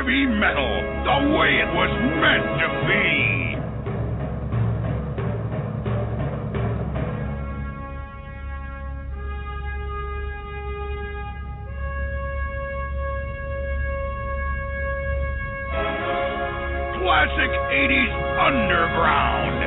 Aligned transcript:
Heavy 0.00 0.24
metal, 0.24 0.80
the 1.04 1.36
way 1.36 1.60
it 1.60 1.68
was 1.76 1.92
meant 2.24 2.48
to 2.56 2.68
be. 2.88 3.52
Classic 16.96 17.52
80s 17.68 18.16
underground. 18.40 19.60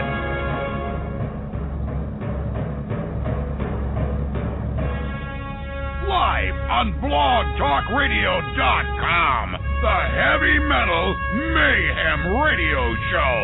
Live 6.09 6.57
on 6.71 6.87
blogtalkradio.com, 7.03 9.57
the 9.83 9.89
Heavy 9.89 10.59
Metal 10.59 11.19
Mayhem 11.33 12.39
Radio 12.39 12.95
Show. 13.11 13.39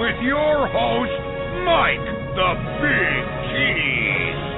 With 0.00 0.18
your 0.26 0.66
host, 0.66 1.22
Mike 1.62 2.06
the 2.34 2.52
Big 2.82 3.22
Cheese. 3.54 4.55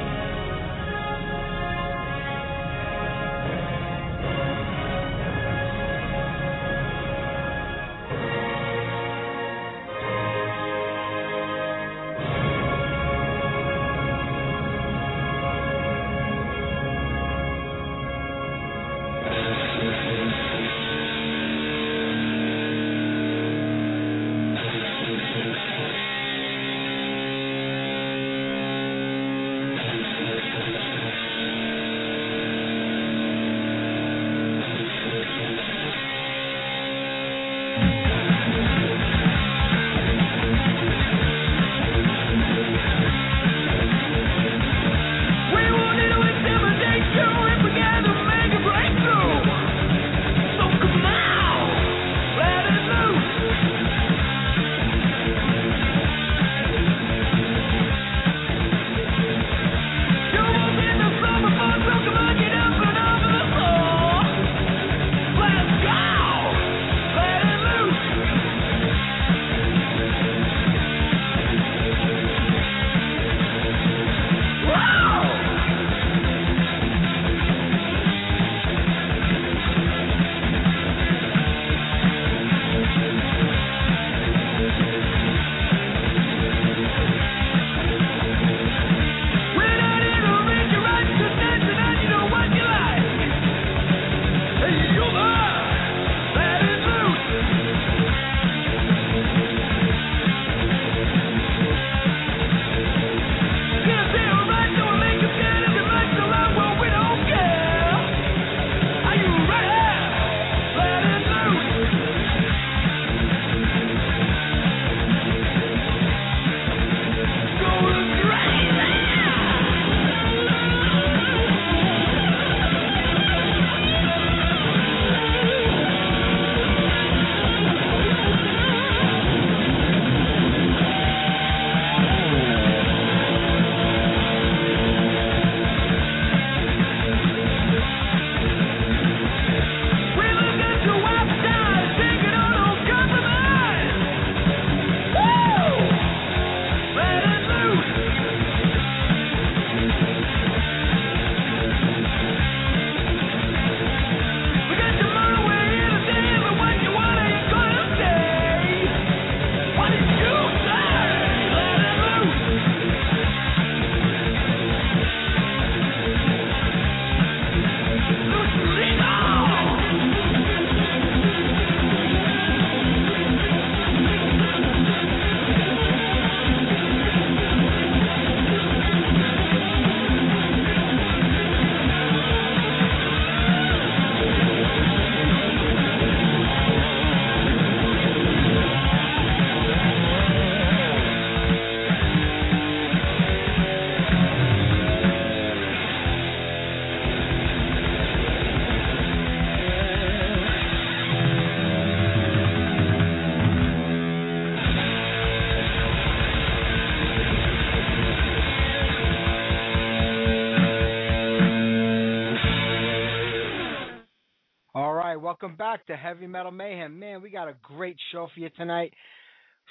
Welcome 215.48 215.56
back 215.56 215.86
to 215.86 215.96
Heavy 215.96 216.26
Metal 216.26 216.52
Mayhem. 216.52 216.98
Man, 216.98 217.22
we 217.22 217.30
got 217.30 217.48
a 217.48 217.54
great 217.62 217.96
show 218.12 218.28
for 218.34 218.40
you 218.40 218.50
tonight. 218.58 218.92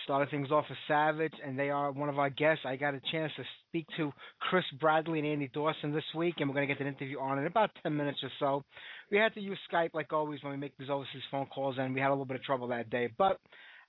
Started 0.06 0.32
things 0.32 0.50
off 0.50 0.66
with 0.68 0.78
Savage, 0.88 1.34
and 1.46 1.60
they 1.60 1.70
are 1.70 1.92
one 1.92 2.10
of 2.10 2.18
our 2.18 2.32
guests. 2.32 2.64
I 2.66 2.78
got 2.78 2.96
a 2.96 3.02
chance 3.12 3.32
to 3.38 3.44
speak 3.68 3.86
to 3.98 4.12
Chris 4.40 4.64
Bradley 4.80 5.20
and 5.20 5.28
Andy 5.28 5.52
Dawson 5.54 5.94
this 5.94 6.04
week, 6.16 6.36
and 6.40 6.50
we're 6.50 6.56
going 6.56 6.68
to 6.68 6.74
get 6.74 6.82
an 6.82 6.88
interview 6.88 7.20
on 7.20 7.38
in 7.38 7.46
about 7.46 7.70
10 7.84 7.96
minutes 7.96 8.18
or 8.24 8.32
so. 8.40 8.64
We 9.12 9.20
had 9.20 9.36
to 9.36 9.40
use 9.40 9.60
Skype 9.72 9.92
like 9.94 10.12
always 10.12 10.42
when 10.42 10.52
we 10.52 10.58
make 10.58 10.76
these 10.80 10.90
overseas 10.90 11.22
phone 11.30 11.46
calls, 11.46 11.76
and 11.78 11.94
we 11.94 12.02
had 12.02 12.10
a 12.10 12.14
little 12.14 12.26
bit 12.26 12.38
of 12.38 12.44
trouble 12.44 12.70
that 12.70 12.90
day. 12.90 13.10
But 13.16 13.40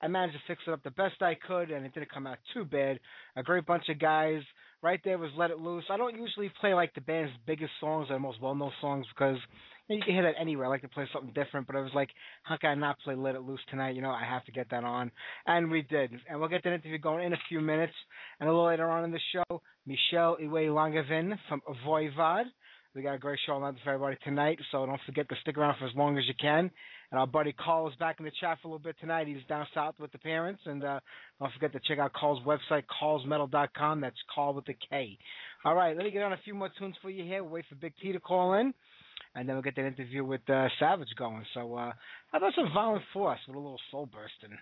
I 0.03 0.09
managed 0.09 0.35
to 0.35 0.43
fix 0.47 0.61
it 0.67 0.73
up 0.73 0.83
the 0.83 0.91
best 0.91 1.23
I 1.23 1.37
could, 1.37 1.71
and 1.71 1.87
it 1.87 1.95
didn't 1.95 2.13
come 2.13 2.27
out 2.27 2.39
too 2.53 2.67
bad. 2.67 3.01
A 3.37 3.43
great 3.43 3.65
bunch 3.65 3.89
of 3.89 3.99
guys. 3.99 4.43
Right 4.81 5.01
there 5.05 5.19
was 5.19 5.31
Let 5.37 5.51
It 5.51 5.59
Loose. 5.59 5.85
I 5.91 5.97
don't 5.97 6.17
usually 6.17 6.53
play 6.61 6.73
like 6.73 6.95
the 6.95 7.01
band's 7.01 7.33
biggest 7.49 7.73
songs 7.81 8.07
or 8.11 8.19
most 8.21 8.41
well-known 8.41 8.71
songs 8.81 9.07
because 9.13 9.37
you, 9.89 9.97
know, 9.97 9.99
you 9.99 10.03
can 10.05 10.15
hear 10.15 10.23
that 10.23 10.41
anywhere. 10.41 10.67
I 10.67 10.69
like 10.69 10.83
to 10.83 10.89
play 10.89 11.09
something 11.13 11.33
different, 11.35 11.67
but 11.67 11.75
I 11.75 11.81
was 11.81 11.91
like, 11.97 12.11
how 12.45 12.57
can 12.59 12.71
I 12.71 12.75
not 12.75 13.01
play 13.01 13.17
Let 13.17 13.35
It 13.35 13.43
Loose 13.43 13.61
tonight? 13.71 13.97
You 13.97 14.03
know, 14.03 14.11
I 14.11 14.25
have 14.25 14.45
to 14.45 14.53
get 14.53 14.71
that 14.71 14.85
on, 14.85 15.11
and 15.47 15.69
we 15.69 15.83
did. 15.83 16.13
And 16.31 16.39
we'll 16.39 16.49
get 16.49 16.63
that 16.63 16.75
interview 16.75 16.99
going 16.99 17.27
in 17.27 17.33
a 17.33 17.39
few 17.49 17.61
minutes. 17.61 17.95
And 18.39 18.49
a 18.49 18.53
little 18.53 18.69
later 18.69 18.89
on 18.89 19.03
in 19.03 19.11
the 19.11 19.19
show, 19.33 19.63
Michel 19.85 20.37
Away 20.41 20.67
Langevin 20.67 21.37
from 21.49 21.61
Voivod 21.85 22.45
we 22.95 23.03
got 23.03 23.15
a 23.15 23.19
great 23.19 23.39
show 23.47 23.57
lined 23.57 23.77
up 23.77 23.83
for 23.85 23.91
everybody 23.91 24.17
tonight, 24.25 24.59
so 24.73 24.87
don't 24.87 25.01
forget 25.07 25.29
to 25.29 25.37
stick 25.43 25.59
around 25.59 25.79
for 25.79 25.87
as 25.87 25.95
long 25.95 26.19
as 26.19 26.25
you 26.27 26.35
can. 26.41 26.71
And 27.11 27.19
our 27.19 27.27
buddy 27.27 27.53
Karl 27.53 27.89
is 27.89 27.95
back 27.97 28.17
in 28.19 28.25
the 28.25 28.33
chat 28.41 28.59
for 28.61 28.69
a 28.69 28.71
little 28.71 28.83
bit 28.83 28.97
tonight. 29.01 29.27
He's 29.27 29.45
down 29.49 29.67
south 29.75 29.95
with 29.99 30.13
the 30.13 30.19
parents, 30.19 30.63
and 30.67 30.85
uh, 30.85 31.01
don't 31.41 31.53
forget 31.53 31.73
to 31.73 31.81
check 31.87 31.99
out 31.99 32.13
Karl's 32.13 32.43
website, 32.45 32.85
karlsmetal.com. 33.01 34.01
That's 34.01 34.17
Karl 34.35 34.55
with 34.55 34.67
the 34.67 34.75
K. 34.91 35.19
All 35.65 35.75
right, 35.75 35.97
let 35.97 36.05
me 36.05 36.11
get 36.11 36.23
on 36.23 36.33
a 36.33 36.41
few 36.45 36.55
more 36.55 36.71
tunes 36.79 36.97
for 37.01 37.11
you 37.11 37.25
here. 37.25 37.43
We'll 37.43 37.53
wait 37.53 37.65
for 37.69 37.77
Big 37.77 37.95
T 38.03 38.13
to 38.13 38.21
call 38.21 38.55
in, 38.55 38.75
and 39.35 39.49
then 39.49 39.57
we'll 39.57 39.63
get 39.63 39.77
that 39.77 39.87
interview 39.87 40.25
with 40.25 40.49
uh, 40.51 40.69
Savage 40.79 41.09
going. 41.19 41.45
So 41.55 41.75
uh, 41.75 41.93
how 42.33 42.39
about 42.39 42.53
some 42.57 42.71
Violent 42.75 43.05
Force 43.13 43.41
with 43.47 43.57
a 43.57 43.59
little 43.59 43.81
soul 43.91 44.07
bursting? 44.07 44.59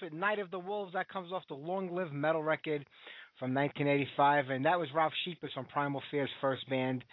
With 0.00 0.12
Night 0.12 0.38
of 0.38 0.50
the 0.50 0.58
Wolves. 0.58 0.92
That 0.94 1.08
comes 1.08 1.32
off 1.32 1.42
the 1.48 1.54
Long 1.54 1.94
Live 1.94 2.12
Metal 2.12 2.42
record 2.42 2.86
from 3.38 3.54
1985, 3.54 4.50
and 4.50 4.64
that 4.64 4.78
was 4.78 4.88
Ralf 4.94 5.12
Scheepers 5.26 5.52
from 5.52 5.66
Primal 5.66 6.02
Fear's 6.10 6.30
first 6.40 6.68
band. 6.70 7.04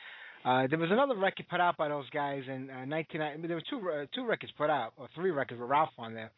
Uh, 0.45 0.67
there 0.67 0.79
was 0.79 0.91
another 0.91 1.15
record 1.17 1.47
put 1.49 1.59
out 1.59 1.75
by 1.75 1.89
those 1.89 2.09
guys 2.11 2.43
in 2.47 2.69
uh, 2.69 2.85
19. 2.85 3.21
I 3.21 3.35
mean, 3.35 3.47
there 3.47 3.57
were 3.57 3.63
two 3.69 3.89
uh, 3.89 4.05
two 4.15 4.25
records 4.25 4.53
put 4.57 4.69
out, 4.69 4.93
or 4.97 5.09
three 5.15 5.31
records 5.31 5.59
with 5.59 5.69
Ralf 5.69 5.89
on 5.97 6.13
there. 6.13 6.31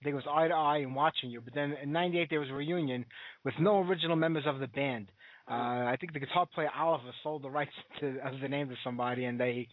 I 0.00 0.04
think 0.04 0.12
it 0.12 0.16
was 0.16 0.24
Eye 0.30 0.48
to 0.48 0.54
Eye 0.54 0.78
and 0.78 0.94
Watching 0.94 1.30
You. 1.30 1.40
But 1.40 1.54
then 1.54 1.74
in 1.82 1.90
'98 1.90 2.28
there 2.30 2.40
was 2.40 2.50
a 2.50 2.54
reunion 2.54 3.04
with 3.44 3.54
no 3.58 3.80
original 3.80 4.16
members 4.16 4.44
of 4.46 4.60
the 4.60 4.68
band. 4.68 5.10
Uh, 5.50 5.54
I 5.54 5.96
think 5.98 6.12
the 6.12 6.20
guitar 6.20 6.46
player 6.54 6.70
Oliver 6.76 7.10
sold 7.22 7.42
the 7.42 7.50
rights 7.50 7.72
to 8.00 8.18
of 8.24 8.40
the 8.40 8.48
name 8.48 8.68
to 8.68 8.76
somebody, 8.84 9.24
and 9.24 9.40
they 9.40 9.66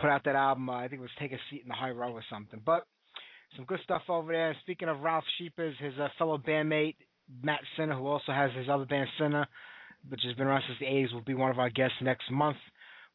put 0.00 0.10
out 0.10 0.24
that 0.24 0.34
album. 0.34 0.68
Uh, 0.68 0.78
I 0.78 0.88
think 0.88 1.00
it 1.00 1.02
was 1.02 1.10
Take 1.18 1.32
a 1.32 1.38
Seat 1.50 1.62
in 1.62 1.68
the 1.68 1.74
High 1.74 1.90
Row 1.90 2.12
or 2.12 2.24
something. 2.30 2.60
But 2.64 2.86
some 3.56 3.64
good 3.64 3.80
stuff 3.84 4.02
over 4.08 4.32
there. 4.32 4.56
Speaking 4.62 4.88
of 4.88 5.00
Ralf 5.00 5.24
Scheepers, 5.40 5.76
his 5.78 5.94
uh, 5.98 6.08
fellow 6.18 6.38
bandmate 6.38 6.96
Matt 7.42 7.60
Sinner, 7.76 7.94
who 7.94 8.06
also 8.06 8.32
has 8.32 8.50
his 8.56 8.68
other 8.68 8.84
band 8.84 9.08
Sinner, 9.18 9.46
which 10.08 10.20
has 10.24 10.34
been 10.36 10.46
around 10.46 10.62
since 10.66 10.78
the 10.78 10.86
80s, 10.86 11.12
will 11.12 11.20
be 11.20 11.34
one 11.34 11.50
of 11.50 11.58
our 11.58 11.70
guests 11.70 11.96
next 12.02 12.30
month. 12.30 12.56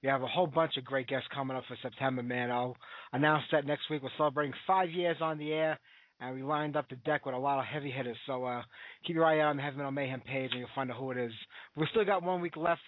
We 0.04 0.10
have 0.10 0.22
a 0.22 0.28
whole 0.28 0.48
bunch 0.48 0.78
of 0.78 0.86
great 0.86 1.08
guests 1.08 1.28
coming 1.34 1.58
up 1.58 1.64
for 1.68 1.78
September, 1.82 2.22
man. 2.22 2.52
I'll 2.52 2.78
announce 3.14 3.44
that 3.52 3.66
next 3.66 3.90
week. 3.90 4.04
We're 4.04 4.10
celebrating 4.18 4.54
five 4.66 4.92
years 4.92 5.18
on 5.22 5.38
the 5.40 5.52
air, 5.52 5.80
and 6.20 6.36
we 6.36 6.44
lined 6.44 6.76
up 6.76 6.88
the 6.90 6.98
deck 6.98 7.26
with 7.26 7.34
a 7.34 7.40
lot 7.40 7.60
of 7.60 7.66
heavy 7.66 7.90
hitters. 7.90 8.18
So 8.28 8.46
uh, 8.46 8.62
keep 9.06 9.16
your 9.16 9.26
eye 9.26 9.40
out 9.40 9.50
on 9.50 9.58
the 9.58 9.64
Heavy 9.64 9.78
Metal 9.78 9.92
Mayhem 9.92 10.22
page, 10.22 10.52
and 10.52 10.60
you'll 10.60 10.70
find 10.76 10.92
out 10.92 10.98
who 10.98 11.12
it 11.12 11.18
is. 11.18 11.32
We've 11.76 11.90
still 11.90 12.06
got 12.06 12.24
one 12.24 12.42
week 12.42 12.56
left 12.56 12.82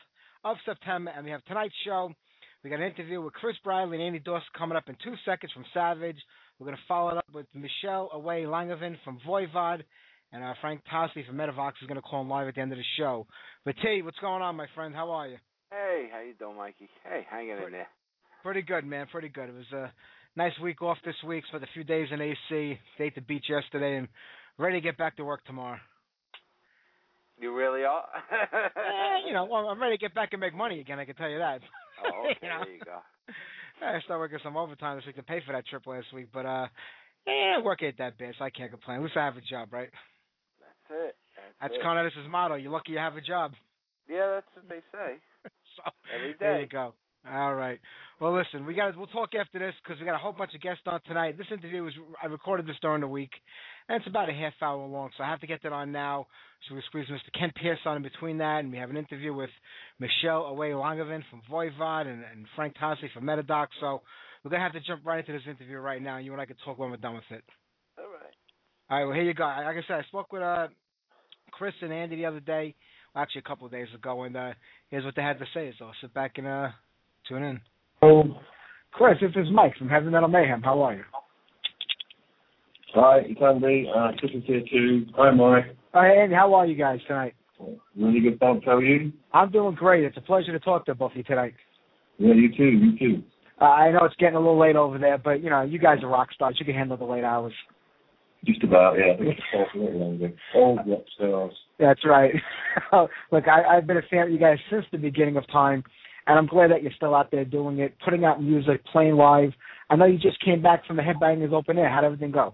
of 0.43 0.57
September, 0.65 1.11
and 1.15 1.25
we 1.25 1.31
have 1.31 1.43
tonight's 1.45 1.73
show. 1.83 2.11
We 2.63 2.69
got 2.69 2.79
an 2.79 2.91
interview 2.91 3.21
with 3.21 3.33
Chris 3.33 3.55
Bradley 3.63 3.97
and 3.97 4.05
Andy 4.05 4.19
Dawson 4.19 4.47
coming 4.57 4.77
up 4.77 4.89
in 4.89 4.95
two 5.03 5.15
seconds 5.25 5.51
from 5.53 5.65
Savage. 5.73 6.17
We're 6.59 6.65
going 6.65 6.77
to 6.77 6.83
follow 6.89 7.11
it 7.11 7.17
up 7.17 7.25
with 7.33 7.45
Michel 7.53 8.09
Away 8.11 8.43
Langevin 8.43 8.97
from 9.05 9.17
Voivod, 9.25 9.81
and 10.33 10.43
uh, 10.43 10.53
Frank 10.59 10.81
Tosi 10.93 11.25
from 11.25 11.37
Metadox 11.37 11.71
is 11.81 11.87
going 11.87 11.95
to 11.95 12.01
call 12.01 12.21
him 12.21 12.29
live 12.29 12.49
at 12.49 12.55
the 12.55 12.61
end 12.61 12.73
of 12.73 12.77
the 12.77 12.83
show. 12.97 13.25
But 13.63 13.75
T, 13.81 14.01
what's 14.01 14.19
going 14.19 14.41
on, 14.41 14.57
my 14.57 14.67
friend? 14.75 14.93
How 14.93 15.09
are 15.11 15.27
you? 15.29 15.37
Hey, 15.71 16.09
how 16.11 16.19
you 16.19 16.33
doing, 16.33 16.57
Mikey? 16.57 16.89
Hey, 17.03 17.25
hanging 17.29 17.51
in 17.51 17.71
there. 17.71 17.87
Pretty 18.43 18.61
good, 18.61 18.85
man. 18.85 19.07
Pretty 19.09 19.29
good. 19.29 19.47
It 19.47 19.55
was 19.55 19.71
a 19.73 19.93
nice 20.35 20.51
week 20.61 20.81
off 20.81 20.97
this 21.05 21.15
week. 21.25 21.45
Spent 21.47 21.63
a 21.63 21.67
few 21.73 21.85
days 21.85 22.09
in 22.11 22.19
AC. 22.19 22.79
Stayed 22.95 23.07
at 23.07 23.15
the 23.15 23.21
beach 23.21 23.45
yesterday, 23.47 23.97
and 23.97 24.09
ready 24.57 24.77
to 24.77 24.81
get 24.81 24.97
back 24.97 25.15
to 25.17 25.23
work 25.23 25.45
tomorrow. 25.45 25.77
You 27.39 27.55
really 27.55 27.85
are? 27.85 28.05
Eh, 28.31 29.27
you 29.27 29.33
know, 29.33 29.45
well, 29.49 29.67
I'm 29.67 29.81
ready 29.81 29.95
to 29.95 30.01
get 30.01 30.13
back 30.13 30.29
and 30.33 30.41
make 30.41 30.53
money 30.53 30.81
again. 30.81 30.99
I 30.99 31.05
can 31.05 31.15
tell 31.15 31.29
you 31.29 31.37
that. 31.37 31.61
Oh, 32.03 32.25
okay, 32.25 32.37
you 32.43 32.49
know? 32.49 32.63
there 32.65 32.73
you 32.73 32.81
go. 32.83 32.99
I 33.81 33.99
started 34.01 34.19
working 34.19 34.39
some 34.43 34.57
overtime 34.57 34.97
this 34.97 35.05
week 35.05 35.15
to 35.15 35.23
pay 35.23 35.41
for 35.45 35.53
that 35.53 35.67
trip 35.67 35.85
last 35.87 36.07
week, 36.13 36.27
but 36.33 36.45
uh, 36.45 36.67
yeah, 37.25 37.61
work 37.61 37.81
ain't 37.83 37.97
that 37.97 38.17
bad, 38.17 38.33
so 38.37 38.45
I 38.45 38.49
can't 38.49 38.71
complain. 38.71 38.97
At 38.97 39.03
least 39.03 39.17
I 39.17 39.25
have 39.25 39.37
a 39.37 39.41
job, 39.41 39.71
right? 39.71 39.89
That's 40.59 41.01
it. 41.01 41.15
That's, 41.61 41.73
That's. 41.73 41.83
Con 41.83 41.97
Edison's 41.97 42.29
motto. 42.29 42.55
You're 42.55 42.71
lucky 42.71 42.93
you 42.93 42.97
have 42.97 43.15
a 43.15 43.21
job. 43.21 43.53
Yeah, 44.09 44.35
that's 44.35 44.47
what 44.53 44.69
they 44.69 44.81
say. 44.91 45.17
so 45.75 45.91
Every 46.13 46.35
there 46.39 46.61
you 46.61 46.67
go. 46.67 46.93
All 47.27 47.53
right. 47.53 47.79
Well, 48.21 48.35
listen, 48.35 48.65
we 48.65 48.73
got 48.73 48.95
we'll 48.97 49.07
talk 49.07 49.31
after 49.39 49.59
this 49.59 49.73
because 49.83 49.99
we 49.99 50.05
got 50.05 50.15
a 50.15 50.19
whole 50.19 50.31
bunch 50.31 50.55
of 50.55 50.61
guests 50.61 50.83
on 50.85 51.01
tonight. 51.05 51.37
This 51.37 51.47
interview 51.51 51.83
was 51.83 51.93
I 52.21 52.27
recorded 52.27 52.65
this 52.65 52.77
during 52.81 53.01
the 53.01 53.07
week, 53.07 53.31
and 53.87 53.97
it's 53.97 54.07
about 54.07 54.29
a 54.29 54.33
half 54.33 54.53
hour 54.61 54.85
long, 54.87 55.09
so 55.17 55.23
I 55.23 55.27
have 55.27 55.41
to 55.41 55.47
get 55.47 55.61
that 55.63 55.73
on 55.73 55.91
now. 55.91 56.27
So 56.67 56.75
we 56.75 56.81
squeeze 56.87 57.07
Mr. 57.07 57.37
Ken 57.37 57.51
Pierce 57.55 57.79
on 57.85 57.97
in 57.97 58.03
between 58.03 58.37
that, 58.37 58.59
and 58.59 58.71
we 58.71 58.77
have 58.77 58.89
an 58.89 58.97
interview 58.97 59.33
with 59.33 59.49
Michel 59.99 60.45
Away 60.45 60.69
Langevin 60.69 61.23
from 61.29 61.41
Voivod 61.51 62.07
and, 62.07 62.23
and 62.31 62.45
Frank 62.55 62.75
Tosi 62.81 63.11
from 63.13 63.25
Metadox. 63.25 63.67
So 63.81 64.01
we're 64.43 64.51
gonna 64.51 64.63
have 64.63 64.73
to 64.73 64.79
jump 64.79 65.05
right 65.05 65.19
into 65.19 65.33
this 65.33 65.47
interview 65.47 65.77
right 65.77 66.01
now. 66.01 66.17
You 66.17 66.31
and 66.31 66.41
I 66.41 66.45
can 66.45 66.55
talk 66.63 66.79
when 66.79 66.89
we're 66.89 66.97
done 66.97 67.15
with 67.15 67.23
it. 67.31 67.43
All 67.97 68.05
right. 68.05 68.33
All 68.89 68.97
right. 68.97 69.05
Well, 69.05 69.15
here 69.15 69.25
you 69.25 69.33
go. 69.33 69.43
Like 69.43 69.75
I 69.75 69.81
said, 69.87 69.99
I 69.99 70.03
spoke 70.03 70.31
with 70.31 70.41
uh, 70.41 70.67
Chris 71.51 71.73
and 71.81 71.91
Andy 71.91 72.15
the 72.15 72.25
other 72.25 72.39
day, 72.39 72.75
well, 73.13 73.23
actually 73.23 73.43
a 73.45 73.49
couple 73.49 73.65
of 73.65 73.71
days 73.71 73.87
ago, 73.93 74.23
and 74.23 74.37
uh, 74.37 74.51
here's 74.89 75.03
what 75.03 75.15
they 75.15 75.21
had 75.21 75.39
to 75.39 75.45
say. 75.53 75.73
So 75.77 75.85
I'll 75.85 75.93
sit 76.01 76.13
back 76.13 76.37
and 76.37 76.47
uh, 76.47 76.69
tune 77.27 77.43
in. 77.43 77.61
Oh, 78.01 78.23
Chris, 78.91 79.17
this 79.21 79.31
is 79.35 79.51
Mike 79.51 79.75
from 79.77 79.89
Heavy 79.89 80.07
Metal 80.07 80.29
Mayhem. 80.29 80.61
How 80.61 80.81
are 80.81 80.95
you? 80.95 81.03
Hi, 82.95 83.19
it's 83.25 83.39
Andy. 83.41 83.89
Uh, 83.95 84.11
Chris 84.17 84.31
is 84.33 84.43
here 84.45 84.61
too. 84.71 85.05
Hi, 85.15 85.31
Mike. 85.31 85.75
Hi, 85.93 86.07
Andy. 86.07 86.35
How 86.35 86.53
are 86.53 86.65
you 86.65 86.75
guys 86.75 86.99
tonight? 87.07 87.35
Really 87.95 88.21
good, 88.21 88.39
thanks. 88.39 88.65
How 88.65 88.77
are 88.77 88.83
you? 88.83 89.11
I'm 89.33 89.51
doing 89.51 89.75
great. 89.75 90.05
It's 90.05 90.17
a 90.17 90.21
pleasure 90.21 90.51
to 90.51 90.59
talk 90.59 90.85
to 90.85 90.95
both 90.95 91.11
of 91.11 91.17
you 91.17 91.23
tonight. 91.23 91.53
Yeah, 92.17 92.33
you 92.33 92.49
too. 92.55 92.63
You 92.63 92.97
too. 92.97 93.23
Uh, 93.61 93.65
I 93.65 93.91
know 93.91 94.05
it's 94.05 94.15
getting 94.15 94.35
a 94.35 94.39
little 94.39 94.59
late 94.59 94.77
over 94.77 94.97
there, 94.97 95.17
but 95.17 95.43
you 95.43 95.49
know, 95.49 95.61
you 95.61 95.79
guys 95.79 95.97
are 96.01 96.07
rock 96.07 96.31
stars. 96.33 96.55
You 96.59 96.65
can 96.65 96.75
handle 96.75 96.97
the 96.97 97.05
late 97.05 97.23
hours. 97.23 97.53
Just 98.45 98.63
about, 98.63 98.95
yeah. 98.97 99.13
I 99.13 99.17
think 99.17 99.31
it's 99.31 99.41
half 99.53 99.67
a 99.75 99.77
little 99.77 99.99
longer. 99.99 100.31
All 100.55 100.77
rock 100.77 101.03
stars. 101.15 101.53
That's 101.77 102.05
right. 102.05 102.33
Look, 103.31 103.47
I, 103.47 103.77
I've 103.77 103.87
been 103.87 103.97
a 103.97 104.01
fan 104.09 104.27
of 104.27 104.31
you 104.31 104.39
guys 104.39 104.57
since 104.69 104.85
the 104.91 104.97
beginning 104.97 105.37
of 105.37 105.45
time, 105.51 105.83
and 106.29 106.37
I'm 106.37 106.45
glad 106.45 106.69
that 106.69 106.83
you're 106.83 106.91
still 106.95 107.15
out 107.15 107.31
there 107.31 107.43
doing 107.43 107.79
it, 107.79 107.95
putting 108.05 108.23
out 108.23 108.41
music, 108.41 108.85
playing 108.91 109.15
live. 109.15 109.49
I 109.89 109.95
know 109.95 110.05
you 110.05 110.19
just 110.19 110.39
came 110.45 110.61
back 110.61 110.85
from 110.85 110.95
the 110.95 111.01
Headbangers 111.01 111.51
Open 111.51 111.79
Air. 111.79 111.89
How'd 111.89 112.03
everything 112.03 112.31
go? 112.31 112.53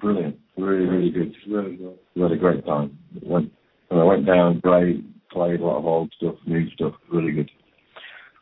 Brilliant. 0.00 0.36
Really, 0.56 0.84
really 0.84 1.10
good. 1.10 1.32
Really 1.48 1.76
good. 1.76 1.96
We 2.16 2.22
had 2.22 2.32
a 2.32 2.36
great 2.36 2.66
time. 2.66 2.98
It 3.14 3.24
went, 3.24 3.52
when 3.86 4.00
I 4.00 4.04
went 4.04 4.26
down, 4.26 4.58
great. 4.58 5.04
Played 5.30 5.60
a 5.60 5.64
lot 5.64 5.78
of 5.78 5.86
old 5.86 6.12
stuff, 6.16 6.34
new 6.44 6.68
stuff. 6.70 6.94
Really 7.12 7.30
good. 7.30 7.50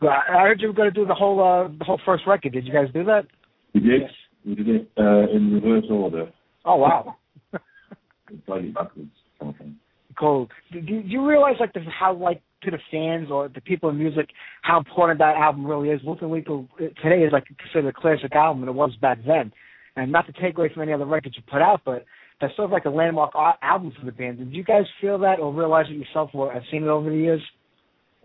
Well, 0.00 0.12
I 0.12 0.40
heard 0.40 0.62
you 0.62 0.68
were 0.68 0.74
going 0.74 0.90
to 0.90 0.94
do 0.94 1.06
the 1.06 1.14
whole 1.14 1.38
uh, 1.42 1.68
the 1.76 1.84
whole 1.84 2.00
first 2.06 2.24
record. 2.26 2.52
Did 2.52 2.66
you 2.66 2.72
guys 2.72 2.86
do 2.94 3.04
that? 3.04 3.26
We 3.74 3.80
did. 3.80 4.02
We 4.46 4.54
did 4.54 4.68
it 4.68 4.90
uh, 4.96 5.30
in 5.34 5.52
reverse 5.52 5.84
order. 5.90 6.30
Oh 6.64 6.76
wow, 6.76 7.16
played 8.46 8.66
it 8.66 8.74
backwards. 8.74 9.10
Kind 9.40 9.54
of 9.54 9.58
thing. 9.58 9.76
cool. 10.18 10.48
Do, 10.72 10.78
you 10.78 11.26
realize 11.26 11.56
like 11.58 11.72
this, 11.72 11.82
how 11.98 12.14
like 12.14 12.40
to 12.62 12.70
the 12.70 12.78
fans 12.90 13.28
or 13.30 13.48
the 13.48 13.60
people 13.60 13.90
in 13.90 13.98
music 13.98 14.30
how 14.62 14.78
important 14.78 15.18
that 15.20 15.36
album 15.36 15.66
really 15.66 15.90
is? 15.90 16.00
Loose 16.04 16.18
and 16.20 16.30
Lethal 16.30 16.66
uh, 16.74 16.86
today 17.02 17.22
is 17.22 17.32
like 17.32 17.44
considered 17.46 17.88
a 17.88 17.92
classic 17.92 18.34
album, 18.34 18.62
and 18.62 18.68
it 18.68 18.74
was 18.74 18.92
back 19.00 19.18
then. 19.26 19.52
And 19.94 20.12
not 20.12 20.26
to 20.26 20.32
take 20.32 20.58
away 20.58 20.70
from 20.72 20.82
any 20.82 20.92
other 20.92 21.06
records 21.06 21.36
you 21.36 21.42
put 21.50 21.62
out, 21.62 21.82
but 21.84 22.04
that's 22.40 22.54
sort 22.56 22.66
of 22.66 22.72
like 22.72 22.84
a 22.84 22.90
landmark 22.90 23.32
album 23.62 23.92
for 23.98 24.04
the 24.04 24.12
band. 24.12 24.38
Did 24.38 24.52
you 24.52 24.64
guys 24.64 24.84
feel 25.00 25.18
that 25.20 25.38
or 25.40 25.52
realize 25.52 25.86
it 25.88 25.94
yourself 25.94 26.30
or 26.34 26.52
have 26.52 26.62
seen 26.70 26.82
it 26.82 26.88
over 26.88 27.08
the 27.08 27.16
years? 27.16 27.40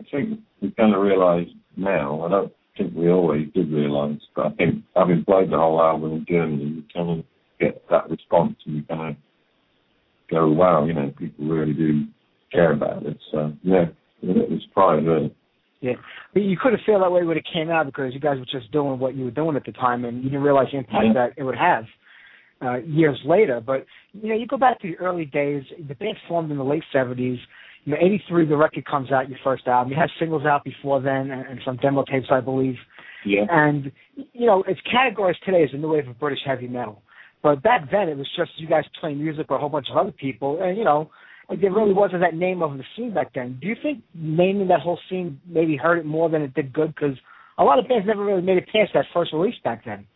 I 0.00 0.04
think 0.10 0.40
we 0.60 0.70
kind 0.72 0.94
of 0.94 1.00
realise 1.00 1.48
now. 1.76 2.22
I 2.24 2.28
don't 2.28 2.52
think 2.76 2.94
we 2.94 3.08
always 3.08 3.48
did 3.54 3.72
realise, 3.72 4.20
but 4.34 4.46
I 4.46 4.50
think 4.50 4.84
having 4.96 5.24
played 5.24 5.50
the 5.50 5.56
whole 5.56 5.80
album 5.80 6.12
in 6.12 6.26
Germany, 6.28 6.64
you 6.64 6.82
kind 6.92 7.20
of 7.20 7.24
get 7.60 7.82
that 7.88 8.10
response, 8.10 8.56
and 8.66 8.76
you 8.76 8.82
kind 8.82 9.10
of 9.10 9.16
go, 10.30 10.50
"Wow, 10.50 10.84
you 10.84 10.92
know, 10.92 11.12
people 11.16 11.46
really 11.46 11.72
do 11.72 12.04
care 12.52 12.72
about 12.72 13.06
it." 13.06 13.18
So 13.30 13.52
yeah, 13.62 13.86
it 14.22 14.50
was 14.50 14.62
pride 14.72 15.04
really. 15.06 15.34
Yeah, 15.80 15.94
but 16.32 16.42
you 16.42 16.56
could 16.56 16.72
have 16.72 16.80
felt 16.86 17.00
that 17.02 17.10
way 17.10 17.24
when 17.24 17.36
it 17.36 17.44
came 17.52 17.68
out 17.68 17.86
because 17.86 18.14
you 18.14 18.20
guys 18.20 18.38
were 18.38 18.46
just 18.46 18.70
doing 18.70 19.00
what 19.00 19.16
you 19.16 19.24
were 19.24 19.32
doing 19.32 19.56
at 19.56 19.64
the 19.64 19.72
time, 19.72 20.04
and 20.04 20.18
you 20.18 20.30
didn't 20.30 20.42
realize 20.44 20.68
the 20.70 20.78
impact 20.78 21.06
Yeah. 21.06 21.12
that 21.14 21.32
it 21.36 21.42
would 21.42 21.58
have 21.58 21.84
uh, 22.64 22.76
years 22.76 23.18
later. 23.24 23.60
But 23.60 23.84
you 24.12 24.28
know, 24.28 24.36
you 24.36 24.46
go 24.46 24.56
back 24.56 24.80
to 24.82 24.88
the 24.88 24.96
early 24.98 25.24
days. 25.24 25.64
The 25.88 25.94
band 25.96 26.16
formed 26.28 26.52
in 26.52 26.56
the 26.58 26.64
late 26.64 26.84
'70s. 26.94 27.38
You 27.84 27.92
know, 27.94 27.98
'83, 28.00 28.46
the 28.46 28.56
record 28.56 28.84
comes 28.84 29.10
out, 29.10 29.28
your 29.28 29.40
first 29.42 29.66
album. 29.66 29.92
You 29.92 29.98
had 29.98 30.08
singles 30.20 30.46
out 30.46 30.62
before 30.62 31.00
then, 31.00 31.32
and, 31.32 31.44
and 31.48 31.60
some 31.64 31.78
demo 31.78 32.04
tapes, 32.04 32.28
I 32.30 32.38
believe. 32.40 32.76
Yeah, 33.26 33.46
And 33.50 33.90
you 34.14 34.46
know, 34.46 34.62
it's 34.68 34.80
categorized 34.82 35.40
today 35.44 35.64
as 35.64 35.70
a 35.72 35.76
new 35.78 35.92
wave 35.92 36.06
of 36.08 36.18
British 36.20 36.40
heavy 36.46 36.68
metal. 36.68 37.02
But 37.42 37.60
back 37.60 37.90
then, 37.90 38.08
it 38.08 38.16
was 38.16 38.28
just 38.36 38.52
you 38.56 38.68
guys 38.68 38.84
playing 39.00 39.18
music 39.20 39.50
with 39.50 39.56
a 39.56 39.60
whole 39.60 39.68
bunch 39.68 39.88
of 39.90 39.96
other 39.96 40.12
people, 40.12 40.60
and 40.62 40.78
you 40.78 40.84
know, 40.84 41.10
like 41.48 41.60
there 41.60 41.72
really 41.72 41.92
wasn't 41.92 42.20
that 42.22 42.34
name 42.34 42.62
of 42.62 42.76
the 42.78 42.84
scene 42.96 43.12
back 43.12 43.32
then. 43.34 43.58
Do 43.60 43.66
you 43.66 43.76
think 43.82 44.02
naming 44.14 44.68
that 44.68 44.80
whole 44.80 44.98
scene 45.08 45.40
maybe 45.46 45.76
hurt 45.76 45.98
it 45.98 46.06
more 46.06 46.28
than 46.30 46.42
it 46.42 46.54
did 46.54 46.72
good? 46.72 46.94
Because 46.94 47.16
a 47.58 47.64
lot 47.64 47.78
of 47.78 47.88
bands 47.88 48.06
never 48.06 48.24
really 48.24 48.42
made 48.42 48.58
it 48.58 48.66
past 48.66 48.92
that 48.94 49.06
first 49.12 49.32
release 49.32 49.54
back 49.64 49.84
then. 49.84 50.06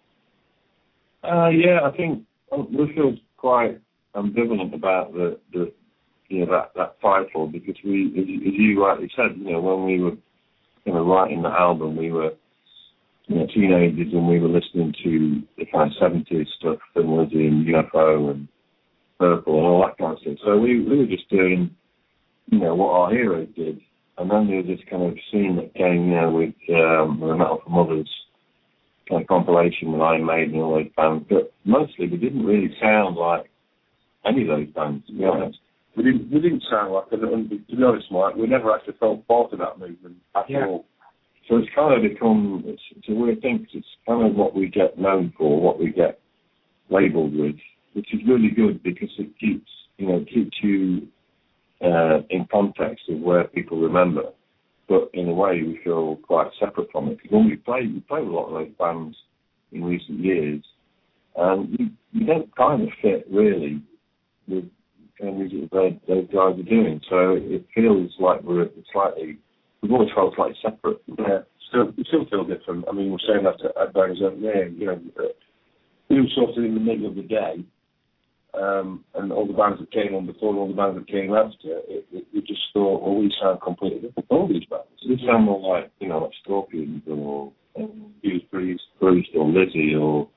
uh, 1.22 1.48
yeah. 1.48 1.80
I 1.84 1.96
think 1.96 2.24
feel 2.50 3.16
quite 3.36 3.80
ambivalent 4.14 4.74
about 4.74 5.12
the 5.12 5.38
the 5.52 5.72
you 6.28 6.40
know 6.40 6.52
that 6.52 6.72
that 6.74 7.00
title 7.00 7.46
because 7.46 7.76
we, 7.84 8.06
as 8.18 8.26
you, 8.26 8.36
as 8.38 8.54
you 8.54 8.82
rightly 8.82 9.10
said, 9.16 9.36
you 9.36 9.52
know, 9.52 9.60
when 9.60 9.84
we 9.84 10.00
were 10.00 10.16
kind 10.84 10.96
of 10.98 11.06
writing 11.06 11.42
the 11.42 11.48
album, 11.48 11.96
we 11.96 12.10
were 12.10 12.30
you 13.26 13.36
know 13.36 13.46
teenagers 13.52 14.12
and 14.12 14.28
we 14.28 14.38
were 14.38 14.48
listening 14.48 14.94
to 15.04 15.42
the 15.58 15.66
kind 15.66 15.90
of 15.90 15.96
seventies 16.00 16.48
stuff 16.58 16.78
and 16.94 17.08
was 17.08 17.28
in 17.32 17.66
UFO 17.68 18.30
and 18.30 18.48
Purple 19.18 19.56
and 19.56 19.66
all 19.66 19.86
that 19.86 19.96
kind 19.98 20.12
of 20.12 20.18
stuff. 20.20 20.36
So 20.44 20.58
we 20.58 20.80
we 20.80 20.98
were 20.98 21.06
just 21.06 21.28
doing 21.30 21.70
you 22.50 22.58
know 22.58 22.74
what 22.74 22.92
our 22.92 23.10
heroes 23.10 23.48
did, 23.56 23.80
and 24.18 24.30
then 24.30 24.46
there 24.46 24.58
was 24.58 24.66
this 24.66 24.80
kind 24.90 25.02
of 25.02 25.14
scene 25.30 25.56
that 25.56 25.74
came 25.74 26.08
you 26.10 26.16
know 26.20 26.30
with 26.30 26.54
um, 26.76 27.18
the 27.20 27.34
Metal 27.34 27.60
for 27.64 27.70
Muthas 27.70 28.08
kind 29.08 29.22
of 29.22 29.28
compilation 29.28 29.92
with 29.92 30.00
Iron 30.02 30.26
Maiden 30.26 30.54
and 30.54 30.62
all 30.62 30.74
those 30.74 30.92
bands, 30.96 31.24
but 31.30 31.52
mostly 31.64 32.08
we 32.08 32.16
didn't 32.16 32.44
really 32.44 32.74
sound 32.80 33.16
like 33.16 33.48
any 34.24 34.42
of 34.42 34.48
those 34.48 34.66
bands 34.74 35.06
to 35.06 35.12
be 35.12 35.24
honest. 35.24 35.58
We 35.96 36.02
didn't 36.04 36.30
we 36.30 36.40
didn't 36.40 36.64
sound 36.70 36.92
like 36.92 37.04
it. 37.12 37.20
And 37.22 37.48
to 37.48 37.76
be 37.76 37.82
honest, 37.82 38.10
Mike, 38.10 38.34
we 38.36 38.46
never 38.46 38.74
actually 38.74 38.94
felt 39.00 39.26
part 39.28 39.52
of 39.52 39.60
that 39.60 39.78
movement 39.78 40.16
at 40.34 40.50
Yeah. 40.50 40.66
all. 40.66 40.84
So 41.48 41.56
it's 41.56 41.68
kind 41.74 41.94
of 41.94 42.02
become 42.02 42.64
it's, 42.66 42.82
it's 42.96 43.08
a 43.08 43.14
weird 43.14 43.40
thing 43.40 43.60
'cause 43.60 43.74
it's 43.74 43.96
kind 44.06 44.26
of 44.26 44.34
what 44.36 44.54
we 44.54 44.66
get 44.68 44.98
known 44.98 45.32
for, 45.38 45.60
what 45.60 45.78
we 45.78 45.90
get 45.90 46.18
labelled 46.90 47.34
with. 47.34 47.56
Which 47.96 48.12
is 48.12 48.20
really 48.28 48.50
good 48.50 48.82
because 48.82 49.08
it 49.18 49.30
keeps 49.40 49.70
you 49.96 50.06
know 50.06 50.24
keeps 50.32 50.56
you 50.62 51.08
uh, 51.82 52.18
in 52.28 52.46
context 52.52 53.04
of 53.08 53.18
where 53.20 53.44
people 53.44 53.80
remember. 53.80 54.24
But 54.86 55.10
in 55.14 55.28
a 55.28 55.32
way, 55.32 55.62
we 55.62 55.80
feel 55.82 56.16
quite 56.16 56.48
separate 56.60 56.92
from 56.92 57.08
it 57.08 57.16
because 57.16 57.32
when 57.32 57.46
we 57.46 57.56
play, 57.56 57.80
we 57.86 58.00
play 58.00 58.20
with 58.20 58.28
a 58.28 58.32
lot 58.32 58.48
of 58.48 58.52
those 58.52 58.74
bands 58.78 59.16
in 59.72 59.82
recent 59.82 60.20
years, 60.20 60.62
and 61.36 61.74
you, 61.78 61.86
you 62.12 62.26
don't 62.26 62.54
kind 62.54 62.82
of 62.82 62.88
fit 63.02 63.26
really 63.30 63.82
with 64.46 64.64
kind 65.18 65.30
of 65.30 65.36
music 65.36 65.70
that 65.70 66.00
those 66.06 66.26
guys 66.26 66.60
are 66.60 66.70
doing. 66.70 67.00
So 67.08 67.36
it 67.40 67.66
feels 67.74 68.12
like 68.20 68.42
we're 68.42 68.68
slightly, 68.92 69.38
we've 69.82 69.90
always 69.90 70.10
felt 70.14 70.34
slightly 70.36 70.56
separate. 70.62 71.02
Yeah, 71.18 71.38
still, 71.68 71.92
we 71.96 72.04
still 72.06 72.26
feel 72.30 72.44
different. 72.44 72.84
I 72.88 72.92
mean, 72.92 73.10
we're 73.10 73.18
saying 73.26 73.44
that 73.44 73.64
at, 73.64 73.96
own 73.96 74.42
there, 74.42 74.68
you 74.68 74.86
know, 74.86 75.00
uh, 75.18 75.22
we 76.08 76.20
were 76.20 76.28
sort 76.36 76.50
of 76.50 76.64
in 76.64 76.74
the 76.74 76.80
middle 76.80 77.08
of 77.08 77.16
the 77.16 77.22
day, 77.22 77.64
and 78.56 79.32
all 79.32 79.46
the 79.46 79.52
bands 79.52 79.80
that 79.80 79.92
came 79.92 80.14
on 80.14 80.26
before 80.26 80.50
and 80.50 80.58
all 80.58 80.68
the 80.68 80.74
bands 80.74 80.98
that 80.98 81.08
came 81.08 81.34
after, 81.34 81.78
it, 81.88 82.06
it, 82.12 82.26
we 82.32 82.40
just 82.40 82.60
thought, 82.72 83.02
well, 83.02 83.14
we 83.14 83.32
sound 83.40 83.60
completely 83.60 84.00
different 84.00 84.28
from 84.28 84.38
all 84.38 84.48
these 84.48 84.64
bands. 84.70 84.86
We 85.08 85.20
sound 85.26 85.44
more 85.44 85.78
like, 85.78 85.90
you 86.00 86.08
know, 86.08 86.18
like 86.18 86.32
Scorpions 86.42 87.02
or 87.06 87.52
um, 87.78 88.14
Judas 88.24 88.42
Priest, 88.50 88.82
Priest 89.00 89.28
or 89.36 89.46
Lizzy 89.48 89.94
or, 89.94 90.28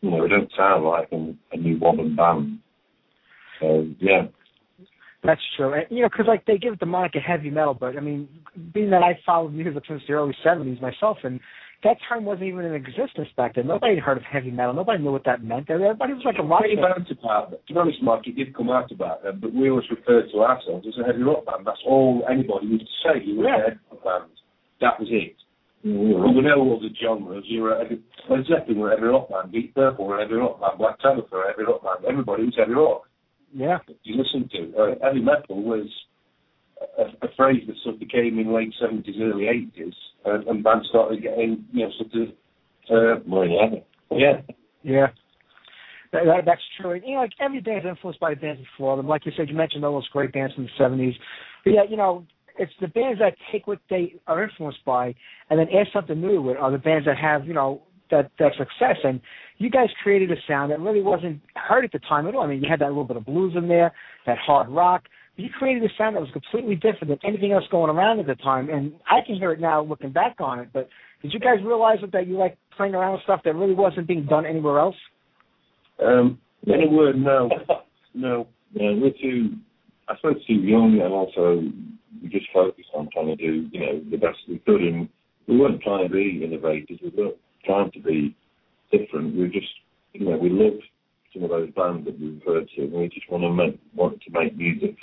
you 0.00 0.10
know, 0.10 0.22
we 0.22 0.28
don't 0.28 0.50
sound 0.56 0.84
like 0.84 1.08
a, 1.12 1.34
a 1.52 1.56
new 1.56 1.76
modern 1.76 2.16
band. 2.16 2.58
So, 3.60 3.86
yeah. 4.00 4.22
That's 5.22 5.40
true. 5.56 5.74
And, 5.74 5.84
you 5.90 6.02
know, 6.02 6.08
because 6.08 6.26
like 6.26 6.46
they 6.46 6.56
give 6.56 6.78
the 6.78 6.86
moniker 6.86 7.20
heavy 7.20 7.50
metal, 7.50 7.74
but 7.74 7.96
I 7.96 8.00
mean, 8.00 8.26
being 8.72 8.90
that 8.90 9.02
I 9.02 9.18
followed 9.26 9.52
music 9.52 9.82
since 9.86 10.02
the 10.08 10.14
early 10.14 10.34
'70s 10.42 10.80
myself, 10.80 11.18
and 11.24 11.40
that 11.82 11.96
term 12.08 12.24
wasn't 12.24 12.44
even 12.44 12.64
in 12.64 12.74
existence 12.74 13.28
back 13.36 13.54
then. 13.54 13.66
Nobody 13.66 13.94
had 13.94 14.04
heard 14.04 14.16
of 14.18 14.22
heavy 14.24 14.50
metal. 14.50 14.74
Nobody 14.74 15.02
knew 15.02 15.12
what 15.12 15.24
that 15.24 15.42
meant. 15.42 15.70
Everybody 15.70 16.12
was 16.12 16.22
like 16.24 16.36
a 16.38 16.42
rock 16.42 16.62
band. 16.62 16.76
bad 16.76 17.16
about 17.18 17.50
that. 17.50 17.66
To 17.66 17.72
be 17.74 17.78
honest, 17.80 18.02
Mark, 18.02 18.26
it 18.26 18.36
did 18.36 18.54
come 18.54 18.68
out 18.70 18.90
about 18.92 19.22
them, 19.22 19.38
but 19.40 19.54
we 19.54 19.70
always 19.70 19.88
referred 19.90 20.30
to 20.32 20.40
ourselves 20.42 20.86
as 20.86 20.94
a 21.02 21.06
heavy 21.06 21.22
rock 21.22 21.46
band. 21.46 21.66
That's 21.66 21.80
all 21.86 22.22
anybody 22.30 22.78
to 22.78 22.84
say. 23.04 23.24
You 23.24 23.38
were 23.38 23.44
Yeah. 23.48 23.56
a 23.56 23.62
heavy 23.70 23.78
rock 23.90 24.04
band. 24.04 24.30
That 24.80 25.00
was 25.00 25.08
it. 25.10 25.36
Yeah, 25.82 25.92
We 25.92 26.40
know 26.42 26.60
all 26.60 26.78
the 26.80 26.90
genres. 27.00 27.44
You 27.46 27.62
were 27.62 27.72
a 27.72 27.82
heavy, 27.82 28.02
Led 28.28 28.44
Zeppelin 28.46 28.78
were 28.78 28.90
heavy 28.90 29.02
rock 29.04 29.30
band. 29.30 29.50
Deep 29.50 29.74
Purple 29.74 30.06
were 30.06 30.18
a 30.18 30.22
heavy 30.22 30.34
rock 30.34 30.60
band. 30.60 30.76
Black 30.78 30.96
Sabbath 31.00 31.30
were 31.32 31.44
a 31.44 31.48
heavy 31.48 31.64
rock 31.64 31.82
band. 31.82 32.04
Everybody 32.06 32.44
was 32.44 32.54
heavy 32.58 32.74
rock. 32.74 33.08
Yeah. 33.54 33.78
you 34.04 34.16
listen 34.16 34.48
to. 34.52 34.76
Uh, 34.76 34.94
heavy 35.02 35.20
metal 35.20 35.62
was 35.62 35.88
a, 36.98 37.26
a 37.26 37.28
phrase 37.36 37.62
that 37.66 37.76
sort 37.82 38.00
of 38.00 38.08
came 38.08 38.38
in 38.38 38.52
late 38.52 38.74
seventies, 38.80 39.16
early 39.20 39.46
eighties, 39.48 39.94
and, 40.24 40.44
and 40.48 40.64
bands 40.64 40.88
started 40.88 41.22
getting, 41.22 41.64
you 41.72 41.86
know, 41.86 41.92
sort 41.98 42.28
of, 42.28 43.20
uh, 43.20 43.28
More 43.28 43.46
than 43.46 43.82
yeah, 44.10 44.40
Yeah. 44.82 45.06
That, 46.12 46.24
that, 46.24 46.44
that's 46.44 46.60
true. 46.80 46.92
And, 46.92 47.04
you 47.04 47.14
know, 47.14 47.20
like 47.20 47.32
every 47.40 47.60
band's 47.60 47.86
influenced 47.86 48.18
by 48.18 48.34
the 48.34 48.40
bands 48.40 48.60
before 48.60 48.96
them. 48.96 49.06
Like 49.06 49.24
you 49.26 49.32
said, 49.36 49.48
you 49.48 49.54
mentioned 49.54 49.84
all 49.84 49.92
those 49.92 50.08
great 50.08 50.32
bands 50.32 50.54
from 50.54 50.64
the 50.64 50.70
seventies. 50.76 51.14
But 51.64 51.70
yeah, 51.70 51.82
you 51.88 51.96
know, 51.96 52.26
it's 52.58 52.72
the 52.80 52.88
bands 52.88 53.20
that 53.20 53.36
take 53.52 53.66
what 53.66 53.78
they 53.88 54.16
are 54.26 54.42
influenced 54.42 54.84
by 54.84 55.14
and 55.48 55.58
then 55.58 55.68
add 55.68 55.86
something 55.92 56.20
new 56.20 56.42
to 56.42 56.50
it 56.50 56.56
are 56.56 56.72
the 56.72 56.78
bands 56.78 57.06
that 57.06 57.16
have, 57.16 57.46
you 57.46 57.54
know, 57.54 57.82
that 58.10 58.32
that 58.40 58.52
success. 58.58 58.96
And 59.04 59.20
you 59.58 59.70
guys 59.70 59.88
created 60.02 60.32
a 60.32 60.36
sound 60.48 60.72
that 60.72 60.80
really 60.80 61.00
wasn't 61.00 61.40
heard 61.54 61.84
at 61.84 61.92
the 61.92 62.00
time 62.00 62.26
at 62.26 62.34
all. 62.34 62.42
I 62.42 62.48
mean, 62.48 62.62
you 62.62 62.68
had 62.68 62.80
that 62.80 62.88
little 62.88 63.04
bit 63.04 63.16
of 63.16 63.24
blues 63.24 63.54
in 63.56 63.68
there, 63.68 63.92
that 64.26 64.38
hard 64.38 64.68
rock. 64.68 65.04
You 65.40 65.48
created 65.58 65.82
a 65.84 65.88
sound 65.96 66.16
that 66.16 66.20
was 66.20 66.30
completely 66.32 66.74
different 66.74 67.08
than 67.08 67.18
anything 67.24 67.52
else 67.52 67.64
going 67.70 67.90
around 67.90 68.20
at 68.20 68.26
the 68.26 68.34
time. 68.36 68.68
And 68.68 68.92
I 69.10 69.20
can 69.26 69.36
hear 69.36 69.52
it 69.52 69.60
now 69.60 69.82
looking 69.82 70.12
back 70.12 70.36
on 70.38 70.60
it. 70.60 70.68
But 70.72 70.88
did 71.22 71.32
you 71.32 71.40
guys 71.40 71.58
realize 71.64 71.98
that, 72.12 72.26
you 72.26 72.36
like 72.36 72.58
playing 72.76 72.94
around 72.94 73.12
with 73.12 73.22
stuff 73.22 73.40
that 73.44 73.54
really 73.54 73.74
wasn't 73.74 74.06
being 74.06 74.26
done 74.26 74.44
anywhere 74.46 74.78
else? 74.78 74.96
um, 76.04 76.38
in 76.66 76.82
a 76.82 76.88
word, 76.88 77.18
no, 77.18 77.48
no. 78.14 78.46
We're 78.74 79.10
too, 79.10 79.56
I 80.08 80.16
suppose, 80.16 80.44
too 80.46 80.54
young, 80.54 81.00
and 81.02 81.12
also 81.12 81.62
we 82.22 82.28
just 82.28 82.46
focused 82.52 82.88
on 82.94 83.08
trying 83.12 83.28
to 83.28 83.36
do, 83.36 83.68
you 83.72 83.80
know, 83.80 84.00
the 84.10 84.16
best 84.16 84.38
we 84.48 84.58
could, 84.58 84.80
and 84.80 85.08
we 85.46 85.58
weren't 85.58 85.82
trying 85.82 86.06
to 86.06 86.12
be 86.12 86.42
innovators. 86.44 86.98
We 87.02 87.10
weren't 87.16 87.36
trying 87.64 87.90
to 87.92 88.00
be 88.00 88.36
different. 88.92 89.36
We 89.36 89.48
just, 89.48 89.72
you 90.12 90.28
know, 90.28 90.36
we 90.36 90.50
loved 90.50 90.82
some 91.32 91.44
of 91.44 91.50
those 91.50 91.70
bands 91.72 92.06
that 92.06 92.18
we 92.20 92.30
referred 92.30 92.68
to, 92.76 92.82
and 92.82 92.92
we 92.92 93.08
just 93.08 93.30
want 93.30 93.44
to 93.44 93.52
make, 93.52 93.78
wanted 93.94 94.22
to 94.22 94.30
make 94.32 94.56
music 94.56 94.96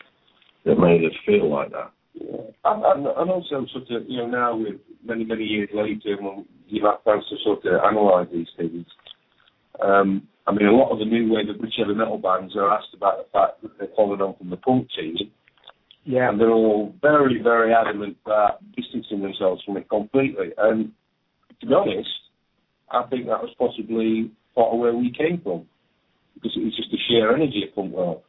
that 0.67 0.77
made 0.79 1.03
us 1.03 1.15
feel 1.25 1.49
like 1.49 1.71
that. 1.71 1.91
Yeah. 2.13 2.51
And, 2.65 2.83
and, 2.83 3.07
and 3.07 3.29
also 3.31 3.65
sort 3.71 3.89
of, 3.89 4.07
you 4.07 4.17
know, 4.17 4.27
now 4.27 4.57
with 4.57 4.75
many, 5.03 5.23
many 5.23 5.43
years 5.43 5.69
later, 5.73 6.21
when 6.21 6.45
you've 6.67 6.83
had 6.83 7.03
chance 7.05 7.25
to 7.29 7.37
sort 7.43 7.65
of 7.65 7.81
analyse 7.83 8.27
these 8.31 8.47
things, 8.57 8.85
um, 9.81 10.27
I 10.45 10.51
mean, 10.51 10.67
a 10.67 10.75
lot 10.75 10.91
of 10.91 10.99
the 10.99 11.05
new 11.05 11.31
wave 11.31 11.49
of 11.49 11.59
British 11.59 11.77
heavy 11.77 11.93
metal 11.93 12.17
bands 12.17 12.55
are 12.55 12.71
asked 12.71 12.93
about 12.95 13.17
the 13.17 13.29
fact 13.31 13.61
that 13.61 13.77
they're 13.77 13.95
following 13.95 14.21
on 14.21 14.35
from 14.37 14.49
the 14.49 14.57
punk 14.57 14.87
scene, 14.95 15.31
Yeah. 16.05 16.29
and 16.29 16.39
they're 16.39 16.51
all 16.51 16.93
very, 17.01 17.41
very 17.41 17.73
adamant 17.73 18.17
about 18.25 18.59
distancing 18.75 19.21
themselves 19.21 19.61
from 19.63 19.77
it 19.77 19.89
completely. 19.89 20.51
And 20.57 20.91
to 21.59 21.65
be 21.65 21.73
honest, 21.73 22.09
I 22.91 23.03
think 23.09 23.27
that 23.27 23.43
was 23.43 23.53
possibly 23.59 24.31
part 24.55 24.73
of 24.73 24.79
where 24.79 24.95
we 24.95 25.11
came 25.11 25.41
from, 25.43 25.67
because 26.33 26.53
it 26.55 26.63
was 26.63 26.75
just 26.75 26.91
the 26.91 26.97
sheer 27.07 27.33
energy 27.35 27.63
of 27.67 27.75
punk 27.75 27.93
rock. 27.95 28.23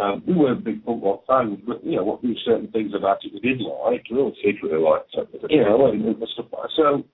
Um, 0.00 0.22
we 0.26 0.34
weren't 0.34 0.64
big 0.64 0.82
rock 0.86 1.22
fans, 1.26 1.58
but 1.66 1.84
you 1.84 1.96
know, 1.96 2.04
what 2.04 2.20
there 2.20 2.30
were 2.30 2.36
certain 2.44 2.70
things 2.70 2.92
about 2.94 3.24
it 3.24 3.32
we 3.32 3.40
did 3.40 3.60
like. 3.60 4.04
We 4.10 4.18
all 4.18 4.34
secretly 4.44 4.78
liked 4.78 5.14
it. 5.14 5.50
You 5.50 5.62
know, 5.62 5.86
and, 5.86 6.04
and 6.04 6.16
stuff 6.34 6.46
like 6.52 6.68
that. 6.76 7.04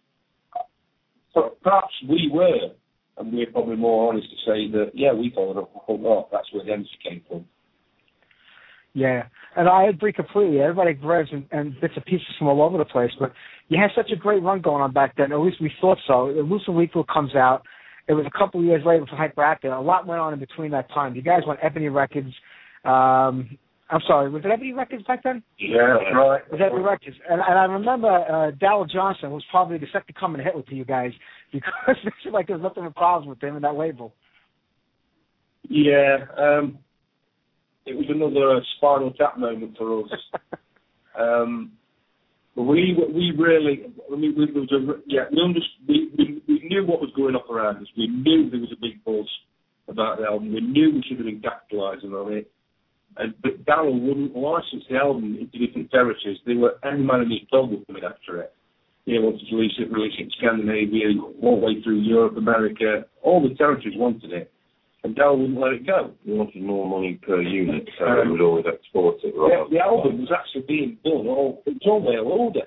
So 1.34 1.54
perhaps 1.62 1.92
we 2.08 2.28
were, 2.32 2.72
and 3.18 3.32
we're 3.32 3.50
probably 3.50 3.76
more 3.76 4.12
honest 4.12 4.28
to 4.30 4.36
say 4.44 4.70
that 4.72 4.90
yeah, 4.94 5.12
we 5.12 5.32
followed 5.34 5.58
up 5.58 5.70
with 5.74 5.84
punk 5.86 6.00
rock. 6.04 6.28
That's 6.32 6.52
where 6.52 6.64
the 6.64 6.72
energy 6.72 6.90
came 7.02 7.22
from. 7.28 7.44
Yeah, 8.94 9.22
and 9.56 9.68
I 9.68 9.84
agree 9.84 10.12
completely. 10.12 10.60
Everybody 10.60 10.92
grabs 10.92 11.30
and, 11.32 11.46
and 11.50 11.80
bits 11.80 11.94
and 11.96 12.04
pieces 12.04 12.26
from 12.38 12.48
all 12.48 12.62
over 12.62 12.76
the 12.76 12.84
place, 12.84 13.10
but 13.18 13.32
you 13.68 13.78
had 13.80 13.90
such 13.96 14.10
a 14.12 14.16
great 14.16 14.42
run 14.42 14.60
going 14.60 14.82
on 14.82 14.92
back 14.92 15.16
then. 15.16 15.32
At 15.32 15.40
least 15.40 15.62
we 15.62 15.72
thought 15.80 15.98
so. 16.06 16.32
The 16.34 16.42
Loose 16.42 16.64
and 16.66 16.76
Lethal 16.76 17.04
comes 17.04 17.34
out. 17.34 17.62
It 18.08 18.12
was 18.14 18.26
a 18.26 18.38
couple 18.38 18.60
of 18.60 18.66
years 18.66 18.82
later 18.84 19.06
for 19.06 19.16
Hyperactive. 19.16 19.74
A 19.74 19.80
lot 19.80 20.06
went 20.06 20.20
on 20.20 20.34
in 20.34 20.40
between 20.40 20.72
that 20.72 20.90
time. 20.90 21.14
You 21.14 21.22
guys 21.22 21.42
went 21.46 21.60
Ebony 21.62 21.88
Records. 21.88 22.34
Um, 22.84 23.58
I'm 23.92 24.00
sorry, 24.06 24.30
was 24.30 24.42
it 24.44 24.50
Ebony 24.50 24.72
Records 24.72 25.04
back 25.06 25.22
then? 25.22 25.42
Yeah, 25.58 25.98
that's 25.98 26.16
right. 26.16 26.40
It 26.46 26.52
was 26.52 26.60
Ebony 26.64 26.82
Records, 26.82 27.16
and, 27.28 27.40
and 27.46 27.58
I 27.58 27.64
remember 27.64 28.08
uh, 28.08 28.50
Darrell 28.58 28.86
Johnson 28.86 29.30
was 29.30 29.44
probably 29.50 29.76
the 29.76 29.86
second 29.92 30.14
coming 30.18 30.38
to 30.38 30.44
Hitler 30.44 30.62
to 30.62 30.74
you 30.74 30.86
guys 30.86 31.12
because 31.52 31.96
it 32.04 32.12
seemed 32.22 32.32
like 32.32 32.46
there 32.46 32.56
was 32.56 32.62
nothing 32.62 32.84
but 32.84 32.96
problems 32.96 33.28
with 33.28 33.42
him 33.42 33.56
and 33.56 33.64
that 33.64 33.74
label. 33.74 34.14
Yeah, 35.68 36.24
um, 36.38 36.78
it 37.86 37.94
was 37.94 38.06
another 38.08 38.64
spinal 38.76 39.12
tap 39.12 39.38
moment 39.38 39.76
for 39.76 40.04
us. 40.04 40.10
um, 41.18 41.72
but 42.56 42.62
we 42.62 42.96
we 43.12 43.32
really, 43.38 43.92
I 44.10 44.16
mean, 44.16 44.34
we, 44.36 44.46
was 44.52 44.70
a, 44.72 45.00
yeah, 45.06 45.24
we, 45.30 45.40
under, 45.42 45.60
we, 45.86 46.10
we 46.16 46.42
we 46.48 46.68
knew 46.68 46.84
what 46.86 47.00
was 47.00 47.10
going 47.16 47.34
on 47.34 47.54
around 47.54 47.76
us. 47.76 47.88
We 47.96 48.08
knew 48.08 48.50
there 48.50 48.60
was 48.60 48.72
a 48.72 48.80
big 48.80 49.04
buzz 49.04 49.28
about 49.88 50.18
the 50.18 50.24
album. 50.24 50.52
We 50.52 50.60
knew 50.60 50.92
we 50.94 51.04
should 51.06 51.18
have 51.18 51.26
been 51.26 51.42
capitalising 51.42 52.12
on 52.12 52.32
it. 52.32 52.50
And 53.16 53.34
but 53.42 53.64
Darrell 53.66 53.98
wouldn't 53.98 54.34
license 54.36 54.84
the 54.88 54.96
album 54.96 55.36
into 55.38 55.58
different 55.66 55.90
territories. 55.90 56.38
They 56.46 56.54
were 56.54 56.76
any 56.84 57.02
man 57.02 57.22
in 57.22 57.30
his 57.30 57.40
dog 57.50 57.70
was 57.70 57.84
coming 57.86 58.04
after 58.04 58.40
it. 58.40 58.52
They 59.06 59.18
wanted 59.18 59.44
to 59.50 59.56
release 59.56 59.72
it, 59.78 59.90
release 59.92 60.14
it 60.18 60.22
in 60.22 60.30
Scandinavia, 60.38 61.08
all 61.42 61.60
the 61.60 61.66
way 61.66 61.82
through 61.82 62.00
Europe, 62.00 62.36
America. 62.36 63.04
All 63.22 63.42
the 63.46 63.54
territories 63.56 63.98
wanted 63.98 64.32
it, 64.32 64.50
and 65.02 65.14
Darrell 65.16 65.38
wouldn't 65.38 65.58
let 65.58 65.72
it 65.72 65.86
go. 65.86 66.12
He 66.24 66.32
wanted 66.32 66.62
more 66.62 66.88
money 66.88 67.18
per 67.26 67.42
unit, 67.42 67.88
so 67.98 68.04
we 68.24 68.30
would 68.30 68.40
always 68.40 68.64
export 68.72 69.16
it. 69.24 69.34
The, 69.34 69.40
Rather. 69.40 69.70
the 69.70 69.80
album 69.80 70.20
was 70.20 70.30
actually 70.32 70.62
being 70.68 70.98
done 71.04 71.26
all 71.26 71.62
it 71.66 71.74
was 71.74 71.82
all 71.84 72.00
mail 72.00 72.24
order. 72.26 72.66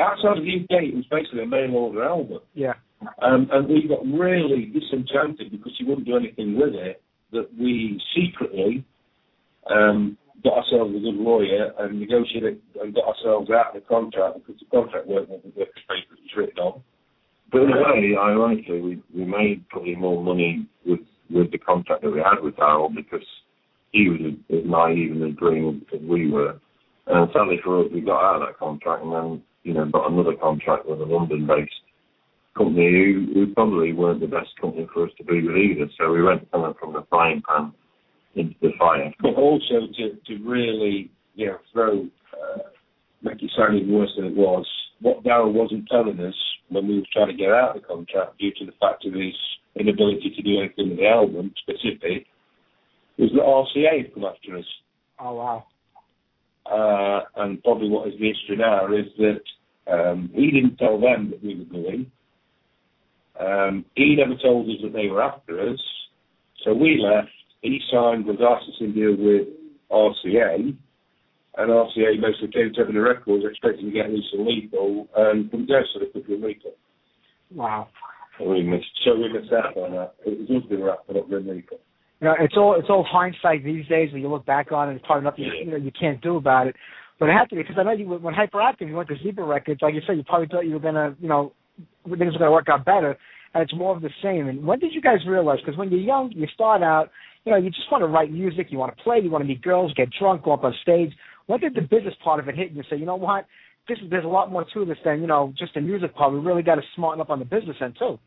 Outside 0.00 0.38
of 0.38 0.44
the 0.44 0.64
UK, 0.64 0.84
it 0.84 0.94
was 0.96 1.04
basically 1.10 1.42
a 1.42 1.46
mail 1.46 1.74
order 1.76 2.02
album, 2.02 2.40
Yeah. 2.54 2.72
um, 3.20 3.48
and 3.52 3.68
we 3.68 3.86
got 3.86 4.00
really 4.06 4.72
disenchanted 4.72 5.52
because 5.52 5.72
he 5.78 5.84
wouldn't 5.84 6.06
do 6.06 6.16
anything 6.16 6.56
with 6.58 6.74
it. 6.74 7.02
That 7.32 7.48
we 7.60 8.00
secretly 8.16 8.76
um, 8.76 8.84
Um, 9.70 10.16
got 10.44 10.58
ourselves 10.58 10.94
a 10.94 11.00
good 11.00 11.16
lawyer 11.16 11.72
and 11.78 12.00
negotiated 12.00 12.60
and 12.80 12.94
got 12.94 13.04
ourselves 13.04 13.50
out 13.50 13.74
of 13.74 13.82
the 13.82 13.88
contract 13.88 14.38
because 14.38 14.60
the 14.60 14.66
contract 14.70 15.06
what 15.06 15.28
the 15.28 15.50
paper 15.50 15.66
was 16.10 16.36
written 16.36 16.58
on. 16.58 16.82
But 17.50 17.62
in 17.62 17.72
a 17.72 17.76
way, 17.76 18.16
ironically, 18.18 18.80
we, 18.80 19.02
we 19.14 19.24
made 19.24 19.68
probably 19.68 19.96
more 19.96 20.22
money 20.22 20.66
with 20.84 21.00
with 21.30 21.50
the 21.50 21.58
contract 21.58 22.02
that 22.02 22.10
we 22.10 22.20
had 22.20 22.40
with 22.40 22.56
Darrell 22.56 22.88
because 22.88 23.26
he 23.92 24.08
was 24.08 24.20
as, 24.24 24.58
as 24.58 24.64
naive 24.64 25.12
and 25.12 25.24
as 25.24 25.34
green 25.34 25.84
as 25.92 26.00
we 26.00 26.30
were. 26.30 26.58
And 27.06 27.28
sadly 27.32 27.58
for 27.64 27.84
us, 27.84 27.90
we 27.92 28.00
got 28.00 28.22
out 28.22 28.42
of 28.42 28.48
that 28.48 28.58
contract 28.58 29.02
and 29.02 29.12
then, 29.12 29.42
you 29.62 29.74
know, 29.74 29.86
got 29.86 30.10
another 30.10 30.34
contract 30.34 30.86
with 30.86 31.00
a 31.00 31.04
London-based 31.04 31.80
company 32.56 32.90
who, 32.92 33.26
who 33.34 33.54
probably 33.54 33.92
weren't 33.92 34.20
the 34.20 34.26
best 34.26 34.50
company 34.60 34.86
for 34.92 35.04
us 35.04 35.10
to 35.18 35.24
be 35.24 35.42
with 35.42 35.56
either. 35.56 35.90
So 35.98 36.12
we 36.12 36.22
went 36.22 36.50
kind 36.50 36.64
of 36.64 36.76
from 36.78 36.92
the 36.92 37.04
frying 37.08 37.42
pan 37.48 37.72
into 38.36 38.54
the 38.62 38.70
fire. 38.78 39.12
but 39.20 39.34
also 39.34 39.86
to, 39.96 40.16
to 40.26 40.44
really, 40.44 41.10
you 41.34 41.46
know, 41.46 41.58
throw, 41.72 42.06
uh, 42.32 42.58
make 43.22 43.42
it 43.42 43.50
sound 43.56 43.78
even 43.78 43.92
worse 43.92 44.12
than 44.16 44.26
it 44.26 44.36
was. 44.36 44.66
What 45.00 45.24
Darrell 45.24 45.52
wasn't 45.52 45.88
telling 45.88 46.20
us 46.20 46.34
when 46.68 46.88
we 46.88 46.96
were 46.96 47.06
trying 47.12 47.28
to 47.28 47.34
get 47.34 47.50
out 47.50 47.76
of 47.76 47.82
the 47.82 47.88
contract 47.88 48.38
due 48.38 48.52
to 48.58 48.66
the 48.66 48.72
fact 48.80 49.04
of 49.04 49.14
his 49.14 49.34
inability 49.78 50.32
to 50.34 50.42
do 50.42 50.58
anything 50.60 50.90
with 50.90 50.98
the 50.98 51.06
album 51.06 51.52
specific 51.60 52.26
was 53.18 53.30
that 53.32 53.42
RCA 53.42 54.02
had 54.04 54.14
come 54.14 54.24
after 54.24 54.56
us. 54.56 54.64
Oh 55.18 55.34
wow. 55.34 55.64
Uh, 56.66 57.42
and 57.42 57.62
probably 57.62 57.88
what 57.88 58.08
is 58.08 58.14
the 58.18 58.28
history 58.28 58.56
now 58.56 58.86
is 58.92 59.06
that 59.18 59.40
um, 59.92 60.30
he 60.34 60.50
didn't 60.50 60.76
tell 60.76 61.00
them 61.00 61.30
that 61.30 61.42
we 61.42 61.56
were 61.56 61.64
going. 61.64 62.10
Um, 63.38 63.84
he 63.94 64.16
never 64.16 64.34
told 64.42 64.68
us 64.68 64.76
that 64.82 64.92
they 64.92 65.08
were 65.08 65.22
after 65.22 65.60
us. 65.60 65.78
So 66.64 66.74
we 66.74 66.98
left. 67.00 67.28
He 67.62 67.80
signed 67.90 68.26
the 68.26 68.32
licensing 68.32 68.92
deal 68.94 69.16
with 69.16 69.48
RCA. 69.90 70.76
And 71.58 71.70
RCA 71.70 72.20
basically 72.20 72.52
came 72.52 72.72
to 72.74 72.80
Ebony 72.82 72.98
Records 72.98 73.44
expecting 73.48 73.86
to 73.86 73.92
get 73.92 74.10
loose 74.10 74.28
and 74.32 74.46
lethal 74.46 75.08
and 75.16 75.50
from 75.50 75.66
there 75.66 75.86
so 75.92 76.00
they 76.00 76.06
could 76.06 76.26
be 76.26 76.34
lethal. 76.34 76.74
Wow. 77.54 77.88
So 78.38 78.48
we 78.50 78.62
missed, 78.62 78.84
so 79.04 79.14
we 79.16 79.32
missed 79.32 79.52
out 79.52 79.76
on 79.76 79.92
that. 79.92 80.14
It 80.26 80.38
was 80.38 80.62
us 80.62 80.68
they 80.68 80.76
were 80.76 80.92
after, 80.92 81.14
not 81.14 81.28
Grim 81.28 81.48
Reaper. 81.48 81.76
You 82.20 82.28
know, 82.28 82.34
it's 82.38 82.56
all 82.56 82.78
it's 82.78 82.88
all 82.88 83.06
hindsight 83.08 83.64
these 83.64 83.86
days 83.88 84.12
when 84.12 84.22
you 84.22 84.28
look 84.28 84.46
back 84.46 84.72
on 84.72 84.90
it. 84.90 84.96
It's 84.96 85.06
probably 85.06 85.24
nothing 85.24 85.44
you 85.64 85.70
know 85.70 85.76
you 85.76 85.92
can't 85.98 86.20
do 86.20 86.36
about 86.36 86.66
it. 86.66 86.76
But 87.18 87.28
it 87.28 87.32
had 87.32 87.48
to 87.50 87.56
be 87.56 87.62
because 87.62 87.76
I 87.78 87.82
know 87.82 87.92
you 87.92 88.06
when 88.06 88.34
Hyperactive 88.34 88.88
you 88.88 88.94
went 88.94 89.08
to 89.08 89.16
Zebra 89.22 89.44
Records, 89.44 89.80
like 89.82 89.94
you 89.94 90.00
said, 90.06 90.16
you 90.16 90.24
probably 90.24 90.48
thought 90.48 90.66
you 90.66 90.74
were 90.74 90.80
gonna 90.80 91.14
you 91.20 91.28
know 91.28 91.52
things 92.04 92.32
were 92.32 92.38
gonna 92.38 92.52
work 92.52 92.68
out 92.68 92.84
better, 92.84 93.16
and 93.54 93.62
it's 93.62 93.74
more 93.74 93.94
of 93.94 94.02
the 94.02 94.10
same. 94.22 94.48
And 94.48 94.66
when 94.66 94.78
did 94.78 94.92
you 94.92 95.00
guys 95.00 95.18
realize? 95.26 95.58
Because 95.64 95.78
when 95.78 95.90
you're 95.90 96.00
young, 96.00 96.32
you 96.34 96.46
start 96.54 96.82
out, 96.82 97.10
you 97.46 97.52
know, 97.52 97.58
you 97.58 97.70
just 97.70 97.90
want 97.90 98.02
to 98.02 98.08
write 98.08 98.32
music, 98.32 98.66
you 98.70 98.78
want 98.78 98.94
to 98.96 99.02
play, 99.02 99.20
you 99.22 99.30
want 99.30 99.42
to 99.42 99.48
meet 99.48 99.62
girls, 99.62 99.94
get 99.94 100.08
drunk, 100.18 100.42
go 100.42 100.52
up 100.52 100.64
on 100.64 100.74
stage. 100.82 101.12
When 101.46 101.60
did 101.60 101.76
the 101.76 101.80
business 101.80 102.14
part 102.22 102.40
of 102.40 102.48
it 102.48 102.56
hit? 102.56 102.68
And 102.68 102.76
you 102.76 102.82
say, 102.90 102.96
you 102.96 103.06
know 103.06 103.14
what, 103.14 103.46
this 103.88 103.98
is 104.02 104.10
there's 104.10 104.24
a 104.24 104.28
lot 104.28 104.50
more 104.50 104.66
to 104.74 104.84
this 104.84 104.98
than 105.04 105.20
you 105.20 105.28
know 105.28 105.54
just 105.56 105.74
the 105.74 105.80
music 105.80 106.14
part. 106.14 106.32
We 106.32 106.40
really 106.40 106.62
got 106.62 106.74
to 106.74 106.82
smarten 106.96 107.20
up 107.20 107.30
on 107.30 107.38
the 107.38 107.44
business 107.44 107.76
end 107.80 107.96
too. 107.98 108.18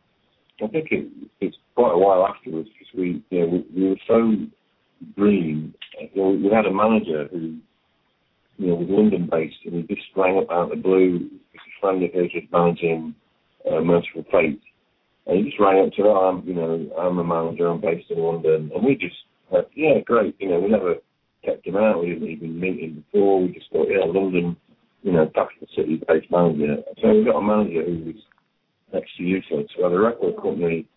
I 0.64 0.68
think 0.68 0.88
it, 0.92 1.08
it's 1.42 1.56
quite 1.76 1.94
a 1.94 1.98
while 1.98 2.26
afterwards 2.26 2.70
because 2.70 2.94
we, 2.98 3.24
you 3.30 3.40
know, 3.40 3.48
we, 3.48 3.82
we 3.82 3.90
were 3.90 3.96
so 4.08 4.34
green. 5.16 5.74
You 6.00 6.22
know, 6.22 6.30
we 6.30 6.54
had 6.54 6.66
a 6.66 6.74
manager 6.74 7.28
who, 7.32 7.58
you 8.58 8.68
know, 8.68 8.76
was 8.76 8.88
London 8.90 9.30
based 9.32 9.56
and 9.66 9.76
he 9.76 9.96
just 9.96 10.08
rang 10.16 10.38
up 10.38 10.52
out 10.52 10.64
of 10.64 10.70
the 10.70 10.76
blue. 10.76 11.30
His 11.52 11.62
friend 11.80 12.04
of 12.04 12.12
his 12.12 12.30
was 12.34 12.44
managing 12.52 13.16
uh, 13.70 13.82
Mercyful 13.82 14.26
Fate. 14.32 14.62
And 15.30 15.38
he 15.38 15.44
just 15.52 15.60
rang 15.60 15.86
up 15.86 15.94
said, 15.96 16.06
oh, 16.06 16.26
I'm, 16.26 16.48
you 16.48 16.56
know, 16.56 16.90
I'm 16.98 17.20
a 17.20 17.24
manager, 17.24 17.68
I'm 17.68 17.80
based 17.80 18.10
in 18.10 18.18
London. 18.18 18.72
And 18.74 18.84
we 18.84 18.96
just, 18.96 19.16
uh, 19.56 19.62
yeah, 19.76 20.00
great. 20.04 20.36
You 20.40 20.50
know, 20.50 20.60
we 20.60 20.70
never 20.70 20.96
kept 21.46 21.68
him 21.68 21.78
out. 21.78 22.02
We 22.02 22.14
didn't 22.14 22.30
even 22.30 22.60
meet 22.60 22.80
him 22.80 23.06
before. 23.12 23.44
We 23.44 23.54
just 23.54 23.72
thought, 23.72 23.88
yeah, 23.92 24.06
London, 24.06 24.58
you 25.04 25.12
know, 25.12 25.28
capital 25.28 25.68
city 25.76 26.02
based 26.08 26.32
manager. 26.32 26.78
So 27.00 27.10
we 27.10 27.26
got 27.26 27.38
a 27.38 27.42
manager 27.42 27.86
who 27.86 28.06
was 28.06 28.16
next 28.92 29.16
to 29.18 29.24
useless. 29.24 29.68
We 29.78 29.84
had 29.84 29.92
record 29.92 30.36
company 30.42 30.88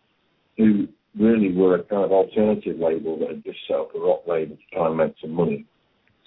who 0.57 0.89
really 1.19 1.53
were 1.55 1.77
a 1.77 1.83
kind 1.85 2.05
of 2.05 2.13
alternative 2.13 2.79
label 2.79 3.19
that 3.19 3.29
had 3.29 3.45
just 3.45 3.59
set 3.69 3.77
up 3.77 3.95
a 3.95 3.99
rock 3.99 4.23
label 4.27 4.57
to 4.57 4.63
try 4.75 4.89
and 4.89 4.97
make 4.97 5.15
some 5.21 5.33
money. 5.33 5.67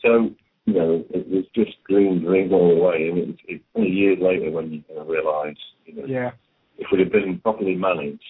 So, 0.03 0.29
you 0.65 0.73
know, 0.75 1.03
it 1.09 1.27
was 1.27 1.45
just 1.55 1.71
green 1.83 2.23
dreams 2.23 2.51
all 2.53 2.75
the 2.75 2.81
way. 2.81 3.09
And 3.09 3.17
it 3.17 3.27
was 3.27 3.35
it, 3.47 3.89
years 3.89 4.19
later 4.21 4.51
when 4.51 4.71
you 4.71 4.83
kind 4.87 4.99
of 4.99 5.07
realise, 5.07 5.57
you 5.87 5.95
know, 5.95 6.05
Yeah. 6.05 6.31
If 6.77 6.87
it 6.91 6.99
had 6.99 7.11
been 7.11 7.39
properly 7.39 7.75
managed, 7.75 8.21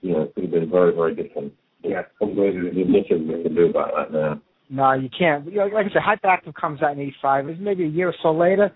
you 0.00 0.12
know, 0.12 0.22
it 0.22 0.34
could 0.34 0.44
have 0.44 0.52
been 0.52 0.70
very, 0.70 0.94
very 0.94 1.14
different. 1.14 1.52
Yeah. 1.82 2.02
There's 2.20 2.86
nothing 2.88 3.28
we 3.28 3.42
can 3.42 3.54
do 3.54 3.66
about 3.70 3.92
that 3.96 4.12
now. 4.12 4.40
No, 4.70 4.92
you 4.92 5.08
can't. 5.16 5.46
You 5.46 5.58
know, 5.58 5.66
like 5.66 5.86
I 5.86 5.90
said, 5.92 6.02
Hyperactive 6.02 6.54
comes 6.54 6.82
out 6.82 6.92
in 6.92 7.00
'85. 7.00 7.44
It 7.44 7.50
was 7.52 7.58
maybe 7.60 7.84
a 7.84 7.88
year 7.88 8.08
or 8.08 8.14
so 8.22 8.32
later 8.32 8.70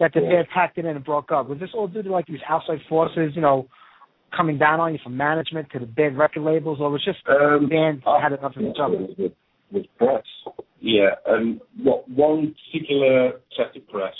that 0.00 0.12
the 0.12 0.20
Yeah. 0.20 0.28
band 0.30 0.48
packed 0.52 0.78
it 0.78 0.84
in 0.84 0.96
and 0.96 1.04
broke 1.04 1.30
up. 1.30 1.48
Was 1.48 1.58
this 1.58 1.70
all 1.74 1.86
due 1.86 2.02
to 2.02 2.10
like 2.10 2.26
these 2.26 2.40
outside 2.48 2.80
forces, 2.88 3.34
you 3.36 3.42
know, 3.42 3.68
coming 4.36 4.58
down 4.58 4.80
on 4.80 4.92
you 4.92 4.98
from 4.98 5.16
management 5.16 5.70
to 5.70 5.78
the 5.78 5.86
big 5.86 6.16
record 6.16 6.42
labels, 6.42 6.80
or 6.80 6.90
was 6.90 7.04
just 7.04 7.18
Um, 7.28 7.62
the 7.62 7.68
band 7.68 8.02
had 8.04 8.32
enough 8.32 8.56
of 8.56 8.62
each 8.62 8.78
other? 8.78 9.06
was 9.70 9.86
press. 9.98 10.24
Yeah, 10.80 11.14
and 11.26 11.60
what 11.82 12.08
one 12.08 12.54
particular 12.54 13.40
set 13.56 13.76
of 13.76 13.88
press, 13.88 14.14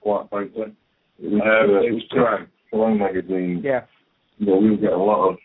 quite 0.00 0.28
frankly, 0.30 0.72
It 1.22 1.30
was, 1.30 1.40
um, 1.42 1.84
it 1.84 1.92
was 1.92 2.02
Kerrang. 2.10 2.46
Kerrang 2.72 2.98
magazine. 2.98 3.62
Yeah. 3.64 3.80
you 4.38 4.46
know, 4.46 4.56
we 4.56 4.70
were 4.70 4.76
getting 4.76 4.94
a 4.94 5.02
lot 5.02 5.28
of 5.28 5.36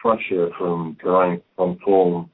pressure 0.00 0.50
from 0.58 0.96
Kerrang 1.02 1.42
conform 1.56 2.30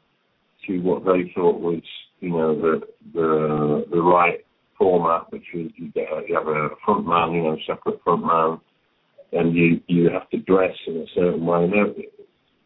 to 0.67 0.79
what 0.81 1.05
they 1.05 1.33
thought 1.35 1.61
was, 1.61 1.83
you 2.21 2.31
know, 2.31 2.55
the 2.55 2.81
the 3.15 3.87
the 3.91 4.03
right 4.03 4.45
format, 4.77 5.31
which 5.33 5.45
was 5.55 5.71
you 5.77 5.91
get 5.93 6.09
you 6.29 6.35
have 6.35 6.49
a 6.49 6.71
front 6.85 7.07
man, 7.07 7.33
you 7.33 7.43
know, 7.43 7.57
separate 7.67 8.03
front 8.03 8.25
man, 8.25 8.61
and 9.33 9.55
you 9.55 9.81
you 9.87 10.11
have 10.11 10.29
to 10.31 10.39
dress 10.39 10.75
in 10.87 10.97
a 10.97 11.07
certain 11.15 11.47
way. 11.47 11.69
Now, 11.69 11.87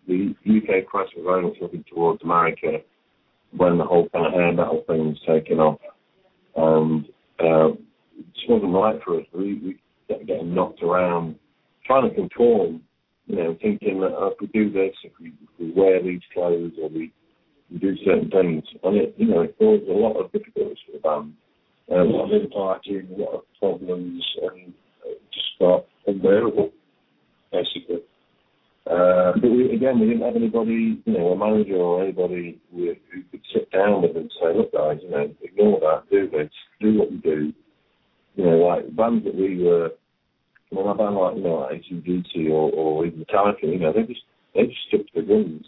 the 0.08 0.34
UK 0.46 0.86
press 0.86 1.08
was 1.16 1.24
very 1.24 1.42
much 1.42 1.56
looking 1.60 1.84
towards 1.92 2.22
America 2.22 2.78
when 3.56 3.78
the 3.78 3.84
whole 3.84 4.08
kind 4.10 4.26
of 4.26 4.32
hair 4.32 4.52
metal 4.52 4.84
thing 4.86 5.08
was 5.08 5.20
taken 5.26 5.58
off, 5.58 5.78
and 6.56 7.04
uh, 7.40 7.68
it 7.72 8.34
just 8.34 8.48
wasn't 8.48 8.72
right 8.72 9.00
for 9.04 9.20
us. 9.20 9.26
We 9.32 9.54
we 9.54 9.80
getting 10.08 10.54
knocked 10.54 10.82
around, 10.82 11.36
trying 11.86 12.08
to 12.08 12.14
conform 12.14 12.82
you 13.26 13.36
know, 13.36 13.56
thinking 13.60 14.00
that 14.00 14.12
oh, 14.16 14.34
if 14.34 14.40
we 14.40 14.46
do 14.48 14.70
this, 14.70 14.94
if 15.02 15.12
we, 15.20 15.28
if 15.28 15.48
we 15.58 15.72
wear 15.72 16.02
these 16.02 16.20
clothes 16.32 16.72
or 16.80 16.88
we, 16.88 17.12
we 17.70 17.78
do 17.78 17.96
certain 18.04 18.30
things, 18.30 18.64
and 18.82 18.96
it, 18.96 19.14
you 19.16 19.26
know, 19.26 19.40
it 19.40 19.56
caused 19.58 19.88
a 19.88 19.92
lot 19.92 20.20
of 20.20 20.30
difficulties 20.32 20.76
for 20.84 20.92
the 20.92 20.98
band. 20.98 21.32
a 21.88 22.04
lot 22.04 22.26
of 22.26 22.42
infighting, 22.42 23.08
a 23.16 23.20
lot 23.22 23.34
of 23.34 23.42
problems, 23.58 24.24
and 24.42 24.74
it 25.06 25.22
just 25.32 25.58
got 25.58 25.86
unbearable, 26.06 26.70
basically. 27.50 28.02
uh, 28.90 29.32
but 29.40 29.50
we, 29.50 29.74
again, 29.74 29.98
we 30.00 30.08
didn't 30.08 30.22
have 30.22 30.36
anybody, 30.36 31.00
you 31.06 31.12
know, 31.18 31.28
a 31.28 31.36
manager 31.36 31.76
or 31.76 32.02
anybody 32.02 32.60
who, 32.70 32.92
who 33.10 33.22
could 33.30 33.40
sit 33.54 33.70
down 33.72 34.02
with 34.02 34.12
them 34.12 34.22
and 34.24 34.32
say, 34.38 34.54
look, 34.54 34.70
guys, 34.72 34.98
you 35.02 35.10
know, 35.10 35.34
ignore 35.40 35.80
that, 35.80 36.10
do 36.10 36.28
this, 36.28 36.50
do 36.80 36.98
what 36.98 37.10
we 37.10 37.16
do. 37.18 37.52
You 38.34 38.44
know, 38.44 38.56
like 38.58 38.94
bands 38.96 39.24
that 39.24 39.34
we 39.34 39.62
were, 39.62 39.90
I 40.72 40.74
mean, 40.74 40.86
a 40.86 40.94
band 40.94 41.14
like, 41.14 41.36
you 41.36 41.42
know, 41.42 41.68
like 41.70 41.82
ACDC 41.82 42.50
or, 42.50 42.70
or 42.72 43.06
even 43.06 43.24
Metallica, 43.24 43.62
you 43.62 43.78
know, 43.78 43.92
they 43.92 44.02
just, 44.02 44.22
they 44.54 44.66
just 44.66 44.78
stuck 44.88 45.00
to 45.14 45.20
the 45.20 45.22
guns, 45.22 45.64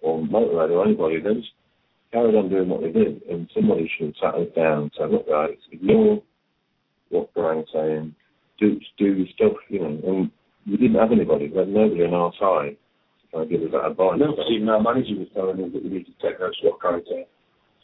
or 0.00 0.20
Motorhead 0.22 0.70
or 0.70 0.84
anybody, 0.84 1.20
they 1.20 1.34
just 1.34 1.52
carried 2.12 2.34
on 2.34 2.48
doing 2.48 2.68
what 2.68 2.80
they 2.80 2.92
did, 2.92 3.22
and 3.24 3.50
somebody 3.54 3.90
should 3.96 4.06
have 4.06 4.34
sat 4.34 4.40
us 4.40 4.48
down 4.56 4.82
and 4.82 4.92
said, 4.96 5.10
look, 5.10 5.28
guys, 5.28 5.56
ignore 5.72 6.22
what 7.10 7.32
Kerrang's 7.34 7.68
saying, 7.72 8.14
do, 8.58 8.80
do 8.98 9.04
your 9.04 9.26
stuff, 9.34 9.56
you 9.68 9.80
know, 9.80 10.00
and 10.06 10.30
we 10.66 10.76
didn't 10.76 11.00
have 11.00 11.12
anybody, 11.12 11.48
we 11.48 11.58
had 11.58 11.68
nobody 11.68 12.04
on 12.04 12.14
our 12.14 12.32
side 12.40 12.76
to 12.76 13.32
kind 13.32 13.44
of 13.44 13.50
give 13.50 13.62
us 13.62 13.72
that 13.72 13.90
advice. 13.90 14.12
I 14.14 14.16
never 14.16 14.32
seen 14.48 14.68
our 14.68 14.80
manager 14.80 15.18
was 15.18 15.28
telling 15.34 15.62
us 15.62 15.70
that 15.72 15.84
we 15.84 15.90
need 15.90 16.06
to 16.06 16.12
take 16.22 16.38
those 16.38 16.56
what 16.62 16.80
character. 16.80 17.24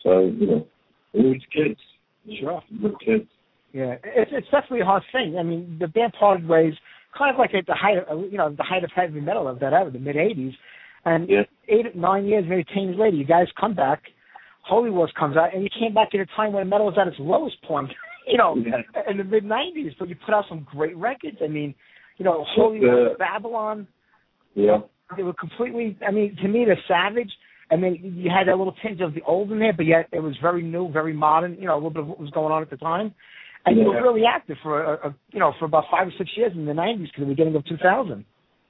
So, 0.03 0.21
you 0.21 0.47
know, 0.47 0.67
we 1.13 1.29
were 1.29 1.35
kids. 1.53 1.81
Sure. 2.41 2.63
We 2.71 2.91
were 2.91 2.99
kids. 2.99 3.29
Yeah, 3.75 3.97
it's 4.05 4.31
it's 4.33 4.47
definitely 4.53 4.83
a 4.83 4.85
hard 4.85 5.03
thing. 5.11 5.37
I 5.37 5.43
mean, 5.43 5.77
the 5.81 5.89
band 5.89 6.13
parted 6.19 6.49
ways 6.49 6.75
kind 7.19 7.35
of 7.35 7.39
like 7.39 7.55
at 7.55 7.67
the 7.67 7.75
height 7.75 7.99
of 8.09 8.21
you 8.31 8.39
know 8.39 8.55
the 8.57 8.63
height 8.63 8.85
of 8.85 8.91
heavy 8.95 9.21
metal 9.21 9.49
of 9.49 9.59
that 9.59 9.73
era, 9.73 9.91
the 9.91 9.99
mid 9.99 10.15
'80s, 10.15 10.53
and 11.05 11.29
Yeah. 11.29 11.43
eight 11.69 11.95
nine 11.97 12.25
years, 12.25 12.45
maybe 12.49 12.63
ten 12.73 12.85
years 12.85 12.97
later, 12.99 13.17
you 13.17 13.25
guys 13.25 13.49
come 13.61 13.75
back. 13.75 14.03
Holy 14.63 14.91
Wars 14.91 15.11
comes 15.19 15.37
out, 15.37 15.53
and 15.53 15.65
you 15.65 15.69
came 15.79 15.93
back 15.93 16.15
at 16.15 16.21
a 16.21 16.27
time 16.37 16.53
when 16.53 16.69
metal 16.69 16.87
was 16.87 16.97
at 16.97 17.09
its 17.09 17.17
lowest 17.19 17.61
point. 17.63 17.91
you 18.29 18.39
know, 18.39 18.57
Yeah. 18.57 18.83
in 19.11 19.19
the 19.19 19.25
mid 19.25 19.45
'90s, 19.45 19.97
but 19.99 20.09
you 20.09 20.15
put 20.25 20.35
out 20.35 20.45
some 20.49 20.67
great 20.71 20.97
records. 20.97 21.39
I 21.43 21.49
mean, 21.49 21.75
you 22.17 22.25
know, 22.25 22.45
Holy 22.55 22.79
uh, 22.79 22.93
Wars, 22.93 23.17
Babylon. 23.19 23.89
Yeah. 24.55 24.79
They 25.17 25.25
were 25.25 25.35
completely. 25.35 25.99
I 26.07 26.13
mean, 26.13 26.37
to 26.43 26.47
me, 26.49 26.65
they're 26.65 26.79
savage. 26.87 27.31
And 27.71 27.83
then 27.83 27.97
you 28.17 28.31
had 28.31 28.47
that 28.47 28.57
little 28.57 28.75
tinge 28.83 29.01
of 29.01 29.15
the 29.15 29.23
old 29.23 29.51
in 29.51 29.59
there, 29.59 29.73
but 29.73 29.87
yet 29.87 30.07
it 30.13 30.21
was 30.21 30.37
very 30.41 30.63
new, 30.63 30.93
very 30.93 31.13
modern. 31.15 31.55
You 31.55 31.67
know, 31.67 31.75
a 31.75 31.77
little 31.77 31.91
bit 31.91 32.03
of 32.03 32.07
what 32.09 32.21
was 32.21 32.31
going 32.31 32.53
on 32.53 32.63
at 32.63 32.71
the 32.71 32.77
time. 32.77 33.15
And 33.67 33.79
you 33.79 33.85
were 33.85 33.95
Yeah. 33.95 34.01
really 34.01 34.27
active 34.27 34.59
for 34.63 34.83
a, 34.83 35.09
a 35.09 35.15
you 35.33 35.39
know 35.39 35.53
for 35.59 35.65
about 35.65 35.85
five 35.91 36.09
or 36.09 36.13
six 36.19 36.31
years 36.37 36.53
in 36.55 36.67
the 36.67 36.73
'90s 36.73 37.13
to 37.13 37.21
the 37.21 37.27
beginning 37.27 37.57
of 37.57 37.65
2000. 37.65 38.25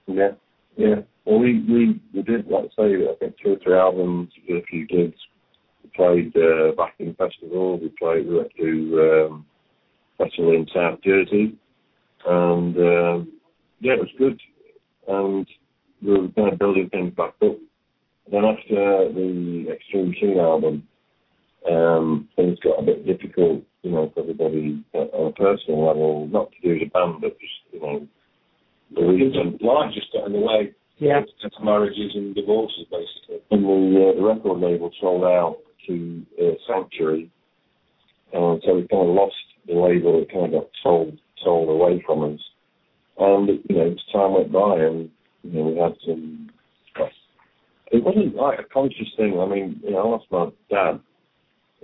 Yeah. 0.07 0.33
Yeah. 0.77 0.97
Well, 1.25 1.39
we, 1.39 1.61
we, 1.61 2.01
we 2.13 2.23
did, 2.23 2.47
like 2.49 2.65
I 2.65 2.83
say, 2.83 3.09
I 3.09 3.15
think 3.19 3.37
two 3.43 3.53
or 3.53 3.57
three 3.63 3.75
albums, 3.75 4.31
did 4.47 4.63
a 4.63 4.67
few 4.67 4.87
gigs. 4.87 5.17
We 5.83 5.91
played 5.95 6.37
uh, 6.37 6.73
Wacken 6.77 7.17
festival. 7.17 7.79
We 7.79 7.89
played, 7.99 8.29
we 8.29 8.37
went 8.39 8.51
to 8.59 9.29
um, 9.31 9.47
festival 10.19 10.53
in 10.53 10.67
South 10.75 11.01
Jersey. 11.03 11.57
And, 12.27 12.77
um, 12.77 13.33
yeah, 13.81 13.95
it 13.95 14.01
was 14.01 14.09
good. 14.19 14.41
And 15.09 15.47
we 16.03 16.11
were 16.13 16.29
kind 16.29 16.53
of 16.53 16.59
building 16.59 16.91
things 16.91 17.15
back 17.15 17.35
up. 17.43 17.57
Then 18.31 18.45
after 18.45 19.13
the 19.13 19.67
Extreme 19.71 20.15
Two 20.21 20.41
album, 20.41 20.75
um, 20.75 20.89
things 22.37 22.59
got 22.61 22.81
a 22.81 22.83
bit 22.83 23.07
difficult, 23.07 23.63
you 23.83 23.91
know, 23.91 24.11
for 24.15 24.21
everybody 24.21 24.85
uh, 24.95 24.99
on 24.99 25.29
a 25.29 25.33
personal 25.33 25.87
level, 25.87 26.27
not 26.29 26.51
to 26.53 26.61
do 26.63 26.69
with 26.71 26.81
the 26.81 26.87
band, 26.87 27.21
but 27.21 27.39
just, 27.41 27.53
you 27.73 27.81
know, 27.81 28.07
the 28.95 29.03
reason 29.03 29.59
Life 29.61 29.93
just 29.95 30.13
got 30.13 30.27
in 30.27 30.33
the 30.33 30.39
way. 30.39 30.73
Yeah. 30.99 31.21
It's 31.43 31.57
marriages 31.63 32.13
and 32.15 32.35
divorces, 32.35 32.87
basically. 32.91 33.43
and 33.51 33.65
the, 33.65 34.13
uh, 34.13 34.17
the 34.17 34.23
record 34.23 34.61
label 34.61 34.91
sold 35.01 35.25
out 35.25 35.59
to 35.89 36.23
uh, 36.41 36.55
Sanctuary, 36.67 37.31
uh, 38.33 38.57
so 38.65 38.75
we 38.77 38.89
kind 38.89 39.09
of 39.09 39.15
lost 39.15 39.35
the 39.67 39.75
label. 39.75 40.23
It 40.23 40.33
kind 40.33 40.47
of 40.47 40.63
got 40.63 40.71
sold 40.83 41.19
sold 41.43 41.69
away 41.69 42.03
from 42.07 42.35
us, 42.35 42.41
and 43.19 43.49
you 43.49 43.77
know, 43.77 43.91
as 43.91 43.99
time 44.13 44.35
went 44.35 44.53
by, 44.53 44.77
and 44.77 45.11
you 45.43 45.53
know, 45.53 45.63
we 45.71 45.77
had 45.79 45.95
some. 46.07 46.51
It 47.93 48.03
wasn't 48.03 48.35
like 48.35 48.59
a 48.59 48.65
conscious 48.65 49.13
thing. 49.17 49.39
I 49.39 49.47
mean, 49.47 49.81
you 49.85 49.93
know, 49.93 49.99
I 49.99 50.09
lost 50.09 50.27
my 50.31 50.47
dad 50.71 51.01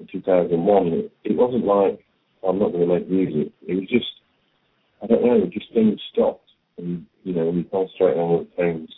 in 0.01 0.07
2001. 0.11 1.11
It, 1.25 1.37
wasn't 1.37 1.65
like 1.65 2.05
I'm 2.47 2.59
not 2.59 2.73
going 2.73 2.89
to 2.89 2.95
make 2.95 3.09
music. 3.09 3.53
It 3.67 3.75
was 3.75 3.89
just, 3.89 4.07
I 5.03 5.07
don't 5.07 5.25
know, 5.25 5.47
just 5.53 5.73
things 5.73 6.01
stopped, 6.13 6.51
and 6.79 7.07
you 7.25 7.35
know, 7.35 7.51
we 7.51 7.65
concentrated 7.65 8.19
on 8.19 8.35
other 8.35 8.51
things. 8.57 8.89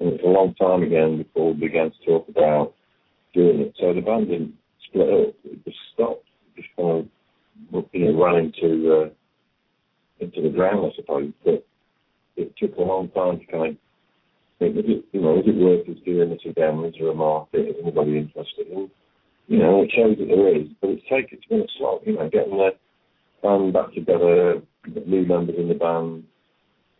And 0.00 0.12
it's 0.12 0.24
a 0.24 0.28
long 0.28 0.54
time 0.54 0.82
again 0.82 1.18
before 1.18 1.52
we 1.52 1.60
began 1.60 1.90
to 1.90 2.06
talk 2.06 2.28
about 2.28 2.74
doing 3.34 3.60
it. 3.60 3.74
So 3.80 3.92
the 3.92 4.00
band 4.00 4.28
didn't 4.28 4.54
split 4.88 5.08
up. 5.08 5.34
It 5.44 5.64
just 5.64 5.78
stopped. 5.92 6.24
It 6.56 6.62
just 6.62 6.76
kind 6.76 7.08
of, 7.72 7.84
you 7.92 8.12
know, 8.12 8.24
ran 8.24 8.36
into 8.36 8.92
uh, 8.94 9.08
into 10.20 10.42
the 10.42 10.54
ground, 10.54 10.92
I 10.92 10.96
suppose. 10.96 11.32
But 11.44 11.66
it 12.36 12.54
took 12.56 12.76
a 12.76 12.82
long 12.82 13.08
time 13.10 13.40
to 13.40 13.46
kind 13.46 13.70
of 13.72 13.76
think, 14.58 14.76
is 14.76 14.84
it, 14.86 15.04
you 15.12 15.20
know, 15.20 15.38
is 15.38 15.46
it 15.46 15.56
worth 15.56 15.88
us 15.88 16.02
doing 16.04 16.30
this 16.30 16.40
again? 16.48 16.84
Is 16.84 16.94
there 16.98 17.10
a 17.10 17.14
market? 17.14 17.68
Is 17.68 17.76
anybody 17.82 18.18
interested? 18.18 18.68
And, 18.68 18.90
you 19.48 19.58
know, 19.58 19.82
it 19.82 19.90
shows 19.96 20.16
that 20.18 20.28
there 20.28 20.56
is, 20.56 20.68
but 20.80 20.90
it's 20.90 21.02
taken, 21.04 21.38
it's 21.38 21.46
been 21.46 21.62
a 21.62 21.66
slog, 21.78 22.02
you 22.04 22.14
know, 22.14 22.28
getting 22.28 22.56
the 22.56 22.70
band 23.42 23.72
back 23.72 23.92
together, 23.94 24.60
new 25.06 25.24
members 25.26 25.56
in 25.58 25.68
the 25.68 25.74
band, 25.74 26.24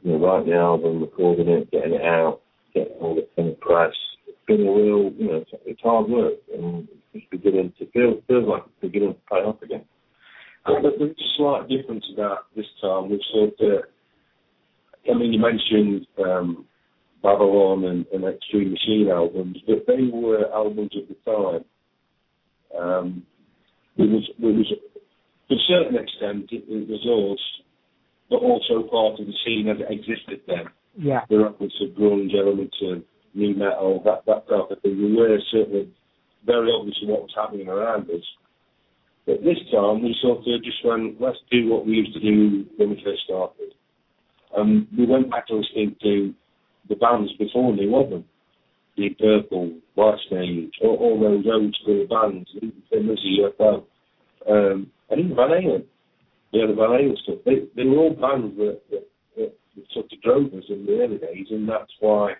you 0.02 0.12
know, 0.12 0.18
writing 0.18 0.50
the 0.50 0.56
album, 0.56 1.00
recording 1.00 1.48
it, 1.48 1.70
getting 1.70 1.94
it 1.94 2.02
out, 2.02 2.40
getting 2.74 2.96
all 3.00 3.14
the 3.14 3.56
press. 3.60 3.92
It's 4.26 4.38
been 4.46 4.66
a 4.66 4.72
real, 4.72 5.12
you 5.12 5.26
know, 5.28 5.36
it's, 5.44 5.50
it's 5.66 5.80
hard 5.82 6.08
work, 6.08 6.34
and 6.54 6.88
it's 7.12 7.26
beginning 7.30 7.72
to 7.78 7.86
feel, 7.90 8.22
feels 8.26 8.48
like 8.48 8.62
it's 8.64 8.80
beginning 8.80 9.14
to 9.14 9.20
pay 9.30 9.42
off 9.44 9.60
again. 9.62 9.84
But 10.64 10.82
there's 10.98 11.12
a 11.12 11.28
slight 11.36 11.68
difference 11.68 12.04
about 12.14 12.46
this 12.56 12.66
time. 12.80 13.10
We've 13.10 13.20
sort 13.32 13.60
of, 13.60 13.84
I 15.10 15.18
mean, 15.18 15.32
you 15.32 15.40
mentioned 15.40 16.06
um, 16.22 16.66
Babylon 17.22 17.84
and, 17.84 18.06
and 18.12 18.24
Xtreme 18.24 18.72
Machine 18.72 19.08
albums, 19.10 19.58
but 19.66 19.86
they 19.86 20.08
were 20.12 20.50
albums 20.52 20.92
at 20.96 21.08
the 21.08 21.30
time. 21.30 21.64
Um, 21.64 21.64
it 21.64 21.64
was, 21.64 21.64
it 21.64 21.64
was, 21.64 22.57
to 25.48 25.54
a 25.54 25.58
certain 25.68 25.96
extent, 25.96 26.48
it, 26.52 26.64
was 26.88 27.36
us, 27.36 27.62
but 28.30 28.36
also 28.36 28.88
part 28.88 29.18
of 29.20 29.26
the 29.26 29.32
scene 29.44 29.68
as 29.68 29.78
it 29.80 29.90
existed 29.90 30.40
then. 30.46 30.66
Yeah. 30.96 31.20
There 31.28 31.38
were 31.38 31.46
elements 31.46 31.76
of 31.80 31.96
grunge, 31.96 32.34
elements 32.38 32.76
of 32.82 33.02
new 33.34 33.54
metal, 33.54 34.02
that, 34.04 34.26
that 34.26 34.48
type 34.48 34.70
of 34.70 34.82
thing. 34.82 34.98
We 34.98 35.16
were 35.16 35.38
certainly 35.50 35.92
very 36.44 36.70
obvious 36.72 36.96
in 37.02 37.08
what 37.08 37.22
was 37.22 37.34
happening 37.36 37.68
around 37.68 38.10
us. 38.10 38.24
But 39.26 39.44
this 39.44 39.58
time, 39.70 40.02
we 40.02 40.16
sort 40.22 40.38
of 40.38 40.64
just 40.64 40.84
went, 40.84 41.20
let's 41.20 41.38
do 41.50 41.68
what 41.68 41.86
we 41.86 41.92
used 41.92 42.14
to 42.14 42.20
do 42.20 42.64
when 42.76 42.90
we 42.90 43.02
first 43.04 43.22
started. 43.24 43.74
Um, 44.56 44.88
we 44.96 45.06
went 45.06 45.30
back 45.30 45.46
to 45.48 45.56
listening 45.56 45.96
to 46.02 46.34
the 46.88 46.96
bands 46.96 47.30
before 47.38 47.74
New 47.74 47.94
Album, 47.94 48.24
Deep 48.98 49.18
Purple, 49.18 49.78
White 49.94 50.18
Snake, 50.28 50.72
all, 50.82 50.96
all 50.96 51.20
those 51.20 51.44
old 51.46 51.76
school 51.80 52.06
bands, 52.08 52.50
even 52.56 52.82
Finless, 52.92 53.18
UFO, 53.60 53.84
um, 54.50 54.90
and 55.08 55.20
even 55.20 55.36
Van 55.36 55.50
Halen. 55.50 55.84
Yeah, 56.50 56.66
the 56.66 56.74
Van 56.74 56.90
Halen 56.90 57.16
stuff. 57.18 57.36
They, 57.44 57.68
they 57.76 57.84
were 57.84 57.98
all 57.98 58.10
bands 58.10 58.56
that, 58.56 58.80
that, 58.90 59.06
that, 59.36 59.54
that 59.76 59.84
sort 59.94 60.06
of 60.12 60.22
drove 60.22 60.46
us 60.46 60.64
in 60.68 60.84
the 60.84 61.00
early 61.00 61.18
days, 61.18 61.46
and 61.50 61.68
that's 61.68 61.92
why 62.00 62.32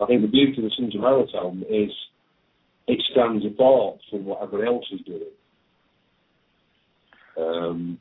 I 0.00 0.06
think 0.06 0.22
the 0.22 0.28
beauty 0.28 0.54
of 0.58 0.64
the 0.64 0.70
Sons 0.76 0.94
of 0.96 1.56
is 1.70 1.90
it 2.88 3.02
stands 3.12 3.44
apart 3.46 3.98
from 4.10 4.24
what 4.24 4.42
everybody 4.42 4.68
else 4.68 4.86
is 4.92 5.00
doing. 5.06 5.22
Um, 7.38 7.98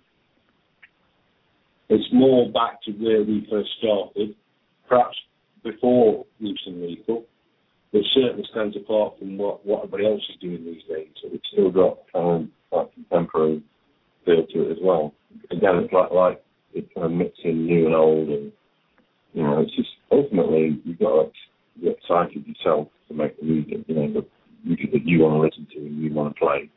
it's 1.90 2.08
more 2.12 2.52
back 2.52 2.82
to 2.84 2.92
where 2.92 3.24
we 3.24 3.48
first 3.50 3.70
started, 3.78 4.36
perhaps 4.90 5.18
before 5.63 6.26
and 6.40 6.82
Lethal, 6.82 7.26
but 7.91 8.02
certainly 8.13 8.45
stands 8.52 8.76
apart 8.76 9.17
from 9.17 9.38
what, 9.38 9.65
what 9.65 9.84
everybody 9.84 10.06
else 10.06 10.21
is 10.30 10.39
doing 10.41 10.63
these 10.65 10.84
days. 10.89 11.10
So 11.21 11.30
it's 11.32 11.47
still 11.52 11.71
got 11.71 12.00
um, 12.13 12.52
like 12.71 12.93
contemporary 12.93 13.63
feel 14.26 14.45
to 14.45 14.69
it 14.69 14.71
as 14.71 14.78
well. 14.82 15.13
Again, 15.52 15.78
it's 15.78 15.93
like 15.93 16.12
like 16.12 16.43
it's 16.73 16.88
kind 16.93 17.06
of 17.06 17.12
mixing 17.12 17.65
new 17.65 17.86
and 17.86 17.95
old, 17.95 18.30
and 18.30 18.52
you 19.34 19.43
know, 19.43 19.62
it's 19.62 19.76
just 19.76 19.89
ultimately 20.12 20.80
you've 20.84 21.00
got 21.00 21.26
to 21.26 21.32
get 21.82 21.97
excited 21.97 22.45
yourself 22.45 22.88
to 23.08 23.13
make 23.13 23.39
the 23.39 23.45
music, 23.45 23.78
you 23.88 23.95
know, 23.95 24.21
the 24.21 24.26
music 24.63 24.91
that 24.91 25.06
you 25.06 25.19
want 25.19 25.36
to 25.36 25.39
listen 25.47 25.67
to 25.73 25.88
and 25.88 26.04
you 26.04 26.13
want 26.13 26.36
to 26.36 26.39
play, 26.39 26.69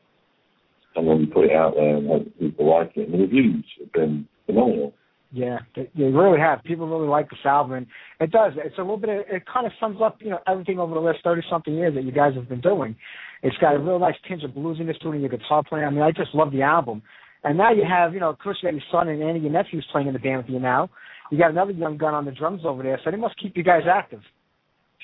and 0.97 1.09
then 1.09 1.21
you 1.21 1.27
put 1.27 1.47
it 1.47 1.53
out 1.53 1.75
there 1.75 1.97
and 1.97 2.07
hope 2.07 2.27
people 2.39 2.71
like 2.71 2.93
it. 2.97 3.09
And 3.09 3.15
the 3.15 3.19
reviews 3.19 3.65
have 3.81 3.93
been 3.93 4.29
phenomenal. 4.47 4.95
Yeah, 5.33 5.59
they, 5.77 5.89
they 5.97 6.05
really 6.05 6.41
have. 6.41 6.65
People 6.65 6.89
really 6.89 7.09
like 7.09 7.31
this 7.31 7.39
album, 7.45 7.75
and 7.75 7.87
it 8.19 8.33
does. 8.33 8.53
It's 8.57 8.79
a 8.79 8.81
little 8.81 8.97
bit. 8.97 9.11
Of, 9.11 9.17
it 9.29 9.45
kind 9.53 9.65
of 9.65 9.73
sums 9.79 10.01
up, 10.03 10.19
you 10.21 10.31
know, 10.31 10.41
everything 10.49 10.81
over 10.81 10.93
the 10.93 11.01
last 11.01 11.19
thirty 11.23 11.43
something 11.49 11.73
years 11.73 11.95
that 11.95 12.03
you 12.03 12.11
guys 12.11 12.35
have 12.35 12.49
been 12.49 12.61
doing. 12.61 12.97
It's 13.43 13.57
got 13.59 13.77
a 13.77 13.79
real 13.79 14.01
nice 14.01 14.17
tinge 14.27 14.43
of 14.43 14.51
bluesiness 14.51 14.99
to 15.01 15.09
it, 15.09 15.13
and 15.13 15.21
your 15.21 15.31
guitar 15.31 15.63
playing. 15.63 15.87
I 15.87 15.91
mean, 15.91 16.03
I 16.03 16.11
just 16.11 16.35
love 16.35 16.51
the 16.51 16.63
album. 16.63 17.03
And 17.45 17.57
now 17.57 17.73
you 17.73 17.85
have, 17.89 18.13
you 18.13 18.21
know, 18.21 18.29
of 18.29 18.39
course, 18.39 18.59
you 18.63 18.69
got 18.69 18.75
your 18.75 18.85
son 18.93 19.09
and 19.09 19.23
Andy, 19.23 19.41
your 19.41 19.51
nephew's 19.51 19.87
playing 19.93 20.09
in 20.09 20.13
the 20.13 20.19
band 20.19 20.39
with 20.39 20.51
you 20.51 20.61
now. 20.61 20.91
You 21.31 21.39
got 21.39 21.51
another 21.51 21.71
young 21.71 21.97
gun 21.97 22.13
on 22.13 22.27
the 22.27 22.33
drums 22.33 22.63
over 22.65 22.83
there, 22.83 23.01
so 23.03 23.11
they 23.11 23.17
must 23.17 23.41
keep 23.41 23.57
you 23.57 23.63
guys 23.63 23.83
active. 23.91 24.21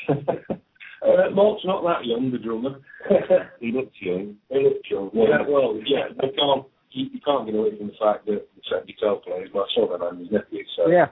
Uh, 1.02 1.30
Mark's 1.30 1.62
not 1.64 1.82
that 1.82 2.04
young, 2.04 2.32
the 2.32 2.38
drummer. 2.38 2.80
he 3.60 3.70
looks 3.70 3.94
young. 4.00 4.34
he 4.48 4.62
looks 4.64 4.90
young. 4.90 5.10
Yeah, 5.12 5.42
well, 5.46 5.78
yeah, 5.86 6.08
you 6.08 6.32
can't, 6.34 6.66
you, 6.96 7.06
you 7.12 7.20
can't 7.20 7.46
get 7.46 7.54
away 7.54 7.76
from 7.76 7.88
the 7.88 7.98
fact 8.00 8.26
that 8.26 8.46
the 8.56 8.62
second 8.64 8.88
guitar 8.88 9.16
player 9.16 9.44
is 9.44 9.50
my 9.54 9.66
son 9.74 9.92
and 9.92 10.02
I'm 10.02 10.18
his 10.18 10.30
nephew, 10.30 10.64
so. 10.76 10.88
Yeah. 10.88 11.06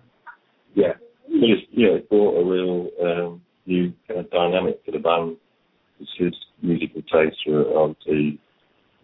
Yeah. 0.74 0.94
But 1.28 1.48
it's, 1.50 1.62
yeah, 1.70 2.00
it 2.00 2.08
brought 2.08 2.40
a 2.40 2.44
real 2.44 2.88
um, 3.02 3.42
new 3.66 3.92
kind 4.08 4.20
of 4.20 4.30
dynamic 4.30 4.84
to 4.84 4.92
the 4.92 4.98
band. 4.98 5.36
It's 6.00 6.10
his 6.18 6.34
musical 6.62 7.02
tastes 7.02 7.40
were 7.46 7.64
obviously, 7.76 8.40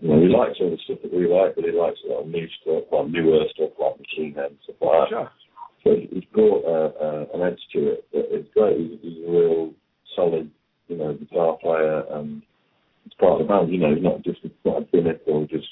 you 0.00 0.08
know, 0.08 0.20
he 0.20 0.28
likes 0.28 0.58
all 0.60 0.70
the 0.70 0.78
stuff 0.84 0.98
that 1.02 1.12
we 1.12 1.28
like, 1.28 1.54
but 1.54 1.64
he 1.64 1.72
likes 1.72 1.98
a 2.04 2.12
lot 2.12 2.22
of 2.22 2.28
new 2.28 2.48
stuff, 2.60 2.84
like 2.90 3.08
newer 3.08 3.44
stuff 3.54 3.70
like 3.78 4.00
Machine 4.00 4.34
Head 4.34 4.56
stuff 4.64 4.76
like 4.80 4.92
that. 4.92 5.08
Sure. 5.10 5.30
So 5.84 5.96
he's 5.96 6.24
brought 6.32 6.64
uh, 6.64 6.92
uh, 7.00 7.24
an 7.34 7.52
edge 7.52 7.60
to 7.72 7.92
it. 7.92 8.04
But 8.12 8.26
it's 8.30 8.48
great. 8.52 8.76
He's, 8.76 8.98
he's 9.00 9.24
a 9.26 9.30
real 9.30 9.72
solid, 10.16 10.50
you 10.88 10.96
know, 10.96 11.14
guitar 11.14 11.56
player, 11.60 12.04
and 12.10 12.42
it's 13.06 13.14
part 13.14 13.40
of 13.40 13.46
the 13.46 13.52
band. 13.52 13.72
You 13.72 13.78
know, 13.78 13.94
he's 13.94 14.04
not 14.04 14.22
just 14.22 14.40
not 14.64 14.82
a 14.82 14.84
gimmick 14.92 15.22
or 15.26 15.46
just 15.46 15.68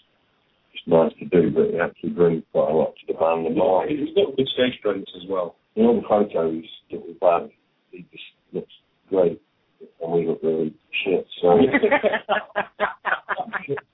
just 0.79 0.88
nice 0.88 1.12
to 1.19 1.25
do, 1.27 1.51
but 1.51 1.71
he 1.71 1.79
actually 1.79 2.11
brings 2.11 2.43
quite 2.53 2.71
a 2.71 2.75
lot 2.75 2.95
to 2.97 3.07
the 3.12 3.19
band. 3.19 3.47
And 3.47 3.57
Mark, 3.57 3.88
He's 3.88 4.14
got 4.14 4.37
good 4.37 4.49
stage 4.55 4.81
presence 4.83 5.11
as 5.17 5.29
well. 5.29 5.57
in 5.77 5.85
all 5.85 6.01
the 6.01 6.07
photos 6.09 6.64
that 6.91 7.07
we've 7.07 7.17
had, 7.23 7.51
he 7.91 8.07
just 8.12 8.25
looks 8.53 8.73
great, 9.09 9.41
and 10.03 10.12
we 10.12 10.27
look 10.27 10.41
really 10.43 10.75
shit. 11.05 11.27
So, 11.41 11.49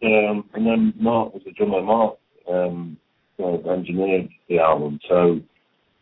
um, 0.05 0.45
and 0.55 0.67
then 0.67 0.95
Mark 0.99 1.35
was 1.35 1.43
the 1.45 1.53
drummer. 1.53 1.83
Mark 1.83 2.17
um, 2.51 2.97
kind 3.39 3.55
of 3.59 3.67
engineered 3.67 4.29
the 4.49 4.59
album, 4.59 4.99
so 5.09 5.41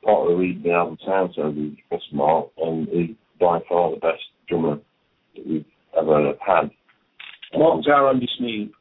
part 0.05 0.23
of 0.27 0.29
the 0.33 0.37
reason 0.37 0.63
the 0.63 0.73
album 0.73 0.99
sounds 1.07 1.35
so 1.37 1.51
good 1.51 1.77
was 1.91 2.03
Mark, 2.13 2.49
and 2.59 2.89
he's 2.89 3.17
by 3.41 3.59
far 3.69 3.91
the 3.91 3.97
best 3.97 4.23
drummer 4.49 4.77
that 5.37 5.47
we've 5.47 5.65
ever 5.99 6.33
had. 6.45 6.71
Mark's 7.55 7.87
our 7.89 8.11
Andy 8.11 8.29
Sneap. 8.39 8.75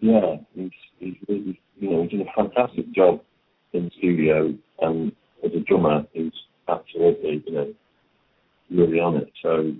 Yeah, 0.00 0.36
he's 0.54 0.70
he's 0.98 1.14
really 1.28 1.60
you 1.78 1.90
know 1.90 2.02
he's 2.02 2.12
done 2.12 2.26
a 2.28 2.42
fantastic 2.42 2.92
job 2.92 3.20
in 3.72 3.84
the 3.84 3.90
studio, 3.98 4.54
and 4.80 5.12
as 5.44 5.52
a 5.54 5.60
drummer, 5.60 6.04
he's 6.12 6.32
absolutely 6.68 7.42
you 7.46 7.52
know 7.52 7.74
really 8.70 8.98
on 8.98 9.16
it. 9.16 9.30
So 9.42 9.72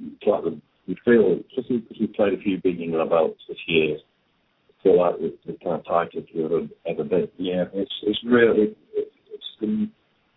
it's 0.00 0.26
like 0.26 0.44
the, 0.44 0.60
we 0.86 0.96
feel, 1.04 1.40
especially 1.50 1.78
because 1.78 1.96
we've 2.00 2.12
played 2.14 2.34
a 2.34 2.42
few 2.42 2.60
big 2.62 2.80
England 2.80 3.10
belts 3.10 3.40
this 3.48 3.58
year, 3.66 3.96
I 3.96 4.82
feel 4.82 4.98
like 4.98 5.14
it's 5.18 5.38
the 5.46 5.56
kind 5.64 5.80
of 5.80 5.86
tightest 5.86 6.28
we've 6.34 6.44
ever, 6.44 6.66
ever 6.86 7.04
been. 7.04 7.28
Yeah, 7.38 7.64
it's 7.72 7.92
it's 8.02 8.18
really 8.24 8.76
it's, 8.94 9.10
it's 9.32 9.44
the 9.60 9.88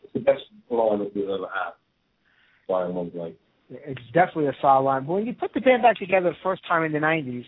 it's 0.03 0.13
the 0.13 0.19
best 0.19 0.43
lineup 0.71 1.15
we've 1.15 1.25
ever 1.25 1.47
had 1.53 1.73
by 2.67 2.83
a 2.83 2.87
long 2.87 3.11
way. 3.13 3.35
It's 3.69 4.01
definitely 4.13 4.47
a 4.47 4.55
solid 4.61 4.83
line. 4.83 5.05
But 5.05 5.13
when 5.13 5.25
you 5.25 5.33
put 5.33 5.53
the 5.53 5.61
band 5.61 5.81
back 5.81 5.97
together 5.97 6.29
the 6.29 6.35
first 6.43 6.61
time 6.67 6.83
in 6.83 6.91
the 6.91 6.99
'90s, 6.99 7.45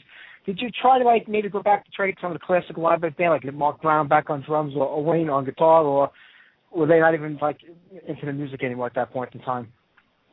did 0.48 0.62
you 0.62 0.70
try 0.82 0.98
to 0.98 1.04
like 1.04 1.28
maybe 1.28 1.50
go 1.50 1.62
back 1.62 1.84
to 1.86 2.08
get 2.08 2.16
some 2.22 2.32
of 2.32 2.40
the 2.40 2.46
classic 2.46 2.78
live 2.78 3.02
band, 3.02 3.14
like 3.20 3.54
Mark 3.54 3.82
Brown 3.82 4.08
back 4.08 4.30
on 4.30 4.42
drums 4.48 4.74
or, 4.76 4.86
or 4.88 5.04
Wayne 5.04 5.30
on 5.30 5.44
guitar, 5.44 5.84
or 5.84 6.10
were 6.74 6.88
they 6.88 7.00
not 7.00 7.14
even 7.14 7.38
like 7.42 7.58
into 8.08 8.26
the 8.26 8.32
music 8.32 8.64
anymore 8.64 8.88
at 8.88 8.96
that 8.96 9.12
point 9.12 9.36
in 9.36 9.42
time? 9.42 9.68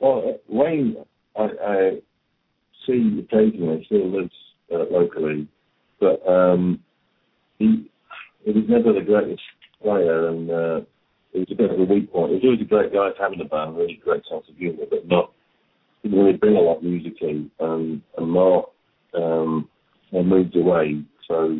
Well, 0.01 0.39
Wayne, 0.49 0.97
I, 1.37 1.43
I 1.43 1.91
see 2.87 3.27
occasionally, 3.27 3.83
still 3.87 4.09
lives 4.09 4.33
uh, 4.73 4.85
locally, 4.89 5.49
but 5.99 6.25
um, 6.29 6.79
he, 7.59 7.91
he 8.45 8.53
was 8.53 8.65
never 8.69 8.93
the 8.93 9.05
greatest 9.05 9.43
player, 9.83 10.29
and 10.29 10.49
uh, 10.49 10.81
it 11.33 11.41
was 11.41 11.49
a 11.51 11.57
bit 11.57 11.71
of 11.73 11.81
a 11.81 11.85
weak 11.85 12.13
point. 12.13 12.31
He 12.31 12.37
was 12.37 12.45
always 12.45 12.61
a 12.61 12.65
great 12.65 12.93
guy 12.93 13.11
to 13.11 13.21
have 13.23 13.33
in 13.33 13.41
the 13.41 13.47
band, 13.47 13.77
really 13.77 14.01
great 14.05 14.23
sense 14.31 14.45
of 14.49 14.57
humour, 14.57 14.85
but 14.89 15.09
not 15.09 15.33
didn't 16.05 16.19
really 16.19 16.37
bring 16.37 16.55
a 16.55 16.61
lot 16.61 16.85
musically. 16.85 17.51
Um, 17.59 18.03
and 18.17 18.31
Mark 18.31 18.67
um, 19.15 19.69
had 20.19 20.27
moved 20.27 20.57
away, 20.57 21.03
so 21.29 21.59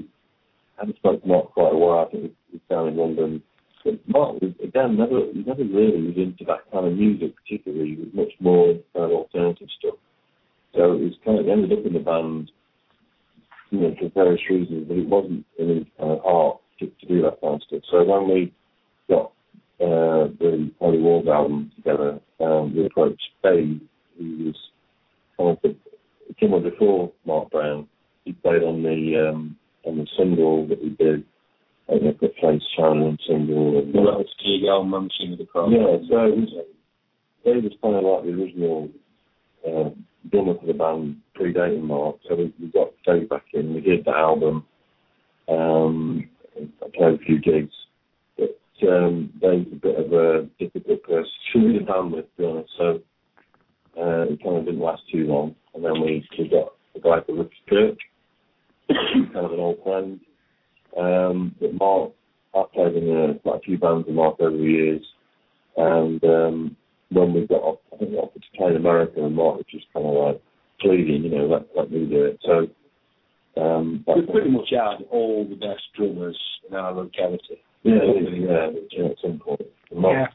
I 0.77 0.81
haven't 0.81 0.97
spoken 0.97 1.21
to 1.21 1.27
Mark 1.29 1.53
quite 1.53 1.73
a 1.73 1.77
while. 1.77 2.07
I 2.07 2.11
think 2.11 2.33
he's 2.51 2.61
down 2.69 2.89
in 2.89 2.97
London 2.97 3.43
But 3.85 4.01
Mark 4.09 4.41
was 4.41 4.53
again 4.63 4.97
never 4.97 5.21
he 5.33 5.45
never 5.47 5.65
really 5.65 6.09
was 6.09 6.17
into 6.17 6.45
that 6.47 6.71
kind 6.73 6.87
of 6.87 6.97
music 6.97 7.35
particularly. 7.37 7.95
He 7.95 8.01
was 8.01 8.15
much 8.15 8.33
more 8.41 8.75
kind 8.95 9.05
of 9.05 9.11
alternative 9.13 9.69
stuff. 9.79 9.95
So 10.75 10.93
it 10.93 11.01
was 11.01 11.15
kind 11.25 11.39
of 11.39 11.49
ended 11.49 11.79
up 11.79 11.87
in 11.87 11.93
the 11.93 12.01
band, 12.01 12.51
you 13.71 13.81
know, 13.81 13.95
for 14.01 14.09
various 14.09 14.41
reasons, 14.51 14.89
but 14.89 14.97
it 14.97 15.09
wasn't 15.09 15.45
in 15.59 15.69
his 15.69 15.85
kind 15.99 16.13
of 16.13 16.23
heart 16.23 16.61
to, 16.81 16.87
to 16.87 17.07
do 17.07 17.23
that 17.23 17.41
kind 17.41 17.55
of 17.55 17.63
stuff. 17.63 17.83
So 17.91 18.03
when 18.05 18.29
we 18.29 18.53
got 19.09 19.33
uh, 19.81 20.33
the 20.41 20.73
Holy 20.81 20.99
Wars 20.99 21.29
album 21.29 21.71
together, 21.77 22.19
um, 22.41 22.75
we 22.75 22.87
approached 22.87 23.23
Dave, 23.43 23.81
who 24.19 24.45
was 24.47 24.57
kind 25.37 25.51
of 25.51 25.59
the 25.63 25.77
someone 26.41 26.63
before 26.63 27.13
Mark 27.27 27.51
Brown. 27.51 27.87
He 28.25 28.33
played 28.33 28.63
on 28.63 28.83
the 28.83 29.31
um, 29.31 29.57
on 29.85 29.99
the 29.99 30.07
single 30.17 30.67
that 30.69 30.83
we 30.83 30.91
did. 30.91 31.25
I 31.89 31.99
think 31.99 32.21
the 32.21 32.29
place 32.41 32.63
Shannon 32.77 33.19
single. 33.29 33.79
And, 33.79 33.93
Well, 33.95 34.07
that 34.07 34.19
was 34.19 34.35
Teague 34.43 34.65
Elman, 34.65 35.11
Sing 35.19 35.33
of 35.33 35.39
the 35.39 35.45
Cross. 35.45 35.73
yeah, 35.73 35.97
so 36.09 36.25
it 36.25 36.37
was, 36.37 36.65
Dave 37.45 37.65
was 37.65 37.73
kind 37.83 37.97
of 37.97 38.05
like 38.05 38.25
the 38.25 38.43
original 38.43 38.89
uh, 39.67 39.91
drummer 40.31 40.59
for 40.59 40.67
the 40.67 40.73
band 40.73 41.17
predating 41.39 41.83
Mark. 41.83 42.17
So 42.27 42.37
we, 42.37 42.55
we 42.59 42.69
got 42.69 42.93
Dave 43.05 43.29
back 43.29 43.45
in. 43.53 43.75
We 43.75 43.83
did 43.83 44.05
the 44.07 44.13
album. 44.13 44.65
Um, 45.47 46.29
I 46.57 46.89
played 46.95 47.21
a 47.21 47.25
few 47.25 47.39
gigs. 47.39 47.75
But 48.39 48.57
um, 48.89 49.31
Dave's 49.43 49.73
a 49.73 49.77
bit 49.77 49.99
of 49.99 50.13
a 50.13 50.49
difficult 50.59 51.03
person 51.03 51.31
to 51.53 51.59
be 51.61 51.79
the 51.79 51.85
band 51.85 52.13
with, 52.13 52.25
to 52.25 52.31
be 52.39 52.45
honest. 52.47 52.71
So 52.79 53.01
uh, 54.01 54.23
it 54.33 54.43
kind 54.43 54.57
of 54.57 54.65
didn't 54.65 54.81
last 54.81 55.03
too 55.13 55.27
long. 55.27 55.55
And 55.75 55.85
then 55.85 56.01
we, 56.01 56.27
we 56.39 56.49
got 56.49 56.73
a 56.97 57.01
guy 57.01 57.21
called 57.27 57.39
Richard 57.39 57.69
Kirk, 57.69 57.99
kind 58.89 59.37
of 59.47 59.53
an 59.53 59.61
old 59.61 59.79
friend. 59.83 60.21
Um, 60.97 61.55
but 61.61 61.75
Mark, 61.75 62.13
I've 62.57 62.73
played 62.73 62.95
in 62.97 63.11
uh, 63.11 63.39
quite 63.43 63.57
a 63.57 63.61
few 63.61 63.79
bands 63.79 64.07
with 64.07 64.15
Mark 64.15 64.37
over 64.41 64.57
the 64.57 64.63
years. 64.63 65.03
And 65.77 66.23
um, 66.25 66.77
when 67.11 67.33
we 67.35 67.47
got 67.47 67.63
off, 67.63 67.79
I 67.93 67.97
think 67.97 68.13
we 68.13 68.17
offered 68.17 68.43
to 68.43 68.57
play 68.59 68.71
in 68.71 68.77
America, 68.77 69.25
and 69.25 69.35
Mark 69.35 69.57
was 69.57 69.65
just 69.71 69.87
kind 69.93 70.07
of 70.07 70.15
like 70.15 70.43
pleading, 70.81 71.25
you 71.25 71.31
know, 71.31 71.47
let, 71.47 71.67
let 71.77 71.91
me 71.91 72.07
do 72.07 72.25
it. 72.25 72.39
So 72.45 73.61
um, 73.61 74.05
We 74.07 74.23
pretty 74.27 74.51
much 74.51 74.69
had 74.71 75.05
all 75.11 75.47
the 75.49 75.57
best 75.57 75.83
drummers 75.97 76.39
in 76.69 76.77
our 76.77 76.93
locality. 76.93 77.59
yeah, 77.83 77.95
yeah, 78.05 78.71
yeah, 78.91 79.05
at 79.07 79.17
some 79.23 79.39
point. 79.39 79.63
Mark, 79.95 80.31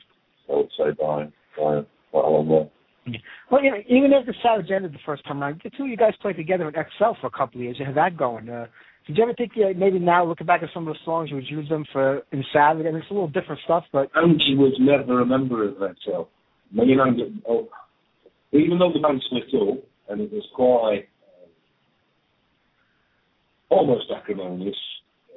Yeah. 0.49 0.53
I 0.53 0.57
would 0.57 0.69
say 0.77 0.91
by 0.99 1.25
by 1.57 1.85
quite 2.11 2.25
a 2.25 2.29
long 2.29 2.47
way. 2.47 2.71
Well, 3.51 3.63
you 3.63 3.71
know, 3.71 3.77
even 3.87 4.13
after 4.13 4.35
Savage 4.41 4.71
ended 4.71 4.93
the 4.93 4.99
first 5.05 5.25
time 5.25 5.41
around, 5.41 5.61
the 5.63 5.69
two 5.71 5.83
of 5.83 5.89
you 5.89 5.97
guys 5.97 6.13
played 6.21 6.37
together 6.37 6.67
in 6.67 6.75
Excel 6.75 7.17
for 7.19 7.27
a 7.27 7.31
couple 7.31 7.59
of 7.59 7.63
years. 7.63 7.77
You 7.79 7.85
had 7.85 7.95
that 7.95 8.17
going. 8.17 8.49
Uh, 8.49 8.67
did 9.07 9.17
you 9.17 9.23
ever 9.23 9.33
think 9.33 9.53
uh, 9.57 9.73
maybe 9.75 9.97
now 9.97 10.25
looking 10.25 10.45
back 10.45 10.61
at 10.61 10.69
some 10.73 10.87
of 10.87 10.93
the 10.93 10.99
songs 11.03 11.29
you 11.29 11.37
would 11.37 11.49
use 11.49 11.67
them 11.69 11.85
for 11.91 12.21
in 12.31 12.43
Savage? 12.53 12.85
I 12.85 12.91
mean, 12.91 13.01
it's 13.01 13.09
a 13.09 13.13
little 13.13 13.27
different 13.27 13.61
stuff, 13.65 13.83
but 13.91 14.09
Angie 14.15 14.55
was 14.55 14.75
never 14.79 15.21
a 15.21 15.25
member 15.25 15.67
of 15.67 15.79
that 15.79 15.95
so 16.05 16.27
you 16.71 16.95
know, 16.95 17.05
oh, 17.47 17.67
even 18.51 18.79
though 18.79 18.91
the 18.93 18.99
band 18.99 19.23
split 19.25 19.43
up 19.61 19.77
and 20.09 20.21
it 20.21 20.31
was 20.31 20.47
quite 20.55 21.07
uh, 23.69 23.73
almost 23.73 24.05
acrimonious 24.15 24.75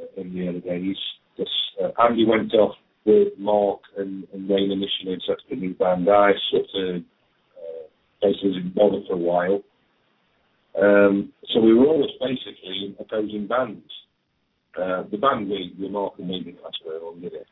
uh, 0.00 0.20
in 0.20 0.34
the 0.34 0.48
early 0.48 0.60
days, 0.60 0.96
because 1.36 1.52
uh, 1.82 2.02
Andy 2.02 2.24
went 2.26 2.52
off 2.54 2.74
with 3.04 3.28
Mark 3.38 3.80
and, 3.96 4.26
and 4.32 4.48
Wayne 4.48 4.70
initially 4.70 5.14
and 5.14 5.22
set 5.26 5.32
up 5.32 5.50
a 5.50 5.54
new 5.56 5.74
band. 5.74 6.08
I 6.08 6.32
sort 6.50 6.64
of 6.74 7.02
was 8.28 8.56
in 8.56 8.72
bother 8.74 9.02
for 9.06 9.14
a 9.14 9.16
while. 9.16 9.62
Um, 10.80 11.32
so 11.52 11.60
we 11.60 11.74
were 11.74 11.86
always 11.86 12.10
basically 12.20 12.96
opposing 12.98 13.46
bands. 13.46 13.90
Uh, 14.76 15.04
the 15.10 15.18
band 15.18 15.50
we, 15.50 15.74
we 15.78 15.88
Mark 15.88 16.14
and 16.18 16.28
Wayne, 16.28 16.56
that's 16.62 16.78
where 16.84 17.02
on 17.02 17.20
did 17.20 17.34
it. 17.34 17.46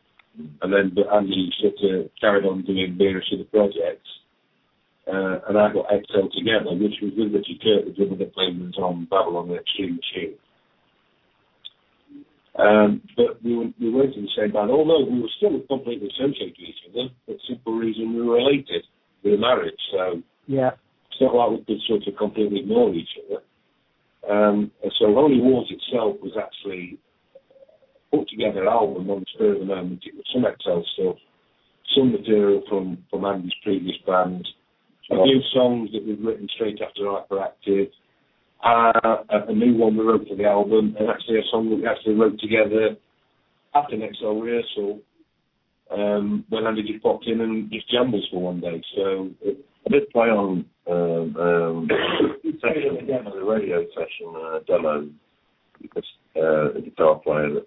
And 0.62 0.72
then 0.72 0.92
but 0.94 1.12
Andy 1.12 1.50
sort 1.60 1.74
of 1.82 2.10
carried 2.20 2.46
on 2.46 2.62
doing 2.62 2.96
various 2.96 3.26
other 3.34 3.44
projects. 3.44 4.08
Uh, 5.06 5.40
and 5.48 5.58
I 5.58 5.72
got 5.72 5.90
Excel 5.90 6.30
together, 6.30 6.70
which 6.70 6.94
was 7.02 7.12
with 7.16 7.34
Richard 7.34 7.60
Kurt, 7.62 7.84
the 7.84 7.92
drummer 7.92 8.16
that 8.16 8.32
played 8.32 8.56
on 8.78 9.06
Babylon 9.10 9.48
the 9.48 9.58
Xtreme 9.58 9.98
Machine. 9.98 10.34
Um, 12.58 13.02
but 13.16 13.42
we, 13.42 13.56
were, 13.56 13.70
we 13.80 13.90
weren't 13.90 14.14
in 14.14 14.22
the 14.22 14.36
same 14.36 14.52
band, 14.52 14.70
although 14.70 15.04
we 15.04 15.20
were 15.20 15.34
still 15.36 15.58
completely 15.68 16.08
associated 16.08 16.56
with 16.58 16.68
each 16.68 16.84
other, 16.90 17.08
for 17.26 17.32
the 17.32 17.40
simple 17.48 17.74
reason 17.74 18.14
we 18.14 18.22
were 18.22 18.36
related. 18.36 18.84
We 19.24 19.32
were 19.32 19.38
married, 19.38 19.74
so 19.92 20.22
yeah. 20.50 20.70
it's 21.10 21.20
not 21.20 21.34
like 21.34 21.50
we 21.50 21.64
could 21.64 21.82
sort 21.86 22.06
of 22.06 22.16
completely 22.18 22.60
ignore 22.60 22.92
each 22.92 23.14
other. 23.22 23.42
Um, 24.28 24.70
and 24.82 24.92
so 24.98 25.14
Holy 25.14 25.40
Wars 25.40 25.70
itself 25.70 26.16
was 26.22 26.32
actually 26.36 26.98
put 28.12 28.28
together 28.28 28.62
an 28.62 28.68
album 28.68 29.08
on 29.10 29.20
the 29.20 29.26
spur 29.32 29.54
of 29.54 29.60
the 29.60 29.64
moment. 29.64 30.02
It 30.04 30.14
was 30.16 30.26
some 30.34 30.44
Excel 30.44 30.84
stuff, 30.94 31.16
some 31.96 32.12
material 32.12 32.62
from, 32.68 32.98
from 33.10 33.24
Andy's 33.24 33.52
previous 33.62 33.96
band, 34.04 34.46
a 35.10 35.22
few 35.22 35.40
songs 35.54 35.90
that 35.92 36.04
we'd 36.04 36.20
written 36.20 36.48
straight 36.54 36.80
after 36.82 37.02
Hyperactive, 37.02 37.90
uh, 38.64 39.22
a, 39.30 39.50
a 39.50 39.54
new 39.54 39.74
one 39.76 39.96
we 39.96 40.04
wrote 40.04 40.26
for 40.28 40.36
the 40.36 40.44
album, 40.44 40.96
and 40.98 41.08
actually 41.08 41.38
a 41.38 41.50
song 41.50 41.70
that 41.70 41.76
we 41.76 41.86
actually 41.86 42.14
wrote 42.14 42.38
together 42.40 42.96
after 43.74 43.94
an 43.94 44.02
Excel 44.02 44.38
rehearsal 44.38 45.00
um, 45.90 46.44
when 46.48 46.66
Andy 46.66 46.82
just 46.82 47.02
popped 47.02 47.26
in 47.26 47.40
and 47.40 47.70
just 47.70 47.90
jammed 47.90 48.14
us 48.14 48.20
for 48.30 48.42
one 48.42 48.60
day. 48.60 48.82
So 48.96 49.30
it, 49.42 49.64
I 49.86 49.90
did 49.90 50.10
play 50.10 50.28
on 50.28 50.64
um, 50.90 51.36
um, 51.36 51.88
session, 52.60 53.08
a 53.10 53.44
radio 53.44 53.84
session 53.94 54.34
uh, 54.36 54.58
demo 54.66 55.08
because 55.80 56.04
uh, 56.36 56.72
a 56.74 56.80
guitar 56.80 57.16
player 57.20 57.48
that, 57.54 57.66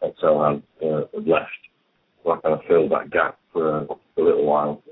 that 0.00 0.14
XL 0.18 0.42
had, 0.42 0.62
uh, 0.88 1.06
had 1.14 1.26
left. 1.26 1.50
So 2.24 2.32
I 2.32 2.40
kind 2.40 2.54
of 2.54 2.60
filled 2.68 2.92
that 2.92 3.10
gap 3.10 3.38
for 3.52 3.78
a, 3.78 3.86
for 4.14 4.20
a 4.20 4.24
little 4.24 4.46
while 4.46 4.82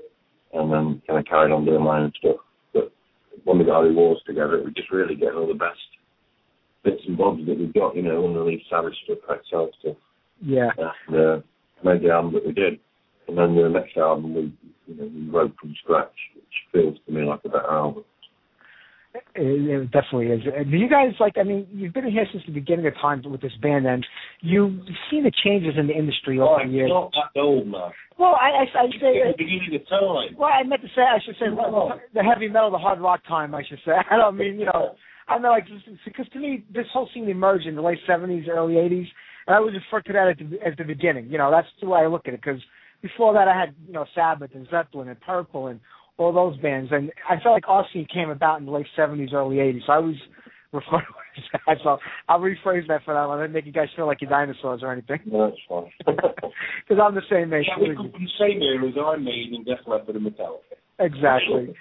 and 0.53 0.71
then 0.71 1.01
kind 1.07 1.19
of 1.19 1.25
carried 1.25 1.51
on 1.51 1.65
doing 1.65 1.83
my 1.83 1.99
own 1.99 2.11
stuff. 2.19 2.37
But 2.73 2.91
when 3.43 3.59
we 3.59 3.65
got 3.65 3.83
the 3.83 3.93
wars 3.93 4.21
together, 4.25 4.61
we 4.63 4.71
just 4.73 4.91
really 4.91 5.15
getting 5.15 5.35
all 5.35 5.47
the 5.47 5.53
best 5.53 5.77
bits 6.83 7.01
and 7.07 7.17
bobs 7.17 7.45
that 7.45 7.57
we've 7.57 7.73
got, 7.73 7.95
you 7.95 8.01
know, 8.01 8.25
unreleased 8.25 8.69
Savage 8.69 8.95
stuff, 9.03 9.17
XL 9.27 9.65
stuff, 9.79 9.97
Yeah. 10.41 10.69
and 10.77 11.15
uh, 11.15 11.39
made 11.83 12.01
the 12.01 12.11
album 12.11 12.33
that 12.33 12.45
we 12.45 12.53
did. 12.53 12.79
And 13.29 13.37
then 13.37 13.55
the 13.55 13.69
next 13.69 13.95
album 13.95 14.33
we, 14.33 14.53
you 14.87 14.95
know, 14.95 15.05
we 15.13 15.29
wrote 15.29 15.55
from 15.61 15.75
scratch, 15.83 16.11
which 16.35 16.43
feels 16.73 16.97
to 17.05 17.11
me 17.11 17.23
like 17.23 17.41
a 17.45 17.49
better 17.49 17.69
album. 17.69 18.03
It, 19.13 19.23
it 19.35 19.91
definitely 19.91 20.27
is. 20.27 20.41
Uh, 20.47 20.63
Do 20.63 20.77
you 20.77 20.89
guys 20.89 21.13
like? 21.19 21.33
I 21.39 21.43
mean, 21.43 21.67
you've 21.71 21.93
been 21.93 22.09
here 22.09 22.25
since 22.31 22.43
the 22.45 22.51
beginning 22.53 22.85
of 22.85 22.93
time 23.01 23.21
with 23.25 23.41
this 23.41 23.53
band, 23.61 23.87
and 23.87 24.05
you've 24.41 24.79
seen 25.09 25.23
the 25.23 25.31
changes 25.43 25.73
in 25.77 25.87
the 25.87 25.93
industry 25.93 26.39
over 26.39 26.61
the 26.63 26.69
years. 26.71 26.89
not 26.89 27.11
that 27.13 27.39
old, 27.39 27.67
man. 27.67 27.89
Well, 28.19 28.35
I, 28.39 28.65
I, 28.65 28.81
I 28.81 28.85
say. 28.99 29.21
At 29.21 29.37
the 29.37 29.43
beginning 29.43 29.81
of 29.81 29.89
time. 29.89 30.37
Well, 30.37 30.51
I 30.53 30.63
meant 30.63 30.81
to 30.81 30.87
say. 30.89 31.01
I 31.01 31.17
should 31.25 31.35
say 31.35 31.45
the 32.13 32.23
heavy 32.23 32.49
metal, 32.49 32.71
the 32.71 32.77
hard 32.77 32.99
rock 32.99 33.21
time. 33.27 33.55
I 33.55 33.63
should 33.67 33.79
say. 33.85 33.93
I 34.11 34.17
don't 34.17 34.37
mean 34.37 34.59
you 34.59 34.65
know. 34.65 34.95
I 35.27 35.37
know, 35.37 35.49
like, 35.49 35.67
because 36.05 36.27
to 36.33 36.39
me, 36.39 36.65
this 36.73 36.87
whole 36.91 37.07
scene 37.13 37.29
emerged 37.29 37.67
in 37.67 37.75
the 37.75 37.81
late 37.81 37.99
'70s, 38.07 38.47
early 38.47 38.75
'80s, 38.75 39.07
and 39.47 39.55
I 39.55 39.59
would 39.59 39.73
refer 39.73 40.01
to 40.01 40.13
that 40.13 40.29
as 40.29 40.37
the, 40.37 40.67
as 40.67 40.73
the 40.77 40.83
beginning. 40.83 41.29
You 41.29 41.37
know, 41.37 41.51
that's 41.51 41.67
the 41.81 41.87
way 41.87 42.01
I 42.01 42.07
look 42.07 42.27
at 42.27 42.33
it. 42.33 42.41
Because 42.43 42.61
before 43.01 43.33
that, 43.33 43.47
I 43.47 43.59
had 43.59 43.75
you 43.87 43.93
know 43.93 44.05
Sabbath 44.15 44.51
and 44.53 44.67
Zeppelin 44.69 45.09
and 45.09 45.19
Purple 45.21 45.67
and 45.67 45.79
all 46.17 46.33
those 46.33 46.57
bands, 46.57 46.91
and 46.91 47.11
I 47.29 47.41
felt 47.41 47.53
like 47.53 47.67
Austin 47.67 48.05
came 48.13 48.29
about 48.29 48.59
in 48.59 48.65
the 48.65 48.71
late 48.71 48.87
'70s, 48.97 49.33
early 49.33 49.57
'80s. 49.57 49.85
So 49.85 49.93
I 49.93 49.99
was 49.99 50.15
referring 50.73 51.05
to 51.35 51.59
that. 51.65 51.77
So 51.83 51.97
I'll 52.27 52.39
rephrase 52.39 52.87
that 52.87 53.03
for 53.05 53.13
that 53.13 53.25
one. 53.25 53.39
I 53.39 53.43
didn't 53.43 53.53
make 53.53 53.65
you 53.65 53.71
guys 53.71 53.87
feel 53.95 54.05
like 54.05 54.21
you're 54.21 54.29
dinosaurs 54.29 54.81
or 54.83 54.91
anything. 54.91 55.19
No, 55.25 55.49
that's 55.49 55.61
fine. 55.67 55.91
Because 56.87 57.01
I'm 57.05 57.15
the 57.15 57.21
same 57.29 57.53
age. 57.53 57.65
Shall 57.67 57.87
we 57.87 57.95
come 57.95 58.11
from 58.11 58.23
the 58.23 58.37
same 58.39 58.61
era 58.61 58.89
as 58.89 58.95
Iron 58.97 59.23
Maiden 59.23 59.63
Def 59.63 59.77
Leppard 59.85 60.15
and 60.15 60.25
Metallica? 60.25 60.75
Exactly. 60.99 61.73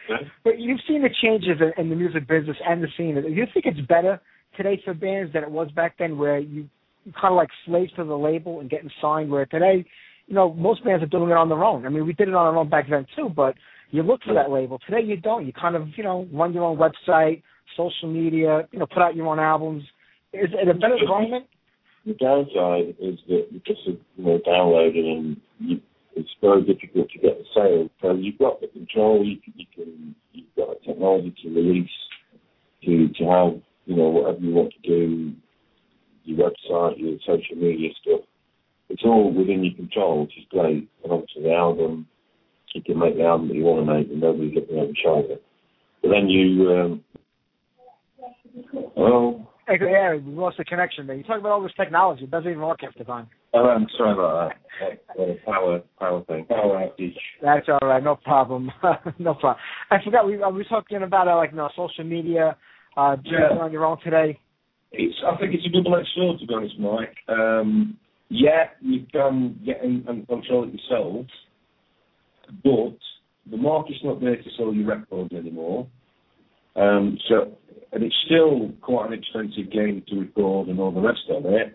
But 0.45 0.59
you've 0.59 0.81
seen 0.87 1.03
the 1.03 1.11
changes 1.23 1.61
in, 1.61 1.73
in 1.83 1.91
the 1.91 1.97
music 1.97 2.29
business 2.29 2.57
and 2.67 2.83
the 2.83 2.89
scene. 2.97 3.15
Do 3.15 3.29
you 3.29 3.47
think 3.53 3.67
it's 3.67 3.81
better 3.89 4.21
today 4.57 4.81
for 4.85 4.95
bands 4.95 5.33
than 5.33 5.43
it 5.43 5.51
was 5.51 5.71
back 5.73 5.97
then, 5.99 6.19
where 6.19 6.39
you, 6.39 6.69
you 7.05 7.13
kind 7.13 7.33
of 7.33 7.37
like 7.37 7.49
slaves 7.67 7.91
to 7.97 8.05
the 8.05 8.17
label 8.17 8.61
and 8.61 8.71
getting 8.71 8.91
signed? 9.03 9.31
Where 9.31 9.47
today, 9.47 9.85
you 10.29 10.35
know, 10.35 10.53
most 10.53 10.85
bands 10.85 11.03
are 11.03 11.07
doing 11.07 11.31
it 11.31 11.37
on 11.37 11.49
their 11.49 11.65
own. 11.65 11.87
I 11.87 11.89
mean, 11.89 12.07
we 12.07 12.13
did 12.13 12.29
it 12.29 12.35
on 12.35 12.47
our 12.47 12.57
own 12.57 12.69
back 12.69 12.89
then 12.89 13.07
too, 13.17 13.31
but 13.35 13.55
you 13.91 14.03
look 14.03 14.23
for 14.23 14.35
that 14.35 14.51
label. 14.51 14.79
Today, 14.87 15.05
you 15.05 15.17
don't. 15.17 15.47
You 15.47 15.53
kind 15.55 15.75
of, 15.75 15.89
you 15.97 16.05
know, 16.05 16.29
run 16.31 16.53
your 16.53 16.65
own 16.65 16.77
website, 16.77 17.43
social 17.77 18.13
media, 18.13 18.69
you 18.71 18.79
know, 18.79 18.87
put 18.87 19.03
out 19.03 19.17
your 19.17 19.27
own 19.27 19.39
albums. 19.39 19.83
Is 20.35 20.51
it 20.53 20.69
a 20.69 20.75
better 20.75 20.99
environment? 21.01 21.47
The 22.05 22.13
downside 22.15 22.95
is 23.01 23.19
that 23.29 23.49
of 23.89 23.97
you 24.17 24.25
know 24.25 24.39
downloading 24.45 25.37
and 25.61 25.69
you, 25.69 25.81
it's 26.15 26.29
very 26.41 26.63
difficult 26.63 27.11
to 27.11 27.19
get 27.19 27.39
the 27.39 27.45
sales. 27.55 27.91
So 28.01 28.15
you've 28.15 28.39
got 28.39 28.61
the 28.61 28.69
control. 28.69 29.25
You 29.25 29.37
can, 29.41 29.55
you 29.57 29.67
can 29.75 30.15
you've 30.33 30.55
got 30.57 30.81
the 30.81 30.87
technology 30.87 31.35
to 31.43 31.49
release, 31.49 31.91
to 32.85 33.09
to 33.09 33.25
have 33.25 33.63
you 33.87 33.97
know 33.97 34.09
whatever 34.09 34.39
you 34.39 34.55
want 34.55 34.73
to 34.83 34.89
do, 34.89 35.33
your 36.25 36.51
website, 36.51 36.99
your 36.99 37.19
social 37.27 37.57
media 37.57 37.91
stuff. 38.03 38.21
It's 38.89 39.03
all 39.05 39.33
within 39.33 39.65
your 39.65 39.75
control, 39.75 40.23
which 40.23 40.39
is 40.39 40.45
great. 40.51 40.89
And 41.03 41.13
obviously 41.13 41.43
the 41.43 41.53
album, 41.53 42.07
you 42.75 42.83
can 42.83 42.99
make 42.99 43.17
the 43.17 43.25
album 43.25 43.49
that 43.49 43.55
you 43.55 43.65
want 43.65 43.87
to 43.87 43.95
make, 43.95 44.11
and 44.11 44.21
nobody's 44.21 44.55
looking 44.55 44.77
over 44.77 44.87
your 44.87 44.95
shoulder. 45.03 45.35
But 46.03 46.09
then 46.11 46.29
you, 46.29 46.71
um, 46.71 47.05
well, 48.97 49.49
Hey, 49.69 49.77
Yeah, 49.83 50.15
we 50.15 50.33
lost 50.33 50.57
the 50.57 50.65
connection 50.65 51.07
there. 51.07 51.17
You 51.17 51.25
talk 51.25 51.41
about 51.41 51.53
all 51.53 51.63
this 51.63 51.73
technology. 51.77 52.25
It 52.25 52.31
doesn't 52.31 52.51
even 52.51 52.63
work 52.63 52.79
half 52.81 52.97
the 52.97 53.05
time. 53.05 53.29
Oh, 53.53 53.67
I'm 53.67 53.87
sorry 53.99 54.13
about 54.13 54.53
that. 54.81 55.45
Power, 55.45 55.81
power 55.99 56.25
thing. 56.25 56.47
Power 56.47 56.89
outage. 56.89 57.15
That's 57.43 57.69
all 57.69 57.87
right, 57.87 58.03
no 58.03 58.17
problem, 58.17 58.71
no 59.19 59.35
problem. 59.35 59.57
I 59.91 59.97
forgot 60.03 60.27
we 60.27 60.43
uh, 60.43 60.49
we 60.51 60.59
were 60.59 60.65
talking 60.65 61.03
about 61.03 61.29
uh, 61.29 61.37
like 61.37 61.51
you 61.51 61.57
know, 61.57 61.69
social 61.77 62.05
media. 62.05 62.57
Uh, 62.97 63.17
yeah. 63.25 63.57
on 63.61 63.71
your 63.71 63.85
own 63.85 63.97
today. 64.03 64.37
It's, 64.91 65.15
I 65.25 65.37
think 65.39 65.55
it's 65.55 65.65
a 65.65 65.71
double-edged 65.71 66.09
sword, 66.17 66.41
to 66.41 66.47
be 66.47 66.55
honest, 66.55 66.75
Mike. 66.81 67.15
Um, 67.29 67.97
yeah, 68.29 68.65
you 68.81 69.07
can 69.13 69.61
get 69.65 69.83
in 69.83 70.05
and 70.09 70.27
control 70.29 70.65
it 70.65 70.75
yourself, 70.75 71.27
but 72.65 72.97
the 73.51 73.57
market's 73.57 73.99
not 74.05 74.21
there 74.21 74.37
to 74.37 74.51
sell 74.57 74.75
your 74.75 74.87
records 74.87 75.33
anymore. 75.33 75.87
Um, 76.77 77.19
so, 77.29 77.57
and 77.93 78.03
it's 78.05 78.15
still 78.27 78.71
quite 78.83 79.09
an 79.09 79.19
expensive 79.19 79.73
game 79.73 80.03
to 80.09 80.21
record 80.21 80.69
and 80.69 80.79
all 80.79 80.93
the 80.93 81.01
rest 81.01 81.23
of 81.31 81.45
it. 81.47 81.75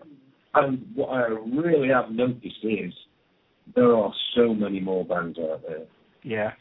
And 0.54 0.86
what 0.94 1.08
I 1.08 1.26
really 1.26 1.88
have 1.88 2.10
noticed 2.10 2.62
is 2.62 2.92
there 3.74 3.94
are 3.96 4.12
so 4.36 4.54
many 4.54 4.78
more 4.80 5.04
bands 5.04 5.38
out 5.38 5.62
there 5.66 5.84
Yeah. 6.22 6.52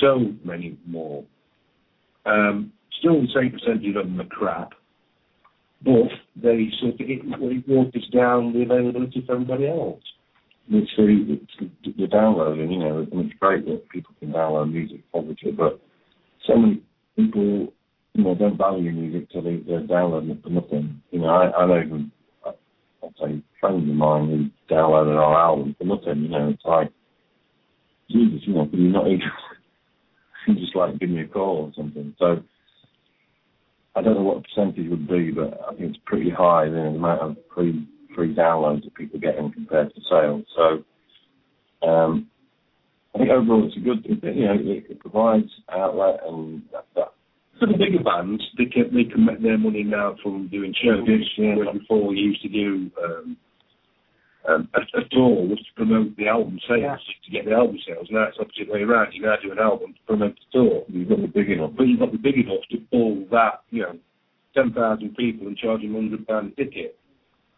so 0.00 0.32
many 0.44 0.78
more. 0.86 1.24
Um, 2.24 2.72
still 2.98 3.20
the 3.20 3.28
same 3.34 3.50
percentage 3.52 3.94
of 3.96 4.06
them 4.06 4.20
are 4.20 4.24
crap, 4.26 4.72
but 5.84 6.08
they 6.36 6.68
sort 6.80 6.94
of 6.94 7.00
it, 7.00 7.68
waters 7.68 8.08
down 8.12 8.52
the 8.52 8.62
availability 8.62 9.22
for 9.26 9.34
everybody 9.34 9.68
else. 9.68 10.02
The, 10.70 10.78
it's 10.78 11.96
the, 11.98 12.06
downloading, 12.06 12.70
you 12.70 12.78
know, 12.78 13.06
and 13.10 13.26
it's 13.26 13.38
great 13.40 13.64
that 13.66 13.88
people 13.90 14.14
can 14.20 14.32
download 14.32 14.72
music, 14.72 15.00
obviously, 15.12 15.50
but 15.52 15.80
so 16.46 16.56
many 16.56 16.82
people, 17.16 17.72
you 18.14 18.24
know, 18.24 18.34
don't 18.36 18.56
value 18.56 18.92
music 18.92 19.30
till 19.30 19.42
they, 19.42 19.56
they're 19.66 19.86
downloading 19.86 20.30
it 20.30 20.42
for 20.42 20.50
nothing. 20.50 21.02
You 21.10 21.20
know, 21.20 21.28
I, 21.28 21.50
I 21.50 21.66
know 21.66 21.80
even, 21.80 22.12
I- 22.46 22.52
I'll 23.02 23.12
say, 23.20 23.42
friends 23.60 23.88
of 23.88 23.94
mine 23.96 24.52
who 24.68 24.74
downloaded 24.74 25.16
our 25.18 25.36
album 25.36 25.74
for 25.76 25.84
nothing, 25.84 26.22
you 26.22 26.28
know, 26.28 26.50
it's 26.50 26.64
like, 26.64 26.90
Jesus, 28.08 28.42
you 28.46 28.54
know, 28.54 28.66
can 28.66 28.80
you 28.80 28.90
not 28.90 29.06
even, 29.08 29.20
just 30.60 30.76
like 30.76 30.98
give 31.00 31.10
me 31.10 31.22
a 31.22 31.26
call 31.28 31.66
or 31.66 31.72
something. 31.76 32.14
So, 32.18 32.42
I 33.94 34.02
don't 34.02 34.14
know 34.14 34.22
what 34.22 34.42
the 34.42 34.42
percentage 34.42 34.88
would 34.88 35.06
be, 35.06 35.30
but 35.30 35.60
I 35.68 35.74
think 35.74 35.90
it's 35.90 35.98
pretty 36.06 36.30
high, 36.30 36.68
the 36.68 36.78
amount 36.78 37.20
of 37.20 37.36
free 37.54 37.86
free 38.14 38.34
downloads 38.34 38.84
that 38.84 38.94
people 38.94 39.18
get 39.18 39.36
in 39.36 39.50
compared 39.50 39.94
to 39.94 40.00
sales. 40.08 40.44
So 40.54 41.86
um, 41.86 42.28
I 43.14 43.18
think 43.18 43.30
overall 43.30 43.66
it's 43.66 43.76
a 43.76 43.80
good, 43.80 44.04
you 44.06 44.46
know, 44.46 44.54
it, 44.54 44.84
it 44.90 45.00
provides 45.00 45.48
outlet 45.70 46.20
and 46.26 46.62
that, 46.72 46.86
that 46.94 47.12
For 47.58 47.66
the 47.66 47.78
bigger 47.78 48.02
bands, 48.02 48.42
they 48.56 48.64
can 48.66 48.94
they 48.94 49.04
can 49.04 49.24
make 49.26 49.42
their 49.42 49.58
money 49.58 49.82
now 49.82 50.16
from 50.22 50.48
doing 50.48 50.74
shows. 50.82 51.06
Yeah. 51.36 51.54
Whereas 51.56 51.78
before, 51.78 52.14
you 52.14 52.30
used 52.30 52.42
to 52.42 52.48
do 52.48 52.90
um, 53.02 53.36
um, 54.48 54.68
a, 54.74 54.80
a 54.98 55.04
tour 55.10 55.46
was 55.46 55.58
to 55.58 55.72
promote 55.76 56.16
the 56.16 56.26
album 56.28 56.58
sales 56.68 56.80
Yeah. 56.82 56.96
to 57.24 57.30
get 57.30 57.44
the 57.44 57.52
album 57.52 57.78
sales. 57.86 58.08
Now 58.10 58.24
it's 58.24 58.38
opposite 58.40 58.68
way 58.70 58.82
around. 58.82 59.12
You 59.12 59.22
now 59.22 59.36
do 59.42 59.52
an 59.52 59.58
album 59.58 59.94
to 59.94 60.00
promote 60.06 60.34
the 60.34 60.58
tour. 60.58 60.84
you've 60.88 61.08
got 61.08 61.16
to 61.16 61.22
be 61.22 61.28
big 61.28 61.50
enough. 61.50 61.72
but 61.76 61.84
you've 61.84 62.00
got 62.00 62.06
to 62.12 62.18
be 62.18 62.30
big 62.32 62.44
enough 62.46 62.62
to 62.70 62.78
pull 62.90 63.24
that, 63.30 63.62
you 63.70 63.82
know, 63.82 63.98
10,000 64.54 65.16
people 65.16 65.46
and 65.46 65.56
charge 65.56 65.80
them 65.82 65.92
£100 65.94 66.52
a 66.52 66.54
ticket, 66.56 66.98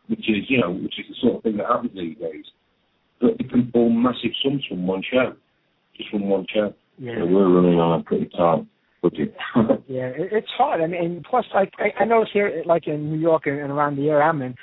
which 0.08 0.28
is, 0.28 0.44
you 0.48 0.60
know, 0.60 0.70
which 0.70 0.98
is 0.98 1.06
the 1.08 1.14
sort 1.20 1.36
of 1.36 1.42
thing 1.42 1.56
that 1.56 1.66
happens 1.66 1.92
these 1.94 2.18
days. 2.18 2.44
But 3.20 3.40
you 3.40 3.48
can 3.48 3.70
pull 3.72 3.88
massive 3.90 4.30
sums 4.42 4.64
from 4.68 4.86
one 4.86 5.02
show, 5.10 5.34
just 5.96 6.10
from 6.10 6.28
one 6.28 6.46
show. 6.52 6.74
Yeah. 6.98 7.14
So 7.18 7.26
we're 7.26 7.48
running 7.48 7.80
on 7.80 8.00
a 8.00 8.04
pretty 8.04 8.26
tight 8.36 8.66
budget. 9.02 9.34
Yeah, 9.86 10.12
it's 10.16 10.48
hard. 10.56 10.80
I 10.80 10.86
mean, 10.86 11.04
and 11.04 11.24
plus, 11.24 11.44
like 11.54 11.72
I, 11.78 12.02
I 12.02 12.04
notice 12.06 12.30
here, 12.32 12.62
like 12.66 12.86
in 12.86 13.10
New 13.12 13.18
York 13.18 13.46
and, 13.46 13.60
and 13.60 13.70
around 13.70 13.96
the 13.96 14.08
area 14.08 14.24
I'm 14.24 14.40
in, 14.42 14.54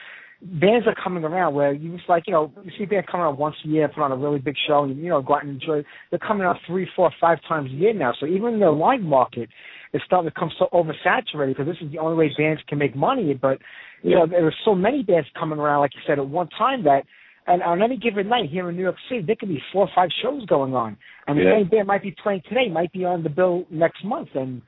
bands 0.42 0.88
are 0.88 0.96
coming 0.96 1.24
around 1.24 1.54
where 1.54 1.72
you 1.72 1.96
just 1.96 2.10
like, 2.10 2.24
you 2.26 2.34
know, 2.34 2.52
you 2.64 2.72
see 2.78 2.86
bands 2.86 3.08
coming 3.12 3.26
out 3.26 3.38
once 3.38 3.56
a 3.64 3.68
year, 3.68 3.88
put 3.88 4.02
on 4.02 4.12
a 4.12 4.16
really 4.16 4.40
big 4.40 4.56
show, 4.68 4.84
and 4.84 4.98
you 4.98 5.10
know, 5.10 5.22
go 5.22 5.36
out 5.36 5.44
and 5.44 5.62
enjoy. 5.62 5.84
They're 6.10 6.20
coming 6.20 6.46
out 6.46 6.58
three, 6.66 6.88
four, 6.96 7.12
five 7.22 7.40
times 7.48 7.70
a 7.72 7.74
year 7.74 7.94
now. 7.94 8.14
So 8.20 8.26
even 8.26 8.60
the 8.60 8.72
live 8.72 9.02
market 9.02 9.50
is 9.94 10.02
starting 10.06 10.30
to 10.30 10.34
become 10.34 10.52
so 10.58 10.68
oversaturated 10.74 11.50
because 11.50 11.68
this 11.68 11.78
is 11.82 11.92
the 11.92 12.00
only 12.00 12.18
way 12.18 12.32
bands 12.38 12.62
can 12.68 12.80
make 12.80 12.96
money. 12.96 13.34
But 13.34 13.60
you 14.02 14.16
know, 14.16 14.26
there 14.26 14.46
are 14.46 14.56
so 14.66 14.74
many 14.74 15.04
bands 15.04 15.28
coming 15.40 15.60
around, 15.60 15.82
like 15.82 15.94
you 15.94 16.02
said, 16.08 16.20
at 16.20 16.28
one 16.28 16.50
time 16.50 16.84
that. 16.84 17.04
And 17.48 17.64
on 17.64 17.82
any 17.82 17.98
given 17.98 18.30
night 18.30 18.52
here 18.52 18.70
in 18.70 18.76
New 18.76 18.84
York 18.84 18.98
City, 19.10 19.24
there 19.26 19.36
could 19.36 19.50
be 19.50 19.62
four 19.74 19.88
or 19.88 19.90
five 19.96 20.10
shows 20.22 20.46
going 20.46 20.76
on, 20.76 20.96
and 21.28 21.40
the 21.40 21.44
Yeah. 21.44 21.58
same 21.58 21.70
band 21.70 21.88
might 21.88 22.04
be 22.04 22.12
playing 22.12 22.42
today, 22.42 22.70
might 22.70 22.92
be 22.92 23.04
on 23.04 23.24
the 23.24 23.30
bill 23.30 23.66
next 23.72 24.04
month, 24.04 24.36
and 24.36 24.62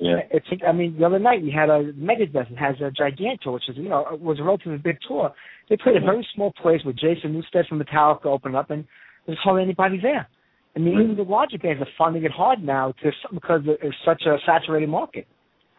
yeah. 0.00 0.16
it's 0.30 0.46
I 0.66 0.72
mean 0.72 0.96
the 0.98 1.04
other 1.06 1.18
night 1.18 1.42
we 1.42 1.50
had 1.50 1.70
a 1.70 1.92
Megadeth 1.92 2.32
that 2.34 2.58
has 2.58 2.76
a 2.80 2.90
Gigantour, 2.90 3.52
which 3.52 3.68
is 3.68 3.76
you 3.76 3.88
know 3.88 4.04
was 4.20 4.38
a 4.40 4.42
relatively 4.42 4.78
big 4.78 4.98
tour. 5.06 5.32
They 5.68 5.76
played 5.76 5.96
a 5.96 6.00
very 6.00 6.26
small 6.34 6.52
place 6.62 6.80
with 6.84 6.96
Jason 6.96 7.32
Newsted 7.34 7.66
from 7.68 7.80
Metallica 7.80 8.26
opening 8.26 8.56
up, 8.56 8.70
and 8.70 8.84
there's 9.26 9.38
hardly 9.42 9.62
anybody 9.62 9.98
there. 10.00 10.28
I 10.74 10.78
mean, 10.78 11.00
even 11.00 11.16
the 11.16 11.22
larger 11.22 11.58
bands 11.58 11.80
are 11.82 11.88
finding 11.96 12.24
it 12.24 12.30
hard 12.30 12.62
now 12.62 12.92
to 13.02 13.10
because 13.32 13.62
it's 13.66 13.96
such 14.04 14.22
a 14.26 14.36
saturated 14.44 14.88
market. 14.90 15.26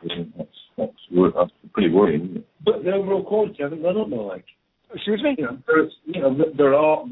yeah 0.04 0.24
that's, 0.38 0.50
that's, 0.78 0.92
that's 1.36 1.52
pretty 1.74 1.90
worrying. 1.90 2.44
But 2.66 2.84
the 2.84 2.92
overall 2.94 3.24
quality, 3.24 3.64
I 3.64 3.70
think, 3.70 3.86
I 3.86 3.94
don't 3.94 4.10
like, 4.12 4.46
Excuse 4.94 5.22
me. 5.22 5.36
you 5.38 5.44
know, 5.46 5.58
there's, 5.68 5.94
you 6.06 6.22
know, 6.22 6.36
there- 6.36 6.54
there 6.58 6.74
are 6.74 7.06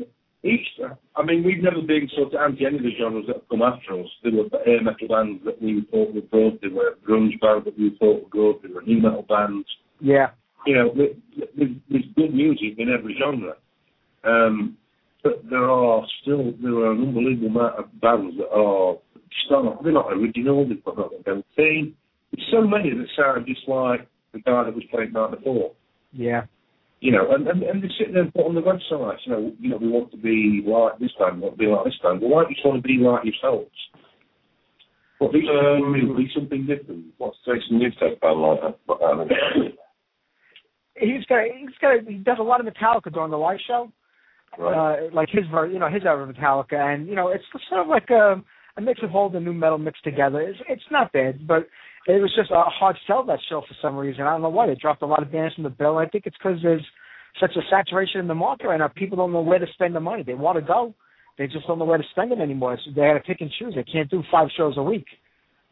each. 0.45 0.67
I 1.15 1.23
mean, 1.23 1.43
we've 1.43 1.63
never 1.63 1.81
been 1.81 2.09
sort 2.15 2.33
of 2.33 2.39
anti 2.39 2.65
any 2.65 2.77
of 2.77 2.83
the 2.83 2.91
genres 2.99 3.25
that 3.27 3.37
have 3.37 3.49
come 3.49 3.61
after 3.61 3.99
us. 3.99 4.07
There 4.23 4.33
were 4.33 4.49
hair 4.65 4.81
metal 4.81 5.07
bands 5.07 5.43
that 5.45 5.61
we 5.61 5.85
thought 5.91 6.13
were 6.13 6.21
good. 6.21 6.59
There 6.61 6.71
were 6.71 6.97
grunge 7.07 7.39
bands 7.41 7.65
that 7.65 7.77
we 7.77 7.95
thought 7.99 8.23
were 8.23 8.29
good. 8.29 8.55
There 8.63 8.75
were 8.75 8.81
new 8.83 9.01
metal 9.01 9.25
bands. 9.27 9.67
Yeah, 9.99 10.27
You 10.65 10.75
know, 10.75 10.93
there's, 10.95 12.05
good 12.15 12.33
music 12.33 12.77
in 12.77 12.89
every 12.89 13.17
genre. 13.19 13.55
Um, 14.23 14.77
but 15.23 15.41
there 15.49 15.69
are 15.69 16.05
still 16.21 16.53
there 16.61 16.75
are 16.75 16.91
an 16.91 17.01
unbelievable 17.01 17.47
amount 17.47 17.79
of 17.79 18.01
bands 18.01 18.35
that 18.37 18.49
are 18.53 18.97
not 19.49 19.83
they're 19.83 19.93
not 19.93 20.13
original. 20.13 20.67
They've 20.67 20.83
got 20.83 20.95
their 21.25 21.35
own 21.35 21.43
theme. 21.55 21.95
There's 22.31 22.47
so 22.51 22.61
many 22.61 22.89
that 22.89 23.07
sound 23.17 23.47
just 23.47 23.67
like 23.67 24.07
the 24.33 24.39
guy 24.39 24.63
that 24.63 24.75
was 24.75 24.83
playing 24.91 25.13
night 25.13 25.31
before 25.31 25.71
yeah, 26.15 26.45
you 27.05 27.11
know, 27.11 27.31
and, 27.35 27.47
and, 27.47 27.61
and 27.61 27.83
they 27.83 27.87
sit 27.99 28.11
there 28.11 28.23
and 28.23 28.33
put 28.33 28.47
on 28.47 28.55
the 28.55 28.61
websites, 28.61 29.21
you 29.25 29.31
know, 29.31 29.51
you 29.59 29.69
know, 29.69 29.77
we 29.77 29.87
want 29.89 30.09
to 30.09 30.17
be 30.17 30.65
like 30.65 30.97
this 30.97 31.11
band, 31.19 31.37
we 31.37 31.41
want 31.45 31.53
to 31.53 31.63
be 31.63 31.67
like 31.67 31.85
this 31.85 31.99
band. 32.01 32.19
Well, 32.19 32.31
why 32.31 32.41
don't 32.41 32.49
you 32.49 32.55
just 32.55 32.65
want 32.65 32.81
to 32.81 32.87
be 32.87 32.97
like 32.97 33.21
yourselves? 33.23 33.69
Well, 35.21 35.31
be 35.31 35.45
something 35.45 35.93
new, 35.93 36.17
be 36.17 36.27
something 36.33 36.65
different. 36.65 37.05
What's 37.19 37.37
Jason 37.45 37.77
Newsted 37.77 38.19
band 38.19 38.41
like 38.41 38.59
that? 38.65 39.05
Um, 39.05 39.29
he's 40.97 41.23
got 41.29 41.45
he's 41.45 41.77
got 41.79 42.07
he 42.07 42.17
does 42.17 42.37
a 42.39 42.43
lot 42.43 42.59
of 42.59 42.65
Metallica 42.65 43.13
during 43.13 43.29
the 43.29 43.37
live 43.37 43.59
show. 43.67 43.91
right. 44.57 44.73
uh, 44.73 45.13
like 45.13 45.29
his 45.29 45.45
ver- 45.53 45.67
you 45.67 45.77
know 45.77 45.89
his 45.89 46.03
era 46.05 46.27
of 46.27 46.35
Metallica, 46.35 46.73
and 46.73 47.07
you 47.07 47.15
know 47.15 47.29
it's 47.29 47.45
sort 47.69 47.81
of 47.81 47.87
like 47.87 48.09
a, 48.09 48.41
a 48.77 48.81
mix 48.81 49.01
of 49.03 49.13
old 49.13 49.35
and 49.35 49.45
new 49.45 49.53
metal 49.53 49.77
mixed 49.77 50.03
together. 50.03 50.41
It's 50.41 50.59
it's 50.67 50.89
not 50.89 51.13
bad, 51.13 51.47
but 51.47 51.69
it 52.07 52.21
was 52.21 52.33
just 52.35 52.51
a 52.51 52.63
hard 52.63 52.95
sell 53.07 53.23
that 53.25 53.39
show 53.49 53.61
for 53.61 53.75
some 53.81 53.95
reason. 53.97 54.23
I 54.23 54.31
don't 54.31 54.41
know 54.41 54.49
why 54.49 54.67
they 54.67 54.75
dropped 54.75 55.01
a 55.01 55.05
lot 55.07 55.23
of 55.23 55.31
bands 55.31 55.55
from 55.55 55.63
the 55.63 55.69
bill. 55.69 55.97
I 55.97 56.07
think 56.07 56.25
it's 56.25 56.37
because 56.37 56.59
there's 56.61 56.85
such 57.39 57.55
a 57.55 57.61
saturation 57.69 58.19
in 58.21 58.27
the 58.27 58.35
market 58.35 58.67
right 58.67 58.77
now. 58.77 58.87
People 58.87 59.17
don't 59.17 59.31
know 59.33 59.41
where 59.41 59.59
to 59.59 59.65
spend 59.73 59.95
the 59.95 59.99
money. 59.99 60.23
They 60.23 60.35
want 60.35 60.57
to 60.57 60.61
go, 60.61 60.93
they 61.37 61.47
just 61.47 61.67
don't 61.67 61.79
know 61.79 61.85
where 61.85 61.97
to 61.97 62.03
spend 62.11 62.31
it 62.31 62.39
anymore. 62.39 62.77
So 62.85 62.91
they 62.91 63.01
got 63.01 63.13
to 63.13 63.19
pick 63.19 63.41
and 63.41 63.51
choose. 63.59 63.73
They 63.75 63.83
can't 63.83 64.09
do 64.09 64.23
five 64.31 64.47
shows 64.55 64.75
a 64.77 64.83
week. 64.83 65.05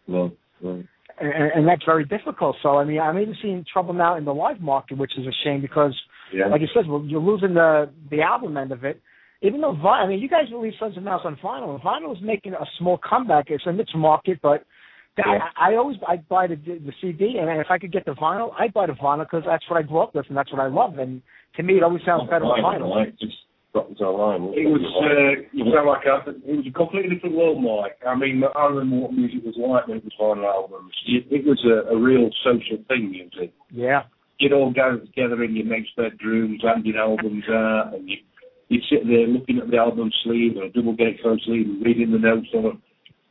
no, 0.08 0.32
no. 0.62 0.84
And, 1.20 1.52
and 1.54 1.68
that's 1.68 1.84
very 1.86 2.06
difficult. 2.06 2.56
So 2.64 2.78
I 2.78 2.86
mean, 2.86 3.00
I'm 3.00 3.20
even 3.20 3.36
seeing 3.40 3.64
trouble 3.72 3.94
now 3.94 4.18
in 4.18 4.26
the 4.26 4.34
live 4.34 4.60
market, 4.60 4.98
which 4.98 5.12
is 5.16 5.28
a 5.28 5.32
shame 5.44 5.62
because 5.62 5.94
Yeah. 6.34 6.48
like 6.48 6.62
you 6.62 6.68
said, 6.74 6.88
well, 6.88 7.06
you're 7.06 7.22
losing 7.22 7.54
the 7.54 7.92
the 8.10 8.22
album 8.24 8.58
end 8.58 8.72
of 8.72 8.84
it. 8.84 9.00
Even 9.44 9.62
though 9.62 9.74
vinyl, 9.74 10.06
I 10.06 10.08
mean, 10.08 10.20
you 10.20 10.28
guys 10.28 10.46
release 10.52 10.74
Sons 10.80 10.98
of 10.98 11.04
Malice 11.04 11.22
on 11.26 11.36
vinyl. 11.36 11.80
Vinyl 11.84 12.16
is 12.18 12.22
making 12.24 12.54
a 12.54 12.66
small 12.80 12.98
comeback. 13.08 13.46
It's 13.50 13.64
a 13.68 13.72
niche 13.72 13.92
market, 13.96 14.40
but 14.42 14.66
Yeah. 15.18 15.40
I, 15.58 15.72
I 15.74 15.76
always 15.76 15.98
I 16.08 16.18
buy 16.18 16.48
the 16.48 16.56
the 16.56 16.94
CD, 17.02 17.38
and 17.40 17.50
if 17.62 17.68
I 17.70 17.78
could 17.78 17.92
get 17.92 18.06
the 18.06 18.12
vinyl, 18.14 18.52
I 18.58 18.68
buy 18.68 18.88
the 18.88 18.94
vinyl 18.94 19.26
because 19.26 19.44
that's 19.46 19.64
what 19.70 19.78
I 19.78 19.84
grew 19.84 20.00
up 20.00 20.16
with 20.16 20.26
and 20.28 20.38
that's 20.38 20.52
what 20.52 20.62
I 20.62 20.68
love. 20.68 20.98
And 20.98 21.22
to 21.58 21.64
me, 21.64 21.78
it 21.78 21.84
always 21.84 22.02
sounds 22.06 22.24
better 22.30 22.46
with 22.46 22.64
Right, 22.64 22.82
vinyl. 22.82 22.96
right, 22.96 23.20
Just 23.20 23.36
dropped 23.74 23.92
it 23.92 24.02
online. 24.02 24.54
It 24.58 24.66
was, 24.66 24.82
uh, 24.82 25.46
you 25.52 25.66
sound 25.74 25.88
like 25.88 26.06
a, 26.06 26.30
it 26.50 26.58
was 26.58 26.66
a 26.68 26.72
completely 26.74 27.16
different 27.16 27.36
world, 27.36 27.62
Mike. 27.62 27.98
I 28.08 28.16
mean, 28.16 28.42
I 28.56 28.66
remember 28.66 29.06
what 29.06 29.14
music 29.14 29.46
was 29.46 29.54
like 29.58 29.88
when 29.88 29.98
it 29.98 30.04
was 30.04 30.14
vinyl 30.20 30.46
albums. 30.50 30.94
It, 31.08 31.26
it 31.30 31.46
was 31.46 31.62
a, 31.66 31.94
a 31.94 31.98
real 31.98 32.30
social 32.44 32.84
thing, 32.88 33.12
music. 33.12 33.54
Yeah, 33.70 34.04
you'd 34.40 34.54
all 34.54 34.74
gather 34.74 34.98
together 34.98 35.44
in 35.44 35.56
your 35.56 35.66
mates' 35.68 35.90
bedrooms, 35.96 36.62
handing 36.64 36.96
albums 36.98 37.44
out, 37.50 37.92
and 37.94 38.10
you 38.10 38.18
you'd 38.70 38.84
sit 38.90 39.06
there 39.06 39.28
looking 39.28 39.60
at 39.60 39.70
the 39.70 39.78
album 39.78 40.10
sleeve 40.24 40.58
or 40.58 40.64
a 40.64 40.70
double 40.72 40.96
gatefold 40.98 41.40
sleeve 41.46 41.68
and 41.68 41.86
reading 41.86 42.12
the 42.12 42.18
notes 42.18 42.48
on 42.56 42.66
it. 42.66 42.78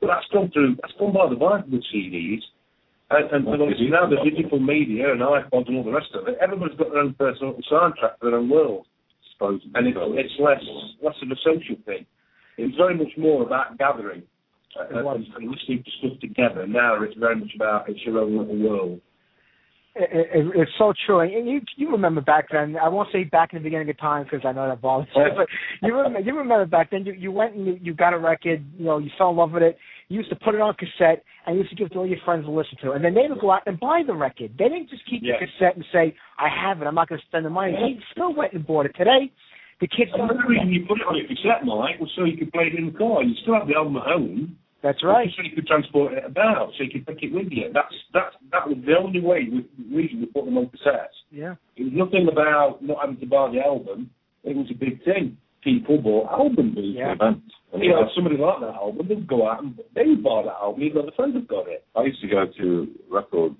That's 0.03 0.27
gone 0.33 0.51
through, 0.53 0.77
that's 0.83 0.95
gone 0.99 1.15
by 1.15 1.29
the 1.31 1.37
by 1.37 1.61
with 1.71 1.85
CDs. 1.95 2.43
And, 3.11 3.47
and, 3.47 3.63
obviously 3.63 3.89
now 3.89 4.09
the 4.09 4.17
digital 4.25 4.59
media 4.59 5.13
and 5.13 5.21
iPods 5.21 5.69
and 5.69 5.77
all 5.77 5.85
the 5.85 5.93
rest 5.93 6.09
of 6.15 6.27
it, 6.29 6.39
everybody's 6.41 6.77
got 6.79 6.91
their 6.91 7.03
own 7.03 7.15
personal 7.15 7.55
soundtrack 7.71 8.19
for 8.19 8.31
their 8.31 8.39
own 8.39 8.49
world. 8.49 8.87
I 8.89 9.25
suppose. 9.33 9.61
And 9.75 9.87
it's, 9.87 9.99
it's 10.01 10.35
less 10.41 10.63
less 11.03 11.15
of 11.23 11.31
a 11.31 11.37
social 11.45 11.77
thing. 11.85 12.07
It's 12.57 12.77
very 12.77 12.97
much 12.97 13.13
more 13.19 13.43
about 13.43 13.79
gathering 13.79 14.23
uh, 14.79 14.87
and, 14.91 15.27
and 15.37 15.51
listening 15.51 15.85
to 15.85 15.91
stuff 15.99 16.21
together. 16.21 16.67
Now 16.67 17.03
it's 17.03 17.17
very 17.17 17.37
much 17.37 17.53
about 17.55 17.89
it's 17.89 18.01
your 18.05 18.19
own 18.19 18.37
little 18.37 18.59
world. 18.59 19.01
It, 19.95 20.09
it, 20.35 20.47
it's 20.55 20.71
so 20.79 20.95
true, 21.05 21.21
and 21.21 21.47
you 21.47 21.61
you 21.77 21.91
remember 21.91 22.23
back 22.23 22.47
then. 22.51 22.77
I 22.83 22.89
won't 22.89 23.11
say 23.13 23.25
back 23.25 23.53
in 23.53 23.59
the 23.59 23.63
beginning 23.63 23.91
of 23.91 23.99
time 23.99 24.25
because 24.25 24.41
I 24.43 24.53
know 24.53 24.67
that 24.67 24.81
bothers 24.81 25.07
you, 25.15 25.27
but 25.37 25.47
you 25.83 25.95
remember 25.97 26.21
you 26.21 26.35
remember 26.35 26.65
back 26.65 26.91
then. 26.91 27.05
You 27.05 27.13
you 27.13 27.31
went 27.31 27.55
and 27.55 27.67
you, 27.67 27.79
you 27.83 27.93
got 27.95 28.15
a 28.15 28.19
record. 28.19 28.65
You 28.79 28.87
know, 28.87 28.97
you 28.97 29.11
fell 29.19 29.31
in 29.31 29.37
love 29.37 29.53
with 29.53 29.63
it. 29.63 29.77
You 30.09 30.17
used 30.19 30.31
to 30.31 30.37
put 30.37 30.55
it 30.55 30.63
on 30.63 30.75
cassette 30.75 31.23
and 31.47 31.57
you 31.57 31.63
used 31.63 31.71
to 31.71 31.77
give 31.77 31.89
it 31.89 31.93
to 31.93 31.99
all 31.99 32.07
your 32.07 32.19
friends 32.25 32.47
to 32.47 32.51
listen 32.51 32.79
to, 32.83 32.93
and 32.93 33.05
then 33.05 33.13
they 33.13 33.27
would 33.29 33.39
go 33.41 33.51
out 33.51 33.63
and 33.67 33.79
buy 33.79 34.03
the 34.07 34.15
record. 34.15 34.53
They 34.59 34.69
didn't 34.71 34.89
just 34.89 35.03
keep 35.11 35.21
Yeah. 35.23 35.35
the 35.39 35.47
cassette 35.47 35.77
and 35.77 35.85
say, 35.93 36.15
"I 36.39 36.49
have 36.49 36.81
it. 36.81 36.87
I'm 36.87 36.95
not 36.95 37.11
going 37.11 37.21
to 37.21 37.27
spend 37.27 37.45
the 37.45 37.51
money." 37.51 37.73
They 37.73 38.01
still 38.13 38.33
went 38.35 38.55
and 38.55 38.67
bought 38.67 38.87
it. 38.87 38.97
Today, 38.97 39.31
the 39.81 39.89
kids 39.89 40.11
don't. 40.17 40.29
the 40.29 40.49
reason 40.49 40.73
you 40.73 40.87
put 40.89 41.01
it 41.01 41.07
on 41.07 41.17
your 41.17 41.27
cassette, 41.27 41.67
Mike, 41.67 42.01
was 42.01 42.11
so 42.17 42.25
you 42.25 42.39
could 42.39 42.51
play 42.53 42.69
it 42.73 42.79
in 42.79 42.93
the 42.93 42.99
car. 42.99 43.23
You 43.23 43.35
still 43.43 43.55
have 43.55 43.69
the 43.69 43.75
album 43.75 43.99
at 43.99 44.05
home. 44.05 44.57
That's 44.83 45.03
right. 45.05 45.29
So 45.37 45.43
you 45.43 45.55
could 45.55 45.67
transport 45.67 46.13
it 46.13 46.25
about, 46.25 46.73
so 46.77 46.83
you 46.83 46.91
could 46.91 47.07
take 47.07 47.23
it 47.23 47.33
with 47.33 47.49
you. 47.51 47.71
That's 47.73 47.95
that's 48.13 48.35
that 48.51 48.67
was 48.67 48.79
the 48.85 48.95
only 48.99 49.21
way 49.21 49.47
we 49.51 49.97
reason 49.97 50.21
we 50.21 50.27
put 50.27 50.45
them 50.45 50.59
on 50.59 50.67
cassettes. 50.67 51.15
Yeah. 51.31 51.55
It 51.77 51.85
was 51.85 51.93
nothing 51.95 52.29
about 52.31 52.83
not 52.83 52.99
having 53.01 53.21
to 53.21 53.27
buy 53.27 53.51
the 53.53 53.61
album. 53.61 54.11
It 54.43 54.57
was 54.57 54.67
a 54.71 54.75
big 54.75 55.05
thing. 55.05 55.37
People 55.63 55.99
bought 55.99 56.33
albums. 56.33 56.77
Yeah. 56.77 57.13
Event. 57.13 57.43
And 57.73 57.83
you 57.83 57.91
know, 57.91 58.03
if 58.03 58.09
somebody 58.15 58.37
liked 58.37 58.61
that 58.61 58.75
album, 58.75 59.07
they'd 59.09 59.27
go 59.27 59.49
out 59.49 59.63
and 59.63 59.79
they 59.95 60.03
would 60.05 60.23
buy 60.23 60.43
that 60.45 60.59
album, 60.61 60.83
even 60.83 60.97
though 60.97 61.07
the 61.07 61.17
friends 61.17 61.35
had 61.35 61.47
got 61.47 61.69
it. 61.69 61.85
I 61.95 62.03
used 62.03 62.21
to 62.21 62.29
go 62.29 62.45
to 62.59 62.89
a 63.09 63.15
record 63.15 63.55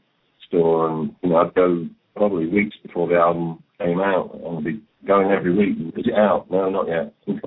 store 0.49 0.91
and 0.91 1.15
you 1.23 1.31
know 1.31 1.37
I'd 1.37 1.55
go 1.55 1.87
probably 2.17 2.49
weeks 2.49 2.77
before 2.85 3.09
the 3.09 3.15
album 3.15 3.63
came 3.79 4.01
out 4.01 4.35
and 4.35 4.59
I'd 4.59 4.65
be 4.65 4.83
going 5.07 5.31
every 5.31 5.55
week. 5.55 5.95
Is 5.97 6.07
it 6.07 6.19
out? 6.19 6.51
No, 6.51 6.69
not 6.69 6.89
yet. 6.89 7.15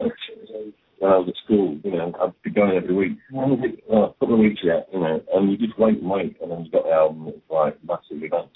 Uh, 1.02 1.20
was 1.20 1.28
at 1.28 1.44
school, 1.44 1.78
you 1.84 1.92
know, 1.92 2.14
I'd 2.22 2.32
be 2.42 2.52
going 2.52 2.78
every 2.78 2.96
week. 2.96 3.18
When 3.30 3.52
is 3.52 3.60
it? 3.64 3.84
A 3.92 4.08
couple 4.18 4.36
of 4.36 4.40
weeks 4.40 4.62
yet, 4.64 4.88
you 4.94 5.00
know, 5.00 5.22
and 5.34 5.52
you 5.52 5.58
just 5.58 5.78
wait 5.78 6.00
and 6.00 6.10
wait 6.10 6.38
and 6.42 6.50
then 6.50 6.64
you 6.64 6.72
got 6.72 6.86
the 6.86 6.92
album. 6.92 7.28
It's 7.28 7.40
like 7.50 7.78
massive 7.84 8.24
event. 8.24 8.50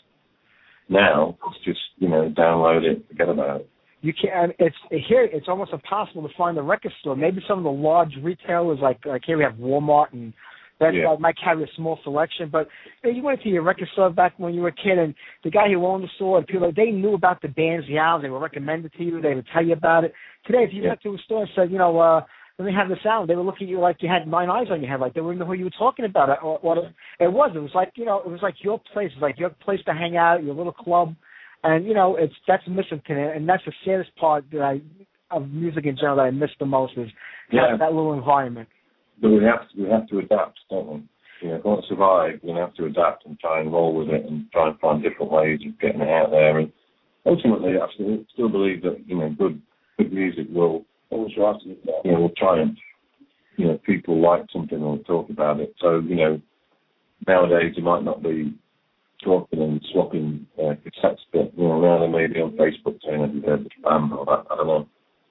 Now 0.87 1.37
it's 1.47 1.65
just 1.65 1.79
you 1.97 2.07
know 2.07 2.33
download 2.35 2.83
it, 2.83 3.05
forget 3.09 3.29
about 3.29 3.61
it. 3.61 3.69
You 4.01 4.13
can't. 4.13 4.53
It's 4.57 4.75
here. 5.07 5.27
It's 5.31 5.47
almost 5.49 5.73
impossible 5.73 6.27
to 6.27 6.33
find 6.37 6.57
a 6.57 6.61
record 6.61 6.93
store. 7.01 7.17
Maybe 7.17 7.43
some 7.47 7.57
of 7.57 7.65
the 7.65 7.69
large 7.71 8.13
retailers, 8.21 8.79
like 8.81 9.05
like 9.05 9.23
here 9.25 9.37
we 9.37 9.43
have 9.43 9.53
Walmart 9.55 10.13
and 10.13 10.33
Best 10.79 10.95
Yeah. 10.95 11.07
Buy, 11.07 11.17
might 11.19 11.37
carry 11.43 11.63
a 11.63 11.67
small 11.75 11.99
selection. 12.03 12.49
But 12.49 12.67
you, 13.03 13.09
know, 13.11 13.15
you 13.17 13.23
went 13.23 13.41
to 13.41 13.49
your 13.49 13.63
record 13.63 13.89
store 13.93 14.09
back 14.09 14.33
when 14.37 14.53
you 14.53 14.61
were 14.61 14.69
a 14.69 14.71
kid, 14.71 14.97
and 14.97 15.13
the 15.43 15.51
guy 15.51 15.69
who 15.69 15.85
owned 15.85 16.03
the 16.03 16.09
store, 16.15 16.37
and 16.37 16.47
people 16.47 16.71
they 16.75 16.91
knew 16.91 17.13
about 17.13 17.41
the 17.41 17.49
bands, 17.49 17.85
the 17.87 17.97
albums. 17.97 18.23
They 18.25 18.29
were 18.29 18.39
recommended 18.39 18.93
to 18.93 19.03
you. 19.03 19.21
They 19.21 19.35
would 19.35 19.47
tell 19.53 19.65
you 19.65 19.73
about 19.73 20.05
it. 20.05 20.13
Today, 20.45 20.63
if 20.63 20.73
you 20.73 20.83
Yeah. 20.83 20.89
went 20.89 21.01
to 21.01 21.13
a 21.15 21.17
store 21.19 21.41
and 21.41 21.51
said, 21.55 21.71
you 21.71 21.77
know, 21.77 21.99
uh, 21.99 22.23
let 22.57 22.65
me 22.65 22.73
have 22.73 22.89
this 22.89 23.05
album, 23.05 23.27
they 23.27 23.35
would 23.35 23.45
look 23.45 23.61
at 23.61 23.67
you 23.67 23.79
like 23.79 24.01
you 24.01 24.09
had 24.09 24.27
nine 24.27 24.49
eyes 24.49 24.67
on 24.69 24.81
your 24.81 24.89
head, 24.89 24.99
like 24.99 25.13
they 25.13 25.21
wouldn't 25.21 25.39
know 25.39 25.45
who 25.45 25.53
you 25.53 25.65
were 25.65 25.69
talking 25.71 26.05
about. 26.05 26.41
Or, 26.43 26.59
what 26.61 26.77
it 27.19 27.31
was. 27.31 27.51
It 27.55 27.59
was 27.59 27.71
like 27.73 27.91
you 27.95 28.05
know, 28.05 28.19
it 28.19 28.27
was 28.29 28.41
like 28.41 28.55
your 28.63 28.79
place. 28.93 29.11
It 29.11 29.15
was 29.15 29.21
like 29.21 29.39
your 29.39 29.49
place 29.49 29.79
to 29.85 29.93
hang 29.93 30.17
out, 30.17 30.43
your 30.43 30.55
little 30.55 30.73
club. 30.73 31.15
And 31.63 31.85
you 31.85 31.93
know, 31.93 32.15
it's 32.15 32.33
that's 32.47 32.63
missing 32.67 33.01
today, 33.05 33.33
and 33.35 33.47
that's 33.47 33.63
the 33.65 33.73
saddest 33.85 34.15
part 34.15 34.45
that 34.51 34.61
I 34.61 34.81
of 35.31 35.49
music 35.51 35.85
in 35.85 35.95
general 35.95 36.15
that 36.17 36.23
I 36.23 36.31
miss 36.31 36.49
the 36.59 36.65
most 36.65 36.93
is 36.97 37.09
Yeah. 37.51 37.71
that, 37.71 37.79
that 37.79 37.93
little 37.93 38.13
environment. 38.13 38.67
But 39.21 39.29
we 39.29 39.43
have 39.43 39.69
to 39.69 39.83
we 39.83 39.89
have 39.89 40.07
to 40.07 40.19
adapt, 40.19 40.59
don't 40.69 40.87
we? 40.87 41.03
You 41.41 41.49
know, 41.49 41.55
if 41.55 41.63
we 41.63 41.69
want 41.69 41.81
to 41.83 41.87
survive, 41.87 42.39
we 42.43 42.51
have 42.51 42.73
to 42.75 42.85
adapt 42.85 43.25
and 43.25 43.39
try 43.39 43.61
and 43.61 43.71
roll 43.71 43.95
with 43.95 44.09
it 44.09 44.25
and 44.25 44.51
try 44.51 44.69
and 44.69 44.79
find 44.79 45.01
different 45.01 45.31
ways 45.31 45.59
of 45.65 45.79
getting 45.79 46.01
it 46.01 46.09
out 46.09 46.31
there. 46.31 46.59
And 46.59 46.71
ultimately, 47.25 47.73
I 47.81 47.87
still, 47.93 48.25
still 48.33 48.49
believe 48.49 48.81
that 48.83 49.01
you 49.05 49.17
know 49.17 49.29
good 49.37 49.61
good 49.97 50.11
music 50.11 50.47
will 50.51 50.85
always 51.09 51.33
to. 51.35 51.59
You 51.65 52.11
know, 52.11 52.19
will 52.19 52.33
triumph. 52.37 52.77
You 53.57 53.67
know, 53.67 53.77
people 53.85 54.21
like 54.21 54.45
something 54.53 54.81
and 54.81 55.05
talk 55.05 55.29
about 55.29 55.59
it. 55.59 55.73
So 55.81 55.99
you 55.99 56.15
know, 56.15 56.41
nowadays 57.27 57.73
you 57.75 57.83
might 57.83 58.03
not 58.03 58.23
be 58.23 58.53
talking 59.23 59.61
and 59.61 59.85
swapping 59.91 60.47
uh, 60.57 60.75
cassettes, 60.85 61.19
but 61.33 61.51
you 61.57 61.67
know 61.67 61.81
now 61.81 61.99
they 61.99 62.11
may 62.11 62.27
be 62.27 62.39
on 62.39 62.51
Facebook 62.51 62.99
saying 63.05 63.21
that 63.21 63.41
they're 63.45 63.57
the 63.57 63.69
spam 63.81 64.11
or 64.11 64.25
that. 64.25 64.45
I 64.51 64.55
don't 64.55 64.67
know. 64.67 64.87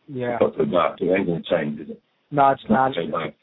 Yeah. 0.09 0.39
To 0.39 0.63
adapt. 0.63 1.03
It 1.03 1.13
ain't 1.13 1.27
going 1.27 1.43
to 1.43 1.51
change, 1.51 1.81
is 1.81 1.91
it? 1.91 2.03
No, 2.31 2.51
it's 2.51 2.63
not. 2.69 2.93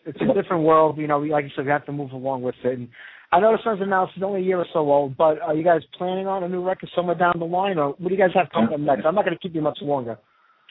It's 0.05 0.19
a 0.21 0.33
different 0.33 0.63
world. 0.63 0.97
You 0.97 1.07
know, 1.07 1.19
we- 1.19 1.31
like 1.31 1.45
you 1.45 1.51
said, 1.55 1.65
we 1.65 1.71
have 1.71 1.85
to 1.85 1.91
move 1.91 2.11
along 2.11 2.43
with 2.43 2.55
it. 2.63 2.77
And 2.77 2.89
I 3.31 3.39
know 3.39 3.51
the 3.51 3.63
Sons 3.63 3.81
announced 3.81 4.13
it's 4.15 4.23
only 4.23 4.41
a 4.41 4.43
year 4.43 4.59
or 4.59 4.67
so 4.71 4.79
old, 4.91 5.17
but 5.17 5.41
are 5.41 5.55
you 5.55 5.63
guys 5.63 5.81
planning 5.97 6.27
on 6.27 6.43
a 6.43 6.49
new 6.49 6.63
record 6.63 6.89
somewhere 6.95 7.15
down 7.15 7.39
the 7.39 7.45
line, 7.45 7.79
or 7.79 7.89
what 7.97 8.09
do 8.09 8.15
you 8.15 8.17
guys 8.17 8.33
have 8.35 8.49
coming 8.51 8.73
up 8.73 8.79
next? 8.79 9.05
I'm 9.05 9.15
not 9.15 9.25
going 9.25 9.35
to 9.35 9.41
keep 9.41 9.55
you 9.55 9.61
much 9.61 9.79
longer. 9.81 10.17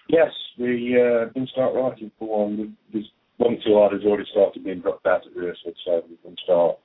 Yes, 0.09 0.31
we 0.59 0.97
uh, 1.01 1.33
can 1.33 1.47
start 1.49 1.75
writing 1.75 2.11
for 2.19 2.47
one. 2.47 2.77
There's 2.93 3.11
one 3.39 3.55
or 3.55 3.59
two 3.65 3.75
artists 3.75 4.07
already 4.07 4.29
started 4.31 4.63
being 4.63 4.81
dropped 4.81 5.07
out 5.07 5.27
of 5.27 5.33
rehearsal, 5.35 5.73
so 5.85 6.03
we 6.09 6.17
can 6.23 6.37
start 6.45 6.79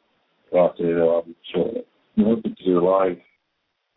writing 0.51 0.87
it 0.87 0.97
album 0.97 1.35
shortly. 1.53 1.81
I'm 2.17 2.25
hoping 2.25 2.55
to 2.55 2.63
do 2.63 2.79
a 2.79 2.85
live 2.85 3.17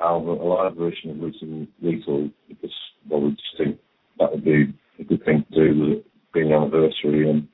album, 0.01 0.41
a 0.41 0.45
live 0.45 0.77
version 0.77 1.11
of 1.11 1.17
Lethal, 1.19 1.67
Lethal 1.81 2.31
because 2.49 2.75
well, 3.09 3.23
we 3.23 3.31
just 3.31 3.57
think 3.57 3.79
that 4.19 4.33
would 4.33 4.45
be 4.45 4.75
a 5.01 5.05
good 5.05 5.25
thing 5.25 5.45
to 5.53 5.57
do 5.57 6.03
an 6.41 6.53
anniversary. 6.53 7.29
And 7.31 7.49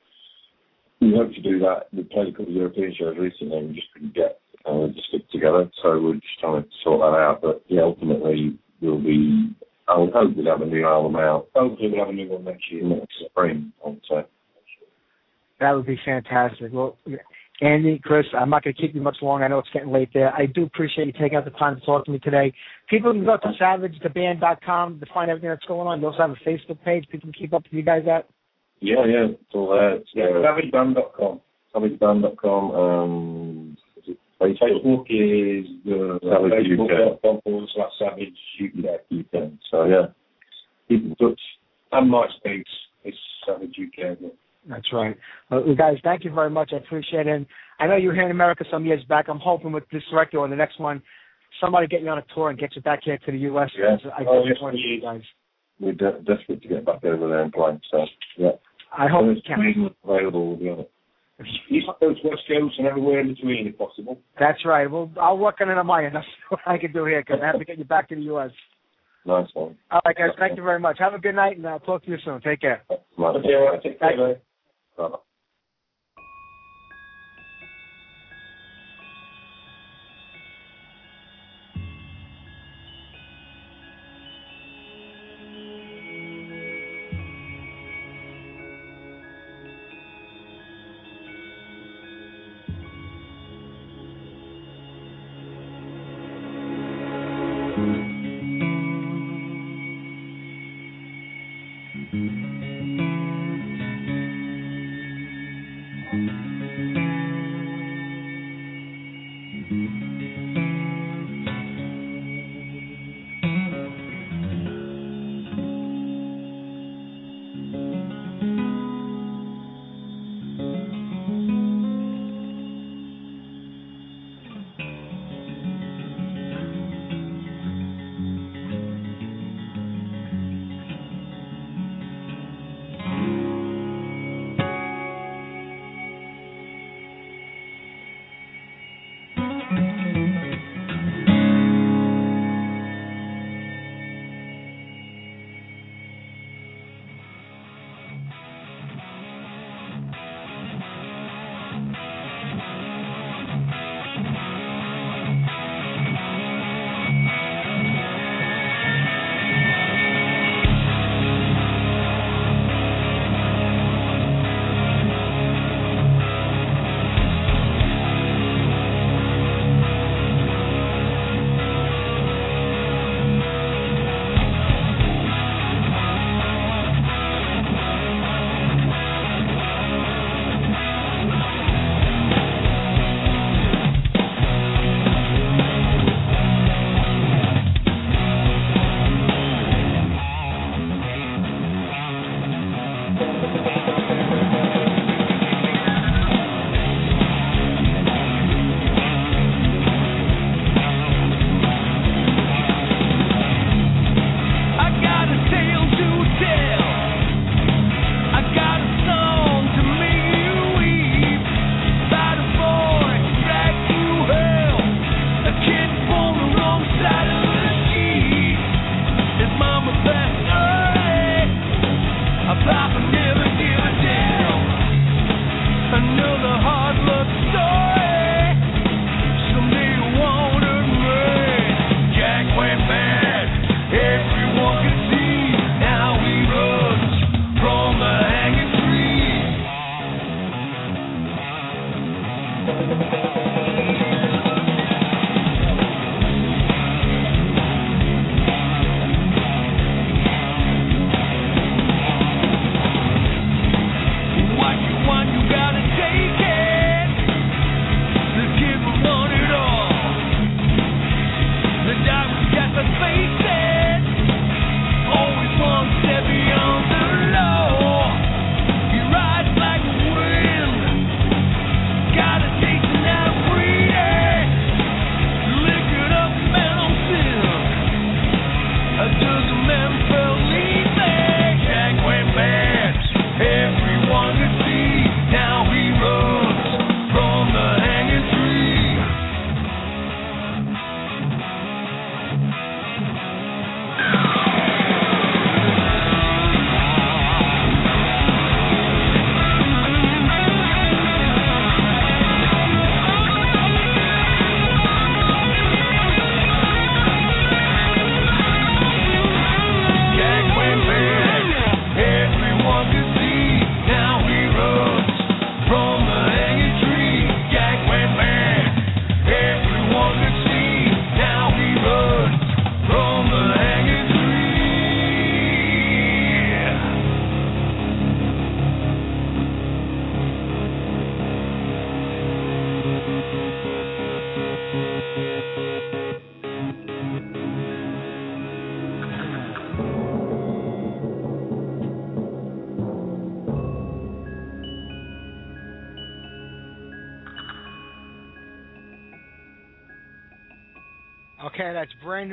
we 1.01 1.13
hope 1.15 1.33
to 1.33 1.41
do 1.41 1.59
that. 1.59 1.87
We 1.93 2.03
played 2.03 2.29
a 2.29 2.31
couple 2.31 2.47
of 2.47 2.53
European 2.53 2.93
shows 2.97 3.17
recently 3.17 3.57
and 3.57 3.69
we 3.69 3.75
just 3.75 3.93
couldn't 3.93 4.15
get 4.15 4.39
uh, 4.65 4.87
to 4.87 4.93
stick 5.09 5.29
together. 5.31 5.69
So 5.81 5.99
we're 6.01 6.13
just 6.15 6.39
trying 6.39 6.63
to 6.63 6.69
sort 6.83 6.99
that 6.99 7.17
out. 7.17 7.39
But 7.41 7.63
yeah, 7.67 7.81
ultimately 7.81 8.57
we'll 8.81 8.99
be, 8.99 9.55
I 9.87 9.97
would 9.97 10.13
hope 10.13 10.35
we'll 10.35 10.45
have 10.45 10.61
a 10.61 10.65
new 10.65 10.85
album 10.85 11.15
out 11.15 11.47
Hopefully, 11.55 11.89
we'll 11.91 12.05
have 12.05 12.09
a 12.09 12.13
new 12.13 12.29
one 12.29 12.43
next 12.43 12.71
year. 12.71 12.83
next 12.83 13.13
spring, 13.25 13.71
I 13.85 13.89
would 13.89 14.01
say. 14.09 14.25
That 15.59 15.71
would 15.73 15.85
be 15.85 15.99
fantastic. 16.05 16.71
Well, 16.71 16.97
Andy, 17.61 17.99
Chris, 18.01 18.25
I'm 18.37 18.49
not 18.49 18.63
going 18.63 18.73
to 18.73 18.81
keep 18.81 18.95
you 18.95 19.01
much 19.01 19.17
longer. 19.21 19.43
I 19.43 19.49
know 19.49 19.59
it's 19.59 19.69
getting 19.73 19.91
late 19.91 20.09
there. 20.13 20.33
I 20.33 20.45
do 20.45 20.63
appreciate 20.63 21.07
you 21.07 21.13
taking 21.13 21.35
out 21.35 21.43
the 21.43 21.51
time 21.51 21.77
to 21.77 21.85
talk 21.85 22.05
to 22.05 22.11
me 22.11 22.19
today. 22.19 22.53
People 22.89 23.11
can 23.11 23.25
go 23.25 23.35
to 23.35 23.51
savagetheband.com 23.61 24.99
to 24.99 25.05
find 25.13 25.29
everything 25.29 25.49
that's 25.49 25.65
going 25.65 25.87
on. 25.87 25.99
You 25.99 26.07
also 26.07 26.19
have 26.19 26.31
a 26.31 26.49
Facebook 26.49 26.81
page. 26.85 27.05
People 27.11 27.31
can 27.31 27.33
keep 27.33 27.53
up 27.53 27.63
with 27.63 27.73
you 27.73 27.83
guys 27.83 28.03
at. 28.09 28.29
Yeah, 28.81 29.05
yeah, 29.05 29.25
it's 29.31 29.53
all 29.53 29.69
there. 29.71 29.95
It's 29.95 30.09
Yeah, 30.13 30.25
uh, 30.25 30.41
savageband.com. 30.43 31.41
savageband.com. 31.75 32.71
Um, 32.71 33.77
is 33.97 34.03
it 34.07 34.17
Facebook? 34.41 34.61
Facebook 34.61 35.05
is 35.09 35.67
the 35.85 36.19
Savage 36.23 36.79
UK. 36.79 36.89
facebook.com 36.89 37.41
forward 37.43 37.69
slash 37.75 37.91
savage 37.99 38.37
UK. 38.63 39.01
UK. 39.11 39.51
So 39.69 39.85
yeah, 39.85 40.07
keep 40.87 41.03
in 41.03 41.15
touch. 41.15 41.39
And 41.91 42.11
MySpace 42.11 42.63
is 43.03 43.13
savage 43.45 43.75
UK. 43.77 44.17
yeah. 44.21 44.29
That's 44.67 44.91
right. 44.93 45.17
Well, 45.49 45.73
guys, 45.75 45.97
thank 46.03 46.23
you 46.23 46.31
very 46.31 46.49
much. 46.49 46.71
I 46.73 46.77
appreciate 46.77 47.27
it. 47.27 47.31
And 47.35 47.45
I 47.79 47.87
know 47.87 47.95
you 47.95 48.09
were 48.09 48.13
here 48.13 48.25
in 48.25 48.31
America 48.31 48.63
some 48.69 48.85
years 48.85 49.03
back. 49.05 49.27
I'm 49.27 49.39
hoping 49.39 49.71
with 49.71 49.85
this 49.91 50.03
record 50.13 50.37
or 50.37 50.47
the 50.47 50.55
next 50.55 50.79
one, 50.79 51.01
somebody 51.59 51.87
get 51.87 52.01
you 52.01 52.09
on 52.09 52.17
a 52.19 52.25
tour 52.35 52.49
and 52.49 52.59
get 52.59 52.75
you 52.75 52.81
back 52.81 52.99
here 53.03 53.17
to 53.17 53.31
the 53.31 53.37
U.S. 53.39 53.69
Yeah. 53.77 53.97
I 54.17 54.23
Oh, 54.27 54.41
just 54.41 54.55
yes, 54.55 54.61
want 54.61 54.77
you 54.77 55.01
guys. 55.01 55.21
We're 55.79 55.93
de- 55.93 56.21
desperate 56.23 56.61
to 56.61 56.67
get 56.67 56.85
back 56.85 57.03
over 57.05 57.27
there 57.29 57.41
and 57.41 57.53
play. 57.53 57.79
So 57.89 58.05
yeah, 58.37 58.49
I 58.97 59.07
hope 59.07 59.21
when 59.21 59.31
you 59.31 59.37
it's 59.37 59.47
can. 59.47 59.57
streaming 59.57 59.95
available, 60.03 60.47
we'll 60.47 60.57
be 60.57 60.69
on 60.69 60.79
it. 60.79 60.91
East 61.69 61.87
Coast, 61.99 62.19
West 62.25 62.41
Coast, 62.49 62.75
and 62.79 62.87
everywhere 62.87 63.21
in 63.21 63.33
between 63.33 63.67
if 63.67 63.77
possible. 63.77 64.19
That's 64.37 64.65
right. 64.65 64.91
Well, 64.91 65.09
I'll 65.19 65.37
work 65.37 65.57
on 65.61 65.69
it 65.69 65.77
on 65.77 65.87
my 65.87 66.05
end. 66.05 66.15
That's 66.15 66.27
what 66.49 66.59
I 66.65 66.77
can 66.77 66.91
do 66.91 67.05
here 67.05 67.21
because 67.21 67.41
I 67.41 67.45
have 67.45 67.59
to 67.59 67.65
get 67.65 67.77
you 67.77 67.85
back 67.85 68.09
to 68.09 68.15
the 68.15 68.21
U.S. 68.23 68.51
Nice 69.25 69.47
one. 69.53 69.77
All 69.91 70.01
right, 70.05 70.17
guys. 70.17 70.29
Thank 70.37 70.57
you 70.57 70.63
very 70.63 70.79
much. 70.79 70.97
Have 70.99 71.13
a 71.13 71.19
good 71.19 71.35
night, 71.35 71.57
and 71.57 71.67
I'll 71.67 71.79
talk 71.79 72.03
to 72.03 72.11
you 72.11 72.17
soon. 72.23 72.41
Take 72.41 72.61
care. 72.61 72.83
Nice 72.89 72.99
Okay, 73.19 73.55
all 73.55 73.71
right, 73.71 73.81
take 73.81 73.99
care, 73.99 74.09
Thank 74.17 74.39
you. 74.97 75.15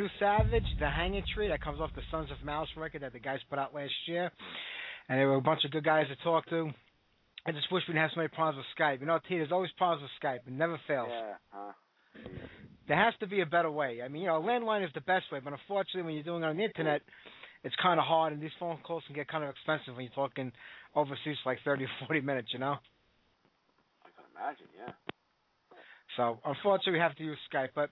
That's 0.06 0.20
Savage, 0.20 0.64
The 0.78 0.88
Hanging 0.88 1.24
Tree. 1.34 1.48
That 1.48 1.60
comes 1.62 1.80
off 1.80 1.90
the 1.96 2.02
Sons 2.10 2.28
of 2.30 2.44
Malice 2.44 2.68
record 2.76 3.02
that 3.02 3.12
the 3.12 3.18
guys 3.18 3.38
put 3.50 3.58
out 3.58 3.74
last 3.74 3.92
year. 4.06 4.30
And 5.08 5.18
there 5.18 5.26
were 5.26 5.34
a 5.36 5.40
bunch 5.40 5.64
of 5.64 5.70
good 5.70 5.84
guys 5.84 6.06
to 6.08 6.16
talk 6.22 6.48
to. 6.50 6.70
I 7.46 7.52
just 7.52 7.70
wish 7.72 7.82
we 7.88 7.94
didn't 7.94 8.02
have 8.02 8.10
so 8.14 8.20
many 8.20 8.28
problems 8.28 8.58
with 8.58 8.66
Skype. 8.78 9.00
You 9.00 9.06
know, 9.06 9.18
T, 9.28 9.36
there's 9.36 9.52
always 9.52 9.70
problems 9.76 10.02
with 10.02 10.10
Skype. 10.22 10.46
It 10.46 10.52
never 10.52 10.78
fails. 10.86 11.08
Yeah. 11.10 11.34
Huh? 11.50 11.72
There 12.88 12.96
has 12.96 13.14
to 13.20 13.26
be 13.26 13.40
a 13.40 13.46
better 13.46 13.70
way. 13.70 14.00
I 14.04 14.08
mean, 14.08 14.22
you 14.22 14.28
know, 14.28 14.36
a 14.36 14.40
landline 14.40 14.84
is 14.84 14.90
the 14.94 15.00
best 15.00 15.24
way, 15.32 15.40
but 15.42 15.52
unfortunately, 15.52 16.02
when 16.02 16.14
you're 16.14 16.22
doing 16.22 16.42
it 16.42 16.46
on 16.46 16.56
the 16.56 16.64
internet, 16.64 17.02
it's 17.64 17.74
kind 17.82 17.98
of 17.98 18.06
hard, 18.06 18.32
and 18.32 18.40
these 18.40 18.54
phone 18.60 18.78
calls 18.84 19.02
can 19.06 19.16
get 19.16 19.26
kind 19.28 19.42
of 19.42 19.50
expensive 19.50 19.96
when 19.96 20.04
you're 20.04 20.14
talking 20.28 20.52
overseas 20.94 21.36
for 21.42 21.50
like 21.50 21.58
30 21.64 21.84
or 21.84 21.88
40 22.06 22.20
minutes, 22.20 22.48
you 22.52 22.60
know? 22.60 22.76
I 24.04 24.08
can 24.14 24.24
imagine. 24.36 24.66
Yeah. 24.76 24.92
So 26.16 26.38
unfortunately, 26.44 26.92
we 26.92 26.98
have 27.00 27.16
to 27.16 27.24
use 27.24 27.38
Skype. 27.52 27.70
But 27.74 27.90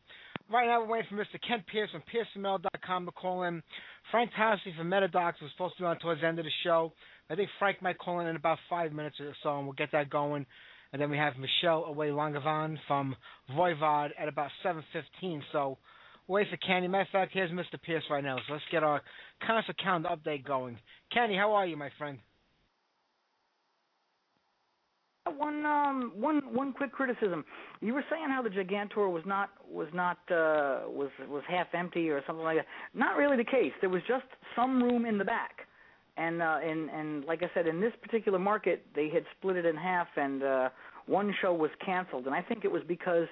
right 0.50 0.66
now, 0.66 0.80
we're 0.80 0.88
waiting 0.88 1.08
for 1.10 1.16
Mr. 1.16 1.40
Kent 1.46 1.64
Pierce 1.66 1.90
from 1.90 2.02
PiercingMetal.com 2.12 3.06
to 3.06 3.12
call 3.12 3.44
in. 3.44 3.62
Frank 4.10 4.30
Tosi 4.38 4.76
from 4.76 4.88
Metadox 4.88 5.34
was 5.40 5.50
supposed 5.52 5.76
to 5.76 5.82
be 5.82 5.86
on 5.86 5.98
towards 5.98 6.20
the 6.20 6.26
end 6.26 6.38
of 6.38 6.44
the 6.44 6.50
show. 6.62 6.92
I 7.30 7.34
think 7.34 7.48
Frank 7.58 7.80
might 7.82 7.98
call 7.98 8.20
in 8.20 8.26
in 8.26 8.36
about 8.36 8.58
five 8.68 8.92
minutes 8.92 9.16
or 9.20 9.34
so, 9.42 9.56
and 9.56 9.66
we'll 9.66 9.74
get 9.74 9.92
that 9.92 10.10
going. 10.10 10.46
And 10.92 11.02
then 11.02 11.10
we 11.10 11.16
have 11.16 11.34
Michel 11.36 11.84
Away 11.84 12.08
Langevin 12.08 12.76
from 12.86 13.16
Voivod 13.50 14.10
at 14.18 14.28
about 14.28 14.50
7.15. 14.64 15.40
So 15.52 15.78
wait 16.28 16.46
for 16.50 16.56
Kenny. 16.58 16.86
Matter 16.86 17.02
of 17.02 17.08
fact, 17.08 17.32
here's 17.34 17.50
Mr. 17.50 17.80
Pierce 17.82 18.04
right 18.10 18.22
now. 18.22 18.36
So 18.46 18.52
let's 18.52 18.64
get 18.70 18.84
our 18.84 19.02
concert 19.44 19.76
calendar 19.82 20.10
update 20.10 20.44
going. 20.46 20.78
Kenny, 21.12 21.36
how 21.36 21.54
are 21.54 21.66
you, 21.66 21.76
my 21.76 21.90
friend? 21.98 22.18
One 25.26 25.64
um 25.64 26.12
one 26.14 26.42
one 26.54 26.74
quick 26.74 26.92
criticism. 26.92 27.46
You 27.80 27.94
were 27.94 28.04
saying 28.10 28.26
how 28.28 28.42
the 28.42 28.50
Gigantour 28.50 29.08
was 29.08 29.22
not 29.24 29.50
was 29.70 29.88
not 29.94 30.18
uh 30.30 30.80
was 30.86 31.08
was 31.30 31.42
half 31.48 31.68
empty 31.72 32.10
or 32.10 32.22
something 32.26 32.44
like 32.44 32.58
that. 32.58 32.66
Not 32.92 33.16
really 33.16 33.38
the 33.38 33.44
case. 33.44 33.72
There 33.80 33.88
was 33.88 34.02
just 34.06 34.26
some 34.54 34.82
room 34.82 35.06
in 35.06 35.16
the 35.16 35.24
back. 35.24 35.66
And 36.18 36.42
uh 36.42 36.58
and 36.62 36.90
and 36.90 37.24
like 37.24 37.42
I 37.42 37.50
said 37.54 37.66
in 37.66 37.80
this 37.80 37.92
particular 38.02 38.38
market 38.38 38.84
they 38.94 39.08
had 39.08 39.24
split 39.38 39.56
it 39.56 39.64
in 39.64 39.76
half 39.76 40.08
and 40.16 40.42
uh 40.42 40.68
one 41.06 41.34
show 41.40 41.54
was 41.54 41.70
canceled 41.84 42.26
and 42.26 42.34
I 42.34 42.42
think 42.42 42.66
it 42.66 42.70
was 42.70 42.82
because 42.86 43.28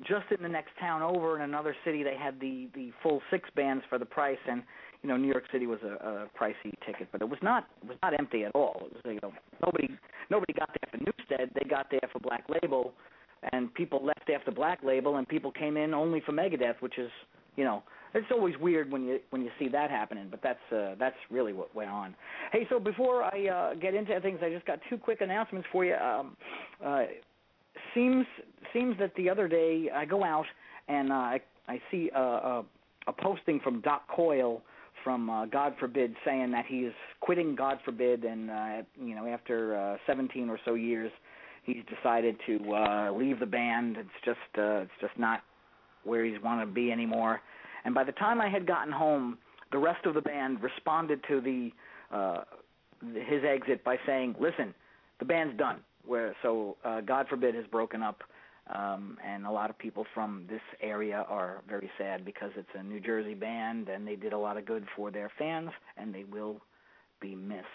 just 0.00 0.26
in 0.36 0.42
the 0.42 0.48
next 0.48 0.72
town 0.78 1.00
over 1.00 1.36
in 1.36 1.42
another 1.42 1.74
city 1.82 2.02
they 2.02 2.16
had 2.16 2.38
the 2.40 2.68
the 2.74 2.92
full 3.02 3.22
six 3.30 3.48
bands 3.56 3.84
for 3.88 3.98
the 3.98 4.04
price 4.06 4.38
and 4.46 4.62
you 5.02 5.08
know 5.08 5.16
New 5.16 5.28
York 5.28 5.44
City 5.52 5.66
was 5.66 5.80
a, 5.82 5.94
a 6.06 6.26
pricey 6.38 6.72
ticket 6.86 7.08
but 7.12 7.20
it 7.20 7.28
was 7.28 7.38
not 7.42 7.66
it 7.82 7.88
was 7.88 7.98
not 8.02 8.18
empty 8.18 8.44
at 8.44 8.52
all. 8.54 8.82
It 8.86 8.92
was 8.94 9.14
you 9.14 9.20
know 9.22 9.32
nobody 9.64 9.88
nobody 10.30 10.52
got 10.52 10.68
there 10.68 10.90
for 10.90 10.98
Newsted. 10.98 11.50
They 11.54 11.68
got 11.68 11.90
there 11.90 12.08
for 12.12 12.18
Black 12.20 12.44
Label 12.48 12.92
and 13.52 13.72
people 13.74 14.04
left 14.04 14.30
after 14.34 14.50
Black 14.50 14.80
Label 14.84 15.16
and 15.16 15.28
people 15.28 15.50
came 15.50 15.76
in 15.76 15.94
only 15.94 16.20
for 16.24 16.32
Megadeth 16.32 16.80
which 16.80 16.98
is 16.98 17.10
you 17.56 17.64
know 17.64 17.82
it's 18.14 18.26
always 18.30 18.54
weird 18.58 18.90
when 18.90 19.04
you 19.04 19.18
when 19.30 19.42
you 19.42 19.50
see 19.58 19.68
that 19.68 19.90
happening 19.90 20.28
but 20.30 20.40
that's 20.42 20.72
uh 20.72 20.94
that's 20.98 21.16
really 21.30 21.52
what 21.52 21.74
went 21.74 21.90
on. 21.90 22.14
Hey 22.52 22.66
so 22.70 22.78
before 22.78 23.22
I 23.22 23.48
uh 23.48 23.74
get 23.74 23.94
into 23.94 24.18
things 24.20 24.40
I 24.42 24.50
just 24.50 24.66
got 24.66 24.78
two 24.88 24.98
quick 24.98 25.20
announcements 25.20 25.66
for 25.72 25.84
you. 25.84 25.94
Um 25.94 26.36
uh 26.84 27.04
seems 27.94 28.26
seems 28.72 28.98
that 28.98 29.14
the 29.16 29.28
other 29.28 29.48
day 29.48 29.88
I 29.94 30.04
go 30.04 30.24
out 30.24 30.46
and 30.88 31.10
uh, 31.10 31.14
I 31.14 31.40
I 31.68 31.80
see 31.90 32.10
a, 32.14 32.20
a 32.20 32.64
a 33.08 33.12
posting 33.12 33.60
from 33.60 33.80
Doc 33.80 34.06
Coyle 34.08 34.62
from 35.04 35.30
uh, 35.30 35.46
God 35.46 35.74
Forbid 35.78 36.14
saying 36.24 36.50
that 36.52 36.66
he 36.66 36.78
is 36.78 36.94
quitting 37.20 37.54
God 37.54 37.78
Forbid 37.84 38.24
and 38.24 38.50
uh, 38.50 38.82
you 39.00 39.14
know 39.14 39.26
after 39.26 39.76
uh, 39.76 39.96
17 40.06 40.48
or 40.48 40.58
so 40.64 40.74
years 40.74 41.10
he's 41.64 41.82
decided 41.94 42.36
to 42.46 42.74
uh, 42.74 43.12
leave 43.12 43.40
the 43.40 43.46
band. 43.46 43.96
It's 43.96 44.08
just 44.24 44.38
uh, 44.58 44.82
it's 44.82 44.90
just 45.00 45.18
not 45.18 45.42
where 46.04 46.24
he's 46.24 46.40
want 46.42 46.60
to 46.60 46.72
be 46.72 46.90
anymore. 46.90 47.40
And 47.84 47.94
by 47.94 48.04
the 48.04 48.12
time 48.12 48.40
I 48.40 48.48
had 48.48 48.66
gotten 48.66 48.92
home, 48.92 49.38
the 49.70 49.78
rest 49.78 50.04
of 50.06 50.14
the 50.14 50.20
band 50.20 50.62
responded 50.62 51.20
to 51.28 51.40
the 51.40 51.70
uh, 52.14 52.44
his 53.00 53.42
exit 53.48 53.82
by 53.84 53.96
saying, 54.06 54.36
"Listen, 54.40 54.74
the 55.18 55.24
band's 55.24 55.56
done. 55.58 55.80
Where 56.04 56.34
so 56.42 56.76
uh, 56.84 57.00
God 57.00 57.26
forbid 57.28 57.54
has 57.54 57.64
broken 57.66 58.02
up, 58.02 58.22
um, 58.68 59.18
and 59.26 59.46
a 59.46 59.50
lot 59.50 59.70
of 59.70 59.78
people 59.78 60.06
from 60.14 60.44
this 60.48 60.60
area 60.80 61.26
are 61.28 61.62
very 61.68 61.90
sad 61.98 62.24
because 62.24 62.50
it's 62.56 62.68
a 62.74 62.82
New 62.82 63.00
Jersey 63.00 63.34
band 63.34 63.88
and 63.88 64.06
they 64.06 64.16
did 64.16 64.32
a 64.32 64.38
lot 64.38 64.56
of 64.56 64.66
good 64.66 64.86
for 64.96 65.10
their 65.10 65.30
fans, 65.38 65.70
and 65.96 66.14
they 66.14 66.24
will 66.24 66.60
be 67.20 67.34
missed." 67.34 67.66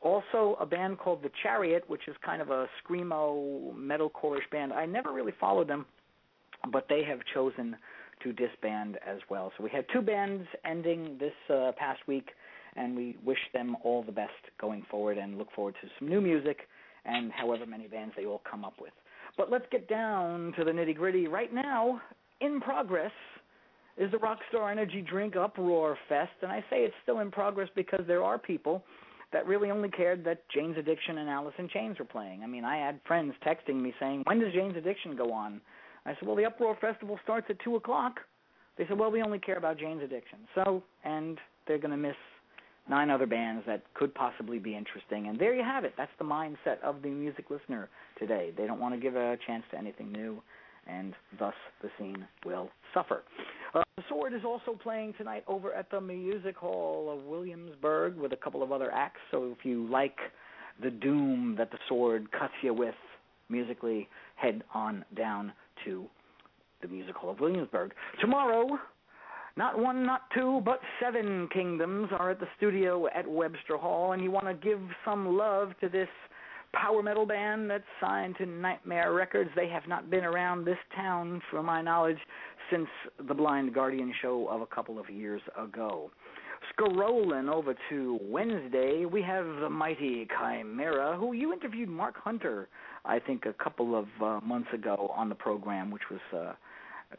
Also, 0.00 0.56
a 0.60 0.66
band 0.66 0.98
called 0.98 1.22
The 1.22 1.30
Chariot, 1.42 1.84
which 1.88 2.06
is 2.06 2.14
kind 2.24 2.40
of 2.40 2.50
a 2.50 2.68
screamo 2.80 3.74
metalcore-ish 3.74 4.48
band. 4.52 4.72
I 4.72 4.86
never 4.86 5.12
really 5.12 5.34
followed 5.40 5.66
them, 5.66 5.86
but 6.70 6.86
they 6.88 7.02
have 7.02 7.18
chosen 7.34 7.76
to 8.22 8.32
disband 8.32 8.98
as 9.06 9.18
well. 9.28 9.52
So 9.56 9.64
we 9.64 9.70
had 9.70 9.84
two 9.92 10.02
bands 10.02 10.46
ending 10.64 11.16
this 11.18 11.32
uh, 11.50 11.72
past 11.76 12.00
week, 12.06 12.28
and 12.76 12.96
we 12.96 13.16
wish 13.24 13.38
them 13.52 13.76
all 13.82 14.02
the 14.02 14.12
best 14.12 14.32
going 14.60 14.84
forward 14.90 15.18
and 15.18 15.36
look 15.36 15.50
forward 15.52 15.74
to 15.82 15.88
some 15.98 16.08
new 16.08 16.20
music 16.20 16.58
and 17.04 17.32
however 17.32 17.66
many 17.66 17.86
bands 17.86 18.14
they 18.16 18.26
all 18.26 18.42
come 18.48 18.64
up 18.64 18.74
with. 18.80 18.92
But 19.38 19.50
let's 19.50 19.64
get 19.70 19.88
down 19.88 20.52
to 20.58 20.64
the 20.64 20.72
nitty 20.72 20.96
gritty. 20.96 21.28
Right 21.28 21.54
now, 21.54 22.02
in 22.42 22.60
progress, 22.60 23.12
is 23.96 24.10
the 24.10 24.18
Rockstar 24.18 24.70
Energy 24.70 25.00
Drink 25.00 25.36
Uproar 25.36 25.96
Fest, 26.08 26.32
and 26.42 26.52
I 26.52 26.60
say 26.68 26.84
it's 26.84 26.94
still 27.02 27.20
in 27.20 27.30
progress 27.30 27.68
because 27.74 28.04
there 28.06 28.22
are 28.22 28.38
people 28.38 28.84
that 29.32 29.46
really 29.46 29.70
only 29.70 29.90
cared 29.90 30.24
that 30.24 30.42
Jane's 30.54 30.76
Addiction 30.76 31.18
and 31.18 31.28
Alice 31.28 31.54
in 31.58 31.68
Chains 31.68 31.98
were 31.98 32.04
playing. 32.04 32.42
I 32.42 32.46
mean, 32.46 32.64
I 32.64 32.76
had 32.76 33.00
friends 33.06 33.34
texting 33.44 33.80
me 33.80 33.94
saying, 34.00 34.22
"When 34.26 34.40
does 34.40 34.52
Jane's 34.52 34.76
Addiction 34.76 35.16
go 35.16 35.32
on?" 35.32 35.60
I 36.04 36.14
said, 36.14 36.26
"Well, 36.26 36.36
the 36.36 36.46
Uproar 36.46 36.76
Festival 36.76 37.18
starts 37.22 37.48
at 37.50 37.58
two 37.60 37.76
o'clock." 37.76 38.20
They 38.76 38.86
said, 38.86 38.98
"Well, 38.98 39.10
we 39.10 39.22
only 39.22 39.38
care 39.38 39.56
about 39.56 39.76
Jane's 39.76 40.02
Addiction." 40.02 40.48
So, 40.54 40.82
and 41.04 41.38
they're 41.66 41.78
going 41.78 41.90
to 41.90 41.96
miss 41.96 42.16
nine 42.88 43.10
other 43.10 43.26
bands 43.26 43.64
that 43.66 43.82
could 43.94 44.14
possibly 44.14 44.58
be 44.58 44.76
interesting. 44.76 45.28
And 45.28 45.38
there 45.38 45.54
you 45.54 45.62
have 45.62 45.84
it. 45.84 45.94
That's 45.96 46.10
the 46.18 46.24
mindset 46.24 46.80
of 46.82 47.02
the 47.02 47.08
music 47.08 47.50
listener 47.50 47.88
today. 48.18 48.52
They 48.56 48.66
don't 48.66 48.80
want 48.80 48.94
to 48.94 49.00
give 49.00 49.16
a 49.16 49.36
chance 49.46 49.64
to 49.70 49.78
anything 49.78 50.12
new, 50.12 50.42
and 50.86 51.14
thus 51.38 51.54
the 51.82 51.90
scene 51.98 52.26
will 52.44 52.70
suffer. 52.94 53.22
Uh, 53.74 53.82
the 53.96 54.02
Sword 54.08 54.32
is 54.32 54.42
also 54.44 54.78
playing 54.82 55.14
tonight 55.18 55.44
over 55.46 55.72
at 55.74 55.90
the 55.90 56.00
Music 56.00 56.56
Hall 56.56 57.12
of 57.12 57.24
Williamsburg 57.24 58.16
with 58.16 58.32
a 58.32 58.36
couple 58.36 58.62
of 58.62 58.72
other 58.72 58.90
acts. 58.92 59.20
So 59.30 59.54
if 59.58 59.64
you 59.64 59.86
like 59.88 60.16
the 60.82 60.90
doom 60.90 61.56
that 61.58 61.70
the 61.70 61.78
Sword 61.88 62.30
cuts 62.32 62.54
you 62.62 62.72
with 62.72 62.94
musically, 63.50 64.08
head 64.36 64.62
on 64.74 65.04
down 65.16 65.52
to 65.84 66.06
the 66.80 66.88
Music 66.88 67.14
Hall 67.14 67.30
of 67.30 67.40
Williamsburg. 67.40 67.92
Tomorrow, 68.20 68.78
not 69.58 69.76
one, 69.76 70.06
not 70.06 70.22
two, 70.32 70.62
but 70.64 70.78
seven 71.02 71.48
kingdoms 71.52 72.10
are 72.16 72.30
at 72.30 72.38
the 72.38 72.46
studio 72.56 73.08
at 73.08 73.28
Webster 73.28 73.76
Hall, 73.76 74.12
and 74.12 74.22
you 74.22 74.30
want 74.30 74.46
to 74.46 74.54
give 74.54 74.78
some 75.04 75.36
love 75.36 75.72
to 75.80 75.88
this 75.88 76.08
power 76.72 77.02
metal 77.02 77.26
band 77.26 77.68
that's 77.68 77.82
signed 78.00 78.36
to 78.38 78.46
Nightmare 78.46 79.12
Records. 79.12 79.50
They 79.56 79.68
have 79.68 79.88
not 79.88 80.10
been 80.10 80.22
around 80.22 80.64
this 80.64 80.78
town, 80.94 81.42
from 81.50 81.66
my 81.66 81.82
knowledge, 81.82 82.18
since 82.70 82.86
the 83.26 83.34
Blind 83.34 83.74
Guardian 83.74 84.14
show 84.22 84.46
of 84.48 84.60
a 84.60 84.66
couple 84.66 84.96
of 84.96 85.10
years 85.10 85.42
ago. 85.60 86.12
Scrolling 86.78 87.52
over 87.52 87.74
to 87.90 88.18
Wednesday, 88.22 89.06
we 89.06 89.22
have 89.22 89.44
the 89.60 89.68
mighty 89.68 90.28
Chimaira, 90.40 91.18
who 91.18 91.32
you 91.32 91.52
interviewed 91.52 91.88
Mark 91.88 92.14
Hunter, 92.16 92.68
I 93.04 93.18
think, 93.18 93.44
a 93.44 93.54
couple 93.54 93.98
of 93.98 94.06
uh, 94.22 94.38
months 94.46 94.68
ago 94.72 95.12
on 95.16 95.28
the 95.28 95.34
program, 95.34 95.90
which 95.90 96.02
was 96.12 96.20
uh, 96.32 96.52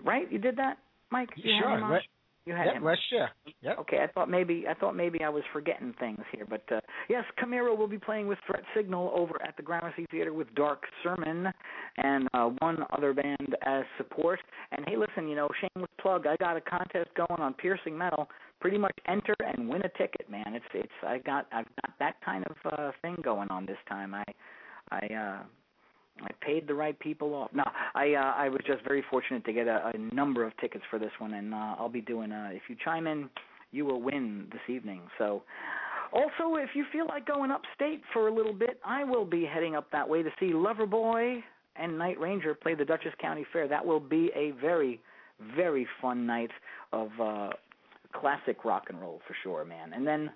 right. 0.05 0.31
You 0.31 0.39
did 0.39 0.55
that, 0.55 0.77
Mike? 1.11 1.29
You 1.35 1.59
sure. 1.61 1.81
Right. 1.81 2.01
You 2.49 2.55
had 2.55 2.65
Yep, 2.65 2.75
him. 2.77 2.83
last 2.83 3.01
year. 3.11 3.29
Yep. 3.61 3.77
Okay, 3.81 3.99
I 4.01 4.07
thought 4.07 4.27
maybe 4.27 4.65
I 4.67 4.73
thought 4.73 4.95
maybe 4.95 5.21
I 5.23 5.29
was 5.29 5.43
forgetting 5.53 5.93
things 5.99 6.21
here, 6.31 6.47
but 6.49 6.63
uh, 6.71 6.79
yes, 7.07 7.23
Chimaira 7.37 7.77
will 7.77 7.87
be 7.87 7.99
playing 7.99 8.25
with 8.25 8.39
Threat 8.47 8.63
Signal 8.75 9.11
over 9.15 9.39
at 9.47 9.55
the 9.55 9.61
Gramercy 9.61 10.07
Theater 10.09 10.33
with 10.33 10.47
Dark 10.55 10.81
Sermon 11.03 11.53
and 11.97 12.27
uh, 12.33 12.45
one 12.57 12.83
other 12.91 13.13
band 13.13 13.55
as 13.67 13.83
support. 13.99 14.39
And 14.71 14.83
hey, 14.87 14.97
listen, 14.97 15.27
you 15.27 15.35
know, 15.35 15.47
shameless 15.61 15.91
plug, 16.01 16.25
I 16.25 16.37
got 16.37 16.57
a 16.57 16.61
contest 16.61 17.09
going 17.15 17.39
on 17.39 17.53
Piercing 17.53 17.95
Metal. 17.95 18.27
Pretty 18.61 18.79
much 18.79 18.97
enter 19.07 19.35
and 19.55 19.69
win 19.69 19.83
a 19.83 19.89
ticket, 19.89 20.27
man. 20.27 20.55
It's 20.55 20.65
it's 20.73 20.91
I 21.03 21.19
got 21.19 21.45
I've 21.53 21.67
got 21.83 21.91
that 21.99 22.15
kind 22.25 22.43
of 22.47 22.73
uh, 22.73 22.91
thing 23.03 23.17
going 23.23 23.49
on 23.51 23.67
this 23.67 23.77
time. 23.87 24.15
I 24.15 24.23
I 24.89 25.13
uh 25.13 25.43
I 26.21 26.31
paid 26.41 26.67
the 26.67 26.73
right 26.73 26.97
people 26.99 27.33
off. 27.33 27.49
No, 27.53 27.63
I 27.95 28.13
uh, 28.13 28.33
I 28.35 28.49
was 28.49 28.61
just 28.65 28.83
very 28.83 29.03
fortunate 29.09 29.45
to 29.45 29.53
get 29.53 29.67
a, 29.67 29.91
a 29.93 30.15
number 30.15 30.45
of 30.45 30.55
tickets 30.57 30.83
for 30.89 30.99
this 30.99 31.11
one, 31.19 31.33
and 31.33 31.53
uh, 31.53 31.75
I'll 31.77 31.89
be 31.89 32.01
doing. 32.01 32.31
Uh, 32.31 32.49
if 32.51 32.63
you 32.67 32.75
chime 32.83 33.07
in, 33.07 33.29
you 33.71 33.85
will 33.85 34.01
win 34.01 34.47
this 34.51 34.61
evening. 34.67 35.01
So, 35.17 35.43
also 36.11 36.55
if 36.55 36.69
you 36.73 36.85
feel 36.91 37.07
like 37.07 37.27
going 37.27 37.51
upstate 37.51 38.01
for 38.13 38.27
a 38.27 38.33
little 38.33 38.53
bit, 38.53 38.79
I 38.85 39.03
will 39.03 39.25
be 39.25 39.45
heading 39.45 39.75
up 39.75 39.87
that 39.91 40.07
way 40.07 40.23
to 40.23 40.29
see 40.39 40.47
Loverboy 40.47 41.41
and 41.75 41.97
Night 41.97 42.19
Ranger 42.19 42.53
play 42.53 42.75
the 42.75 42.85
Dutchess 42.85 43.13
County 43.21 43.45
Fair. 43.53 43.67
That 43.67 43.85
will 43.85 43.99
be 43.99 44.31
a 44.35 44.51
very 44.59 44.99
very 45.55 45.87
fun 46.01 46.27
night 46.27 46.51
of 46.91 47.09
uh 47.21 47.49
classic 48.13 48.65
rock 48.65 48.85
and 48.89 48.99
roll 48.99 49.21
for 49.27 49.35
sure, 49.43 49.63
man. 49.65 49.93
And 49.93 50.05
then 50.05 50.29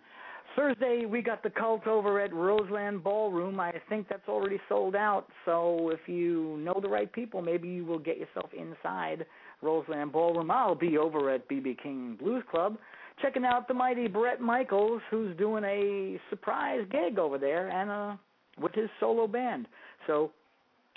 Thursday 0.56 1.06
we 1.06 1.22
got 1.22 1.42
the 1.44 1.50
cult 1.50 1.88
over 1.88 2.20
at 2.20 2.34
Roseland 2.34 3.04
Ballroom. 3.04 3.60
I 3.60 3.74
think 3.90 4.08
that's 4.08 4.28
already 4.28 4.60
sold 4.70 4.96
out. 4.96 5.28
So 5.46 5.90
if 5.90 6.08
you 6.08 6.58
know 6.60 6.80
the 6.82 6.90
right 6.90 7.12
people, 7.12 7.42
maybe 7.42 7.68
you 7.68 7.86
will 7.86 8.00
get 8.00 8.18
yourself 8.18 8.50
inside 8.58 9.26
Roseland 9.62 10.12
Ballroom. 10.12 10.52
I'll 10.52 10.76
be 10.76 10.98
over 10.98 11.30
at 11.32 11.50
BB 11.50 11.82
King 11.82 12.18
Blues 12.20 12.44
Club 12.52 12.78
checking 13.22 13.46
out 13.46 13.68
the 13.68 13.74
mighty 13.74 14.08
Bret 14.08 14.42
Michaels, 14.42 15.02
who's 15.10 15.36
doing 15.38 15.64
a 15.64 16.20
surprise 16.30 16.82
gig 16.92 17.20
over 17.20 17.38
there 17.38 17.70
and 17.70 17.90
uh 17.90 18.18
with 18.62 18.74
his 18.74 18.90
solo 19.00 19.28
band. 19.28 19.68
So 20.06 20.32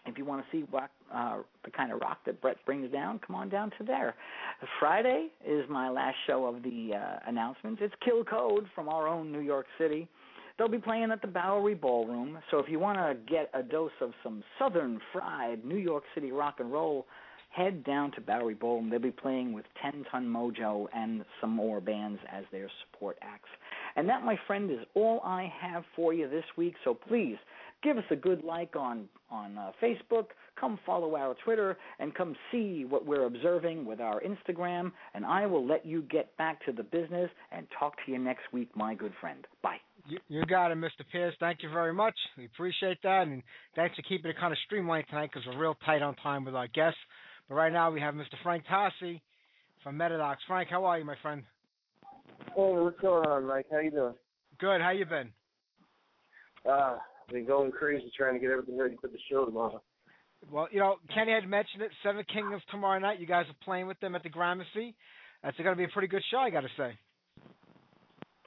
if 0.04 0.18
you 0.18 0.24
want 0.24 0.44
to 0.44 0.56
see 0.56 0.66
rock, 0.72 0.90
uh, 1.14 1.38
the 1.64 1.70
kind 1.70 1.92
of 1.92 2.00
rock 2.00 2.18
that 2.26 2.40
Bret 2.40 2.56
brings 2.64 2.90
down, 2.92 3.20
come 3.24 3.36
on 3.36 3.48
down 3.48 3.70
to 3.78 3.84
there. 3.84 4.14
Friday 4.80 5.28
is 5.46 5.64
my 5.68 5.88
last 5.88 6.16
show 6.26 6.46
of 6.46 6.62
the 6.62 6.92
uh, 6.94 7.18
announcements. 7.28 7.80
It's 7.82 7.94
Kill 8.04 8.24
Code 8.24 8.66
from 8.74 8.88
our 8.88 9.06
own 9.06 9.32
New 9.32 9.40
York 9.40 9.66
City. 9.78 10.08
They'll 10.58 10.68
be 10.68 10.78
playing 10.78 11.10
at 11.10 11.20
the 11.20 11.28
Bowery 11.28 11.74
Ballroom. 11.74 12.38
So 12.50 12.58
if 12.58 12.66
you 12.68 12.78
want 12.78 12.98
to 12.98 13.16
get 13.30 13.50
a 13.52 13.62
dose 13.62 13.90
of 14.00 14.12
some 14.22 14.42
southern 14.58 15.00
fried 15.12 15.64
New 15.64 15.76
York 15.76 16.04
City 16.14 16.32
rock 16.32 16.56
and 16.60 16.72
roll, 16.72 17.06
head 17.50 17.84
down 17.84 18.12
to 18.12 18.20
Bowery 18.20 18.54
Ballroom. 18.54 18.90
They'll 18.90 18.98
be 18.98 19.10
playing 19.10 19.52
with 19.52 19.64
10 19.82 20.04
Ton 20.10 20.26
Mojo 20.26 20.86
and 20.94 21.24
some 21.40 21.50
more 21.50 21.80
bands 21.80 22.20
as 22.30 22.44
their 22.52 22.70
support 22.84 23.18
acts. 23.22 23.48
And 23.96 24.08
that, 24.08 24.24
my 24.24 24.38
friend, 24.46 24.70
is 24.70 24.80
all 24.94 25.20
I 25.24 25.52
have 25.60 25.84
for 25.94 26.12
you 26.12 26.28
this 26.28 26.44
week. 26.56 26.74
So 26.84 26.94
please 26.94 27.36
give 27.82 27.96
us 27.96 28.04
a 28.10 28.16
good 28.16 28.44
like 28.44 28.76
on 28.76 29.08
on 29.30 29.58
uh, 29.58 29.72
Facebook. 29.82 30.26
Come 30.58 30.78
follow 30.86 31.16
our 31.16 31.34
Twitter 31.44 31.76
and 31.98 32.14
come 32.14 32.34
see 32.50 32.84
what 32.88 33.04
we're 33.04 33.26
observing 33.26 33.84
with 33.84 34.00
our 34.00 34.22
Instagram. 34.22 34.92
And 35.14 35.24
I 35.24 35.46
will 35.46 35.66
let 35.66 35.84
you 35.84 36.02
get 36.02 36.36
back 36.36 36.64
to 36.66 36.72
the 36.72 36.82
business 36.82 37.30
and 37.52 37.66
talk 37.78 37.94
to 38.04 38.12
you 38.12 38.18
next 38.18 38.44
week, 38.52 38.70
my 38.74 38.94
good 38.94 39.12
friend. 39.20 39.46
Bye. 39.62 39.76
You, 40.08 40.18
you 40.28 40.46
got 40.46 40.70
it, 40.70 40.78
Mr. 40.78 41.04
Pierce. 41.10 41.34
Thank 41.40 41.62
you 41.62 41.70
very 41.70 41.92
much. 41.92 42.14
We 42.38 42.46
appreciate 42.46 42.98
that, 43.02 43.26
and 43.26 43.42
thanks 43.74 43.96
for 43.96 44.02
keeping 44.02 44.30
it 44.30 44.36
kind 44.38 44.52
of 44.52 44.58
streamlined 44.66 45.06
tonight 45.10 45.30
because 45.32 45.46
we're 45.46 45.60
real 45.60 45.76
tight 45.84 46.00
on 46.00 46.14
time 46.16 46.44
with 46.44 46.54
our 46.54 46.68
guests. 46.68 46.98
But 47.48 47.56
right 47.56 47.72
now 47.72 47.90
we 47.90 48.00
have 48.00 48.14
Mr. 48.14 48.34
Frank 48.42 48.64
Tosi 48.70 49.20
from 49.82 49.98
Metadox. 49.98 50.36
Frank, 50.46 50.68
how 50.70 50.84
are 50.84 50.98
you, 50.98 51.04
my 51.04 51.16
friend? 51.22 51.42
Hey, 52.54 52.72
what's 52.72 53.00
going 53.00 53.26
on, 53.26 53.46
Mike? 53.46 53.66
How 53.70 53.80
you 53.80 53.90
doing? 53.90 54.14
Good. 54.58 54.80
How 54.80 54.90
you 54.90 55.04
been? 55.06 55.30
Uh, 56.68 56.96
been 57.30 57.46
going 57.46 57.70
crazy 57.70 58.10
trying 58.16 58.34
to 58.34 58.40
get 58.40 58.50
everything 58.50 58.78
ready 58.78 58.96
for 59.00 59.08
the 59.08 59.18
show 59.30 59.44
tomorrow. 59.44 59.82
Well, 60.50 60.68
you 60.70 60.78
know, 60.78 60.96
Kenny 61.12 61.32
had 61.32 61.48
mentioned 61.48 61.82
it. 61.82 61.90
Seven 62.02 62.24
Kingdoms 62.32 62.62
tomorrow 62.70 62.98
night. 62.98 63.20
You 63.20 63.26
guys 63.26 63.46
are 63.48 63.64
playing 63.64 63.86
with 63.86 63.98
them 64.00 64.14
at 64.14 64.22
the 64.22 64.28
Gramercy. 64.28 64.94
That's 65.42 65.56
going 65.56 65.70
to 65.70 65.76
be 65.76 65.84
a 65.84 65.88
pretty 65.88 66.08
good 66.08 66.22
show, 66.30 66.38
I 66.38 66.50
got 66.50 66.62
to 66.62 66.68
say. 66.76 66.98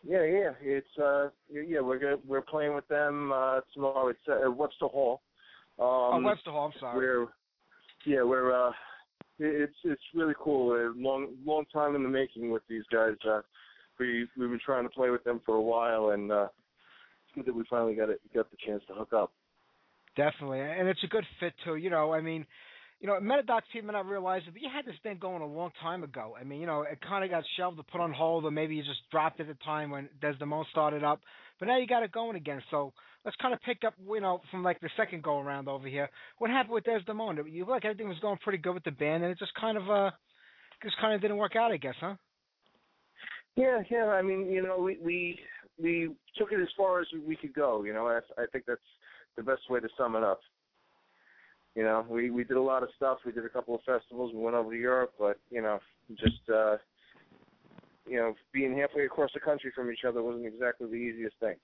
Yeah, 0.08 0.24
yeah, 0.24 0.52
it's 0.62 0.88
uh, 0.98 1.28
yeah, 1.52 1.82
we're 1.82 2.00
good. 2.00 2.20
We're 2.26 2.42
playing 2.42 2.74
with 2.74 2.88
them 2.88 3.34
uh 3.34 3.60
tomorrow. 3.74 4.08
It's 4.08 4.20
uh, 4.30 4.46
at 4.46 4.56
Webster 4.56 4.86
Hall. 4.86 5.22
Um, 5.78 5.86
oh, 5.88 6.22
Webster 6.24 6.52
Hall. 6.52 6.72
I'm 6.74 6.80
sorry. 6.80 6.98
We're 6.98 7.28
yeah, 8.06 8.24
we're 8.24 8.54
uh, 8.54 8.72
it's 9.40 9.76
it's 9.84 10.02
really 10.16 10.36
cool. 10.40 10.74
A 10.74 10.94
long 10.96 11.36
long 11.46 11.66
time 11.74 11.96
in 11.96 12.04
the 12.04 12.10
making 12.10 12.50
with 12.50 12.64
these 12.70 12.84
guys. 12.92 13.16
Uh, 13.30 13.42
we 14.00 14.26
we've 14.38 14.50
been 14.50 14.60
trying 14.66 14.84
to 14.84 14.90
play 14.90 15.10
with 15.10 15.24
them 15.26 15.42
for 15.46 15.56
a 15.56 15.62
while, 15.62 16.12
and 16.12 16.32
uh, 16.32 16.48
it's 17.26 17.36
good 17.36 17.46
that 17.46 17.56
we 17.56 17.66
finally 17.70 17.94
got 17.94 18.10
it 18.10 18.22
got 18.34 18.50
the 18.52 18.58
chance 18.66 18.82
to 18.88 18.94
hook 18.94 19.12
up. 19.12 19.34
Definitely, 20.20 20.60
and 20.60 20.90
it's 20.90 21.04
a 21.06 21.08
good 21.08 21.24
fit 21.40 21.54
too. 21.64 21.78
You 21.78 21.90
know, 21.90 22.12
I 22.12 22.20
mean, 22.20 22.46
you 23.00 23.08
know, 23.08 23.14
Metadox 23.22 23.62
people 23.72 23.88
may 23.88 23.94
not 23.94 24.06
realize 24.06 24.42
it, 24.46 24.52
but 24.52 24.62
you 24.62 24.68
had 24.70 24.86
this 24.86 25.00
thing 25.02 25.18
going 25.18 25.42
a 25.42 25.48
long 25.48 25.72
time 25.82 26.04
ago. 26.04 26.36
I 26.38 26.44
mean, 26.44 26.60
you 26.60 26.68
know, 26.68 26.82
it 26.82 27.00
kind 27.08 27.24
of 27.24 27.30
got 27.30 27.46
shelved 27.56 27.80
or 27.80 27.84
put 27.84 28.02
on 28.02 28.12
hold, 28.12 28.44
or 28.44 28.52
maybe 28.52 28.76
you 28.76 28.84
just 28.84 29.00
dropped 29.12 29.40
it 29.40 29.48
at 29.48 29.58
the 29.58 29.64
time 29.64 29.92
when 29.92 30.10
Desdemona 30.22 30.66
started 30.72 31.06
up. 31.06 31.22
But 31.58 31.68
now 31.68 31.78
you 31.78 31.88
got 31.88 32.04
it 32.04 32.12
going 32.12 32.36
again. 32.36 32.62
So 32.70 32.92
let's 33.24 33.38
kind 33.38 33.54
of 33.54 33.62
pick 33.62 33.86
up, 33.88 33.94
you 34.06 34.20
know, 34.20 34.42
from 34.52 34.62
like 34.62 34.82
the 34.82 34.90
second 34.98 35.24
go 35.24 35.40
around 35.40 35.70
over 35.70 35.88
here. 35.88 36.10
What 36.40 36.50
happened 36.50 36.74
with 36.74 36.84
Desdemona? 36.84 37.44
You 37.50 37.66
like 37.66 37.86
everything 37.86 38.10
was 38.10 38.20
going 38.20 38.40
pretty 38.44 38.58
good 38.58 38.74
with 38.74 38.84
the 38.84 38.92
band, 38.92 39.24
and 39.24 39.32
it 39.32 39.40
just 39.40 39.54
kind 39.56 39.78
of 39.78 39.90
uh, 39.90 40.12
just 40.84 40.98
kind 41.00 41.14
of 41.16 41.22
didn't 41.22 41.38
work 41.38 41.56
out, 41.56 41.72
I 41.72 41.78
guess, 41.78 41.96
huh? 42.02 42.16
Yeah, 43.56 43.84
yeah. 43.90 44.08
I 44.08 44.22
mean, 44.22 44.52
you 44.52 44.62
know, 44.62 44.80
we 44.80 44.98
we 45.02 45.40
we 45.82 46.10
took 46.38 46.52
it 46.52 46.60
as 46.60 46.68
far 46.76 47.00
as 47.00 47.08
we 47.26 47.38
could 47.38 47.54
go. 47.54 47.86
You 47.86 47.94
know, 47.94 48.08
I, 48.08 48.20
I 48.38 48.46
think 48.52 48.66
that's 48.68 48.82
the 49.36 49.44
best 49.44 49.70
way 49.70 49.80
to 49.80 49.88
sum 49.98 50.16
it 50.16 50.24
up. 50.24 50.40
You 51.76 51.84
know, 51.84 52.06
we 52.10 52.30
we 52.30 52.44
did 52.44 52.58
a 52.58 52.62
lot 52.62 52.84
of 52.84 52.90
stuff. 52.96 53.20
We 53.26 53.32
did 53.32 53.46
a 53.46 53.50
couple 53.50 53.76
of 53.76 53.82
festivals. 53.86 54.34
We 54.34 54.42
went 54.42 54.56
over 54.56 54.72
to 54.72 54.78
Europe, 54.78 55.14
but 55.20 55.40
you 55.50 55.62
know, 55.62 55.80
just 56.18 56.50
uh, 56.54 56.78
you 58.08 58.18
know, 58.18 58.34
being 58.52 58.78
halfway 58.78 59.06
across 59.06 59.32
the 59.34 59.40
country 59.40 59.72
from 59.74 59.92
each 59.92 60.04
other 60.08 60.24
wasn't 60.24 60.48
exactly 60.48 60.88
the 60.88 60.96
easiest 60.96 61.36
thing. 61.40 61.56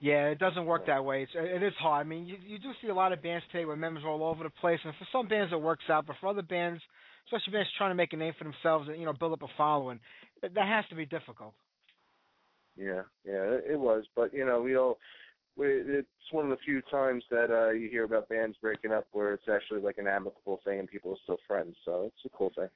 Yeah, 0.00 0.28
it 0.28 0.38
doesn't 0.38 0.64
work 0.64 0.86
that 0.86 1.04
way. 1.04 1.24
It's 1.24 1.32
it 1.34 1.62
is 1.62 1.72
hard. 1.78 2.06
I 2.06 2.08
mean, 2.08 2.24
you 2.24 2.36
you 2.46 2.58
do 2.58 2.70
see 2.80 2.88
a 2.88 2.94
lot 2.94 3.12
of 3.12 3.22
bands 3.22 3.44
today 3.50 3.64
where 3.64 3.76
members 3.76 4.04
are 4.04 4.10
all 4.10 4.24
over 4.24 4.44
the 4.44 4.50
place, 4.50 4.78
and 4.84 4.94
for 4.94 5.06
some 5.12 5.28
bands 5.28 5.52
it 5.52 5.60
works 5.60 5.84
out, 5.90 6.06
but 6.06 6.16
for 6.20 6.28
other 6.28 6.42
bands, 6.42 6.80
especially 7.26 7.52
bands 7.52 7.68
trying 7.76 7.90
to 7.90 7.96
make 7.96 8.12
a 8.12 8.16
name 8.16 8.32
for 8.38 8.44
themselves 8.44 8.88
and 8.88 8.98
you 8.98 9.06
know 9.06 9.12
build 9.12 9.32
up 9.32 9.42
a 9.42 9.48
following, 9.56 9.98
that, 10.40 10.54
that 10.54 10.66
has 10.66 10.84
to 10.90 10.94
be 10.94 11.04
difficult. 11.04 11.52
Yeah, 12.76 13.02
yeah, 13.26 13.58
it, 13.68 13.78
was. 13.78 14.04
But 14.14 14.32
you 14.32 14.46
know, 14.46 14.62
we 14.62 14.76
all 14.76 14.98
it's 15.58 16.08
one 16.32 16.44
of 16.44 16.50
the 16.50 16.64
few 16.64 16.80
times 16.90 17.24
that 17.30 17.50
uh 17.50 17.70
you 17.70 17.88
hear 17.88 18.04
about 18.04 18.28
bands 18.28 18.56
breaking 18.60 18.92
up 18.92 19.06
where 19.12 19.32
it's 19.34 19.48
actually 19.52 19.80
like 19.80 19.98
an 19.98 20.06
amicable 20.06 20.60
thing 20.64 20.78
and 20.78 20.88
people 20.88 21.12
are 21.12 21.22
still 21.24 21.38
friends. 21.46 21.76
So 21.84 22.04
it's 22.06 22.24
a 22.32 22.36
cool 22.36 22.52
thing. 22.54 22.68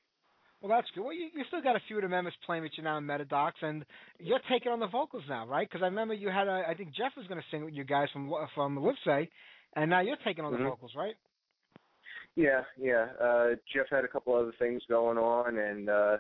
Well, 0.61 0.71
that's 0.71 0.89
good. 0.95 1.03
Well, 1.03 1.13
you, 1.13 1.29
you 1.35 1.43
still 1.49 1.61
got 1.61 1.75
a 1.75 1.81
few 1.89 1.97
of 1.97 2.03
the 2.03 2.09
members 2.09 2.35
playing 2.47 2.63
with 2.63 2.71
you 2.77 2.85
now 2.85 2.97
in 2.97 3.05
Metadox, 3.05 3.51
and 3.63 3.85
you're 4.21 4.39
taking 4.49 4.71
on 4.71 4.79
the 4.79 4.87
vocals 4.87 5.25
now, 5.29 5.45
right? 5.45 5.69
Because 5.69 5.83
I 5.83 5.87
remember 5.87 6.15
you 6.15 6.29
had 6.29 6.47
a, 6.47 6.63
I 6.69 6.75
think 6.75 6.95
Jeff 6.95 7.11
was 7.17 7.27
going 7.27 7.41
to 7.41 7.47
sing 7.51 7.65
with 7.65 7.75
you 7.75 7.83
guys 7.83 8.07
from 8.13 8.33
from 8.55 8.77
Lipsay, 8.79 9.29
and 9.75 9.91
now 9.91 10.01
you're 10.01 10.17
taking 10.25 10.45
on 10.45 10.53
Mhm. 10.53 10.59
the 10.59 10.65
vocals, 10.65 10.93
right? 10.97 11.17
Yeah, 12.37 12.63
yeah. 12.79 13.09
Uh 13.21 13.49
Jeff 13.75 13.87
had 13.91 14.05
a 14.05 14.09
couple 14.09 14.35
other 14.35 14.53
things 14.59 14.83
going 14.89 15.19
on 15.19 15.59
and 15.59 15.89
uh 15.89 16.19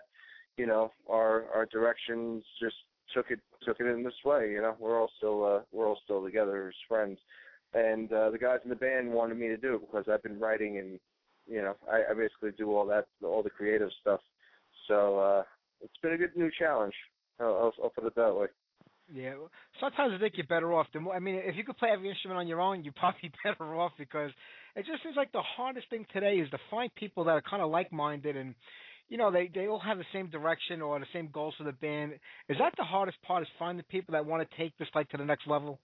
you 0.57 0.67
know, 0.67 0.93
our 1.09 1.47
our 1.55 1.67
directions 1.67 2.45
just 2.61 2.77
took 3.15 3.31
it 3.31 3.41
took 3.65 3.81
it 3.81 3.87
in 3.87 4.03
this 4.03 4.15
way. 4.25 4.51
You 4.51 4.63
know, 4.63 4.75
we're 4.79 5.01
all 5.01 5.11
still 5.17 5.45
uh, 5.45 5.61
we're 5.73 5.87
all 5.87 5.99
still 6.05 6.25
together 6.25 6.69
as 6.69 6.75
friends, 6.89 7.19
and 7.75 8.13
uh, 8.13 8.31
the 8.31 8.39
guys 8.39 8.61
in 8.65 8.71
the 8.71 8.77
band 8.77 9.11
wanted 9.11 9.39
me 9.39 9.49
to 9.49 9.57
do 9.57 9.75
it 9.77 9.81
because 9.81 10.07
I've 10.11 10.23
been 10.23 10.39
writing 10.39 10.79
and 10.79 10.99
you 11.47 11.63
know 11.63 11.75
I, 11.91 12.11
I 12.11 12.15
basically 12.15 12.51
do 12.57 12.75
all 12.75 12.87
that 12.87 13.07
all 13.23 13.43
the 13.43 13.51
creative 13.51 13.91
stuff. 14.01 14.21
So 14.89 15.19
uh, 15.19 15.43
it's 15.81 15.97
been 16.03 16.13
a 16.13 16.19
good 16.19 16.37
new 16.37 16.51
challenge. 16.59 16.95
I'll, 17.41 17.47
I'll, 17.47 17.73
I'll 17.85 17.91
put 17.91 18.05
it 18.05 18.15
that 18.17 18.35
way. 18.35 18.47
Yeah, 19.13 19.35
sometimes 19.81 20.13
I 20.15 20.19
think 20.19 20.35
you're 20.37 20.47
better 20.47 20.73
off. 20.73 20.87
The 20.95 21.01
more, 21.01 21.15
I 21.15 21.19
mean, 21.19 21.35
if 21.35 21.57
you 21.57 21.65
could 21.65 21.77
play 21.77 21.91
every 21.93 22.09
instrument 22.09 22.39
on 22.39 22.47
your 22.47 22.61
own, 22.61 22.83
you're 22.83 22.95
probably 22.95 23.29
be 23.29 23.33
better 23.45 23.75
off 23.75 23.93
because 23.99 24.31
it 24.75 24.87
just 24.87 25.03
seems 25.03 25.17
like 25.17 25.33
the 25.33 25.43
hardest 25.43 25.91
thing 25.91 26.07
today 26.13 26.37
is 26.37 26.49
to 26.51 26.59
find 26.71 26.95
people 26.95 27.25
that 27.25 27.33
are 27.33 27.43
kind 27.43 27.63
of 27.63 27.71
like-minded 27.71 28.37
and, 28.37 28.55
you 29.09 29.19
know, 29.19 29.31
they 29.31 29.51
they 29.55 29.69
all 29.69 29.79
have 29.81 29.99
the 29.99 30.05
same 30.13 30.29
direction 30.31 30.81
or 30.81 30.99
the 30.99 31.07
same 31.13 31.29
goals 31.33 31.55
for 31.59 31.65
the 31.65 31.73
band. 31.73 32.15
Is 32.49 32.57
that 32.59 32.75
the 32.77 32.85
hardest 32.85 33.21
part? 33.23 33.43
Is 33.43 33.49
finding 33.59 33.85
people 33.89 34.13
that 34.13 34.25
want 34.25 34.49
to 34.49 34.57
take 34.57 34.77
this 34.79 34.89
like 34.95 35.09
to 35.11 35.17
the 35.17 35.25
next 35.25 35.47
level? 35.47 35.81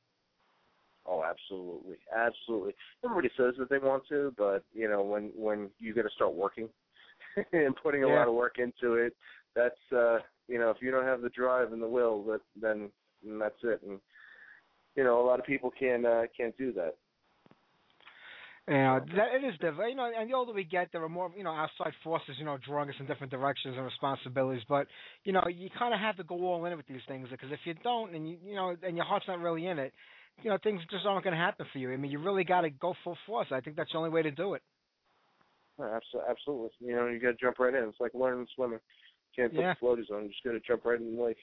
Oh, 1.07 1.25
absolutely, 1.25 1.97
absolutely. 2.15 2.75
Everybody 3.03 3.31
says 3.37 3.55
that 3.59 3.71
they 3.71 3.79
want 3.79 4.03
to, 4.11 4.35
but 4.37 4.63
you 4.75 4.89
know, 4.89 5.03
when 5.03 5.31
when 5.35 5.71
you 5.79 5.95
got 5.95 6.03
to 6.03 6.11
start 6.15 6.35
working 6.35 6.69
and 7.53 7.75
putting 7.83 8.05
a 8.05 8.09
Yeah. 8.09 8.17
lot 8.17 8.29
of 8.29 8.35
work 8.35 8.57
into 8.59 8.95
it, 8.95 9.17
that's 9.55 9.93
uh, 9.93 10.19
you 10.49 10.59
know, 10.59 10.71
if 10.71 10.79
you 10.81 10.91
don't 10.91 11.07
have 11.07 11.23
the 11.23 11.31
drive 11.31 11.73
and 11.73 11.83
the 11.83 11.89
will, 11.89 12.23
that 12.25 12.41
then 12.61 12.91
then 13.25 13.39
that's 13.39 13.63
it. 13.63 13.81
And 13.87 14.01
you 14.97 15.05
know, 15.05 15.21
a 15.21 15.27
lot 15.27 15.39
of 15.41 15.47
people 15.47 15.71
can 15.79 16.05
uh, 16.05 16.25
can't 16.37 16.57
do 16.59 16.73
that. 16.75 16.97
Know, 18.69 19.01
that 19.17 19.35
it 19.35 19.45
is 19.47 19.55
different. 19.61 19.91
You 19.91 19.97
know, 19.97 20.11
and 20.15 20.29
the 20.29 20.35
older 20.35 20.53
we 20.53 20.65
get, 20.65 20.89
there 20.93 21.03
are 21.03 21.09
more, 21.09 21.33
you 21.37 21.43
know, 21.45 21.53
outside 21.53 21.93
forces, 22.05 22.37
you 22.39 22.45
know, 22.45 22.59
drawing 22.67 22.89
us 22.91 22.95
in 23.01 23.07
different 23.07 23.31
directions 23.31 23.75
and 23.77 23.85
responsibilities. 23.85 24.63
But 24.69 24.87
you 25.25 25.33
know, 25.33 25.43
you 25.49 25.71
kind 25.79 25.95
of 25.95 26.01
have 26.01 26.17
to 26.19 26.25
go 26.25 26.35
all 26.45 26.65
in 26.67 26.77
with 26.77 26.87
these 26.87 27.01
things 27.09 27.29
because 27.31 27.51
if 27.51 27.61
you 27.65 27.75
don't, 27.83 28.15
and 28.15 28.29
you, 28.29 28.37
you 28.45 28.55
know, 28.55 28.77
and 28.83 28.97
your 28.97 29.07
heart's 29.07 29.27
not 29.27 29.39
really 29.39 29.67
in 29.67 29.79
it, 29.79 29.93
you 30.43 30.51
know, 30.51 30.59
things 30.63 30.81
just 30.91 31.07
aren't 31.07 31.25
going 31.25 31.35
to 31.35 31.41
happen 31.41 31.67
for 31.73 31.79
you. 31.79 31.93
I 31.93 31.97
mean, 31.97 32.11
you 32.11 32.19
really 32.19 32.45
got 32.45 32.63
to 32.63 32.71
go 32.71 32.95
full 33.03 33.17
force. 33.27 33.49
I 33.51 33.61
think 33.61 33.77
that's 33.77 33.91
the 33.93 33.99
only 33.99 34.11
way 34.11 34.23
to 34.23 34.31
do 34.31 34.55
it. 34.55 34.63
Uh, 35.81 35.85
absolutely, 35.95 36.31
absolutely. 36.31 36.71
You 36.81 36.97
know, 36.97 37.07
you 37.07 37.21
got 37.21 37.29
to 37.29 37.37
jump 37.41 37.59
right 37.59 37.75
in. 37.75 37.85
It's 37.85 38.01
like 38.01 38.13
learning 38.15 38.47
swimming. 38.55 38.81
You 39.37 39.45
can't 39.45 39.55
put 39.55 39.61
Yeah. 39.63 39.75
the 39.81 39.87
floaties 39.87 40.11
on. 40.15 40.25
You 40.25 40.29
just 40.29 40.45
got 40.45 40.53
to 40.53 40.61
jump 40.61 40.85
right 40.85 41.01
in 41.01 41.17
the 41.17 41.23
lake. 41.23 41.39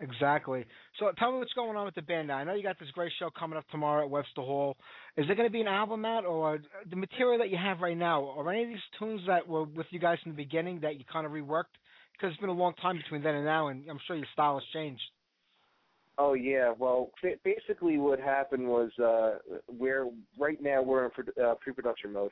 Exactly. 0.00 0.64
So 0.98 1.10
tell 1.18 1.32
me 1.32 1.38
what's 1.38 1.54
going 1.54 1.76
on 1.76 1.86
with 1.86 1.94
the 1.94 2.02
band 2.02 2.28
now. 2.28 2.36
I 2.36 2.44
know 2.44 2.54
you 2.54 2.62
got 2.62 2.78
this 2.78 2.90
great 2.90 3.12
show 3.18 3.30
coming 3.30 3.56
up 3.56 3.64
tomorrow 3.70 4.04
at 4.04 4.10
Webster 4.10 4.42
Hall. 4.42 4.76
Is 5.16 5.26
there 5.26 5.34
going 5.34 5.48
to 5.48 5.52
be 5.52 5.62
an 5.62 5.68
album 5.68 6.04
out, 6.04 6.26
or 6.26 6.58
the 6.90 6.96
material 6.96 7.38
that 7.38 7.48
you 7.48 7.56
have 7.56 7.80
right 7.80 7.96
now? 7.96 8.22
or 8.22 8.52
any 8.52 8.64
of 8.64 8.68
these 8.68 8.78
tunes 8.98 9.22
that 9.26 9.48
were 9.48 9.64
with 9.64 9.86
you 9.90 9.98
guys 9.98 10.18
in 10.26 10.32
the 10.32 10.36
beginning 10.36 10.80
that 10.80 10.98
you 10.98 11.04
kind 11.10 11.24
of 11.24 11.32
reworked? 11.32 11.72
Because 12.12 12.32
it's 12.32 12.40
been 12.40 12.50
a 12.50 12.52
long 12.52 12.74
time 12.74 12.96
between 12.96 13.22
then 13.22 13.36
and 13.36 13.44
now, 13.44 13.68
and 13.68 13.84
I'm 13.90 13.98
sure 14.06 14.16
your 14.16 14.26
style 14.32 14.54
has 14.54 14.64
changed. 14.72 15.02
Oh 16.18 16.32
yeah, 16.32 16.72
well, 16.78 17.10
basically 17.44 17.98
what 17.98 18.18
happened 18.18 18.66
was 18.66 18.90
uh 18.98 19.38
we're 19.68 20.08
right 20.38 20.62
now 20.62 20.82
we're 20.82 21.04
in 21.04 21.10
uh, 21.42 21.54
pre-production 21.60 22.12
mode. 22.12 22.30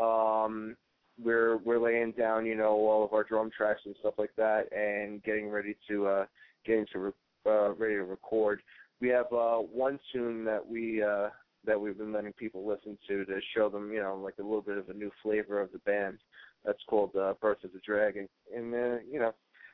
Um 0.00 0.76
we're 1.22 1.58
we're 1.58 1.78
laying 1.78 2.12
down, 2.12 2.44
you 2.44 2.56
know, 2.56 2.72
all 2.72 3.04
of 3.04 3.12
our 3.12 3.22
drum 3.22 3.50
tracks 3.56 3.82
and 3.84 3.94
stuff 4.00 4.14
like 4.18 4.34
that 4.36 4.72
and 4.72 5.22
getting 5.22 5.48
ready 5.48 5.76
to 5.88 6.06
uh 6.06 6.26
getting 6.64 6.86
to 6.92 6.98
re- 6.98 7.12
uh 7.46 7.72
ready 7.74 7.94
to 7.94 8.04
record. 8.04 8.60
We 9.00 9.08
have 9.08 9.26
uh 9.32 9.56
one 9.56 9.98
tune 10.12 10.44
that 10.44 10.66
we 10.66 11.02
uh 11.02 11.28
that 11.64 11.80
we've 11.80 11.98
been 11.98 12.12
letting 12.12 12.32
people 12.32 12.66
listen 12.66 12.96
to 13.08 13.24
to 13.24 13.40
show 13.54 13.68
them, 13.68 13.92
you 13.92 14.00
know, 14.00 14.16
like 14.16 14.34
a 14.38 14.42
little 14.42 14.62
bit 14.62 14.78
of 14.78 14.88
a 14.88 14.94
new 14.94 15.10
flavor 15.22 15.60
of 15.60 15.72
the 15.72 15.78
band. 15.80 16.18
That's 16.64 16.82
called 16.88 17.14
uh 17.16 17.34
Birth 17.40 17.64
of 17.64 17.72
the 17.72 17.80
Dragon. 17.84 18.28
And 18.54 18.74
uh, 18.74 18.98
you 19.10 19.18
know, 19.18 19.32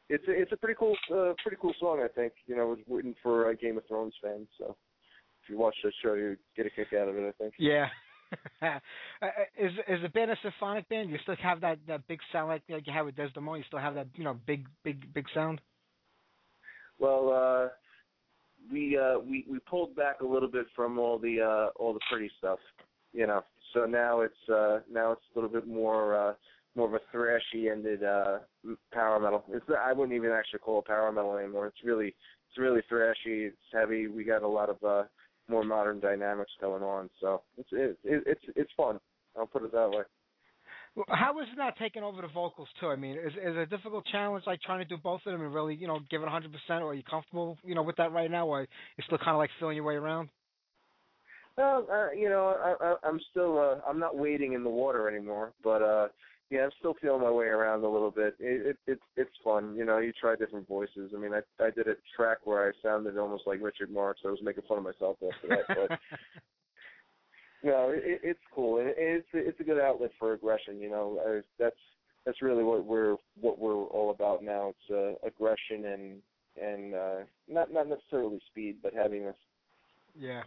it's 0.08 0.26
a, 0.28 0.32
it's 0.32 0.52
a 0.52 0.56
pretty 0.56 0.76
cool 0.78 0.96
uh, 1.12 1.32
pretty 1.42 1.58
cool 1.60 1.74
song 1.80 2.00
I 2.04 2.08
think. 2.08 2.32
You 2.46 2.56
know, 2.56 2.72
it 2.72 2.78
was 2.78 2.78
written 2.88 3.14
for 3.22 3.50
uh, 3.50 3.54
Game 3.54 3.78
of 3.78 3.86
Thrones 3.86 4.14
fans, 4.22 4.48
so 4.58 4.76
if 5.42 5.50
you 5.50 5.58
watch 5.58 5.76
the 5.82 5.92
show 6.02 6.14
you 6.14 6.36
get 6.56 6.66
a 6.66 6.70
kick 6.70 6.88
out 6.92 7.08
of 7.08 7.16
it, 7.16 7.28
I 7.28 7.42
think. 7.42 7.54
Yeah. 7.58 7.86
Uh, 9.22 9.28
is 9.56 9.70
is 9.88 10.02
the 10.02 10.08
band 10.08 10.30
a 10.32 10.36
symphonic 10.42 10.88
band? 10.88 11.08
You 11.08 11.16
still 11.22 11.36
have 11.40 11.60
that 11.60 11.78
that 11.86 12.06
big 12.08 12.18
sound 12.32 12.48
like 12.48 12.62
like 12.68 12.86
you 12.86 12.92
have 12.92 13.06
with 13.06 13.14
Desdemona. 13.14 13.58
You 13.58 13.64
still 13.68 13.78
have 13.78 13.94
that 13.94 14.08
you 14.14 14.24
know 14.24 14.36
big 14.46 14.66
big 14.82 15.14
big 15.14 15.26
sound. 15.32 15.60
Well, 16.98 17.30
uh 17.32 17.68
we 18.70 18.98
uh 18.98 19.18
we 19.18 19.44
we 19.48 19.58
pulled 19.60 19.94
back 19.94 20.20
a 20.20 20.26
little 20.26 20.50
bit 20.50 20.66
from 20.74 20.98
all 20.98 21.18
the 21.18 21.40
uh 21.40 21.68
all 21.80 21.92
the 21.92 22.00
pretty 22.10 22.30
stuff, 22.38 22.58
you 23.12 23.26
know. 23.26 23.42
So 23.74 23.84
now 23.84 24.20
it's 24.20 24.48
uh 24.48 24.80
now 24.90 25.12
it's 25.12 25.22
a 25.34 25.38
little 25.38 25.50
bit 25.50 25.66
more 25.66 26.16
uh 26.16 26.34
more 26.74 26.88
of 26.88 26.94
a 26.94 27.16
thrashy 27.16 27.70
ended 27.70 28.02
uh 28.02 28.38
power 28.92 29.20
metal. 29.20 29.44
It's 29.50 29.64
I 29.78 29.92
wouldn't 29.92 30.16
even 30.16 30.30
actually 30.30 30.60
call 30.60 30.80
it 30.80 30.86
power 30.86 31.10
metal 31.12 31.36
anymore. 31.36 31.66
It's 31.66 31.84
really 31.84 32.08
it's 32.08 32.58
really 32.58 32.82
thrashy, 32.90 33.48
it's 33.48 33.56
heavy. 33.72 34.06
We 34.08 34.24
got 34.24 34.42
a 34.42 34.48
lot 34.48 34.70
of 34.70 34.82
uh 34.82 35.04
more 35.48 35.64
modern 35.64 36.00
dynamics 36.00 36.52
going 36.60 36.82
on. 36.82 37.08
So 37.20 37.42
it's 37.56 37.68
it, 37.72 37.98
it, 38.04 38.22
it's 38.26 38.44
it's 38.56 38.72
fun. 38.76 38.98
I'll 39.38 39.46
put 39.46 39.64
it 39.64 39.72
that 39.72 39.90
way. 39.90 40.02
How 41.08 41.38
is 41.40 41.48
it 41.52 41.58
not 41.58 41.74
taking 41.78 42.02
over 42.02 42.22
the 42.22 42.28
vocals 42.28 42.68
too? 42.80 42.86
I 42.86 42.96
mean, 42.96 43.16
is 43.16 43.32
is 43.32 43.54
it 43.54 43.56
a 43.56 43.66
difficult 43.66 44.06
challenge 44.06 44.44
like 44.46 44.60
trying 44.62 44.78
to 44.78 44.84
do 44.84 44.96
both 44.96 45.20
of 45.26 45.32
them 45.32 45.42
and 45.42 45.52
really 45.52 45.74
you 45.74 45.86
know 45.86 46.00
give 46.10 46.22
it 46.22 46.24
100 46.24 46.50
percent, 46.50 46.82
or 46.82 46.90
are 46.90 46.94
you 46.94 47.02
comfortable 47.02 47.58
you 47.64 47.74
know 47.74 47.82
with 47.82 47.96
that 47.96 48.12
right 48.12 48.30
now, 48.30 48.46
or 48.46 48.60
you're 48.60 49.04
still 49.04 49.18
kind 49.18 49.30
of 49.30 49.38
like 49.38 49.50
feeling 49.60 49.76
your 49.76 49.84
way 49.84 49.94
around? 49.94 50.30
Well, 51.58 51.86
uh, 51.90 52.12
you 52.12 52.28
know, 52.28 52.54
I, 52.62 52.84
I, 52.84 53.08
I'm 53.08 53.20
still 53.30 53.58
uh, 53.58 53.88
I'm 53.88 53.98
not 53.98 54.16
wading 54.16 54.54
in 54.54 54.62
the 54.62 54.70
water 54.70 55.08
anymore, 55.08 55.52
but 55.62 55.82
uh, 55.82 56.08
yeah, 56.50 56.64
I'm 56.64 56.70
still 56.78 56.94
feeling 57.00 57.22
my 57.22 57.30
way 57.30 57.46
around 57.46 57.82
a 57.82 57.88
little 57.88 58.10
bit. 58.10 58.36
It, 58.38 58.66
it 58.66 58.76
it's 58.86 59.02
it's 59.16 59.30
fun, 59.42 59.74
you 59.74 59.84
know. 59.84 59.98
You 59.98 60.12
try 60.18 60.36
different 60.36 60.68
voices. 60.68 61.12
I 61.14 61.18
mean, 61.18 61.32
I 61.32 61.40
I 61.62 61.70
did 61.70 61.88
a 61.88 61.94
track 62.14 62.38
where 62.44 62.68
I 62.68 62.72
sounded 62.82 63.18
almost 63.18 63.46
like 63.46 63.60
Richard 63.62 63.90
Marx. 63.90 64.20
I 64.24 64.28
was 64.28 64.40
making 64.42 64.64
fun 64.68 64.78
of 64.78 64.84
myself 64.84 65.16
after 65.22 65.48
that, 65.48 65.88
but 65.88 65.98
no, 67.66 67.90
it, 67.90 68.20
it's 68.22 68.40
cool. 68.54 68.78
and 68.78 68.92
It's 68.96 69.26
it's 69.32 69.58
a 69.60 69.64
good 69.64 69.80
outlet 69.80 70.12
for 70.18 70.32
aggression. 70.32 70.78
You 70.80 70.88
know, 70.88 71.20
I, 71.26 71.40
that's 71.58 71.76
that's 72.24 72.40
really 72.40 72.62
what 72.62 72.84
we're 72.84 73.16
what 73.40 73.58
we're 73.58 73.74
all 73.74 74.10
about 74.10 74.44
now. 74.44 74.70
It's 74.70 74.90
uh, 75.24 75.26
aggression 75.26 75.84
and 75.84 76.22
and 76.62 76.94
uh, 76.94 77.16
not 77.48 77.72
not 77.72 77.88
necessarily 77.88 78.40
speed, 78.50 78.76
but 78.82 78.94
heaviness. 78.94 79.34
Yeah. 80.16 80.42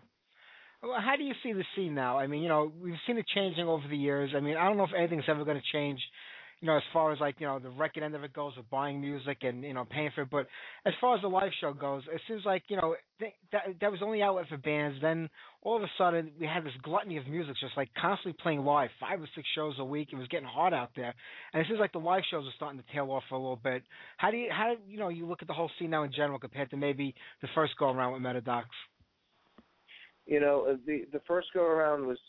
Well, 0.81 1.01
how 1.01 1.17
do 1.17 1.23
you 1.23 1.33
see 1.43 1.51
the 1.51 1.65
scene 1.75 1.93
now? 1.93 2.17
I 2.17 2.27
mean, 2.27 2.41
you 2.41 2.47
know, 2.47 2.71
we've 2.81 2.93
seen 3.05 3.17
it 3.17 3.25
changing 3.35 3.67
over 3.67 3.83
the 3.89 3.97
years. 3.97 4.31
I 4.33 4.39
mean, 4.39 4.55
I 4.55 4.63
don't 4.65 4.77
know 4.77 4.85
if 4.85 4.93
anything's 4.97 5.25
ever 5.27 5.43
going 5.43 5.57
to 5.57 5.77
change, 5.77 5.99
you 6.61 6.67
know, 6.67 6.77
as 6.77 6.83
far 6.91 7.11
as 7.11 7.19
like, 7.19 7.35
you 7.39 7.47
know, 7.47 7.59
the 7.59 7.69
record 7.69 8.03
end 8.03 8.15
of 8.15 8.23
it 8.23 8.33
goes 8.33 8.55
with 8.57 8.69
buying 8.69 8.99
music 8.99 9.39
and, 9.41 9.63
you 9.63 9.73
know, 9.73 9.85
paying 9.89 10.11
for 10.13 10.23
it. 10.23 10.29
But 10.29 10.47
as 10.85 10.93
far 10.99 11.15
as 11.15 11.21
the 11.21 11.27
live 11.27 11.51
show 11.61 11.73
goes, 11.73 12.03
it 12.11 12.21
seems 12.27 12.43
like, 12.45 12.63
you 12.67 12.77
know, 12.77 12.95
th- 13.19 13.33
that 13.51 13.61
that 13.79 13.91
was 13.91 14.01
the 14.01 14.05
only 14.05 14.21
outlet 14.21 14.47
for 14.49 14.57
bands. 14.57 14.97
Then 15.01 15.29
all 15.61 15.77
of 15.77 15.83
a 15.83 15.89
sudden 15.97 16.31
we 16.39 16.45
had 16.45 16.63
this 16.63 16.73
gluttony 16.83 17.17
of 17.17 17.27
music 17.27 17.55
just 17.59 17.77
like 17.77 17.89
constantly 17.99 18.37
playing 18.41 18.59
live, 18.59 18.89
five 18.99 19.21
or 19.21 19.27
six 19.35 19.47
shows 19.55 19.75
a 19.79 19.85
week. 19.85 20.09
It 20.11 20.17
was 20.17 20.27
getting 20.27 20.47
hard 20.47 20.73
out 20.73 20.91
there. 20.95 21.13
And 21.53 21.61
it 21.61 21.67
seems 21.67 21.79
like 21.79 21.93
the 21.93 21.99
live 21.99 22.23
shows 22.29 22.45
are 22.45 22.53
starting 22.55 22.79
to 22.81 22.93
tail 22.93 23.11
off 23.11 23.23
a 23.31 23.35
little 23.35 23.59
bit. 23.61 23.83
How 24.17 24.31
do 24.31 24.37
you, 24.37 24.49
how, 24.51 24.75
you 24.87 24.99
know, 24.99 25.09
you 25.09 25.27
look 25.27 25.41
at 25.41 25.47
the 25.47 25.53
whole 25.53 25.71
scene 25.79 25.89
now 25.89 26.03
in 26.03 26.11
general 26.11 26.39
compared 26.39 26.69
to 26.71 26.77
maybe 26.77 27.15
the 27.41 27.47
first 27.55 27.73
go 27.79 27.91
around 27.91 28.13
with 28.13 28.21
Metadox? 28.21 28.65
you 30.29 30.39
know 30.39 30.67
uh, 30.69 30.77
the 30.85 31.05
the 31.11 31.21
first 31.27 31.47
go 31.53 31.63
around 31.63 32.05
was 32.05 32.19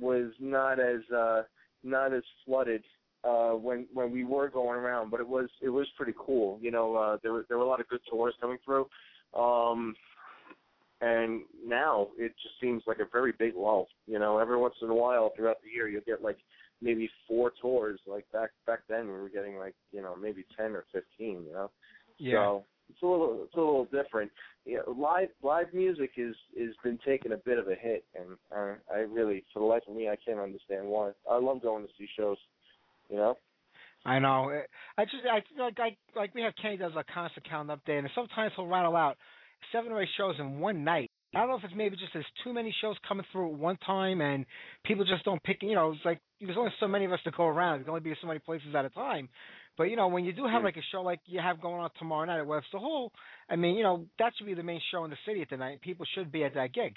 was 0.00 0.32
not 0.40 0.80
as 0.80 1.00
uh 1.14 1.42
not 1.84 2.12
as 2.12 2.22
flooded 2.44 2.82
uh 3.24 3.52
when 3.52 3.86
when 3.92 4.10
we 4.10 4.24
were 4.24 4.48
going 4.48 4.78
around 4.78 5.10
but 5.10 5.20
it 5.20 5.28
was 5.28 5.48
it 5.62 5.68
was 5.68 5.86
pretty 5.96 6.14
cool 6.18 6.58
you 6.60 6.70
know 6.70 6.94
uh 6.94 7.16
there 7.22 7.32
were 7.32 7.46
there 7.48 7.58
were 7.58 7.64
a 7.64 7.68
lot 7.68 7.80
of 7.80 7.88
good 7.88 8.00
tours 8.10 8.34
coming 8.40 8.58
through 8.64 8.86
um 9.34 9.94
and 11.00 11.42
now 11.66 12.08
it 12.16 12.32
just 12.42 12.54
seems 12.60 12.82
like 12.86 12.98
a 12.98 13.08
very 13.12 13.32
big 13.38 13.54
lull 13.56 13.88
you 14.06 14.18
know 14.18 14.38
every 14.38 14.56
once 14.56 14.74
in 14.82 14.88
a 14.88 14.94
while 14.94 15.32
throughout 15.36 15.56
the 15.62 15.70
year 15.70 15.88
you'll 15.88 16.02
get 16.06 16.22
like 16.22 16.38
maybe 16.82 17.08
four 17.26 17.52
tours 17.60 17.98
like 18.06 18.30
back 18.32 18.50
back 18.66 18.80
then 18.88 19.06
we 19.06 19.12
were 19.12 19.28
getting 19.28 19.56
like 19.56 19.74
you 19.92 20.02
know 20.02 20.14
maybe 20.16 20.44
10 20.56 20.72
or 20.72 20.84
15 20.92 21.02
you 21.20 21.52
know 21.52 21.70
so 22.18 22.64
it's 22.90 23.02
a 23.02 23.06
little 23.06 23.44
it's 23.44 23.54
a 23.54 23.58
little 23.58 23.86
different. 23.86 24.30
Yeah, 24.64 24.80
live 24.86 25.28
live 25.42 25.72
music 25.72 26.12
is 26.16 26.34
is 26.56 26.74
been 26.82 26.98
taking 27.04 27.32
a 27.32 27.36
bit 27.36 27.58
of 27.58 27.68
a 27.68 27.74
hit, 27.74 28.04
and 28.14 28.36
uh, 28.54 28.74
I 28.92 29.00
really, 29.00 29.44
for 29.52 29.60
the 29.60 29.66
life 29.66 29.82
of 29.88 29.94
me, 29.94 30.08
I 30.08 30.16
can't 30.16 30.40
understand 30.40 30.86
why. 30.86 31.10
I 31.30 31.38
love 31.38 31.62
going 31.62 31.84
to 31.84 31.92
see 31.98 32.08
shows. 32.16 32.38
You 33.10 33.16
know. 33.16 33.34
I 34.06 34.18
know. 34.18 34.50
I 34.98 35.04
just 35.04 35.24
I 35.30 35.42
like 35.60 35.78
I 35.78 35.96
like 36.14 36.34
we 36.34 36.42
have 36.42 36.52
Kenny 36.60 36.76
does 36.76 36.92
a 36.96 37.04
concert 37.12 37.44
count 37.48 37.70
up 37.70 37.80
there, 37.86 37.98
and 37.98 38.08
sometimes 38.14 38.52
he'll 38.54 38.66
rattle 38.66 38.96
out 38.96 39.16
seven 39.72 39.92
or 39.92 40.02
eight 40.02 40.08
shows 40.16 40.34
in 40.38 40.58
one 40.60 40.84
night. 40.84 41.10
I 41.34 41.40
don't 41.40 41.48
know 41.48 41.56
if 41.56 41.64
it's 41.64 41.74
maybe 41.74 41.96
just 41.96 42.12
there's 42.12 42.26
too 42.44 42.52
many 42.52 42.74
shows 42.80 42.96
coming 43.08 43.24
through 43.32 43.52
at 43.52 43.58
one 43.58 43.76
time, 43.78 44.20
and 44.20 44.44
people 44.84 45.04
just 45.04 45.24
don't 45.24 45.42
pick. 45.42 45.62
You 45.62 45.74
know, 45.74 45.92
it's 45.92 46.04
like 46.04 46.20
there's 46.40 46.56
only 46.56 46.72
so 46.80 46.86
many 46.86 47.06
of 47.06 47.12
us 47.12 47.20
to 47.24 47.30
go 47.30 47.44
around. 47.44 47.78
There 47.78 47.84
can 47.84 47.90
only 47.90 48.02
be 48.02 48.14
so 48.20 48.28
many 48.28 48.40
places 48.40 48.74
at 48.74 48.84
a 48.84 48.90
time. 48.90 49.28
But 49.76 49.84
you 49.84 49.96
know, 49.96 50.08
when 50.08 50.24
you 50.24 50.32
do 50.32 50.46
have 50.46 50.62
like 50.62 50.76
a 50.76 50.82
show 50.92 51.02
like 51.02 51.20
you 51.26 51.40
have 51.40 51.60
going 51.60 51.80
on 51.80 51.90
tomorrow 51.98 52.26
night 52.26 52.38
at 52.38 52.46
Webster 52.46 52.78
Hall, 52.78 53.10
I 53.48 53.56
mean, 53.56 53.74
you 53.76 53.82
know, 53.82 54.06
that 54.18 54.32
should 54.36 54.46
be 54.46 54.54
the 54.54 54.62
main 54.62 54.80
show 54.92 55.04
in 55.04 55.10
the 55.10 55.16
city 55.26 55.42
at 55.42 55.50
the 55.50 55.56
night. 55.56 55.80
People 55.80 56.06
should 56.14 56.30
be 56.30 56.44
at 56.44 56.54
that 56.54 56.72
gig. 56.72 56.96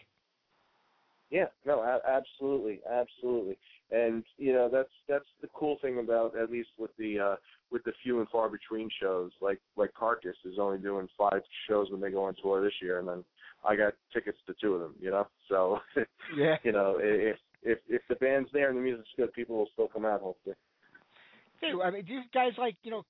Yeah, 1.30 1.46
no, 1.66 1.82
a- 1.82 2.10
absolutely, 2.10 2.80
absolutely, 2.90 3.58
and 3.92 4.24
you 4.38 4.54
know 4.54 4.70
that's 4.72 4.90
that's 5.10 5.26
the 5.42 5.50
cool 5.54 5.78
thing 5.82 6.00
about 6.00 6.38
at 6.38 6.50
least 6.50 6.70
with 6.78 6.92
the 6.98 7.20
uh 7.20 7.36
with 7.70 7.84
the 7.84 7.92
few 8.02 8.20
and 8.20 8.30
far 8.30 8.50
between 8.50 8.90
shows. 9.02 9.32
Like 9.42 9.60
like 9.76 9.94
Carcass 9.94 10.38
is 10.46 10.58
only 10.60 10.78
doing 10.78 11.08
five 11.18 11.42
shows 11.68 11.92
when 11.92 12.00
they 12.00 12.12
go 12.12 12.24
on 12.24 12.36
tour 12.42 12.64
this 12.64 12.74
year, 12.82 13.00
and 13.00 13.08
then 13.08 13.24
I 13.66 13.76
got 13.76 13.94
tickets 14.14 14.38
to 14.48 14.56
two 14.62 14.76
of 14.76 14.82
them. 14.82 14.96
You 15.02 15.12
know, 15.12 15.28
so 15.50 15.80
Yeah. 16.38 16.56
you 16.64 16.72
know 16.72 16.98
if 17.02 17.38
if 17.62 17.80
if 17.90 18.02
the 18.08 18.16
band's 18.16 18.50
there 18.54 18.70
and 18.70 18.78
the 18.78 18.82
music's 18.82 19.10
good, 19.18 19.34
people 19.34 19.58
will 19.58 19.70
still 19.74 19.90
come 19.90 20.06
out. 20.06 20.22
Hopefully. 20.22 20.56
Hey, 21.60 21.72
I 21.84 21.90
mean, 21.90 22.06
do 22.06 22.14
you 22.14 22.22
guys 22.34 22.54
like 22.58 22.78
you 22.84 22.92
know? 22.92 23.04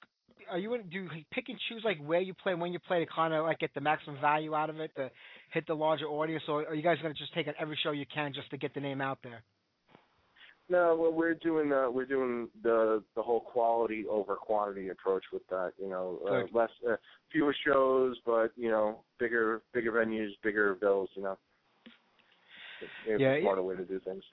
Are 0.50 0.58
you 0.58 0.78
do 0.90 1.00
you 1.00 1.10
pick 1.32 1.50
and 1.50 1.58
choose 1.70 1.82
like 1.84 1.98
where 2.00 2.22
you 2.22 2.34
play, 2.34 2.54
when 2.56 2.74
you 2.74 2.80
play 2.80 3.00
to 3.00 3.06
kind 3.06 3.34
of 3.34 3.46
like 3.46 3.60
get 3.60 3.74
the 3.74 3.82
maximum 3.82 4.20
value 4.22 4.54
out 4.56 4.70
of 4.70 4.80
it 4.80 4.92
to 4.96 5.12
hit 5.54 5.66
the 5.68 5.74
larger 5.74 6.06
audience, 6.06 6.44
or 6.48 6.66
are 6.66 6.76
you 6.76 6.84
guys 6.84 6.98
going 7.02 7.14
to 7.14 7.20
just 7.20 7.34
take 7.34 7.48
on 7.48 7.54
every 7.60 7.78
show 7.84 7.92
you 7.92 8.06
can 8.14 8.34
just 8.34 8.50
to 8.52 8.58
get 8.58 8.74
the 8.74 8.80
name 8.80 9.02
out 9.02 9.20
there? 9.24 9.44
No, 10.70 10.98
well, 11.00 11.14
we're 11.14 11.34
doing 11.34 11.72
uh, 11.72 11.90
we're 11.90 12.06
doing 12.06 12.50
the 12.62 13.02
the 13.16 13.22
whole 13.22 13.40
quality 13.40 14.06
over 14.10 14.36
quantity 14.36 14.90
approach 14.90 15.24
with 15.32 15.48
that. 15.50 15.72
You 15.82 15.90
know, 15.90 16.20
uh, 16.28 16.42
Good. 16.42 16.54
less 16.54 16.70
uh, 16.90 16.96
fewer 17.32 17.56
shows, 17.66 18.18
but 18.26 18.52
you 18.58 18.70
know, 18.70 19.00
bigger 19.18 19.62
bigger 19.74 19.94
venues, 19.94 20.32
bigger 20.44 20.76
bills. 20.76 21.10
You 21.16 21.24
know, 21.24 21.38
it's 22.82 23.22
Yeah, 23.22 23.36
a 23.36 23.42
smarter 23.42 23.64
way 23.64 23.76
to 23.78 23.86
do 23.86 24.00
things. 24.00 24.24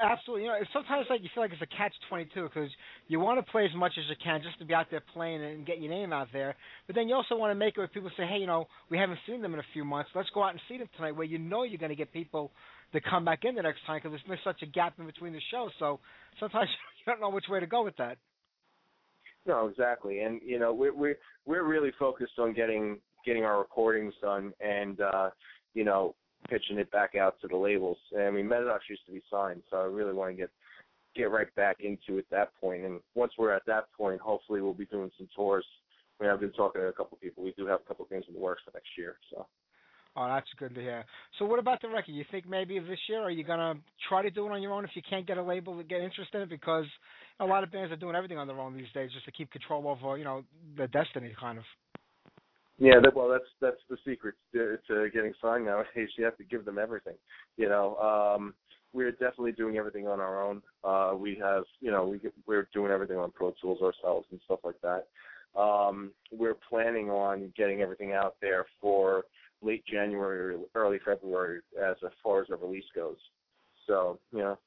Absolutely. 0.00 0.44
You 0.44 0.50
know, 0.50 0.58
sometimes 0.72 1.06
like 1.10 1.22
you 1.22 1.28
feel 1.34 1.42
like 1.42 1.52
it's 1.52 1.62
a 1.62 1.76
catch 1.76 1.92
twenty 2.08 2.28
two 2.32 2.44
because 2.44 2.70
you 3.08 3.18
want 3.18 3.44
to 3.44 3.50
play 3.50 3.64
as 3.64 3.74
much 3.74 3.92
as 3.98 4.04
you 4.08 4.16
can 4.22 4.40
just 4.42 4.58
to 4.58 4.64
be 4.64 4.74
out 4.74 4.86
there 4.90 5.02
playing 5.12 5.42
and 5.42 5.66
get 5.66 5.80
your 5.80 5.90
name 5.90 6.12
out 6.12 6.28
there, 6.32 6.54
but 6.86 6.94
then 6.94 7.08
you 7.08 7.14
also 7.14 7.36
want 7.36 7.50
to 7.50 7.54
make 7.54 7.74
it 7.76 7.78
where 7.78 7.88
people 7.88 8.10
say, 8.16 8.24
hey, 8.24 8.38
you 8.38 8.46
know, 8.46 8.66
we 8.90 8.98
haven't 8.98 9.18
seen 9.26 9.42
them 9.42 9.54
in 9.54 9.60
a 9.60 9.70
few 9.72 9.84
months. 9.84 10.10
Let's 10.14 10.30
go 10.30 10.42
out 10.42 10.50
and 10.50 10.60
see 10.68 10.78
them 10.78 10.88
tonight, 10.96 11.12
where 11.12 11.26
you 11.26 11.38
know 11.38 11.64
you're 11.64 11.78
going 11.78 11.90
to 11.90 11.96
get 11.96 12.12
people 12.12 12.52
to 12.92 13.00
come 13.00 13.24
back 13.24 13.40
in 13.44 13.54
the 13.54 13.62
next 13.62 13.80
time 13.86 14.00
because 14.02 14.18
there's 14.26 14.40
such 14.44 14.62
a 14.62 14.66
gap 14.66 14.94
in 14.98 15.06
between 15.06 15.32
the 15.32 15.40
shows. 15.50 15.70
So 15.78 16.00
sometimes 16.38 16.68
you 17.06 17.12
don't 17.12 17.20
know 17.20 17.30
which 17.30 17.46
way 17.48 17.60
to 17.60 17.66
go 17.66 17.82
with 17.82 17.96
that. 17.96 18.18
No, 19.46 19.66
exactly, 19.66 20.20
and 20.20 20.40
you 20.44 20.58
know, 20.58 20.74
we're 20.74 20.94
we're 20.94 21.18
we're 21.46 21.64
really 21.64 21.92
focused 21.98 22.38
on 22.38 22.52
getting 22.52 22.98
getting 23.24 23.44
our 23.44 23.58
recordings 23.58 24.14
done 24.22 24.52
and 24.60 25.00
uh, 25.00 25.30
you 25.74 25.84
know 25.84 26.14
pitching 26.48 26.78
it 26.78 26.90
back 26.90 27.14
out 27.14 27.40
to 27.40 27.48
the 27.48 27.56
labels. 27.56 27.98
I 28.18 28.30
mean, 28.30 28.46
Metadox 28.46 28.80
used 28.88 29.06
to 29.06 29.12
be 29.12 29.22
signed, 29.30 29.62
so 29.70 29.78
I 29.78 29.84
really 29.84 30.12
want 30.12 30.30
to 30.32 30.36
get 30.36 30.50
get 31.14 31.30
right 31.30 31.52
back 31.56 31.78
into 31.80 32.18
it 32.18 32.26
at 32.30 32.30
that 32.30 32.60
point. 32.60 32.84
And 32.84 33.00
once 33.14 33.32
we're 33.38 33.52
at 33.52 33.66
that 33.66 33.86
point, 33.96 34.20
hopefully 34.20 34.60
we'll 34.60 34.74
be 34.74 34.86
doing 34.86 35.10
some 35.18 35.28
tours. 35.34 35.64
I 36.18 36.24
mean, 36.24 36.32
I've 36.32 36.40
been 36.40 36.52
talking 36.52 36.80
to 36.80 36.88
a 36.88 36.92
couple 36.92 37.16
of 37.16 37.20
people. 37.20 37.42
We 37.42 37.54
do 37.56 37.66
have 37.66 37.80
a 37.80 37.88
couple 37.88 38.04
of 38.04 38.08
things 38.08 38.24
in 38.28 38.34
the 38.34 38.40
works 38.40 38.62
for 38.64 38.72
next 38.74 38.90
year. 38.96 39.16
So 39.30 39.46
Oh, 40.18 40.26
that's 40.26 40.48
good 40.58 40.74
to 40.74 40.80
hear. 40.80 41.04
So 41.38 41.44
what 41.44 41.60
about 41.60 41.80
the 41.80 41.88
record? 41.88 42.10
You 42.10 42.24
think 42.30 42.48
maybe 42.48 42.76
this 42.80 42.98
year 43.08 43.20
are 43.20 43.30
you 43.30 43.44
gonna 43.44 43.74
try 44.08 44.22
to 44.22 44.30
do 44.30 44.46
it 44.46 44.50
on 44.50 44.60
your 44.60 44.72
own 44.72 44.84
if 44.84 44.90
you 44.94 45.02
can't 45.08 45.24
get 45.26 45.38
a 45.38 45.42
label 45.42 45.76
to 45.76 45.84
get 45.84 46.00
interest 46.00 46.34
in? 46.34 46.48
Because 46.48 46.86
a 47.38 47.44
lot 47.44 47.62
of 47.62 47.70
bands 47.70 47.92
are 47.92 47.96
doing 47.96 48.16
everything 48.16 48.36
on 48.36 48.48
their 48.48 48.58
own 48.58 48.76
these 48.76 48.90
days 48.92 49.12
just 49.12 49.24
to 49.26 49.32
keep 49.32 49.48
control 49.52 49.86
over, 49.86 50.12
uh, 50.12 50.14
you 50.14 50.24
know, 50.24 50.42
their 50.76 50.88
destiny 50.88 51.32
kind 51.38 51.58
of. 51.58 51.64
Yeah, 52.78 52.94
that, 53.02 53.14
well, 53.14 53.28
that's 53.28 53.44
that's 53.60 53.80
the 53.90 53.96
secret 54.06 54.34
to, 54.52 54.78
to 54.88 55.10
getting 55.10 55.34
signed 55.42 55.66
nowadays. 55.66 56.08
You 56.16 56.24
have 56.24 56.36
to 56.36 56.44
give 56.44 56.64
them 56.64 56.78
everything. 56.78 57.14
You 57.56 57.68
know, 57.68 57.96
um, 57.96 58.54
we're 58.92 59.12
definitely 59.12 59.52
doing 59.52 59.76
everything 59.76 60.06
on 60.06 60.20
our 60.20 60.42
own. 60.42 60.62
Uh, 60.82 61.14
we 61.16 61.36
have, 61.42 61.64
you 61.80 61.90
know, 61.90 62.06
we 62.06 62.18
get, 62.18 62.32
we're 62.46 62.68
doing 62.72 62.90
everything 62.90 63.18
on 63.18 63.30
Pro 63.30 63.52
Tools 63.60 63.80
ourselves 63.82 64.26
and 64.30 64.40
stuff 64.44 64.60
like 64.64 64.80
that. 64.82 65.06
Um, 65.60 66.12
we're 66.32 66.56
planning 66.68 67.10
on 67.10 67.52
getting 67.56 67.80
everything 67.80 68.12
out 68.12 68.36
there 68.40 68.66
for 68.80 69.24
late 69.60 69.84
January 69.86 70.54
or 70.54 70.60
early 70.74 70.98
February 71.04 71.60
as 71.82 71.96
far 72.22 72.42
as 72.42 72.48
the 72.48 72.56
release 72.56 72.84
goes. 72.94 73.16
So, 73.86 74.18
you 74.32 74.38
know, 74.38 74.58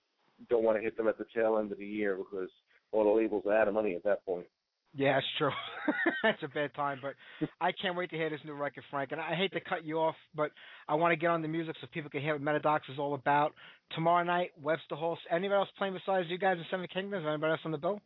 don't 0.49 0.64
want 0.64 0.78
to 0.78 0.84
hit 0.84 0.97
them 0.97 1.07
at 1.07 1.18
the 1.18 1.26
tail 1.34 1.57
end 1.57 1.72
of 1.72 1.78
the 1.78 1.86
year 1.86 2.18
because 2.18 2.49
all 2.91 3.03
the 3.03 3.22
labels 3.22 3.43
are 3.45 3.55
out 3.55 3.68
of 3.68 3.74
money 3.74 3.95
at 3.95 4.03
that 4.03 4.26
point. 4.26 4.47
Yeah, 4.94 5.18
it's 5.18 5.28
true. 5.38 5.52
That's 6.24 6.44
a 6.44 6.50
bad 6.50 6.74
time, 6.76 7.00
but 7.02 7.14
I 7.62 7.72
can't 7.72 7.96
wait 7.96 8.10
to 8.10 8.18
hear 8.18 8.30
this 8.30 8.42
new 8.46 8.54
record, 8.54 8.84
Frank. 8.92 9.12
And 9.14 9.22
I 9.22 9.36
hate 9.36 9.54
to 9.54 9.62
cut 9.62 9.86
you 9.86 10.00
off, 10.00 10.16
but 10.36 10.52
I 10.88 10.96
want 10.96 11.14
to 11.14 11.16
get 11.16 11.28
on 11.28 11.42
the 11.42 11.48
music 11.48 11.76
so 11.80 11.88
people 11.94 12.10
can 12.10 12.22
hear 12.22 12.38
what 12.38 12.44
Metadox 12.44 12.82
is 12.92 13.00
all 13.00 13.14
about. 13.14 13.54
Tomorrow 13.96 14.26
night, 14.26 14.52
Webster 14.62 14.96
Hall. 14.96 15.18
Anybody 15.30 15.58
else 15.58 15.70
playing 15.78 15.94
besides 15.94 16.28
you 16.30 16.38
guys 16.38 16.58
in 16.58 16.66
Seven 16.70 16.88
Kingdoms? 16.94 17.26
Anybody 17.28 17.52
else 17.52 17.62
on 17.64 17.72
the 17.72 17.78
bill? 17.78 18.02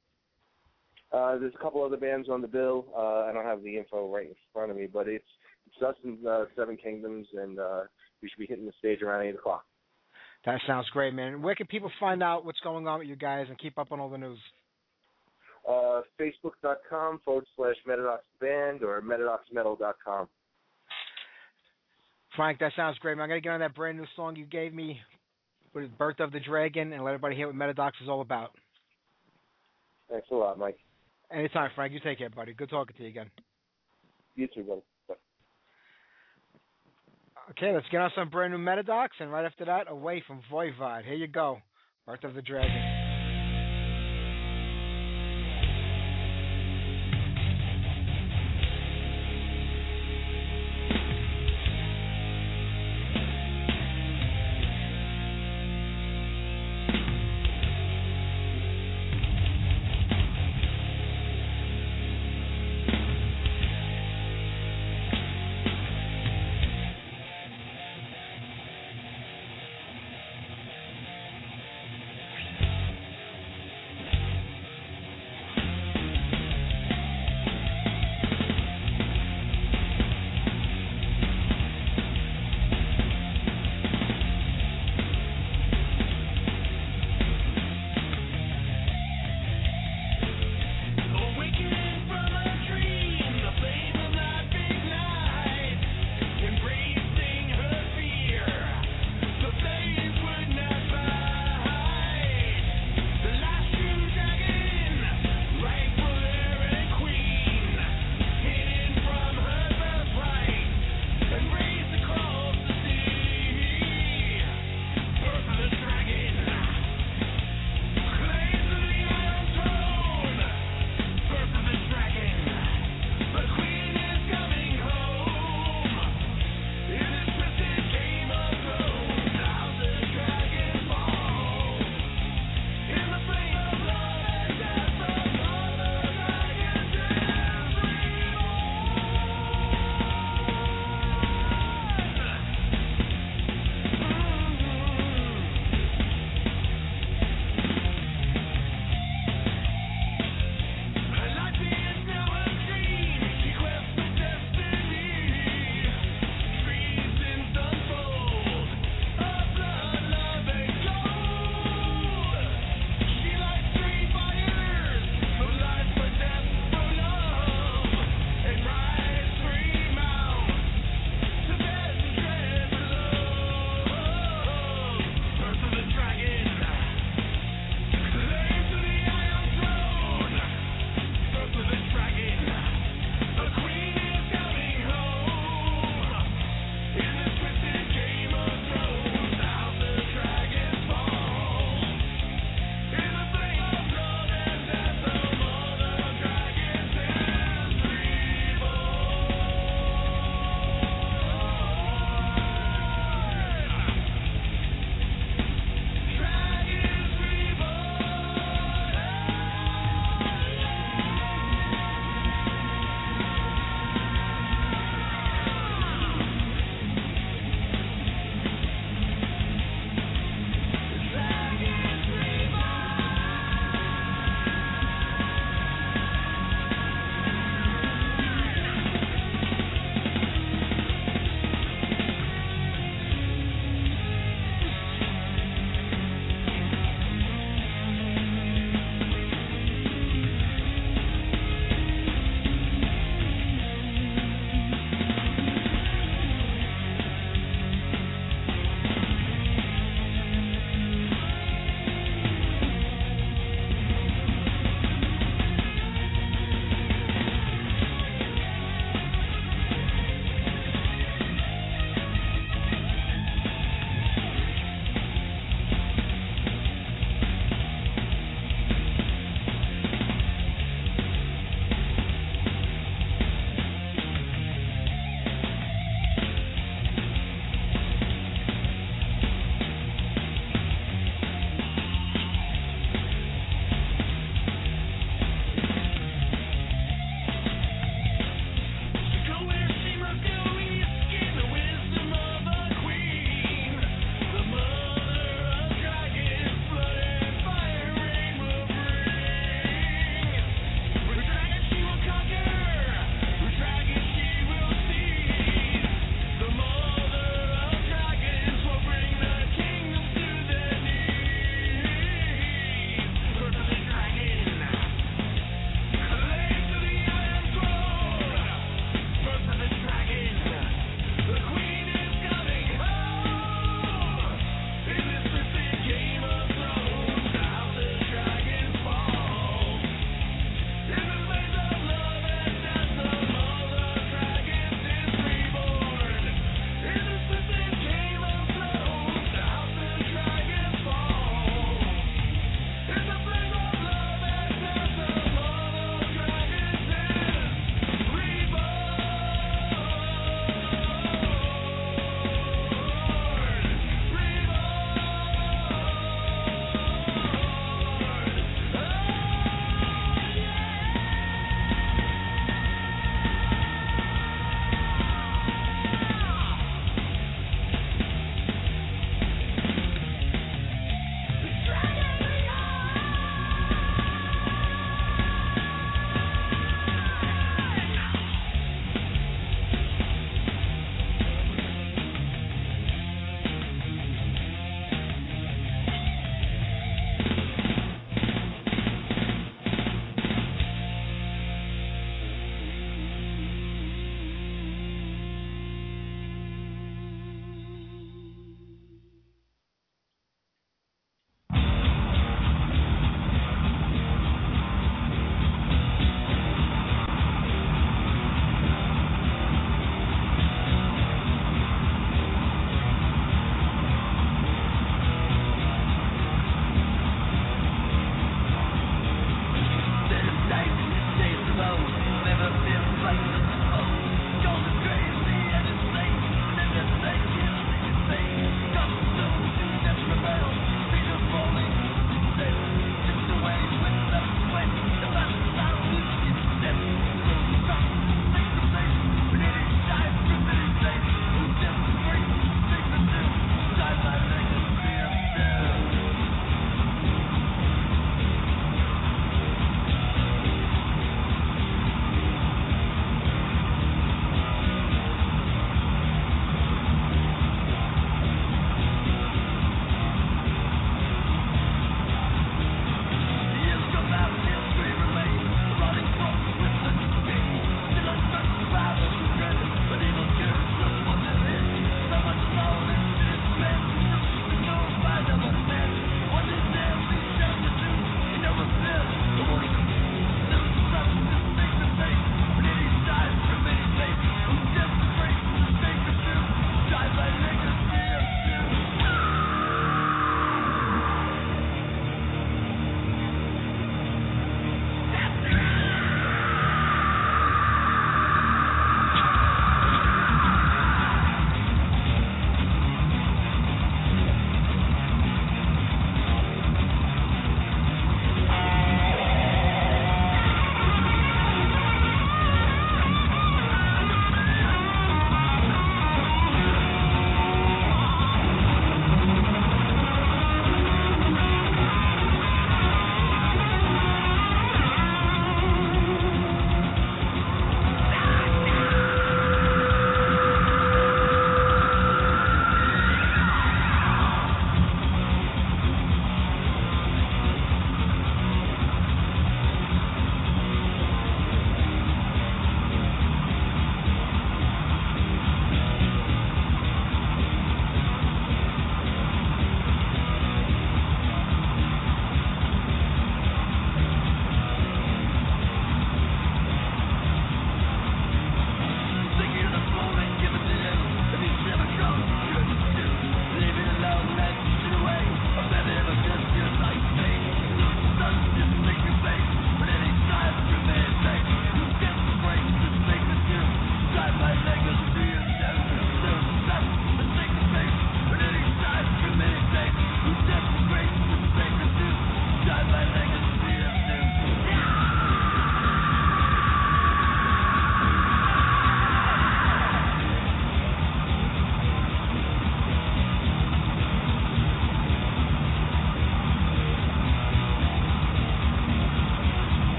Uh, 1.11 1.37
there's 1.37 1.53
a 1.55 1.63
couple 1.63 1.83
other 1.83 1.97
bands 1.97 2.29
on 2.29 2.41
the 2.41 2.47
bill. 2.47 2.85
Uh, 2.95 3.25
I 3.25 3.31
don't 3.33 3.45
have 3.45 3.63
the 3.63 3.77
info 3.77 4.11
right 4.11 4.27
in 4.27 4.35
front 4.53 4.69
of 4.69 4.77
me, 4.77 4.87
but 4.91 5.07
it's 5.07 5.25
it's 5.67 5.81
us 5.81 5.95
and 6.03 6.25
uh, 6.27 6.45
Seven 6.55 6.77
Kingdoms, 6.77 7.27
and 7.33 7.59
uh, 7.59 7.81
we 8.21 8.29
should 8.29 8.39
be 8.39 8.45
hitting 8.45 8.65
the 8.65 8.73
stage 8.77 9.01
around 9.01 9.25
eight 9.25 9.35
o'clock. 9.35 9.63
That 10.45 10.59
sounds 10.67 10.87
great, 10.91 11.13
man. 11.13 11.41
Where 11.41 11.55
can 11.55 11.65
people 11.65 11.91
find 11.99 12.21
out 12.21 12.45
what's 12.45 12.59
going 12.59 12.87
on 12.87 12.99
with 12.99 13.07
you 13.07 13.15
guys 13.15 13.47
and 13.49 13.57
keep 13.57 13.79
up 13.79 13.91
on 13.91 13.99
all 13.99 14.09
the 14.09 14.17
news? 14.17 14.37
Uh, 15.67 16.01
Facebook.com 16.19 17.19
forward 17.25 17.45
slash 17.55 17.75
Metadox 17.87 18.19
Band 18.39 18.83
or 18.83 19.01
MetadoxMetal.com. 19.01 20.27
Frank, 22.35 22.59
that 22.59 22.73
sounds 22.75 22.97
great, 22.99 23.17
man. 23.17 23.23
I'm 23.23 23.29
gonna 23.29 23.41
get 23.41 23.49
on 23.49 23.59
that 23.61 23.73
brand 23.73 23.97
new 23.97 24.05
song 24.15 24.35
you 24.35 24.45
gave 24.45 24.73
me, 24.73 24.99
with 25.73 25.97
Birth 25.97 26.19
of 26.19 26.31
the 26.31 26.39
Dragon, 26.39 26.93
and 26.93 27.03
let 27.03 27.11
everybody 27.11 27.35
hear 27.35 27.47
what 27.47 27.55
Metadox 27.55 27.91
is 28.01 28.09
all 28.09 28.21
about. 28.21 28.51
Thanks 30.09 30.27
a 30.31 30.35
lot, 30.35 30.59
Mike. 30.59 30.77
Anytime, 31.31 31.71
Frank. 31.75 31.93
You 31.93 31.99
take 31.99 32.19
care, 32.19 32.29
buddy. 32.29 32.53
Good 32.53 32.69
talking 32.69 32.95
to 32.97 33.03
you 33.03 33.09
again. 33.09 33.31
You 34.35 34.47
too. 34.53 34.63
Bye. 34.63 35.15
Okay, 37.51 37.73
let's 37.73 37.87
get 37.91 38.01
on 38.01 38.11
some 38.15 38.29
brand 38.29 38.53
new 38.53 38.59
Metadox, 38.59 39.09
and 39.19 39.31
right 39.31 39.45
after 39.45 39.65
that, 39.65 39.89
away 39.89 40.23
from 40.27 40.41
Voivod. 40.51 41.05
Here 41.05 41.13
you 41.13 41.27
go, 41.27 41.59
Birth 42.05 42.23
of 42.23 42.33
the 42.33 42.41
Dragon. 42.41 42.94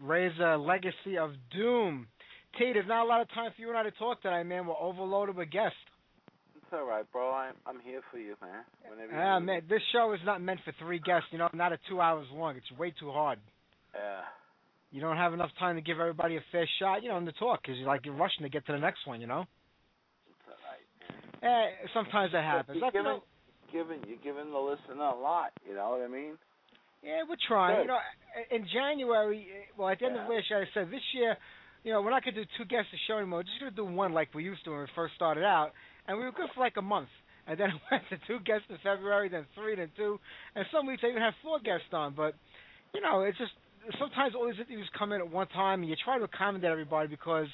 Right, 0.00 0.30
Razor 0.38 0.58
Legacy 0.58 1.18
of 1.18 1.32
Doom. 1.54 2.06
T, 2.58 2.70
there's 2.72 2.86
not 2.86 3.04
a 3.04 3.08
lot 3.08 3.20
of 3.20 3.28
time 3.30 3.50
for 3.54 3.62
you 3.62 3.68
and 3.68 3.78
I 3.78 3.82
to 3.82 3.90
talk 3.92 4.22
tonight, 4.22 4.44
man. 4.44 4.66
We're 4.66 4.74
overloaded 4.74 5.36
with 5.36 5.50
guests. 5.50 5.76
It's 6.56 6.66
all 6.72 6.86
right, 6.86 7.10
bro. 7.12 7.30
I'm 7.30 7.54
I'm 7.66 7.80
here 7.80 8.00
for 8.10 8.18
you, 8.18 8.34
man. 8.40 8.64
Whenever 8.88 9.12
you 9.12 9.18
Ah, 9.18 9.38
man, 9.40 9.62
this 9.68 9.80
show 9.92 10.12
is 10.12 10.20
not 10.24 10.40
meant 10.40 10.60
for 10.64 10.72
three 10.78 10.98
guests. 10.98 11.28
You 11.30 11.38
know, 11.38 11.48
not 11.52 11.72
a 11.72 11.78
two 11.88 12.00
hours 12.00 12.26
long. 12.32 12.56
It's 12.56 12.78
way 12.78 12.92
too 12.98 13.10
hard. 13.10 13.38
Yeah. 13.94 14.20
You 14.90 15.00
don't 15.00 15.16
have 15.16 15.32
enough 15.32 15.50
time 15.58 15.76
to 15.76 15.82
give 15.82 15.98
everybody 16.00 16.36
a 16.36 16.44
fair 16.50 16.68
shot, 16.78 17.02
you 17.02 17.08
know, 17.08 17.16
in 17.16 17.24
the 17.24 17.32
talk 17.32 17.62
because 17.62 17.78
you're 17.78 17.86
like 17.86 18.04
you're 18.04 18.14
rushing 18.14 18.42
to 18.42 18.50
get 18.50 18.66
to 18.66 18.72
the 18.72 18.78
next 18.78 19.06
one. 19.06 19.20
You 19.20 19.26
know. 19.26 19.44
It's 20.28 20.48
all 20.48 21.48
right. 21.48 21.68
Eh, 21.72 21.88
sometimes 21.94 22.32
that 22.32 22.44
happens. 22.44 22.78
You're 22.80 23.20
giving, 23.72 24.00
you're 24.06 24.18
giving 24.22 24.52
the 24.52 24.58
listener 24.58 25.04
a 25.04 25.18
lot. 25.18 25.52
You 25.66 25.74
know 25.74 25.90
what 25.90 26.02
I 26.02 26.08
mean? 26.08 26.36
Yeah, 27.02 27.22
we're 27.28 27.36
trying. 27.48 27.76
Good. 27.76 27.82
You 27.82 27.88
know, 27.88 27.98
in 28.50 28.66
January, 28.72 29.46
well, 29.76 29.88
at 29.88 29.98
the 29.98 30.06
end 30.06 30.16
of 30.16 30.22
Yeah. 30.28 30.36
last 30.36 30.50
year, 30.50 30.62
I 30.62 30.66
said 30.72 30.90
this 30.90 31.02
year, 31.14 31.36
you 31.84 31.92
know, 31.92 32.00
we're 32.00 32.10
not 32.10 32.22
going 32.24 32.34
to 32.34 32.44
do 32.44 32.50
two 32.56 32.64
guests 32.64 32.92
a 32.94 32.96
show 33.08 33.18
anymore. 33.18 33.40
We're 33.40 33.50
just 33.50 33.58
going 33.60 33.72
to 33.72 33.76
do 33.76 33.84
one 33.84 34.12
like 34.12 34.32
we 34.34 34.44
used 34.44 34.62
to 34.64 34.70
when 34.70 34.80
we 34.80 34.86
first 34.94 35.14
started 35.14 35.42
out, 35.44 35.72
and 36.06 36.16
we 36.16 36.24
were 36.24 36.30
good 36.32 36.48
for 36.54 36.60
like 36.60 36.76
a 36.76 36.82
month. 36.82 37.08
And 37.48 37.58
then 37.58 37.70
it 37.74 37.80
went 37.90 38.04
to 38.10 38.18
two 38.26 38.38
guests 38.44 38.66
in 38.70 38.78
February, 38.78 39.28
then 39.28 39.46
three, 39.54 39.74
then 39.74 39.90
two, 39.96 40.20
and 40.54 40.64
some 40.70 40.86
weeks 40.86 41.02
I 41.04 41.08
even 41.08 41.22
have 41.22 41.34
four 41.42 41.58
guests 41.58 41.92
on. 41.92 42.14
But 42.14 42.34
you 42.94 43.00
know, 43.00 43.22
it's 43.22 43.36
just 43.38 43.52
sometimes 43.98 44.34
all 44.36 44.46
these 44.46 44.54
interviews 44.60 44.88
come 44.96 45.10
in 45.12 45.20
at 45.20 45.28
one 45.28 45.48
time, 45.48 45.80
and 45.80 45.90
you 45.90 45.96
try 46.04 46.18
to 46.18 46.24
accommodate 46.24 46.70
everybody 46.70 47.08
because 47.08 47.48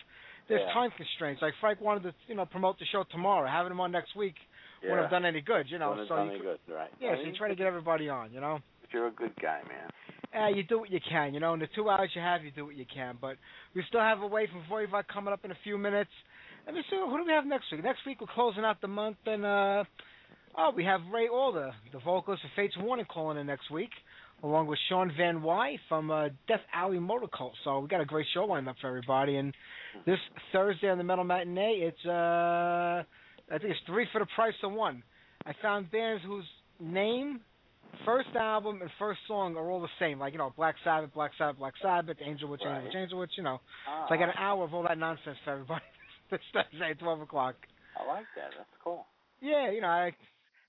there's 0.47 0.61
Yeah. 0.61 0.73
time 0.75 0.91
constraints. 0.91 1.41
Like 1.41 1.55
Frank 1.61 1.81
wanted 1.81 2.03
to, 2.03 2.15
you 2.27 2.35
know, 2.35 2.45
promote 2.45 2.79
the 2.79 2.85
show 2.93 3.03
tomorrow, 3.05 3.49
having 3.49 3.73
him 3.73 3.81
on 3.81 3.93
next 3.93 4.15
week 4.15 4.37
Yeah. 4.83 4.91
wouldn't 4.91 5.05
have 5.07 5.11
done 5.11 5.25
any 5.25 5.41
good, 5.41 5.71
you 5.71 5.79
know. 5.79 5.91
Wouldn't 5.91 6.09
so 6.09 6.17
have 6.17 6.27
you 6.27 6.33
done 6.33 6.41
could- 6.41 6.49
any 6.49 6.59
good, 6.67 6.75
right? 6.75 6.91
yeah, 7.01 7.13
I 7.13 7.17
so 7.17 7.23
you 7.23 7.33
try 7.33 7.49
to 7.49 7.55
get 7.55 7.67
everybody 7.67 8.11
on, 8.11 8.31
you 8.33 8.41
know. 8.41 8.61
You're 8.93 9.09
a 9.09 9.13
good 9.13 9.35
guy, 9.41 9.61
man. 9.69 9.91
Uh, 10.35 10.49
you 10.49 10.63
do 10.63 10.79
what 10.79 10.91
you 10.91 11.01
can, 11.09 11.35
you 11.35 11.41
know. 11.41 11.55
In 11.55 11.61
the 11.61 11.69
two 11.75 11.89
hours 11.89 12.11
you 12.15 12.21
have, 12.21 12.45
you 12.45 12.51
do 12.51 12.67
what 12.67 12.77
you 12.77 12.85
can. 12.93 13.17
But 13.21 13.37
we 13.75 13.83
still 13.89 14.01
have 14.01 14.21
away 14.21 14.47
from 14.47 14.63
Voivod 14.71 15.05
coming 15.13 15.33
up 15.33 15.45
in 15.45 15.51
a 15.51 15.59
few 15.65 15.79
minutes. 15.79 16.11
Let 16.67 16.75
me 16.75 16.83
see 16.91 16.97
who 16.97 17.17
do 17.17 17.25
we 17.25 17.33
have 17.33 17.47
next 17.47 17.73
week. 17.73 17.83
Next 17.83 18.01
week 18.07 18.21
we're 18.21 18.27
closing 18.35 18.65
out 18.65 18.81
the 18.81 18.89
month, 18.89 19.17
and 19.25 19.45
uh, 19.45 19.85
oh, 20.57 20.71
we 20.77 20.85
have 20.85 21.01
Ray 21.13 21.29
Alder, 21.29 21.73
the 21.93 21.99
vocalist 22.01 22.45
of 22.45 22.51
Fates 22.57 22.75
Warning, 22.79 23.07
calling 23.07 23.39
in 23.39 23.47
next 23.47 23.71
week, 23.71 23.91
along 24.43 24.67
with 24.67 24.79
Sean 24.89 25.11
Van 25.17 25.43
Wy 25.43 25.77
from 25.89 26.11
uh, 26.11 26.29
Death 26.47 26.61
Alley 26.75 26.99
Motor 26.99 27.29
Cult. 27.35 27.55
So 27.65 27.81
we 27.81 27.89
got 27.89 28.03
a 28.03 28.05
great 28.05 28.27
show 28.35 28.45
lined 28.45 28.69
up 28.69 28.77
for 28.83 28.89
everybody. 28.89 29.37
And 29.37 29.55
this 30.05 30.19
Thursday 30.53 30.91
on 30.91 30.99
the 30.99 31.05
Metal 31.05 31.25
Matinee, 31.25 31.81
it's 31.81 32.07
uh, 32.07 33.03
I 33.51 33.59
think 33.59 33.71
it's 33.71 33.81
three 33.87 34.07
for 34.13 34.19
the 34.19 34.29
price 34.35 34.55
of 34.63 34.73
one. 34.73 35.03
I 35.47 35.53
found 35.63 35.91
bands 35.91 36.23
whose 36.27 36.45
name 36.81 37.41
first 38.05 38.29
album 38.35 38.81
and 38.83 38.91
first 38.99 39.21
song 39.27 39.57
are 39.57 39.71
all 39.71 39.81
the 39.81 39.89
same. 39.99 40.19
Like, 40.19 40.33
you 40.33 40.39
know, 40.39 40.53
Black 40.57 40.75
Sabbath, 40.85 41.13
Black 41.15 41.33
Sabbath, 41.39 41.59
Black 41.59 41.75
Sabbath, 41.83 42.17
Angel 42.25 42.49
Witch, 42.49 42.63
Angel 42.65 42.85
Witch, 42.85 42.95
Angel 42.97 43.19
Witch, 43.19 43.31
you 43.37 43.43
know. 43.43 43.61
Ah, 43.89 44.07
So 44.09 44.15
I 44.15 44.19
got 44.19 44.29
an 44.29 44.35
hour 44.39 44.65
of 44.65 44.75
all 44.75 44.83
that 44.85 44.99
nonsense 44.99 45.37
for 45.45 45.53
everybody 45.53 45.83
this 46.31 46.41
Thursday 46.53 46.91
at 46.91 46.99
12 46.99 47.21
o'clock. 47.23 47.55
I 47.99 48.07
like 48.07 48.27
that. 48.37 48.51
That's 48.57 48.69
cool. 48.83 49.07
Yeah, 49.41 49.71
you 49.71 49.81
know, 49.81 49.89
I 49.89 50.13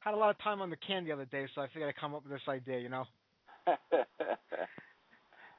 had 0.02 0.14
a 0.14 0.18
lot 0.18 0.30
of 0.30 0.38
time 0.44 0.62
on 0.62 0.70
the 0.70 0.78
can 0.78 1.04
the 1.06 1.12
other 1.12 1.26
day, 1.26 1.46
so 1.56 1.62
I 1.62 1.68
figured 1.68 1.90
I'd 1.90 2.00
come 2.00 2.14
up 2.16 2.24
with 2.24 2.32
this 2.32 2.42
idea, 2.48 2.80
you 2.80 2.90
know. 2.90 3.06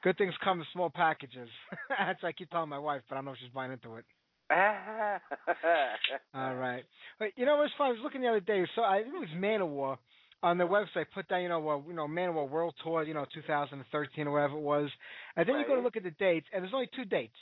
Good 0.03 0.17
things 0.17 0.33
come 0.43 0.59
in 0.59 0.65
small 0.73 0.89
packages. 0.89 1.47
That's 1.89 2.21
what 2.23 2.29
I 2.29 2.31
keep 2.31 2.49
telling 2.49 2.69
my 2.69 2.79
wife, 2.79 3.01
but 3.07 3.15
I 3.15 3.17
don't 3.19 3.25
know 3.25 3.31
if 3.31 3.37
she's 3.39 3.53
buying 3.53 3.71
into 3.71 3.97
it. 3.97 4.05
All 6.33 6.55
right. 6.55 6.83
But 7.19 7.29
you 7.35 7.45
know 7.45 7.57
what's 7.57 7.71
fun? 7.77 7.87
I 7.87 7.91
was 7.91 7.99
looking 8.03 8.21
the 8.21 8.27
other 8.27 8.39
day. 8.39 8.65
So 8.75 8.81
I 8.81 9.03
think 9.03 9.13
it 9.13 9.19
was 9.19 9.29
Manowar 9.37 9.97
on 10.43 10.57
their 10.57 10.67
website 10.67 11.05
put 11.13 11.27
down, 11.27 11.41
you 11.43 11.49
know, 11.49 11.59
well, 11.59 11.83
you 11.87 11.93
know, 11.93 12.07
Manowar 12.07 12.49
World 12.49 12.73
Tour, 12.83 13.03
you 13.03 13.13
know, 13.13 13.25
2013 13.33 14.27
or 14.27 14.31
whatever 14.31 14.57
it 14.57 14.61
was. 14.61 14.89
And 15.35 15.47
then 15.47 15.57
you 15.57 15.65
go 15.65 15.75
to 15.75 15.81
look 15.81 15.97
at 15.97 16.03
the 16.03 16.11
dates, 16.11 16.47
and 16.53 16.63
there's 16.63 16.73
only 16.73 16.89
two 16.95 17.05
dates. 17.05 17.35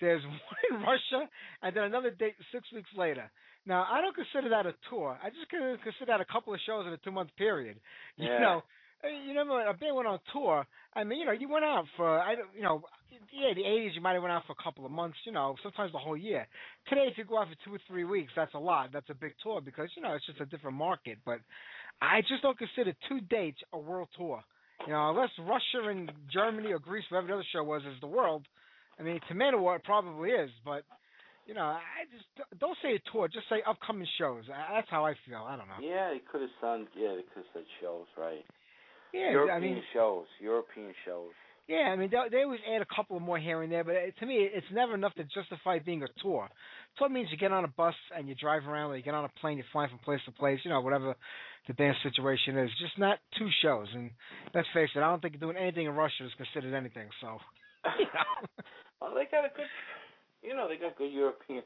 There's 0.00 0.22
one 0.24 0.36
in 0.70 0.76
Russia, 0.80 1.28
and 1.62 1.76
then 1.76 1.84
another 1.84 2.10
date 2.10 2.34
six 2.52 2.64
weeks 2.72 2.90
later. 2.96 3.30
Now 3.66 3.86
I 3.90 4.00
don't 4.00 4.14
consider 4.14 4.48
that 4.50 4.66
a 4.66 4.74
tour. 4.90 5.18
I 5.22 5.28
just 5.30 5.48
consider 5.50 6.06
that 6.06 6.20
a 6.20 6.24
couple 6.24 6.54
of 6.54 6.60
shows 6.66 6.86
in 6.86 6.92
a 6.92 6.98
two 6.98 7.10
month 7.12 7.30
period. 7.36 7.78
You 8.16 8.28
Yeah. 8.28 8.40
know. 8.40 8.62
uh, 9.04 9.08
You 9.08 9.28
remember 9.28 9.60
a 9.66 9.74
band 9.74 9.96
went 9.96 10.08
on 10.08 10.18
tour. 10.32 10.66
I 10.94 11.04
mean, 11.04 11.18
you 11.20 11.26
know, 11.26 11.32
you 11.32 11.48
went 11.48 11.64
out 11.64 11.84
for 11.96 12.18
I 12.20 12.34
don't, 12.36 12.48
you 12.54 12.62
know, 12.62 12.82
yeah, 13.32 13.54
the 13.54 13.62
'80s 13.62 13.94
you 13.94 14.00
might 14.00 14.14
have 14.14 14.22
went 14.22 14.32
out 14.32 14.44
for 14.46 14.54
a 14.58 14.62
couple 14.62 14.84
of 14.86 14.92
months. 14.92 15.18
You 15.26 15.32
know, 15.32 15.56
sometimes 15.62 15.92
the 15.92 15.98
whole 15.98 16.16
year. 16.16 16.46
Today, 16.88 17.06
if 17.10 17.18
you 17.18 17.24
go 17.24 17.38
out 17.38 17.48
for 17.48 17.56
two 17.64 17.74
or 17.74 17.80
three 17.88 18.04
weeks, 18.04 18.32
that's 18.36 18.54
a 18.54 18.58
lot. 18.58 18.90
That's 18.92 19.10
a 19.10 19.14
big 19.14 19.34
tour 19.42 19.60
because 19.60 19.88
you 19.96 20.02
know 20.02 20.14
it's 20.14 20.26
just 20.26 20.40
a 20.40 20.46
different 20.46 20.76
market. 20.76 21.18
But 21.24 21.40
I 22.00 22.20
just 22.22 22.42
don't 22.42 22.58
consider 22.58 22.92
two 23.08 23.20
dates 23.20 23.58
a 23.72 23.78
world 23.78 24.08
tour. 24.16 24.42
You 24.86 24.92
know, 24.92 25.10
unless 25.10 25.30
Russia 25.38 25.88
and 25.88 26.12
Germany 26.32 26.72
or 26.72 26.78
Greece, 26.78 27.04
wherever 27.08 27.26
the 27.26 27.34
other 27.34 27.44
show 27.52 27.64
was, 27.64 27.82
is 27.82 27.98
the 28.00 28.06
world. 28.06 28.44
I 29.00 29.02
mean, 29.02 29.20
to 29.28 29.34
Manowar 29.34 29.76
it 29.76 29.84
probably 29.84 30.30
is, 30.30 30.50
but 30.64 30.84
you 31.46 31.54
know, 31.54 31.62
I 31.62 32.04
just 32.12 32.60
don't 32.60 32.76
say 32.82 32.94
a 32.96 33.12
tour. 33.12 33.28
Just 33.28 33.48
say 33.48 33.62
upcoming 33.66 34.06
shows. 34.18 34.44
That's 34.48 34.88
how 34.90 35.06
I 35.06 35.14
feel. 35.26 35.44
I 35.46 35.56
don't 35.56 35.68
know. 35.68 35.80
yeah, 35.80 36.08
it 36.10 36.22
could 36.30 36.40
have 36.42 36.50
done. 36.60 36.86
Yeah, 36.96 37.10
it 37.10 37.26
could 37.32 37.44
have 37.44 37.52
said 37.54 37.62
shows, 37.80 38.06
right? 38.18 38.44
Yeah, 39.14 39.30
European 39.30 39.56
I 39.56 39.60
mean, 39.60 39.82
shows. 39.92 40.26
European 40.40 40.92
shows. 41.04 41.32
Yeah, 41.68 41.90
I 41.92 41.96
mean 41.96 42.10
they, 42.10 42.18
they 42.30 42.42
always 42.44 42.60
add 42.72 42.80
a 42.80 42.94
couple 42.94 43.18
more 43.18 43.38
here 43.38 43.62
and 43.62 43.72
there, 43.72 43.82
but 43.82 43.94
it, 43.96 44.14
to 44.20 44.26
me 44.26 44.36
it's 44.52 44.66
never 44.72 44.94
enough 44.94 45.14
to 45.14 45.24
justify 45.24 45.80
being 45.80 46.02
a 46.02 46.06
tour. 46.22 46.48
Tour 46.96 47.08
means 47.08 47.28
you 47.30 47.36
get 47.36 47.50
on 47.52 47.64
a 47.64 47.68
bus 47.68 47.94
and 48.16 48.28
you 48.28 48.34
drive 48.36 48.66
around, 48.66 48.90
or 48.90 48.96
you 48.96 49.02
get 49.02 49.14
on 49.14 49.24
a 49.24 49.40
plane, 49.40 49.58
you 49.58 49.64
fly 49.72 49.88
from 49.88 49.98
place 49.98 50.20
to 50.26 50.32
place, 50.32 50.60
you 50.62 50.70
know, 50.70 50.80
whatever 50.80 51.14
the 51.66 51.72
dance 51.72 51.96
situation 52.02 52.56
is. 52.56 52.70
Just 52.80 52.98
not 52.98 53.18
two 53.36 53.48
shows. 53.62 53.88
And 53.94 54.10
let's 54.54 54.68
face 54.72 54.90
it, 54.94 55.00
I 55.00 55.10
don't 55.10 55.20
think 55.20 55.40
doing 55.40 55.56
anything 55.56 55.86
in 55.86 55.92
Russia 55.92 56.24
is 56.24 56.32
considered 56.36 56.74
anything. 56.74 57.08
So, 57.20 57.38
you 57.98 58.04
know. 58.14 58.62
well, 59.00 59.14
they 59.14 59.24
got 59.30 59.44
a 59.44 59.50
good. 59.56 59.66
You 60.42 60.54
know, 60.54 60.68
they 60.68 60.76
got 60.76 60.96
good 60.96 61.12
European 61.12 61.64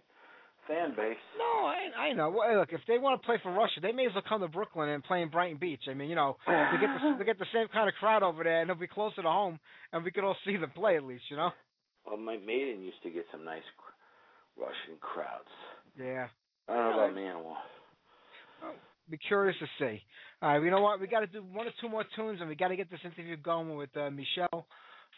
fan 0.66 0.90
base. 0.96 1.16
no, 1.38 1.66
I 1.66 2.10
I 2.10 2.12
know. 2.12 2.30
Well, 2.30 2.58
look, 2.58 2.72
if 2.72 2.80
they 2.86 2.98
want 2.98 3.20
to 3.20 3.26
play 3.26 3.36
for 3.42 3.52
Russia, 3.52 3.80
they 3.80 3.92
may 3.92 4.06
as 4.06 4.12
well 4.14 4.24
come 4.28 4.40
to 4.40 4.48
Brooklyn 4.48 4.88
and 4.88 5.02
play 5.04 5.22
in 5.22 5.28
Brighton 5.28 5.58
Beach. 5.58 5.82
I 5.88 5.94
mean, 5.94 6.08
you 6.08 6.16
know, 6.16 6.36
they 6.46 6.78
get 6.80 6.90
the, 6.94 7.16
they 7.18 7.24
get 7.24 7.38
the 7.38 7.50
same 7.52 7.68
kind 7.68 7.88
of 7.88 7.94
crowd 7.94 8.22
over 8.22 8.44
there, 8.44 8.60
and 8.60 8.70
it'll 8.70 8.80
be 8.80 8.86
closer 8.86 9.22
to 9.22 9.28
home, 9.28 9.58
and 9.92 10.04
we 10.04 10.10
could 10.10 10.24
all 10.24 10.36
see 10.44 10.56
them 10.56 10.70
play 10.74 10.96
at 10.96 11.04
least, 11.04 11.24
you 11.30 11.36
know. 11.36 11.50
Well, 12.06 12.16
my 12.16 12.36
maiden 12.38 12.82
used 12.82 13.02
to 13.02 13.10
get 13.10 13.26
some 13.30 13.44
nice 13.44 13.66
cr- 13.76 14.62
Russian 14.62 14.98
crowds. 15.00 15.50
Yeah. 15.98 16.28
I 16.68 16.74
don't 16.74 16.96
know 16.96 17.04
about 17.04 17.16
Manowar. 17.16 17.56
be 19.10 19.18
curious 19.18 19.56
to 19.58 19.66
see. 19.78 20.00
All 20.42 20.50
right, 20.54 20.64
you 20.64 20.70
know 20.70 20.80
what? 20.80 21.00
We 21.00 21.06
got 21.06 21.20
to 21.20 21.26
do 21.26 21.42
one 21.42 21.66
or 21.66 21.72
two 21.80 21.88
more 21.88 22.04
tunes, 22.16 22.38
and 22.40 22.48
we 22.48 22.54
got 22.54 22.68
to 22.68 22.76
get 22.76 22.90
this 22.90 23.00
interview 23.04 23.36
going 23.36 23.76
with 23.76 23.90
uh, 23.96 24.10
Michel 24.10 24.66